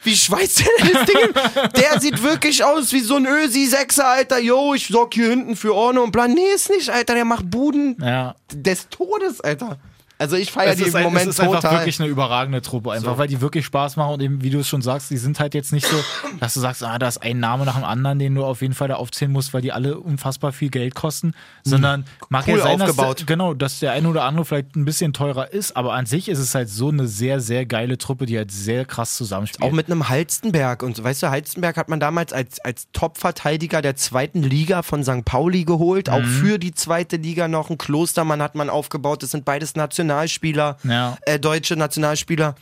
Wie 0.06 0.16
schweißt 0.16 0.60
der 0.60 0.94
das 0.94 1.06
Ding? 1.06 1.74
Der 1.82 2.00
sieht 2.02 2.22
wirklich 2.22 2.64
aus 2.64 2.92
wie 2.92 3.00
so 3.00 3.16
ein 3.16 3.26
Ösi-Sechser, 3.26 4.06
Alter. 4.06 4.38
Yo, 4.38 4.74
ich 4.74 4.88
sorg 4.90 5.14
hier 5.14 5.30
hinten 5.30 5.56
für 5.56 5.74
Ordnung 5.74 6.04
und 6.06 6.12
plan. 6.12 6.34
Nee, 6.34 6.42
ist 6.54 6.70
nicht, 6.70 6.90
Alter. 6.90 7.16
Der 7.16 7.26
macht 7.26 7.50
Buden 7.50 7.96
ja. 8.00 8.36
des 8.54 8.90
Todes, 8.90 9.40
Alter. 9.42 9.80
Also 10.20 10.36
ich 10.38 10.52
feiere 10.52 10.72
Es 10.72 10.78
die 10.78 10.84
im 10.84 10.96
ein, 10.96 11.04
Moment 11.04 11.24
es 11.28 11.36
ist 11.36 11.40
einfach 11.42 11.56
total. 11.62 11.80
wirklich 11.80 12.00
eine 12.00 12.08
überragende 12.08 12.62
Truppe, 12.62 12.92
einfach 12.94 13.14
So. 13.14 13.18
weil 13.18 13.28
die 13.28 13.42
wirklich 13.42 13.66
Spaß 13.66 13.96
machen 13.98 14.14
und 14.14 14.22
eben, 14.22 14.42
wie 14.44 14.50
du 14.52 14.60
es 14.60 14.68
schon 14.70 14.82
sagst, 14.82 15.10
die 15.10 15.18
sind 15.18 15.40
halt 15.40 15.54
jetzt 15.54 15.74
nicht 15.74 15.86
so, 15.88 15.98
dass 16.40 16.54
du 16.54 16.60
sagst, 16.62 16.84
ah, 16.84 16.98
da 17.00 17.08
ist 17.08 17.22
ein 17.22 17.40
Name 17.40 17.66
nach 17.66 17.76
dem 17.76 17.84
anderen, 17.84 18.20
den 18.20 18.36
du 18.36 18.46
auf 18.46 18.62
jeden 18.62 18.74
Fall 18.74 18.88
da 18.88 18.96
aufzählen 18.96 19.32
musst, 19.32 19.54
weil 19.54 19.62
die 19.62 19.72
alle 19.74 20.00
unfassbar 20.00 20.54
viel 20.54 20.70
Geld 20.70 20.96
kosten, 20.96 21.34
sondern 21.64 22.06
mag 22.30 22.46
Cool 22.48 22.58
ja 22.60 22.64
sein, 22.64 22.80
dass 22.80 22.92
aufgebaut. 22.92 23.20
der, 23.20 23.26
genau, 23.26 23.54
dass 23.54 23.80
der 23.80 23.92
eine 23.92 24.08
oder 24.08 24.24
andere 24.24 24.46
vielleicht 24.46 24.76
ein 24.76 24.86
bisschen 24.86 25.12
teurer 25.14 25.52
ist, 25.52 25.76
aber 25.76 25.94
an 25.94 26.06
sich 26.06 26.30
ist 26.30 26.40
es 26.40 26.56
halt 26.56 26.70
so 26.70 26.90
eine 26.90 27.08
sehr, 27.08 27.40
sehr 27.42 27.66
geile 27.66 27.98
Truppe, 27.98 28.26
die 28.26 28.38
halt 28.38 28.52
sehr 28.52 28.86
krass 28.86 29.16
zusammenspielt. 29.16 29.64
Auch 29.68 29.74
mit 29.76 29.88
einem 29.92 30.08
Halstenberg. 30.10 30.84
Und 30.84 30.96
so, 30.96 31.04
weißt 31.04 31.24
du, 31.24 31.32
Halstenberg 31.32 31.76
hat 31.76 31.90
man 31.90 32.00
damals 32.00 32.32
als, 32.34 32.60
als 32.62 32.88
Top-Verteidiger 32.94 33.82
der 33.82 33.96
zweiten 33.96 34.44
Liga 34.44 34.84
von 34.84 35.04
St. 35.04 35.26
Pauli 35.26 35.66
geholt. 35.66 36.10
Auch 36.10 36.20
Mhm. 36.20 36.26
für 36.26 36.60
die 36.60 36.74
zweite 36.74 37.18
Liga 37.18 37.48
noch. 37.48 37.70
Ein 37.70 37.78
Klostermann 37.78 38.42
hat 38.42 38.56
man 38.56 38.70
aufgebaut. 38.70 39.24
Das 39.24 39.32
sind 39.32 39.44
beides 39.46 39.76
Nationalspieler, 40.14 40.78
Ja. 40.84 41.18
äh, 41.26 41.40
deutsche 41.40 41.76
Nationalspieler. 41.76 42.56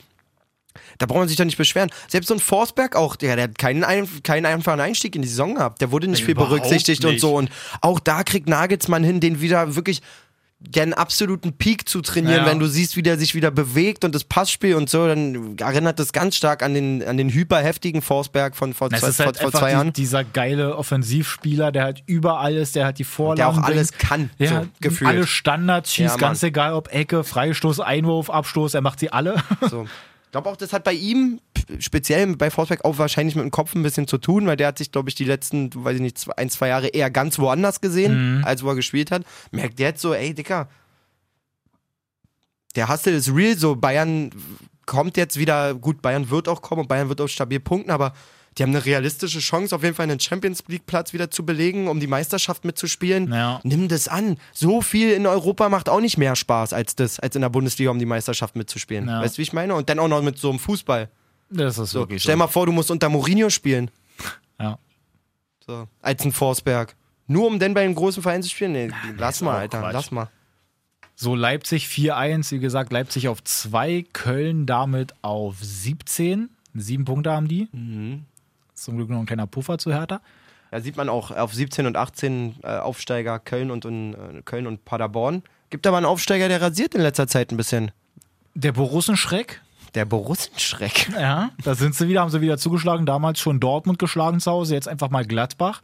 Da 0.98 1.04
braucht 1.06 1.18
man 1.18 1.28
sich 1.28 1.36
doch 1.36 1.44
nicht 1.44 1.58
beschweren. 1.58 1.90
Selbst 2.08 2.28
so 2.28 2.34
ein 2.34 2.40
Forsberg 2.40 2.96
auch, 2.96 3.16
der, 3.16 3.36
der 3.36 3.44
hat 3.44 3.58
keinen, 3.58 3.84
ein, 3.84 4.08
keinen 4.22 4.46
einfachen 4.46 4.80
Einstieg 4.80 5.14
in 5.14 5.20
die 5.22 5.28
Saison 5.28 5.54
gehabt. 5.56 5.80
Der 5.82 5.90
wurde 5.90 6.08
nicht 6.08 6.24
viel 6.24 6.32
Überhaupt 6.32 6.50
berücksichtigt 6.50 7.04
und 7.04 7.12
nicht. 7.12 7.20
so. 7.20 7.34
Und 7.36 7.50
auch 7.82 8.00
da 8.00 8.22
kriegt 8.22 8.48
Nagelsmann 8.48 9.04
hin, 9.04 9.20
den 9.20 9.40
wieder 9.42 9.74
wirklich 9.76 10.00
den 10.64 10.94
absoluten 10.94 11.52
Peak 11.54 11.88
zu 11.88 12.00
trainieren, 12.00 12.44
Ja. 12.44 12.46
wenn 12.46 12.58
du 12.58 12.66
siehst, 12.66 12.96
wie 12.96 13.02
der 13.02 13.18
sich 13.18 13.34
wieder 13.34 13.50
bewegt 13.50 14.04
und 14.04 14.14
das 14.14 14.24
Passspiel 14.24 14.74
und 14.76 14.88
so, 14.88 15.06
dann 15.06 15.56
erinnert 15.58 15.98
das 15.98 16.12
ganz 16.12 16.36
stark 16.36 16.62
an 16.62 16.72
den, 16.74 17.02
an 17.06 17.16
den 17.16 17.28
hyperheftigen 17.30 18.00
Forsberg 18.00 18.56
von 18.56 18.72
vor, 18.72 18.88
es 18.92 19.00
zwei, 19.00 19.24
halt 19.26 19.36
vor, 19.38 19.50
vor 19.50 19.60
zwei 19.60 19.66
die, 19.68 19.72
Jahren. 19.72 19.92
dieser 19.92 20.24
geile 20.24 20.76
Offensivspieler, 20.76 21.72
der 21.72 21.82
halt 21.84 22.02
überall 22.06 22.54
ist, 22.56 22.74
der 22.76 22.84
halt 22.86 22.98
die 22.98 23.04
Vorlagen 23.04 23.36
Der 23.36 23.48
auch 23.48 23.66
alles 23.66 23.92
bringt. 23.92 24.02
kann, 24.08 24.30
Ja, 24.38 24.62
so 24.62 24.66
gefühlt. 24.80 25.10
alle 25.10 25.26
Standards 25.26 25.92
schießt, 25.92 26.14
Ja, 26.14 26.16
ganz 26.16 26.42
egal 26.42 26.72
ob 26.74 26.92
Ecke, 26.92 27.24
Freistoß, 27.24 27.80
Einwurf, 27.80 28.30
Abstoß, 28.30 28.74
er 28.74 28.80
macht 28.80 29.00
sie 29.00 29.12
alle. 29.12 29.36
So. 29.68 29.86
Ich 30.32 30.34
glaube 30.34 30.48
auch, 30.48 30.56
das 30.56 30.72
hat 30.72 30.82
bei 30.84 30.94
ihm, 30.94 31.42
speziell 31.78 32.26
bei 32.36 32.50
Forsberg, 32.50 32.86
auch 32.86 32.96
wahrscheinlich 32.96 33.34
mit 33.36 33.44
dem 33.44 33.50
Kopf 33.50 33.74
ein 33.74 33.82
bisschen 33.82 34.08
zu 34.08 34.16
tun, 34.16 34.46
weil 34.46 34.56
der 34.56 34.68
hat 34.68 34.78
sich, 34.78 34.90
glaube 34.90 35.10
ich, 35.10 35.14
die 35.14 35.26
letzten, 35.26 35.68
weiß 35.74 35.96
ich 35.96 36.00
nicht, 36.00 36.16
zwei, 36.16 36.32
ein, 36.38 36.48
zwei 36.48 36.68
Jahre 36.68 36.86
eher 36.88 37.10
ganz 37.10 37.38
woanders 37.38 37.82
gesehen, 37.82 38.38
Mhm. 38.38 38.44
als 38.46 38.62
wo 38.62 38.70
er 38.70 38.74
gespielt 38.74 39.10
hat. 39.10 39.24
Merkt 39.50 39.78
der 39.78 39.88
jetzt 39.88 40.00
so, 40.00 40.14
ey, 40.14 40.32
Dicker, 40.32 40.70
der 42.76 42.88
Hustle 42.88 43.12
ist 43.12 43.28
real, 43.34 43.58
so 43.58 43.76
Bayern 43.76 44.30
kommt 44.86 45.18
jetzt 45.18 45.38
wieder, 45.38 45.74
gut, 45.74 46.00
Bayern 46.00 46.30
wird 46.30 46.48
auch 46.48 46.62
kommen 46.62 46.80
und 46.80 46.88
Bayern 46.88 47.10
wird 47.10 47.20
auch 47.20 47.28
stabil 47.28 47.60
punkten, 47.60 47.90
aber 47.90 48.14
die 48.58 48.62
haben 48.62 48.70
eine 48.70 48.84
realistische 48.84 49.38
Chance, 49.38 49.74
auf 49.74 49.82
jeden 49.82 49.94
Fall 49.94 50.04
einen 50.04 50.20
Champions 50.20 50.62
League 50.68 50.84
Platz 50.86 51.12
wieder 51.12 51.30
zu 51.30 51.44
belegen, 51.46 51.88
um 51.88 52.00
die 52.00 52.06
Meisterschaft 52.06 52.64
mitzuspielen. 52.64 53.32
Ja. 53.32 53.60
Nimm 53.64 53.88
das 53.88 54.08
an. 54.08 54.36
So 54.52 54.82
viel 54.82 55.12
in 55.12 55.26
Europa 55.26 55.68
macht 55.68 55.88
auch 55.88 56.00
nicht 56.00 56.18
mehr 56.18 56.36
Spaß 56.36 56.72
als 56.72 56.94
das, 56.94 57.18
als 57.18 57.34
in 57.34 57.42
der 57.42 57.48
Bundesliga, 57.48 57.90
um 57.90 57.98
die 57.98 58.06
Meisterschaft 58.06 58.54
mitzuspielen. 58.56 59.08
Ja. 59.08 59.20
Weißt 59.22 59.36
du, 59.36 59.38
wie 59.38 59.42
ich 59.42 59.52
meine? 59.52 59.74
Und 59.74 59.88
dann 59.88 59.98
auch 59.98 60.08
noch 60.08 60.22
mit 60.22 60.38
so 60.38 60.50
einem 60.50 60.58
Fußball. 60.58 61.08
Das 61.50 61.78
ist 61.78 61.90
So, 61.90 62.00
wirklich 62.00 62.22
stell 62.22 62.34
so. 62.34 62.38
mal 62.38 62.46
vor, 62.48 62.66
du 62.66 62.72
musst 62.72 62.90
unter 62.90 63.08
Mourinho 63.08 63.48
spielen. 63.50 63.90
Ja. 64.60 64.78
So, 65.66 65.86
als 66.00 66.24
ein 66.24 66.32
Forsberg. 66.32 66.94
Nur 67.26 67.46
um 67.46 67.58
denn 67.58 67.72
bei 67.72 67.82
einem 67.84 67.94
großen 67.94 68.22
Verein 68.22 68.42
zu 68.42 68.50
spielen? 68.50 68.72
Nee, 68.72 68.90
lass 69.16 69.36
ist 69.36 69.42
mal, 69.42 69.56
Alter, 69.58 69.80
Quatsch. 69.80 69.92
lass 69.92 70.10
mal. 70.10 70.28
So, 71.14 71.34
Leipzig 71.34 71.86
4-1, 71.86 72.50
wie 72.52 72.58
gesagt, 72.58 72.92
Leipzig 72.92 73.28
auf 73.28 73.42
2, 73.44 74.04
Köln 74.12 74.66
damit 74.66 75.14
auf 75.22 75.56
17. 75.60 76.50
Sieben 76.74 77.04
Punkte 77.04 77.30
haben 77.30 77.48
die. 77.48 77.68
Mhm. 77.72 78.24
Zum 78.82 78.96
Glück 78.96 79.10
noch 79.10 79.18
ein 79.18 79.26
kleiner 79.26 79.46
Puffer 79.46 79.78
zu 79.78 79.92
Hertha. 79.92 80.20
Da 80.70 80.80
sieht 80.80 80.96
man 80.96 81.08
auch 81.08 81.30
auf 81.30 81.52
17 81.52 81.86
und 81.86 81.96
18 81.96 82.56
äh, 82.62 82.78
Aufsteiger 82.78 83.38
Köln 83.38 83.70
und, 83.70 83.84
und 83.84 84.14
äh, 84.14 84.42
Köln 84.44 84.66
und 84.66 84.84
Paderborn. 84.84 85.42
Gibt 85.70 85.86
aber 85.86 85.98
einen 85.98 86.06
Aufsteiger, 86.06 86.48
der 86.48 86.60
rasiert 86.60 86.94
in 86.94 87.02
letzter 87.02 87.28
Zeit 87.28 87.52
ein 87.52 87.56
bisschen. 87.56 87.92
Der 88.54 88.72
Borussenschreck, 88.72 89.60
Der 89.94 90.04
Borussenschreck. 90.04 91.10
Ja, 91.18 91.50
da 91.62 91.74
sind 91.74 91.94
sie 91.94 92.08
wieder, 92.08 92.22
haben 92.22 92.30
sie 92.30 92.40
wieder 92.40 92.58
zugeschlagen. 92.58 93.06
Damals 93.06 93.40
schon 93.40 93.60
Dortmund 93.60 93.98
geschlagen 93.98 94.40
zu 94.40 94.50
Hause, 94.50 94.74
jetzt 94.74 94.88
einfach 94.88 95.10
mal 95.10 95.24
Gladbach. 95.26 95.82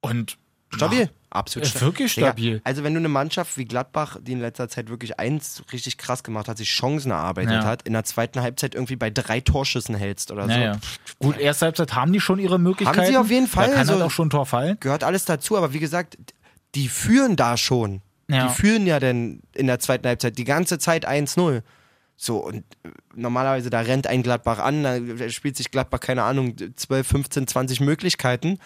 Und 0.00 0.38
Stabil. 0.70 1.10
Absolut 1.30 1.68
Ist 1.68 1.80
wirklich 1.82 2.14
Digga, 2.14 2.28
stabil. 2.28 2.60
Also 2.64 2.84
wenn 2.84 2.94
du 2.94 3.00
eine 3.00 3.08
Mannschaft 3.10 3.58
wie 3.58 3.66
Gladbach, 3.66 4.16
die 4.22 4.32
in 4.32 4.40
letzter 4.40 4.68
Zeit 4.68 4.88
wirklich 4.88 5.18
eins 5.20 5.62
richtig 5.72 5.98
krass 5.98 6.22
gemacht 6.22 6.48
hat, 6.48 6.56
sich 6.56 6.70
Chancen 6.70 7.10
erarbeitet 7.10 7.52
Ja. 7.52 7.64
hat, 7.64 7.82
in 7.82 7.92
der 7.92 8.04
zweiten 8.04 8.40
Halbzeit 8.40 8.74
irgendwie 8.74 8.96
bei 8.96 9.10
drei 9.10 9.40
Torschüssen 9.40 9.94
hältst 9.94 10.30
oder 10.30 10.42
so, 10.42 10.48
naja. 10.48 10.78
Gut, 11.18 11.36
erste 11.38 11.66
Halbzeit 11.66 11.94
haben 11.94 12.12
die 12.14 12.20
schon 12.20 12.38
ihre 12.38 12.58
Möglichkeiten. 12.58 12.98
Haben 12.98 13.06
sie 13.06 13.16
auf 13.18 13.30
jeden 13.30 13.46
Fall, 13.46 13.66
Da 13.66 13.74
kann 13.74 13.88
halt 13.88 13.98
so- 13.98 14.04
auch 14.04 14.10
schon 14.10 14.28
ein 14.28 14.30
Tor 14.30 14.46
fallen. 14.46 14.78
gehört 14.80 15.04
alles 15.04 15.26
dazu. 15.26 15.56
Aber 15.58 15.74
wie 15.74 15.80
gesagt, 15.80 16.16
die 16.74 16.88
führen 16.88 17.36
da 17.36 17.56
schon. 17.58 18.00
Ja. 18.30 18.46
Die 18.48 18.54
führen 18.54 18.86
ja 18.86 18.98
dann 19.00 19.40
in 19.54 19.66
der 19.66 19.78
zweiten 19.80 20.06
Halbzeit 20.06 20.38
die 20.38 20.44
ganze 20.44 20.78
Zeit 20.78 21.06
1-0. 21.06 21.62
So, 22.16 22.38
und 22.38 22.56
äh, 22.84 22.88
normalerweise, 23.14 23.70
da 23.70 23.80
rennt 23.80 24.06
ein 24.06 24.22
Gladbach 24.22 24.58
an, 24.58 24.82
da 24.82 25.28
spielt 25.30 25.56
sich 25.56 25.70
Gladbach, 25.70 26.00
keine 26.00 26.24
Ahnung, 26.24 26.56
12, 26.74 27.06
15, 27.06 27.46
20 27.46 27.80
Möglichkeiten. 27.80 28.58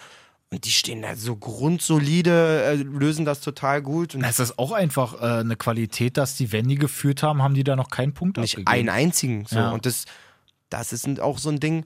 Und 0.53 0.65
die 0.65 0.71
stehen 0.71 1.01
da 1.01 1.15
so 1.15 1.35
grundsolide, 1.35 2.63
äh, 2.63 2.73
lösen 2.75 3.25
das 3.25 3.41
total 3.41 3.81
gut. 3.81 4.15
Und 4.15 4.21
Das 4.21 4.39
ist 4.39 4.57
auch 4.59 4.71
einfach 4.71 5.15
äh, 5.21 5.39
eine 5.41 5.55
Qualität, 5.55 6.17
dass 6.17 6.35
die, 6.35 6.51
wenn 6.51 6.67
die 6.67 6.75
geführt 6.75 7.23
haben, 7.23 7.41
haben 7.41 7.55
die 7.55 7.63
da 7.63 7.75
noch 7.75 7.89
keinen 7.89 8.13
Punkt 8.13 8.37
nicht 8.37 8.53
abgegeben. 8.57 8.71
einen 8.71 8.89
einzigen. 8.89 9.45
So. 9.45 9.55
Ja. 9.57 9.71
Und 9.71 9.85
das, 9.85 10.05
das 10.69 10.93
ist 10.93 11.19
auch 11.19 11.37
so 11.39 11.49
ein 11.49 11.59
Ding. 11.59 11.85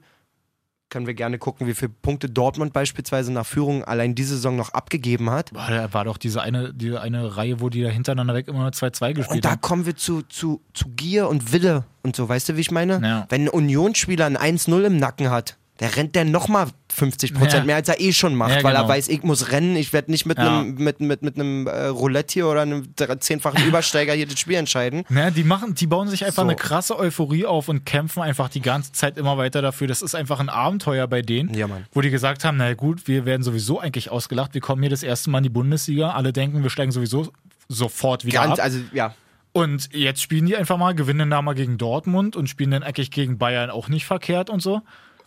Können 0.90 1.06
wir 1.06 1.12
gerne 1.12 1.36
gucken, 1.38 1.66
wie 1.66 1.74
viele 1.74 1.90
Punkte 1.90 2.30
Dortmund 2.30 2.72
beispielsweise 2.72 3.30
nach 3.30 3.44
Führung 3.46 3.84
allein 3.84 4.14
diese 4.14 4.36
Saison 4.36 4.56
noch 4.56 4.70
abgegeben 4.70 5.28
hat. 5.30 5.52
Boah, 5.52 5.66
da 5.68 5.92
war 5.92 6.04
doch 6.04 6.16
diese 6.16 6.40
eine, 6.40 6.72
diese 6.72 7.02
eine 7.02 7.36
Reihe, 7.36 7.60
wo 7.60 7.68
die 7.68 7.82
da 7.82 7.90
hintereinander 7.90 8.32
weg 8.34 8.48
immer 8.48 8.60
nur 8.60 8.70
2-2 8.70 9.12
gespielt 9.12 9.36
Und 9.36 9.44
da 9.44 9.50
haben. 9.50 9.60
kommen 9.60 9.84
wir 9.84 9.96
zu, 9.96 10.22
zu, 10.22 10.62
zu 10.72 10.88
Gier 10.96 11.28
und 11.28 11.52
Wille 11.52 11.84
und 12.02 12.16
so, 12.16 12.26
weißt 12.26 12.48
du, 12.48 12.56
wie 12.56 12.62
ich 12.62 12.70
meine? 12.70 13.00
Ja. 13.02 13.26
Wenn 13.28 13.42
ein 13.42 13.48
Unionsspieler 13.50 14.24
ein 14.24 14.38
1-0 14.38 14.82
im 14.84 14.96
Nacken 14.96 15.30
hat, 15.30 15.58
der 15.80 15.94
rennt 15.96 16.14
der 16.16 16.24
nochmal 16.24 16.66
50 16.92 17.34
Prozent 17.34 17.54
Ja. 17.60 17.64
mehr, 17.64 17.76
als 17.76 17.88
er 17.88 18.00
eh 18.00 18.12
schon 18.12 18.34
macht, 18.34 18.50
Ja, 18.56 18.62
weil 18.64 18.74
er 18.74 18.82
genau. 18.82 18.88
weiß, 18.88 19.08
ich 19.08 19.22
muss 19.22 19.52
rennen, 19.52 19.76
ich 19.76 19.92
werde 19.92 20.10
nicht 20.10 20.26
mit 20.26 20.38
Ja. 20.38 20.60
einem 20.60 20.74
mit, 20.74 21.00
mit, 21.00 21.22
mit 21.22 21.36
einem 21.36 21.66
äh, 21.66 21.86
Roulette 21.86 22.32
hier 22.34 22.46
oder 22.48 22.62
einem 22.62 22.88
zehnfachen 23.20 23.64
Übersteiger 23.66 24.12
hier 24.14 24.26
das 24.26 24.40
Spiel 24.40 24.56
entscheiden. 24.56 25.04
Ja, 25.08 25.30
die 25.30 25.44
machen, 25.44 25.74
die 25.74 25.86
bauen 25.86 26.08
sich 26.08 26.24
einfach 26.24 26.42
So. 26.42 26.48
eine 26.48 26.56
krasse 26.56 26.98
Euphorie 26.98 27.46
auf 27.46 27.68
und 27.68 27.84
kämpfen 27.86 28.22
einfach 28.22 28.48
die 28.48 28.60
ganze 28.62 28.92
Zeit 28.92 29.18
immer 29.18 29.36
weiter 29.38 29.62
dafür. 29.62 29.86
Das 29.86 30.02
ist 30.02 30.14
einfach 30.14 30.40
ein 30.40 30.48
Abenteuer 30.48 31.06
bei 31.06 31.22
denen, 31.22 31.54
Ja, 31.54 31.68
wo 31.92 32.00
die 32.00 32.10
gesagt 32.10 32.44
haben, 32.44 32.56
na 32.56 32.74
gut, 32.74 33.06
wir 33.06 33.24
werden 33.24 33.42
sowieso 33.42 33.78
eigentlich 33.78 34.10
ausgelacht, 34.10 34.54
wir 34.54 34.60
kommen 34.60 34.82
hier 34.82 34.90
das 34.90 35.02
erste 35.02 35.30
Mal 35.30 35.38
in 35.38 35.44
die 35.44 35.50
Bundesliga, 35.50 36.10
alle 36.10 36.32
denken, 36.32 36.62
wir 36.62 36.70
steigen 36.70 36.90
sowieso 36.92 37.30
sofort 37.68 38.24
wieder 38.24 38.40
Ganz, 38.40 38.58
ab. 38.58 38.64
also 38.64 38.78
ja, 38.92 39.14
Und 39.52 39.90
jetzt 39.94 40.22
spielen 40.22 40.46
die 40.46 40.56
einfach 40.56 40.76
mal, 40.78 40.94
gewinnen 40.94 41.30
da 41.30 41.42
mal 41.42 41.54
gegen 41.54 41.78
Dortmund 41.78 42.34
und 42.36 42.48
spielen 42.48 42.70
dann 42.70 42.82
eigentlich 42.82 43.10
gegen 43.10 43.38
Bayern 43.38 43.70
auch 43.70 43.88
nicht 43.88 44.06
verkehrt 44.06 44.50
und 44.50 44.60
so. 44.60 44.82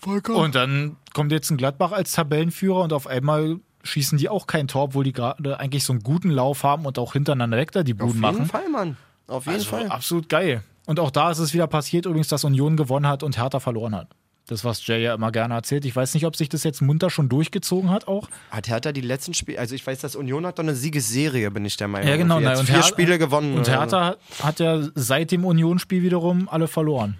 Und 0.05 0.55
dann 0.55 0.97
kommt 1.13 1.31
jetzt 1.31 1.49
ein 1.51 1.57
Gladbach 1.57 1.91
als 1.91 2.11
Tabellenführer 2.13 2.81
und 2.81 2.93
auf 2.93 3.07
einmal 3.07 3.57
schießen 3.83 4.17
die 4.17 4.29
auch 4.29 4.47
kein 4.47 4.67
Tor, 4.67 4.83
obwohl 4.85 5.03
die 5.03 5.13
gerade 5.13 5.59
eigentlich 5.59 5.83
so 5.83 5.93
einen 5.93 6.01
guten 6.03 6.29
Lauf 6.29 6.63
haben 6.63 6.85
und 6.85 6.97
auch 6.99 7.13
hintereinander 7.13 7.57
weg 7.57 7.71
da 7.71 7.83
die 7.83 7.93
auf 7.93 7.99
Buden 7.99 8.11
jeden 8.13 8.21
machen. 8.21 8.45
Fall, 8.45 8.69
Mann. 8.69 8.97
Auf 9.27 9.45
jeden 9.45 9.57
Also 9.57 9.69
Fall. 9.69 9.87
absolut 9.87 10.29
geil. 10.29 10.63
Und 10.85 10.99
auch 10.99 11.11
da 11.11 11.31
ist 11.31 11.39
es 11.39 11.53
wieder 11.53 11.67
passiert, 11.67 12.05
übrigens, 12.05 12.27
dass 12.27 12.43
Union 12.43 12.75
gewonnen 12.77 13.07
hat 13.07 13.23
und 13.23 13.37
Hertha 13.37 13.59
verloren 13.59 13.95
hat. 13.95 14.07
Das, 14.47 14.65
was 14.65 14.85
Jay 14.85 15.03
ja 15.03 15.13
immer 15.13 15.31
gerne 15.31 15.53
erzählt. 15.53 15.85
Ich 15.85 15.95
weiß 15.95 16.13
nicht, 16.15 16.25
ob 16.25 16.35
sich 16.35 16.49
das 16.49 16.63
jetzt 16.63 16.81
munter 16.81 17.09
schon 17.09 17.29
durchgezogen 17.29 17.89
hat 17.91 18.07
auch. 18.07 18.27
Hat 18.49 18.67
Hertha 18.67 18.91
die 18.91 19.01
letzten 19.01 19.33
Spiele, 19.33 19.59
also 19.59 19.75
ich 19.75 19.85
weiß, 19.85 19.99
dass 19.99 20.15
Union 20.15 20.45
hat 20.45 20.57
doch 20.59 20.63
eine 20.63 20.75
Siegesserie, 20.75 21.49
bin 21.51 21.63
ich 21.63 21.77
der 21.77 21.87
Meinung. 21.87 22.09
Ja, 22.09 22.17
genau. 22.17 22.39
Nein, 22.39 22.57
vier 22.65 22.75
Her- 22.75 22.83
Spiele 22.83 23.17
gewonnen. 23.19 23.55
Und 23.55 23.69
Hertha 23.69 24.03
hat- 24.05 24.19
hat 24.43 24.59
ja 24.59 24.81
seit 24.95 25.31
dem 25.31 25.45
Union-Spiel 25.45 26.01
wiederum 26.03 26.49
alle 26.49 26.67
verloren. 26.67 27.17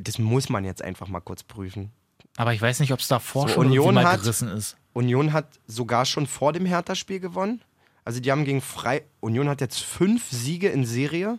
Das 0.00 0.18
muss 0.18 0.48
man 0.48 0.64
jetzt 0.64 0.82
einfach 0.82 1.08
mal 1.08 1.20
kurz 1.20 1.42
prüfen. 1.42 1.92
Aber 2.36 2.52
ich 2.52 2.60
weiß 2.60 2.80
nicht, 2.80 2.92
ob 2.92 3.00
es 3.00 3.08
davor 3.08 3.48
So, 3.48 3.54
schon 3.54 3.66
Union 3.66 3.94
mal 3.94 4.04
hat- 4.04 4.20
gerissen 4.22 4.48
ist. 4.48 4.76
Union 4.92 5.32
hat 5.32 5.58
sogar 5.66 6.04
schon 6.06 6.26
vor 6.26 6.52
dem 6.52 6.66
Hertha-Spiel 6.66 7.20
gewonnen. 7.20 7.62
Also 8.04 8.20
die 8.20 8.30
haben 8.30 8.44
gegen 8.44 8.60
Frei. 8.60 9.04
Union 9.20 9.48
hat 9.48 9.60
jetzt 9.60 9.80
fünf 9.80 10.30
Siege 10.30 10.68
in 10.68 10.84
Serie. 10.84 11.38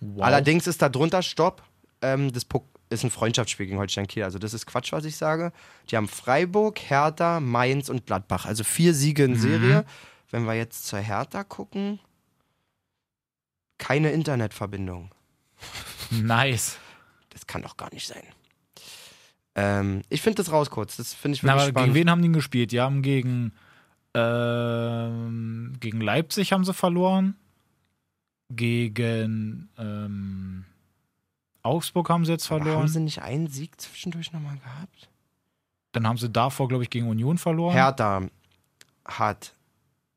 Wow. 0.00 0.24
Allerdings 0.24 0.66
ist 0.66 0.82
da 0.82 0.88
drunter 0.88 1.22
Stopp. 1.22 1.62
Ähm, 2.02 2.32
das 2.32 2.44
Pok- 2.44 2.64
ist 2.88 3.04
ein 3.04 3.10
Freundschaftsspiel 3.10 3.66
gegen 3.66 3.78
Holstein 3.78 4.06
Kiel. 4.06 4.24
Also 4.24 4.38
das 4.38 4.52
ist 4.54 4.66
Quatsch, 4.66 4.92
was 4.92 5.04
ich 5.04 5.16
sage. 5.16 5.52
Die 5.90 5.96
haben 5.96 6.08
Freiburg, 6.08 6.78
Hertha, 6.80 7.38
Mainz 7.40 7.88
und 7.88 8.06
Gladbach. 8.06 8.46
Also 8.46 8.64
vier 8.64 8.94
Siege 8.94 9.28
Mhm. 9.28 9.34
in 9.34 9.40
Serie. 9.40 9.84
Wenn 10.30 10.44
wir 10.46 10.54
jetzt 10.54 10.86
zur 10.86 10.98
Hertha 11.00 11.44
gucken, 11.44 12.00
keine 13.78 14.10
Internetverbindung. 14.12 15.10
Nice. 16.10 16.76
Das 17.40 17.46
kann 17.46 17.62
doch 17.62 17.78
gar 17.78 17.90
nicht 17.94 18.06
sein. 18.06 18.22
Ähm, 19.54 20.02
ich 20.10 20.20
finde 20.20 20.42
das 20.42 20.52
raus 20.52 20.68
kurz. 20.68 20.96
Das 20.98 21.14
finde 21.14 21.36
ich 21.36 21.42
Na, 21.42 21.54
wirklich 21.54 21.62
aber 21.62 21.70
spannend. 21.70 21.94
gegen 21.94 22.06
wen 22.06 22.10
haben 22.10 22.20
die 22.22 22.32
gespielt? 22.32 22.70
Die 22.70 22.80
haben 22.82 23.00
gegen, 23.00 23.52
ähm, 24.14 25.72
gegen 25.80 26.00
Leipzig 26.02 26.52
haben 26.52 26.64
sie 26.64 26.74
verloren. 26.74 27.34
Gegen 28.50 29.70
ähm, 29.78 30.64
Augsburg 31.62 32.10
haben 32.10 32.24
sie 32.26 32.32
jetzt 32.32 32.50
Aber 32.50 32.60
verloren. 32.62 32.80
haben 32.82 32.88
sie 32.88 33.00
nicht 33.00 33.22
einen 33.22 33.46
Sieg 33.46 33.80
zwischendurch 33.80 34.32
nochmal 34.32 34.56
gehabt? 34.58 35.08
Dann 35.92 36.06
haben 36.06 36.18
sie 36.18 36.28
davor, 36.28 36.68
glaube 36.68 36.84
ich, 36.84 36.90
gegen 36.90 37.08
Union 37.08 37.38
verloren. 37.38 37.72
Hertha 37.74 38.22
hat 39.06 39.54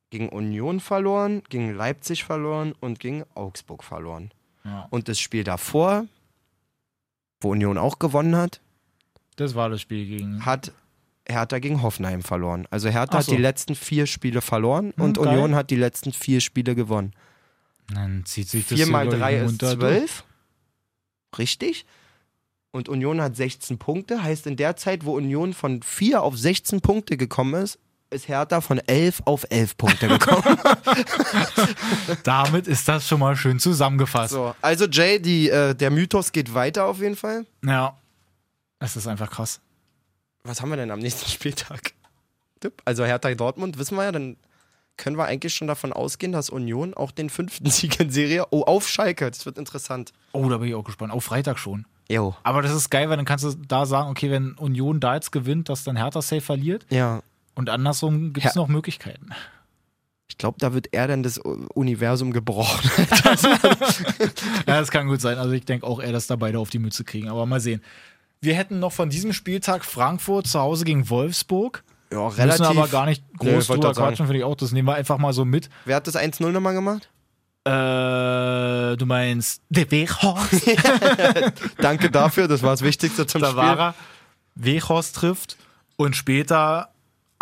gegen 0.10 0.30
Union 0.30 0.80
verloren, 0.82 1.42
gegen 1.50 1.74
Leipzig 1.74 2.24
verloren 2.26 2.74
und 2.82 3.00
gegen 3.00 3.24
Augsburg 3.34 3.84
verloren. 3.84 4.32
Ja, 4.66 4.88
Und 4.92 5.08
das 5.08 5.20
Spiel 5.20 5.44
davor, 5.44 6.06
wo 7.44 7.52
Union 7.52 7.78
auch 7.78 8.00
gewonnen 8.00 8.36
hat, 8.36 8.62
das 9.36 9.56
war 9.56 9.70
das 9.70 9.82
Spiel 9.82 10.06
gegen. 10.06 10.46
hat 10.46 10.72
Hertha 11.28 11.60
gegen 11.60 11.82
Hoffenheim 11.82 12.22
verloren. 12.22 12.68
Also 12.70 12.90
Hertha 12.90 13.14
Ach 13.16 13.20
hat 13.20 13.26
so. 13.26 13.32
die 13.36 13.42
letzten 13.42 13.76
vier 13.76 14.06
Spiele 14.08 14.42
verloren 14.42 14.94
Hm, 14.96 15.04
und 15.06 15.18
geil. 15.18 15.28
Union 15.28 15.56
hat 15.56 15.70
die 15.70 15.76
letzten 15.76 16.12
vier 16.12 16.42
Spiele 16.42 16.76
gewonnen. 16.76 17.14
Dann 17.94 18.26
zieht 18.26 18.50
sich 18.50 18.68
das 18.68 18.78
Vier 18.78 18.86
hier, 18.86 18.92
mal 18.92 19.04
glaub 19.04 19.14
ich, 19.16 19.20
drei 19.20 19.36
ist 19.38 19.46
munter 19.46 19.78
zwölf. 19.78 20.24
Richtig. 21.38 21.86
Und 22.72 22.90
Union 22.90 23.22
hat 23.22 23.36
16 23.36 23.78
Punkte. 23.78 24.24
Heißt, 24.24 24.48
in 24.48 24.56
der 24.56 24.76
Zeit, 24.76 25.06
wo 25.06 25.16
Union 25.16 25.54
von 25.54 25.82
4 25.84 26.24
auf 26.24 26.38
16 26.38 26.82
Punkte 26.82 27.18
gekommen 27.18 27.54
ist, 27.64 27.80
ist 28.14 28.28
Hertha 28.28 28.62
von 28.62 28.80
11 28.80 29.24
auf 29.26 29.46
11 29.50 29.78
Punkte 29.78 30.08
gekommen. 30.08 30.58
Damit 32.24 32.68
ist 32.68 32.88
das 32.88 33.08
schon 33.08 33.20
mal 33.20 33.36
schön 33.36 33.60
zusammengefasst. 33.60 34.34
so, 34.34 34.56
also 34.62 34.86
Jay, 34.86 35.20
die, 35.20 35.50
äh, 35.50 35.74
der 35.76 35.92
Mythos 35.92 36.32
geht 36.32 36.54
weiter 36.54 36.86
auf 36.86 37.00
jeden 37.00 37.16
Fall. 37.16 37.46
Ja. 37.66 37.98
Es 38.80 38.96
ist 38.96 39.08
einfach 39.08 39.30
krass. 39.30 39.60
Was 40.44 40.62
haben 40.62 40.70
wir 40.70 40.78
denn 40.78 40.92
am 40.92 41.00
nächsten 41.00 41.30
Spieltag? 41.30 41.94
Also 42.86 43.04
Hertha 43.04 43.34
Dortmund, 43.34 43.78
wissen 43.78 43.98
wir 43.98 44.06
ja, 44.06 44.12
dann 44.12 44.38
können 44.96 45.18
wir 45.18 45.26
eigentlich 45.26 45.54
schon 45.54 45.68
davon 45.68 45.92
ausgehen, 45.92 46.32
dass 46.32 46.50
Union 46.50 46.94
auch 46.94 47.12
den 47.12 47.30
fünften 47.30 47.70
Sieg 47.70 48.00
in 48.00 48.10
Serie, 48.12 48.46
oh, 48.52 48.64
auf 48.64 48.88
Schalke, 48.88 49.30
das 49.30 49.46
wird 49.46 49.58
interessant. 49.58 50.14
Oh, 50.32 50.48
da 50.50 50.58
bin 50.58 50.70
ich 50.70 50.76
auch 50.76 50.84
gespannt. 50.84 51.12
Auf 51.12 51.26
Freitag 51.26 51.60
schon. 51.60 51.86
Jo. 52.10 52.36
Aber 52.44 52.62
das 52.62 52.74
ist 52.74 52.90
geil, 52.90 53.10
weil 53.10 53.18
dann 53.18 53.26
kannst 53.26 53.46
du 53.46 53.54
da 53.68 53.86
sagen, 53.86 54.10
okay, 54.10 54.30
wenn 54.30 54.54
Union 54.54 55.00
da 55.00 55.16
jetzt 55.16 55.32
gewinnt, 55.32 55.70
dass 55.70 55.84
dann 55.84 55.96
Hertha 55.96 56.22
safe 56.22 56.42
verliert. 56.42 56.86
Ja, 56.90 57.22
Und 57.56 57.70
andersrum 57.70 58.34
gibt 58.34 58.46
es 58.48 58.56
Ja. 58.56 58.62
noch 58.62 58.68
Möglichkeiten. 58.68 59.30
ich 60.28 60.38
glaube, 60.38 60.58
da 60.60 60.74
wird 60.74 60.88
eher 60.94 61.08
dann 61.08 61.22
das 61.24 61.38
Universum 61.38 62.32
gebrochen. 62.34 62.90
Ja, 64.68 64.80
das 64.80 64.90
kann 64.92 65.08
gut 65.08 65.22
sein. 65.22 65.38
Also 65.38 65.52
ich 65.54 65.66
denke 65.66 65.86
auch 65.86 66.02
eher, 66.02 66.12
dass 66.12 66.28
da 66.28 66.36
beide 66.36 66.60
auf 66.60 66.70
die 66.70 66.80
Mütze 66.80 67.04
kriegen. 67.04 67.30
Aber 67.30 67.46
mal 67.46 67.60
sehen. 67.60 67.82
Wir 68.42 68.56
hätten 68.56 68.80
noch 68.80 68.92
von 68.92 69.10
diesem 69.10 69.32
Spieltag 69.34 69.86
Frankfurt 69.86 70.48
zu 70.48 70.60
Hause 70.60 70.84
gegen 70.86 71.10
Wolfsburg. 71.10 71.84
Ja, 72.12 72.30
Müssen 72.30 72.64
aber 72.66 72.88
gar 72.90 73.06
nicht 73.06 73.24
groß 73.38 73.70
wollte 73.70 73.88
drüber 73.88 73.94
quatschen, 73.94 74.26
finde 74.28 74.40
ich 74.40 74.44
auch. 74.44 74.56
Das 74.56 74.72
nehmen 74.72 74.88
wir 74.88 74.96
einfach 74.96 75.18
mal 75.18 75.34
so 75.34 75.46
mit. 75.46 75.70
Wer 75.86 75.96
hat 75.96 76.08
das 76.08 76.16
1-0 76.16 76.52
nochmal 76.52 76.74
gemacht? 76.74 77.10
Äh, 77.66 78.98
du 78.98 79.06
meinst 79.06 79.62
der 79.70 79.90
Weghorst? 79.90 80.70
Danke 81.78 82.12
dafür, 82.12 82.48
das 82.48 82.62
war 82.62 82.72
das 82.72 82.82
Wichtigste 82.82 83.26
zum 83.26 83.42
da 83.42 83.48
Spiel. 83.48 83.58
war 83.58 83.80
er. 83.80 83.96
Weghorst 84.56 85.16
trifft. 85.16 85.58
Und 85.96 86.16
später, 86.16 86.90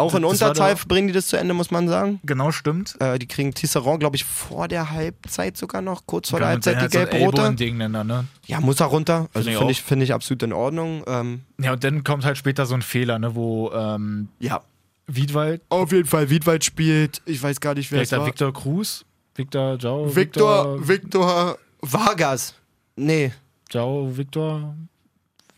Auch 0.01 0.15
in 0.15 0.21
Das 0.23 0.41
war 0.41 0.49
Unterzahl 0.49 0.75
bringen 0.87 1.07
die 1.07 1.13
das 1.13 1.27
zu 1.27 1.37
Ende, 1.37 1.53
muss 1.53 1.71
man 1.71 1.87
sagen. 1.87 2.19
genau 2.23 2.51
stimmt. 2.51 2.95
Äh, 2.99 3.19
die 3.19 3.27
kriegen 3.27 3.53
Tisserand, 3.53 3.99
glaube 3.99 4.15
ich, 4.15 4.25
vor 4.25 4.67
der 4.67 4.91
Halbzeit 4.91 5.57
sogar 5.57 5.81
noch, 5.81 6.05
kurz 6.05 6.29
vor 6.29 6.39
der 6.39 6.49
Genau, 6.49 6.53
Halbzeit, 6.65 6.75
der 6.75 6.87
die 6.87 6.93
so 6.93 6.99
ein 7.43 7.55
gelb-rote. 7.55 8.03
Ne? 8.05 8.25
Ja, 8.45 8.59
muss 8.59 8.79
er 8.79 8.87
runter. 8.87 9.27
Also 9.33 9.49
ich 9.49 9.55
finde 9.55 9.65
auch. 9.67 9.71
ich, 9.71 9.81
find 9.81 10.03
ich 10.03 10.13
absolut 10.13 10.43
in 10.43 10.53
Ordnung. 10.53 11.03
Ähm, 11.07 11.41
Ja, 11.59 11.73
und 11.73 11.83
dann 11.83 12.03
kommt 12.03 12.25
halt 12.25 12.37
später 12.37 12.65
so 12.65 12.73
ein 12.75 12.81
Fehler, 12.81 13.19
ne, 13.19 13.35
wo 13.35 13.71
ähm, 13.73 14.27
ja. 14.39 14.61
Wiedwald, 15.07 15.61
Auf 15.69 15.91
jeden 15.91 16.07
Fall, 16.07 16.29
Wiedwald 16.29 16.63
spielt, 16.63 17.21
ich 17.25 17.41
weiß 17.41 17.59
gar 17.59 17.73
nicht, 17.73 17.91
wer 17.91 17.97
vielleicht 17.97 18.11
der 18.13 18.25
Victor 18.25 18.53
Cruz, 18.53 19.03
Victor 19.35 19.77
Jau, 19.77 20.15
Victor, 20.15 20.87
Victor 20.87 21.57
Vargas. 21.81 22.53
Nee. 22.95 23.31
Jau, 23.71 24.09
Victor, 24.15 24.73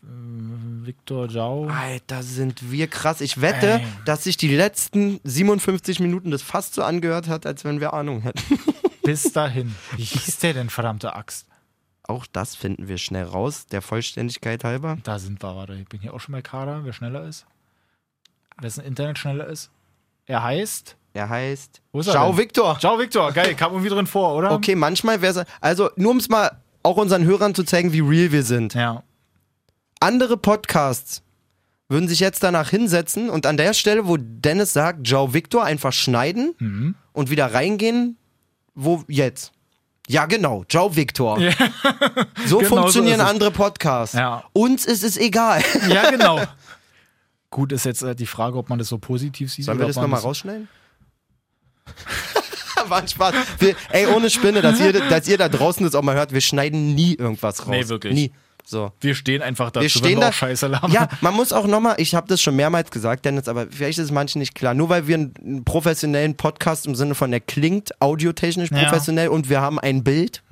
äh, 0.02 0.06
Victor 0.86 1.28
Jau. 1.28 1.66
Alter, 1.66 2.22
sind 2.22 2.70
wir 2.70 2.86
krass. 2.86 3.20
Ich 3.20 3.40
wette, 3.40 3.80
Ey. 3.80 3.86
dass 4.04 4.24
sich 4.24 4.36
die 4.36 4.54
letzten 4.54 5.20
57 5.24 6.00
Minuten 6.00 6.30
das 6.30 6.42
fast 6.42 6.74
so 6.74 6.82
angehört 6.82 7.28
hat, 7.28 7.46
als 7.46 7.64
wenn 7.64 7.80
wir 7.80 7.92
Ahnung 7.92 8.20
hätten. 8.22 8.58
Bis 9.02 9.32
dahin. 9.32 9.74
Wie 9.96 10.04
hieß 10.04 10.38
der 10.38 10.54
denn, 10.54 10.70
verdammte 10.70 11.14
Axt? 11.14 11.46
Auch 12.06 12.26
das 12.26 12.54
finden 12.54 12.88
wir 12.88 12.98
schnell 12.98 13.24
raus, 13.24 13.66
der 13.66 13.80
Vollständigkeit 13.82 14.64
halber. 14.64 14.98
Da 15.04 15.18
sind 15.18 15.42
wir, 15.42 15.56
warte, 15.56 15.74
ich 15.74 15.88
bin 15.88 16.00
hier 16.00 16.12
auch 16.12 16.20
schon 16.20 16.32
bei 16.32 16.42
Kader, 16.42 16.80
wer 16.84 16.92
schneller 16.92 17.24
ist. 17.26 17.46
Wessen 18.60 18.84
Internet 18.84 19.18
schneller 19.18 19.46
ist. 19.46 19.70
Er 20.26 20.42
heißt. 20.42 20.96
Er 21.14 21.28
heißt 21.28 21.80
Wo 21.92 22.00
ist 22.00 22.08
er 22.08 22.12
Ciao 22.12 22.28
denn? 22.28 22.38
Victor. 22.38 22.78
Ciao, 22.78 22.98
Victor. 22.98 23.32
Geil, 23.32 23.54
kam 23.54 23.72
irgendwie 23.72 23.90
drin 23.90 24.06
vor, 24.06 24.34
oder? 24.34 24.52
Okay, 24.52 24.74
manchmal 24.74 25.22
wäre 25.22 25.40
es. 25.40 25.46
Also, 25.60 25.90
nur 25.96 26.10
um 26.10 26.18
es 26.18 26.28
mal 26.28 26.62
auch 26.82 26.96
unseren 26.96 27.24
Hörern 27.24 27.54
zu 27.54 27.64
zeigen, 27.64 27.92
wie 27.92 28.00
real 28.00 28.32
wir 28.32 28.42
sind. 28.42 28.74
Ja. 28.74 29.02
Andere 30.04 30.36
Podcasts 30.36 31.22
würden 31.88 32.08
sich 32.08 32.20
jetzt 32.20 32.42
danach 32.42 32.68
hinsetzen 32.70 33.30
und 33.30 33.46
an 33.46 33.56
der 33.56 33.72
Stelle, 33.74 34.06
wo 34.06 34.16
Dennis 34.18 34.72
sagt, 34.74 35.06
Ciao 35.06 35.32
Victor, 35.32 35.64
einfach 35.64 35.92
schneiden 35.92 36.54
Mhm. 36.58 36.94
und 37.12 37.30
wieder 37.30 37.52
reingehen, 37.54 38.16
wo 38.74 39.02
jetzt. 39.08 39.52
Ja, 40.06 40.26
genau, 40.26 40.64
Ciao 40.68 40.94
Victor. 40.94 41.38
So 42.46 42.58
Genau 42.58 42.68
so 42.68 42.76
funktionieren 42.76 43.20
es. 43.20 43.26
andere 43.26 43.50
Podcasts. 43.50 44.14
Ja. 44.14 44.44
Uns 44.52 44.84
ist 44.84 45.02
es 45.04 45.16
egal. 45.16 45.62
Ja, 45.88 46.10
genau. 46.10 46.42
Gut, 47.50 47.72
ist 47.72 47.84
jetzt 47.86 48.02
äh, 48.02 48.14
die 48.14 48.26
Frage, 48.26 48.58
ob 48.58 48.68
man 48.68 48.78
das 48.78 48.88
so 48.88 48.98
positiv 48.98 49.50
sieht. 49.52 49.64
Sollen 49.64 49.78
wir 49.78 49.86
das 49.86 49.96
nochmal 49.96 50.20
rausschneiden? 50.20 50.68
War 52.88 52.98
ein 53.00 53.08
Spaß. 53.08 53.34
Wir, 53.60 53.76
ey, 53.90 54.06
ohne 54.08 54.28
Spinne, 54.28 54.60
dass 54.60 54.78
ihr, 54.80 54.92
dass 54.92 55.26
ihr 55.28 55.38
da 55.38 55.48
draußen 55.48 55.84
das 55.86 55.94
auch 55.94 56.02
mal 56.02 56.14
hört, 56.16 56.32
wir 56.34 56.40
schneiden 56.42 56.94
nie 56.94 57.14
irgendwas 57.14 57.60
raus. 57.60 57.68
Nee, 57.70 57.88
wirklich. 57.88 58.12
Nie. 58.12 58.32
So. 58.66 58.92
Wir 59.00 59.14
stehen 59.14 59.42
einfach 59.42 59.70
dazu, 59.70 59.82
Wir 59.82 59.90
stehen 59.90 60.02
wenn 60.04 60.10
wir 60.16 60.20
da. 60.22 60.28
auch 60.28 60.32
Scheiße 60.32 60.66
labern. 60.68 60.90
Ja, 60.90 61.08
man 61.20 61.34
muss 61.34 61.52
auch 61.52 61.66
nochmal, 61.66 61.96
ich 61.98 62.14
habe 62.14 62.26
das 62.28 62.40
schon 62.40 62.56
mehrmals 62.56 62.90
gesagt, 62.90 63.24
Dennis, 63.26 63.46
aber 63.46 63.66
vielleicht 63.70 63.98
ist 63.98 64.06
es 64.06 64.10
manchen 64.10 64.38
nicht 64.38 64.54
klar. 64.54 64.72
Nur 64.72 64.88
weil 64.88 65.06
wir 65.06 65.16
einen, 65.16 65.64
professionellen 65.64 66.34
Podcast 66.36 66.86
im 66.86 66.94
Sinne 66.94 67.14
von, 67.14 67.30
der 67.30 67.40
klingt 67.40 68.00
audiotechnisch 68.00 68.70
Ja. 68.70 68.78
Mhm. 68.78 68.82
professionell 68.84 69.28
und 69.28 69.50
wir 69.50 69.60
haben 69.60 69.78
ein 69.78 70.02
Bild 70.02 70.42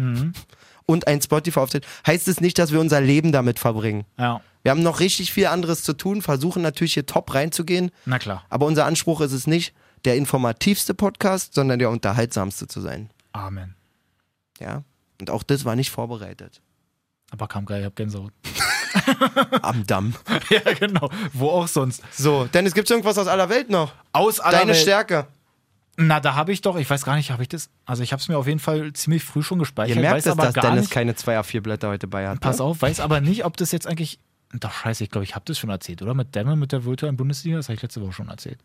und 0.87 1.07
ein 1.07 1.23
Spotify-Auftritt, 1.23 1.87
heißt 2.07 2.29
es 2.29 2.41
nicht, 2.41 2.59
dass 2.59 2.71
wir 2.73 2.81
unser 2.81 3.01
Leben 3.01 3.33
damit 3.33 3.59
verbringen. 3.59 4.05
ja. 4.19 4.41
Wir 4.65 4.71
haben 4.71 4.83
noch 4.85 5.01
richtig 5.01 5.33
viel 5.33 5.47
anderes 5.49 5.83
zu 5.83 5.93
tun, 5.93 6.23
versuchen 6.23 6.63
natürlich 6.63 6.95
hier 6.95 7.05
top 7.05 7.35
reinzugehen, 7.35 7.91
Na 8.05 8.21
klar. 8.21 8.45
aber 8.49 8.67
unser 8.67 8.85
Anspruch 8.85 9.21
ist 9.21 9.33
es 9.33 9.49
nicht, 9.49 9.75
der 10.05 10.15
informativste 10.15 10.95
Podcast, 10.95 11.55
sondern 11.55 11.81
der 11.81 11.91
unterhaltsamste 11.91 12.69
zu 12.69 12.81
sein. 12.81 13.11
Amen. 13.33 13.75
Ja. 14.61 14.85
Und 15.21 15.31
auch 15.31 15.43
das 15.43 15.65
war 15.65 15.75
nicht 15.75 15.91
vorbereitet. 15.91 16.61
Aber 17.33 17.49
kam 17.49 17.65
geil, 17.65 17.81
ich 17.81 17.87
hab 17.87 17.97
Gänsehaut. 17.97 18.33
Am 19.63 19.87
Damm. 19.87 20.15
ja, 20.51 20.73
genau. 20.75 21.11
Wo 21.33 21.49
auch 21.49 21.67
sonst. 21.67 22.03
So, 22.13 22.45
Dennis, 22.45 22.75
gibt's 22.75 22.91
irgendwas 22.91 23.17
aus 23.17 23.27
aller 23.27 23.49
Welt 23.49 23.71
noch? 23.71 23.93
Aus 24.13 24.39
aller 24.39 24.59
Deine 24.59 24.73
Welt. 24.73 24.83
Stärke. 24.83 25.27
Na, 25.97 26.21
da 26.21 26.35
habe 26.35 26.53
ich 26.53 26.61
doch, 26.61 26.77
ich 26.77 26.89
weiß 26.89 27.05
gar 27.05 27.17
nicht, 27.17 27.31
habe 27.31 27.43
ich 27.43 27.49
das. 27.49 27.71
Also 27.87 28.03
ich 28.03 28.13
habe 28.13 28.21
es 28.21 28.29
mir 28.29 28.37
auf 28.37 28.47
jeden 28.47 28.59
Fall 28.59 28.93
ziemlich 28.93 29.25
früh 29.25 29.43
schon 29.43 29.59
gespeichert. 29.59 29.97
Ihr 29.97 30.03
merkt 30.03 30.17
weiß 30.17 30.27
es, 30.27 30.33
aber 30.33 30.45
dass 30.45 30.55
gar 30.55 30.65
Dennis 30.65 30.83
nicht, 30.83 30.91
keine 30.93 31.15
2 31.15 31.41
A4 31.41 31.61
Blätter 31.63 31.89
heute 31.89 32.07
bei 32.07 32.29
hat. 32.29 32.41
Pass 32.41 32.59
ne? 32.59 32.65
auf, 32.65 32.83
weiß 32.83 33.01
aber 33.01 33.21
nicht, 33.21 33.45
ob 33.47 33.57
das 33.57 33.73
jetzt 33.73 33.87
eigentlich. 33.87 34.19
Doch, 34.55 34.73
scheiße, 34.73 35.05
ich 35.05 35.11
glaube, 35.11 35.25
ich 35.25 35.35
habe 35.35 35.47
das 35.47 35.59
schon 35.59 35.71
erzählt, 35.71 36.03
oder? 36.03 36.13
Mit 36.13 36.35
Demme, 36.35 36.57
mit 36.57 36.73
der 36.73 36.85
virtuellen 36.85 37.17
Bundesliga, 37.17 37.57
das 37.57 37.69
habe 37.69 37.77
ich 37.77 37.83
letzte 37.83 38.03
Woche 38.03 38.13
schon 38.13 38.29
erzählt. 38.29 38.59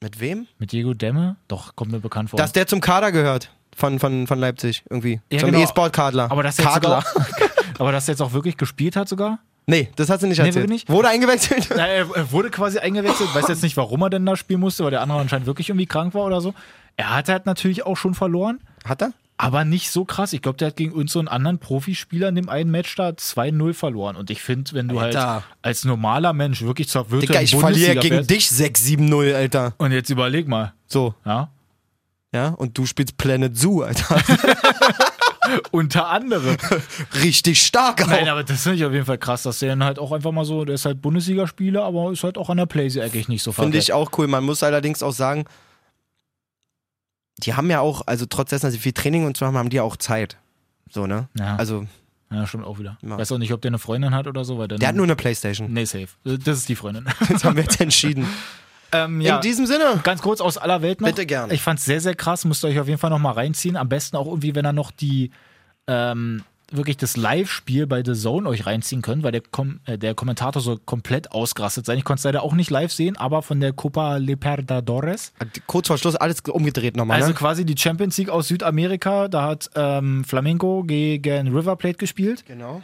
Mit 0.00 0.18
wem? 0.18 0.46
Mit 0.58 0.72
Diego 0.72 0.94
Demme? 0.94 1.36
Doch, 1.48 1.76
kommt 1.76 1.92
mir 1.92 2.00
bekannt 2.00 2.30
vor. 2.30 2.38
Dass 2.38 2.52
der 2.52 2.66
zum 2.66 2.80
Kader 2.80 3.12
gehört. 3.12 3.50
Von, 3.76 3.98
von, 3.98 4.26
von 4.26 4.38
Leipzig 4.38 4.84
irgendwie. 4.88 5.20
Ja, 5.30 5.40
zum 5.40 5.50
genau. 5.50 5.62
E-Sport-Kadler. 5.62 6.30
aber 6.30 6.42
er 6.42 6.50
jetzt 6.50 6.58
Kadler. 6.58 7.04
aber 7.78 7.92
dass 7.92 8.08
er 8.08 8.12
jetzt 8.12 8.20
auch 8.20 8.32
wirklich 8.32 8.56
gespielt 8.56 8.96
hat 8.96 9.08
sogar? 9.08 9.38
Nee, 9.66 9.88
das 9.96 10.10
hat 10.10 10.20
sie 10.20 10.26
nicht 10.28 10.38
Nee, 10.38 10.48
erzählt. 10.48 10.64
wirklich 10.68 10.82
nicht? 10.82 10.88
Wurde 10.90 11.08
eingewechselt? 11.08 11.68
Na, 11.74 11.86
er, 11.86 12.30
wurde 12.32 12.50
quasi 12.50 12.78
eingewechselt, 12.78 13.34
weiß 13.34 13.48
jetzt 13.48 13.62
nicht, 13.62 13.76
warum 13.76 14.02
er 14.02 14.10
denn 14.10 14.26
da 14.26 14.36
spielen 14.36 14.60
musste, 14.60 14.84
weil 14.84 14.90
der 14.90 15.00
andere 15.00 15.20
anscheinend 15.20 15.46
wirklich 15.46 15.70
irgendwie 15.70 15.86
krank 15.86 16.12
war 16.14 16.24
oder 16.24 16.40
so. 16.40 16.52
Er 16.96 17.14
hat 17.14 17.28
halt 17.28 17.46
natürlich 17.46 17.84
auch 17.86 17.96
schon 17.96 18.14
verloren, 18.14 18.60
Hat 18.84 19.00
er? 19.02 19.12
aber 19.38 19.64
nicht 19.64 19.90
so 19.90 20.04
krass. 20.04 20.32
Ich 20.34 20.42
glaube, 20.42 20.58
der 20.58 20.68
hat 20.68 20.76
gegen 20.76 20.92
uns 20.92 21.12
so 21.12 21.18
einen 21.18 21.28
anderen 21.28 21.58
Profispieler 21.58 22.28
in 22.28 22.34
dem 22.36 22.48
einen 22.48 22.70
Match 22.70 22.94
da 22.94 23.08
2-0 23.08 23.72
verloren. 23.74 24.14
Und 24.16 24.30
ich 24.30 24.42
finde, 24.42 24.70
wenn 24.74 24.86
du 24.88 24.98
Alter. 24.98 25.32
halt 25.34 25.44
als 25.62 25.84
normaler 25.84 26.32
Mensch 26.34 26.60
wirklich 26.62 26.88
zur 26.88 27.04
Digga, 27.04 27.20
virtuellen 27.20 27.44
ich 27.44 27.50
verliere 27.56 27.94
Bundesliga 27.94 28.00
gegen 28.02 28.14
fährst, 28.26 28.30
dich 28.30 28.98
6-7-0, 28.98 29.34
Alter. 29.34 29.72
Und 29.78 29.90
jetzt 29.92 30.10
überleg 30.10 30.46
mal, 30.46 30.72
So, 30.86 31.14
ja. 31.24 31.48
ja. 32.32 32.48
Und 32.50 32.76
du 32.78 32.86
spielst 32.86 33.16
Planet 33.16 33.56
Zoo, 33.56 33.82
Alter. 33.82 34.20
Unter 35.70 36.08
anderem. 36.08 36.56
Richtig 37.22 37.62
stark 37.64 38.02
auch. 38.02 38.06
Nein, 38.08 38.28
aber 38.28 38.44
das 38.44 38.62
finde 38.62 38.76
ich 38.78 38.84
auf 38.84 38.92
jeden 38.92 39.04
Fall 39.06 39.18
krass, 39.18 39.42
dass 39.42 39.58
der 39.58 39.70
dann 39.70 39.84
halt 39.84 39.98
auch 39.98 40.12
einfach 40.12 40.32
mal 40.32 40.44
so, 40.44 40.64
der 40.64 40.74
ist 40.76 40.84
halt 40.84 41.00
Bundesligaspieler, 41.02 41.84
aber 41.84 42.12
ist 42.12 42.24
halt 42.24 42.38
auch 42.38 42.50
an 42.50 42.56
der 42.56 42.66
Playsee 42.66 43.02
eigentlich 43.02 43.28
nicht 43.28 43.42
so 43.42 43.52
Finde 43.52 43.72
verkehrt. 43.72 43.84
ich 43.84 43.92
auch 43.92 44.10
cool. 44.18 44.26
Man 44.26 44.44
muss 44.44 44.62
allerdings 44.62 45.02
auch 45.02 45.12
sagen, 45.12 45.44
die 47.38 47.54
haben 47.54 47.70
ja 47.70 47.80
auch, 47.80 48.02
also 48.06 48.26
trotz 48.26 48.50
dessen, 48.50 48.66
dass 48.66 48.74
sie 48.74 48.80
viel 48.80 48.92
Training 48.92 49.26
und 49.26 49.36
so 49.36 49.46
haben, 49.46 49.56
haben 49.56 49.70
die 49.70 49.80
auch 49.80 49.96
Zeit. 49.96 50.38
So, 50.90 51.06
ne? 51.06 51.28
Ja. 51.38 51.56
Also, 51.56 51.86
Ja, 52.30 52.46
stimmt 52.46 52.64
auch 52.64 52.78
wieder. 52.78 52.96
Ja. 53.02 53.18
Weiß 53.18 53.32
auch 53.32 53.38
nicht, 53.38 53.52
ob 53.52 53.60
der 53.60 53.70
eine 53.70 53.78
Freundin 53.78 54.14
hat 54.14 54.26
oder 54.26 54.44
so, 54.44 54.58
weil 54.58 54.68
der 54.68 54.86
hat 54.86 54.94
nur 54.94 55.04
eine 55.04 55.16
Playstation. 55.16 55.72
Nee, 55.72 55.84
safe. 55.84 56.08
Das 56.24 56.58
ist 56.58 56.68
die 56.68 56.76
Freundin. 56.76 57.06
Das 57.28 57.44
haben 57.44 57.56
wir 57.56 57.64
jetzt 57.64 57.80
entschieden. 57.80 58.26
Ähm, 58.94 59.20
ja. 59.20 59.36
In 59.36 59.42
diesem 59.42 59.66
Sinne. 59.66 60.00
Ganz 60.02 60.22
kurz 60.22 60.40
aus 60.40 60.56
aller 60.58 60.82
Welt 60.82 61.00
noch. 61.00 61.08
Bitte 61.08 61.26
gern. 61.26 61.50
Ich 61.50 61.62
fand 61.62 61.78
es 61.78 61.84
sehr, 61.84 62.00
sehr 62.00 62.14
krass. 62.14 62.44
Müsst 62.44 62.64
ihr 62.64 62.68
euch 62.68 62.78
auf 62.80 62.86
jeden 62.88 62.98
Fall 62.98 63.10
noch 63.10 63.18
mal 63.18 63.32
reinziehen. 63.32 63.76
Am 63.76 63.88
besten 63.88 64.16
auch 64.16 64.26
irgendwie, 64.26 64.54
wenn 64.54 64.64
er 64.64 64.72
noch 64.72 64.90
die 64.90 65.30
ähm, 65.86 66.42
wirklich 66.70 66.96
das 66.96 67.16
Live-Spiel 67.16 67.86
bei 67.86 68.02
The 68.04 68.14
Zone 68.14 68.48
euch 68.48 68.66
reinziehen 68.66 69.02
könnt, 69.02 69.22
weil 69.22 69.32
der, 69.32 69.42
Kom 69.42 69.80
äh, 69.84 69.98
der 69.98 70.14
Kommentator 70.14 70.60
so 70.62 70.78
komplett 70.84 71.32
ausgerastet 71.32 71.86
sein. 71.86 71.98
Ich 71.98 72.04
konnte 72.04 72.20
es 72.20 72.24
leider 72.24 72.42
auch 72.42 72.54
nicht 72.54 72.70
live 72.70 72.92
sehen, 72.92 73.16
aber 73.16 73.42
von 73.42 73.60
der 73.60 73.72
Copa 73.72 74.16
Libertadores. 74.16 75.32
Kurz 75.66 75.88
vor 75.88 75.98
Schluss 75.98 76.16
alles 76.16 76.40
umgedreht 76.40 76.96
nochmal, 76.96 77.16
Also 77.18 77.28
ne? 77.28 77.34
quasi 77.34 77.64
die 77.64 77.76
Champions 77.76 78.16
League 78.18 78.30
aus 78.30 78.48
Südamerika. 78.48 79.28
Da 79.28 79.42
hat 79.42 79.70
ähm, 79.74 80.24
Flamengo 80.24 80.84
gegen 80.84 81.48
River 81.54 81.76
Plate 81.76 81.98
gespielt. 81.98 82.44
Genau. 82.46 82.82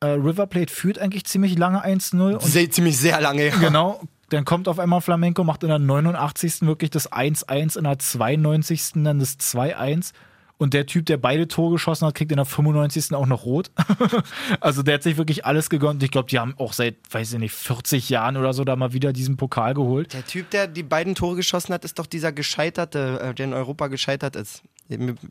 Äh, 0.00 0.06
River 0.06 0.46
Plate 0.46 0.72
führt 0.72 0.98
eigentlich 0.98 1.24
ziemlich 1.24 1.58
lange 1.58 1.84
1-0. 1.84 2.34
Und 2.34 2.42
Sehr, 2.42 2.70
ziemlich 2.70 2.98
sehr 2.98 3.20
lange. 3.20 3.48
ja. 3.48 3.56
Genau. 3.56 4.00
Dann 4.32 4.44
kommt 4.44 4.66
auf 4.68 4.78
einmal 4.78 5.00
Flamenco, 5.00 5.44
macht 5.44 5.62
in 5.62 5.68
der 5.68 5.78
89. 5.78 6.62
wirklich 6.62 6.90
das 6.90 7.10
1-1, 7.12 7.76
in 7.76 7.84
der 7.84 7.98
92. 7.98 8.92
dann 9.04 9.18
das 9.18 9.38
2-1. 9.38 10.12
Und 10.58 10.74
der 10.74 10.86
Typ, 10.86 11.06
der 11.06 11.16
beide 11.16 11.48
Tore 11.48 11.72
geschossen 11.72 12.06
hat, 12.06 12.14
kriegt 12.14 12.30
in 12.30 12.36
der 12.36 12.44
95. 12.44 13.14
auch 13.14 13.26
noch 13.26 13.44
rot. 13.44 13.70
also 14.60 14.82
der 14.84 14.94
hat 14.94 15.02
sich 15.02 15.16
wirklich 15.16 15.44
alles 15.44 15.68
gegönnt. 15.70 16.02
Ich 16.04 16.10
glaube, 16.12 16.28
die 16.30 16.38
haben 16.38 16.54
auch 16.56 16.72
seit, 16.72 16.96
weiß 17.10 17.32
ich 17.32 17.38
nicht, 17.40 17.52
40 17.52 18.08
Jahren 18.08 18.36
oder 18.36 18.52
so 18.52 18.64
da 18.64 18.76
mal 18.76 18.92
wieder 18.92 19.12
diesen 19.12 19.36
Pokal 19.36 19.74
geholt. 19.74 20.12
Der 20.12 20.24
Typ, 20.24 20.50
der 20.50 20.68
die 20.68 20.84
beiden 20.84 21.14
Tore 21.16 21.36
geschossen 21.36 21.74
hat, 21.74 21.84
ist 21.84 21.98
doch 21.98 22.06
dieser 22.06 22.30
Gescheiterte, 22.30 23.18
äh, 23.20 23.34
der 23.34 23.46
in 23.46 23.54
Europa 23.54 23.88
gescheitert 23.88 24.36
ist. 24.36 24.62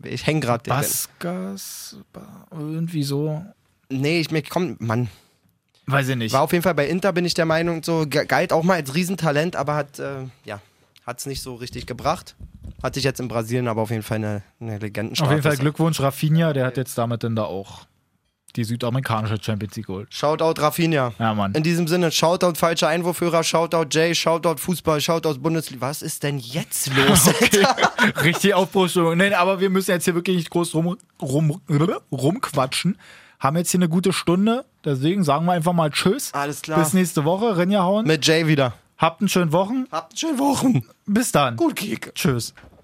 Ich 0.04 0.28
häng 0.28 0.42
gerade. 0.42 0.70
Baskas, 0.70 1.98
Ba- 2.12 2.48
irgendwie 2.52 3.04
so. 3.04 3.44
Nee, 3.90 4.20
ich 4.20 4.32
mir 4.32 4.42
komm, 4.42 4.76
Mann. 4.80 5.08
Weiß 5.92 6.08
ich 6.08 6.16
nicht. 6.16 6.34
War 6.34 6.42
auf 6.42 6.52
jeden 6.52 6.64
Fall 6.64 6.76
bei 6.76 6.88
Inter, 6.88 7.14
bin 7.14 7.26
ich 7.26 7.34
der 7.34 7.46
Meinung, 7.46 7.84
so 7.84 8.06
galt 8.08 8.54
auch 8.54 8.64
mal 8.64 8.76
als 8.76 8.96
Riesentalent, 8.96 9.56
aber 9.56 9.76
hat, 9.76 10.00
äh, 10.00 10.26
ja, 10.46 10.62
hat's 11.06 11.26
nicht 11.26 11.42
so 11.42 11.56
richtig 11.56 11.86
gebracht. 11.86 12.36
Hat 12.82 12.96
sich 12.96 13.04
jetzt 13.04 13.20
in 13.20 13.28
Brasilien 13.28 13.68
aber 13.68 13.82
auf 13.82 13.92
jeden 13.92 14.04
Fall 14.04 14.18
eine, 14.18 14.44
eine 14.60 14.80
Legendenstrafe. 14.80 15.30
Auf 15.30 15.36
jeden 15.36 15.44
Fall 15.44 15.58
Glückwunsch, 15.58 16.00
Rafinha, 16.00 16.54
der 16.54 16.66
hat 16.66 16.78
jetzt 16.78 16.98
damit 16.98 17.24
dann 17.24 17.36
da 17.36 17.44
auch 17.44 17.86
die 18.56 18.64
südamerikanische 18.64 19.38
Champions 19.42 19.76
League 19.76 19.88
geholt. 19.88 20.14
Shoutout 20.14 20.62
Rafinha. 20.62 21.14
Ja, 21.20 21.34
Mann. 21.34 21.54
In 21.54 21.64
diesem 21.64 21.88
Sinne, 21.88 22.12
Shoutout 22.12 22.56
falscher 22.56 22.88
Einwurfhörer, 22.88 23.44
Shoutout 23.44 23.88
Jay, 23.92 24.14
Shoutout 24.14 24.58
Fußball, 24.58 25.00
Shoutout 25.00 25.40
Bundesliga. 25.40 25.82
Was 25.82 26.02
ist 26.02 26.24
denn 26.24 26.38
jetzt 26.38 26.92
los? 26.96 27.28
Alter? 27.42 27.76
Richtig 28.24 28.54
Aufbruchstimmung. 28.54 29.18
Nein, 29.18 29.34
aber 29.34 29.60
wir 29.60 29.70
müssen 29.70 29.92
jetzt 29.92 30.06
hier 30.06 30.16
wirklich 30.16 30.38
nicht 30.38 30.50
groß 30.50 30.74
rum, 30.76 30.98
rum, 31.22 31.62
rumquatschen. 32.12 32.98
Haben 33.40 33.58
jetzt 33.58 33.72
hier 33.72 33.80
eine 33.80 33.90
gute 33.90 34.14
Stunde. 34.14 34.66
Deswegen 34.84 35.24
sagen 35.24 35.46
wir 35.46 35.54
einfach 35.54 35.74
mal 35.74 35.92
Tschüss. 35.92 36.34
Alles 36.34 36.62
klar. 36.62 36.80
Bis 36.80 36.94
nächste 36.94 37.24
Woche. 37.26 37.58
Rinja 37.58 37.84
hauen. 37.84 38.06
Mit 38.08 38.26
Jay 38.26 38.48
wieder. 38.48 38.74
Habt 38.98 39.22
einen 39.22 39.30
schönen 39.30 39.52
Wochen. 39.52 39.88
Habt 39.92 40.20
schöne 40.20 40.40
Wochen. 40.40 40.84
Bis 41.06 41.32
dann. 41.32 41.56
Gut 41.56 41.76
Kick. 41.76 42.14
Tschüss. 42.16 42.54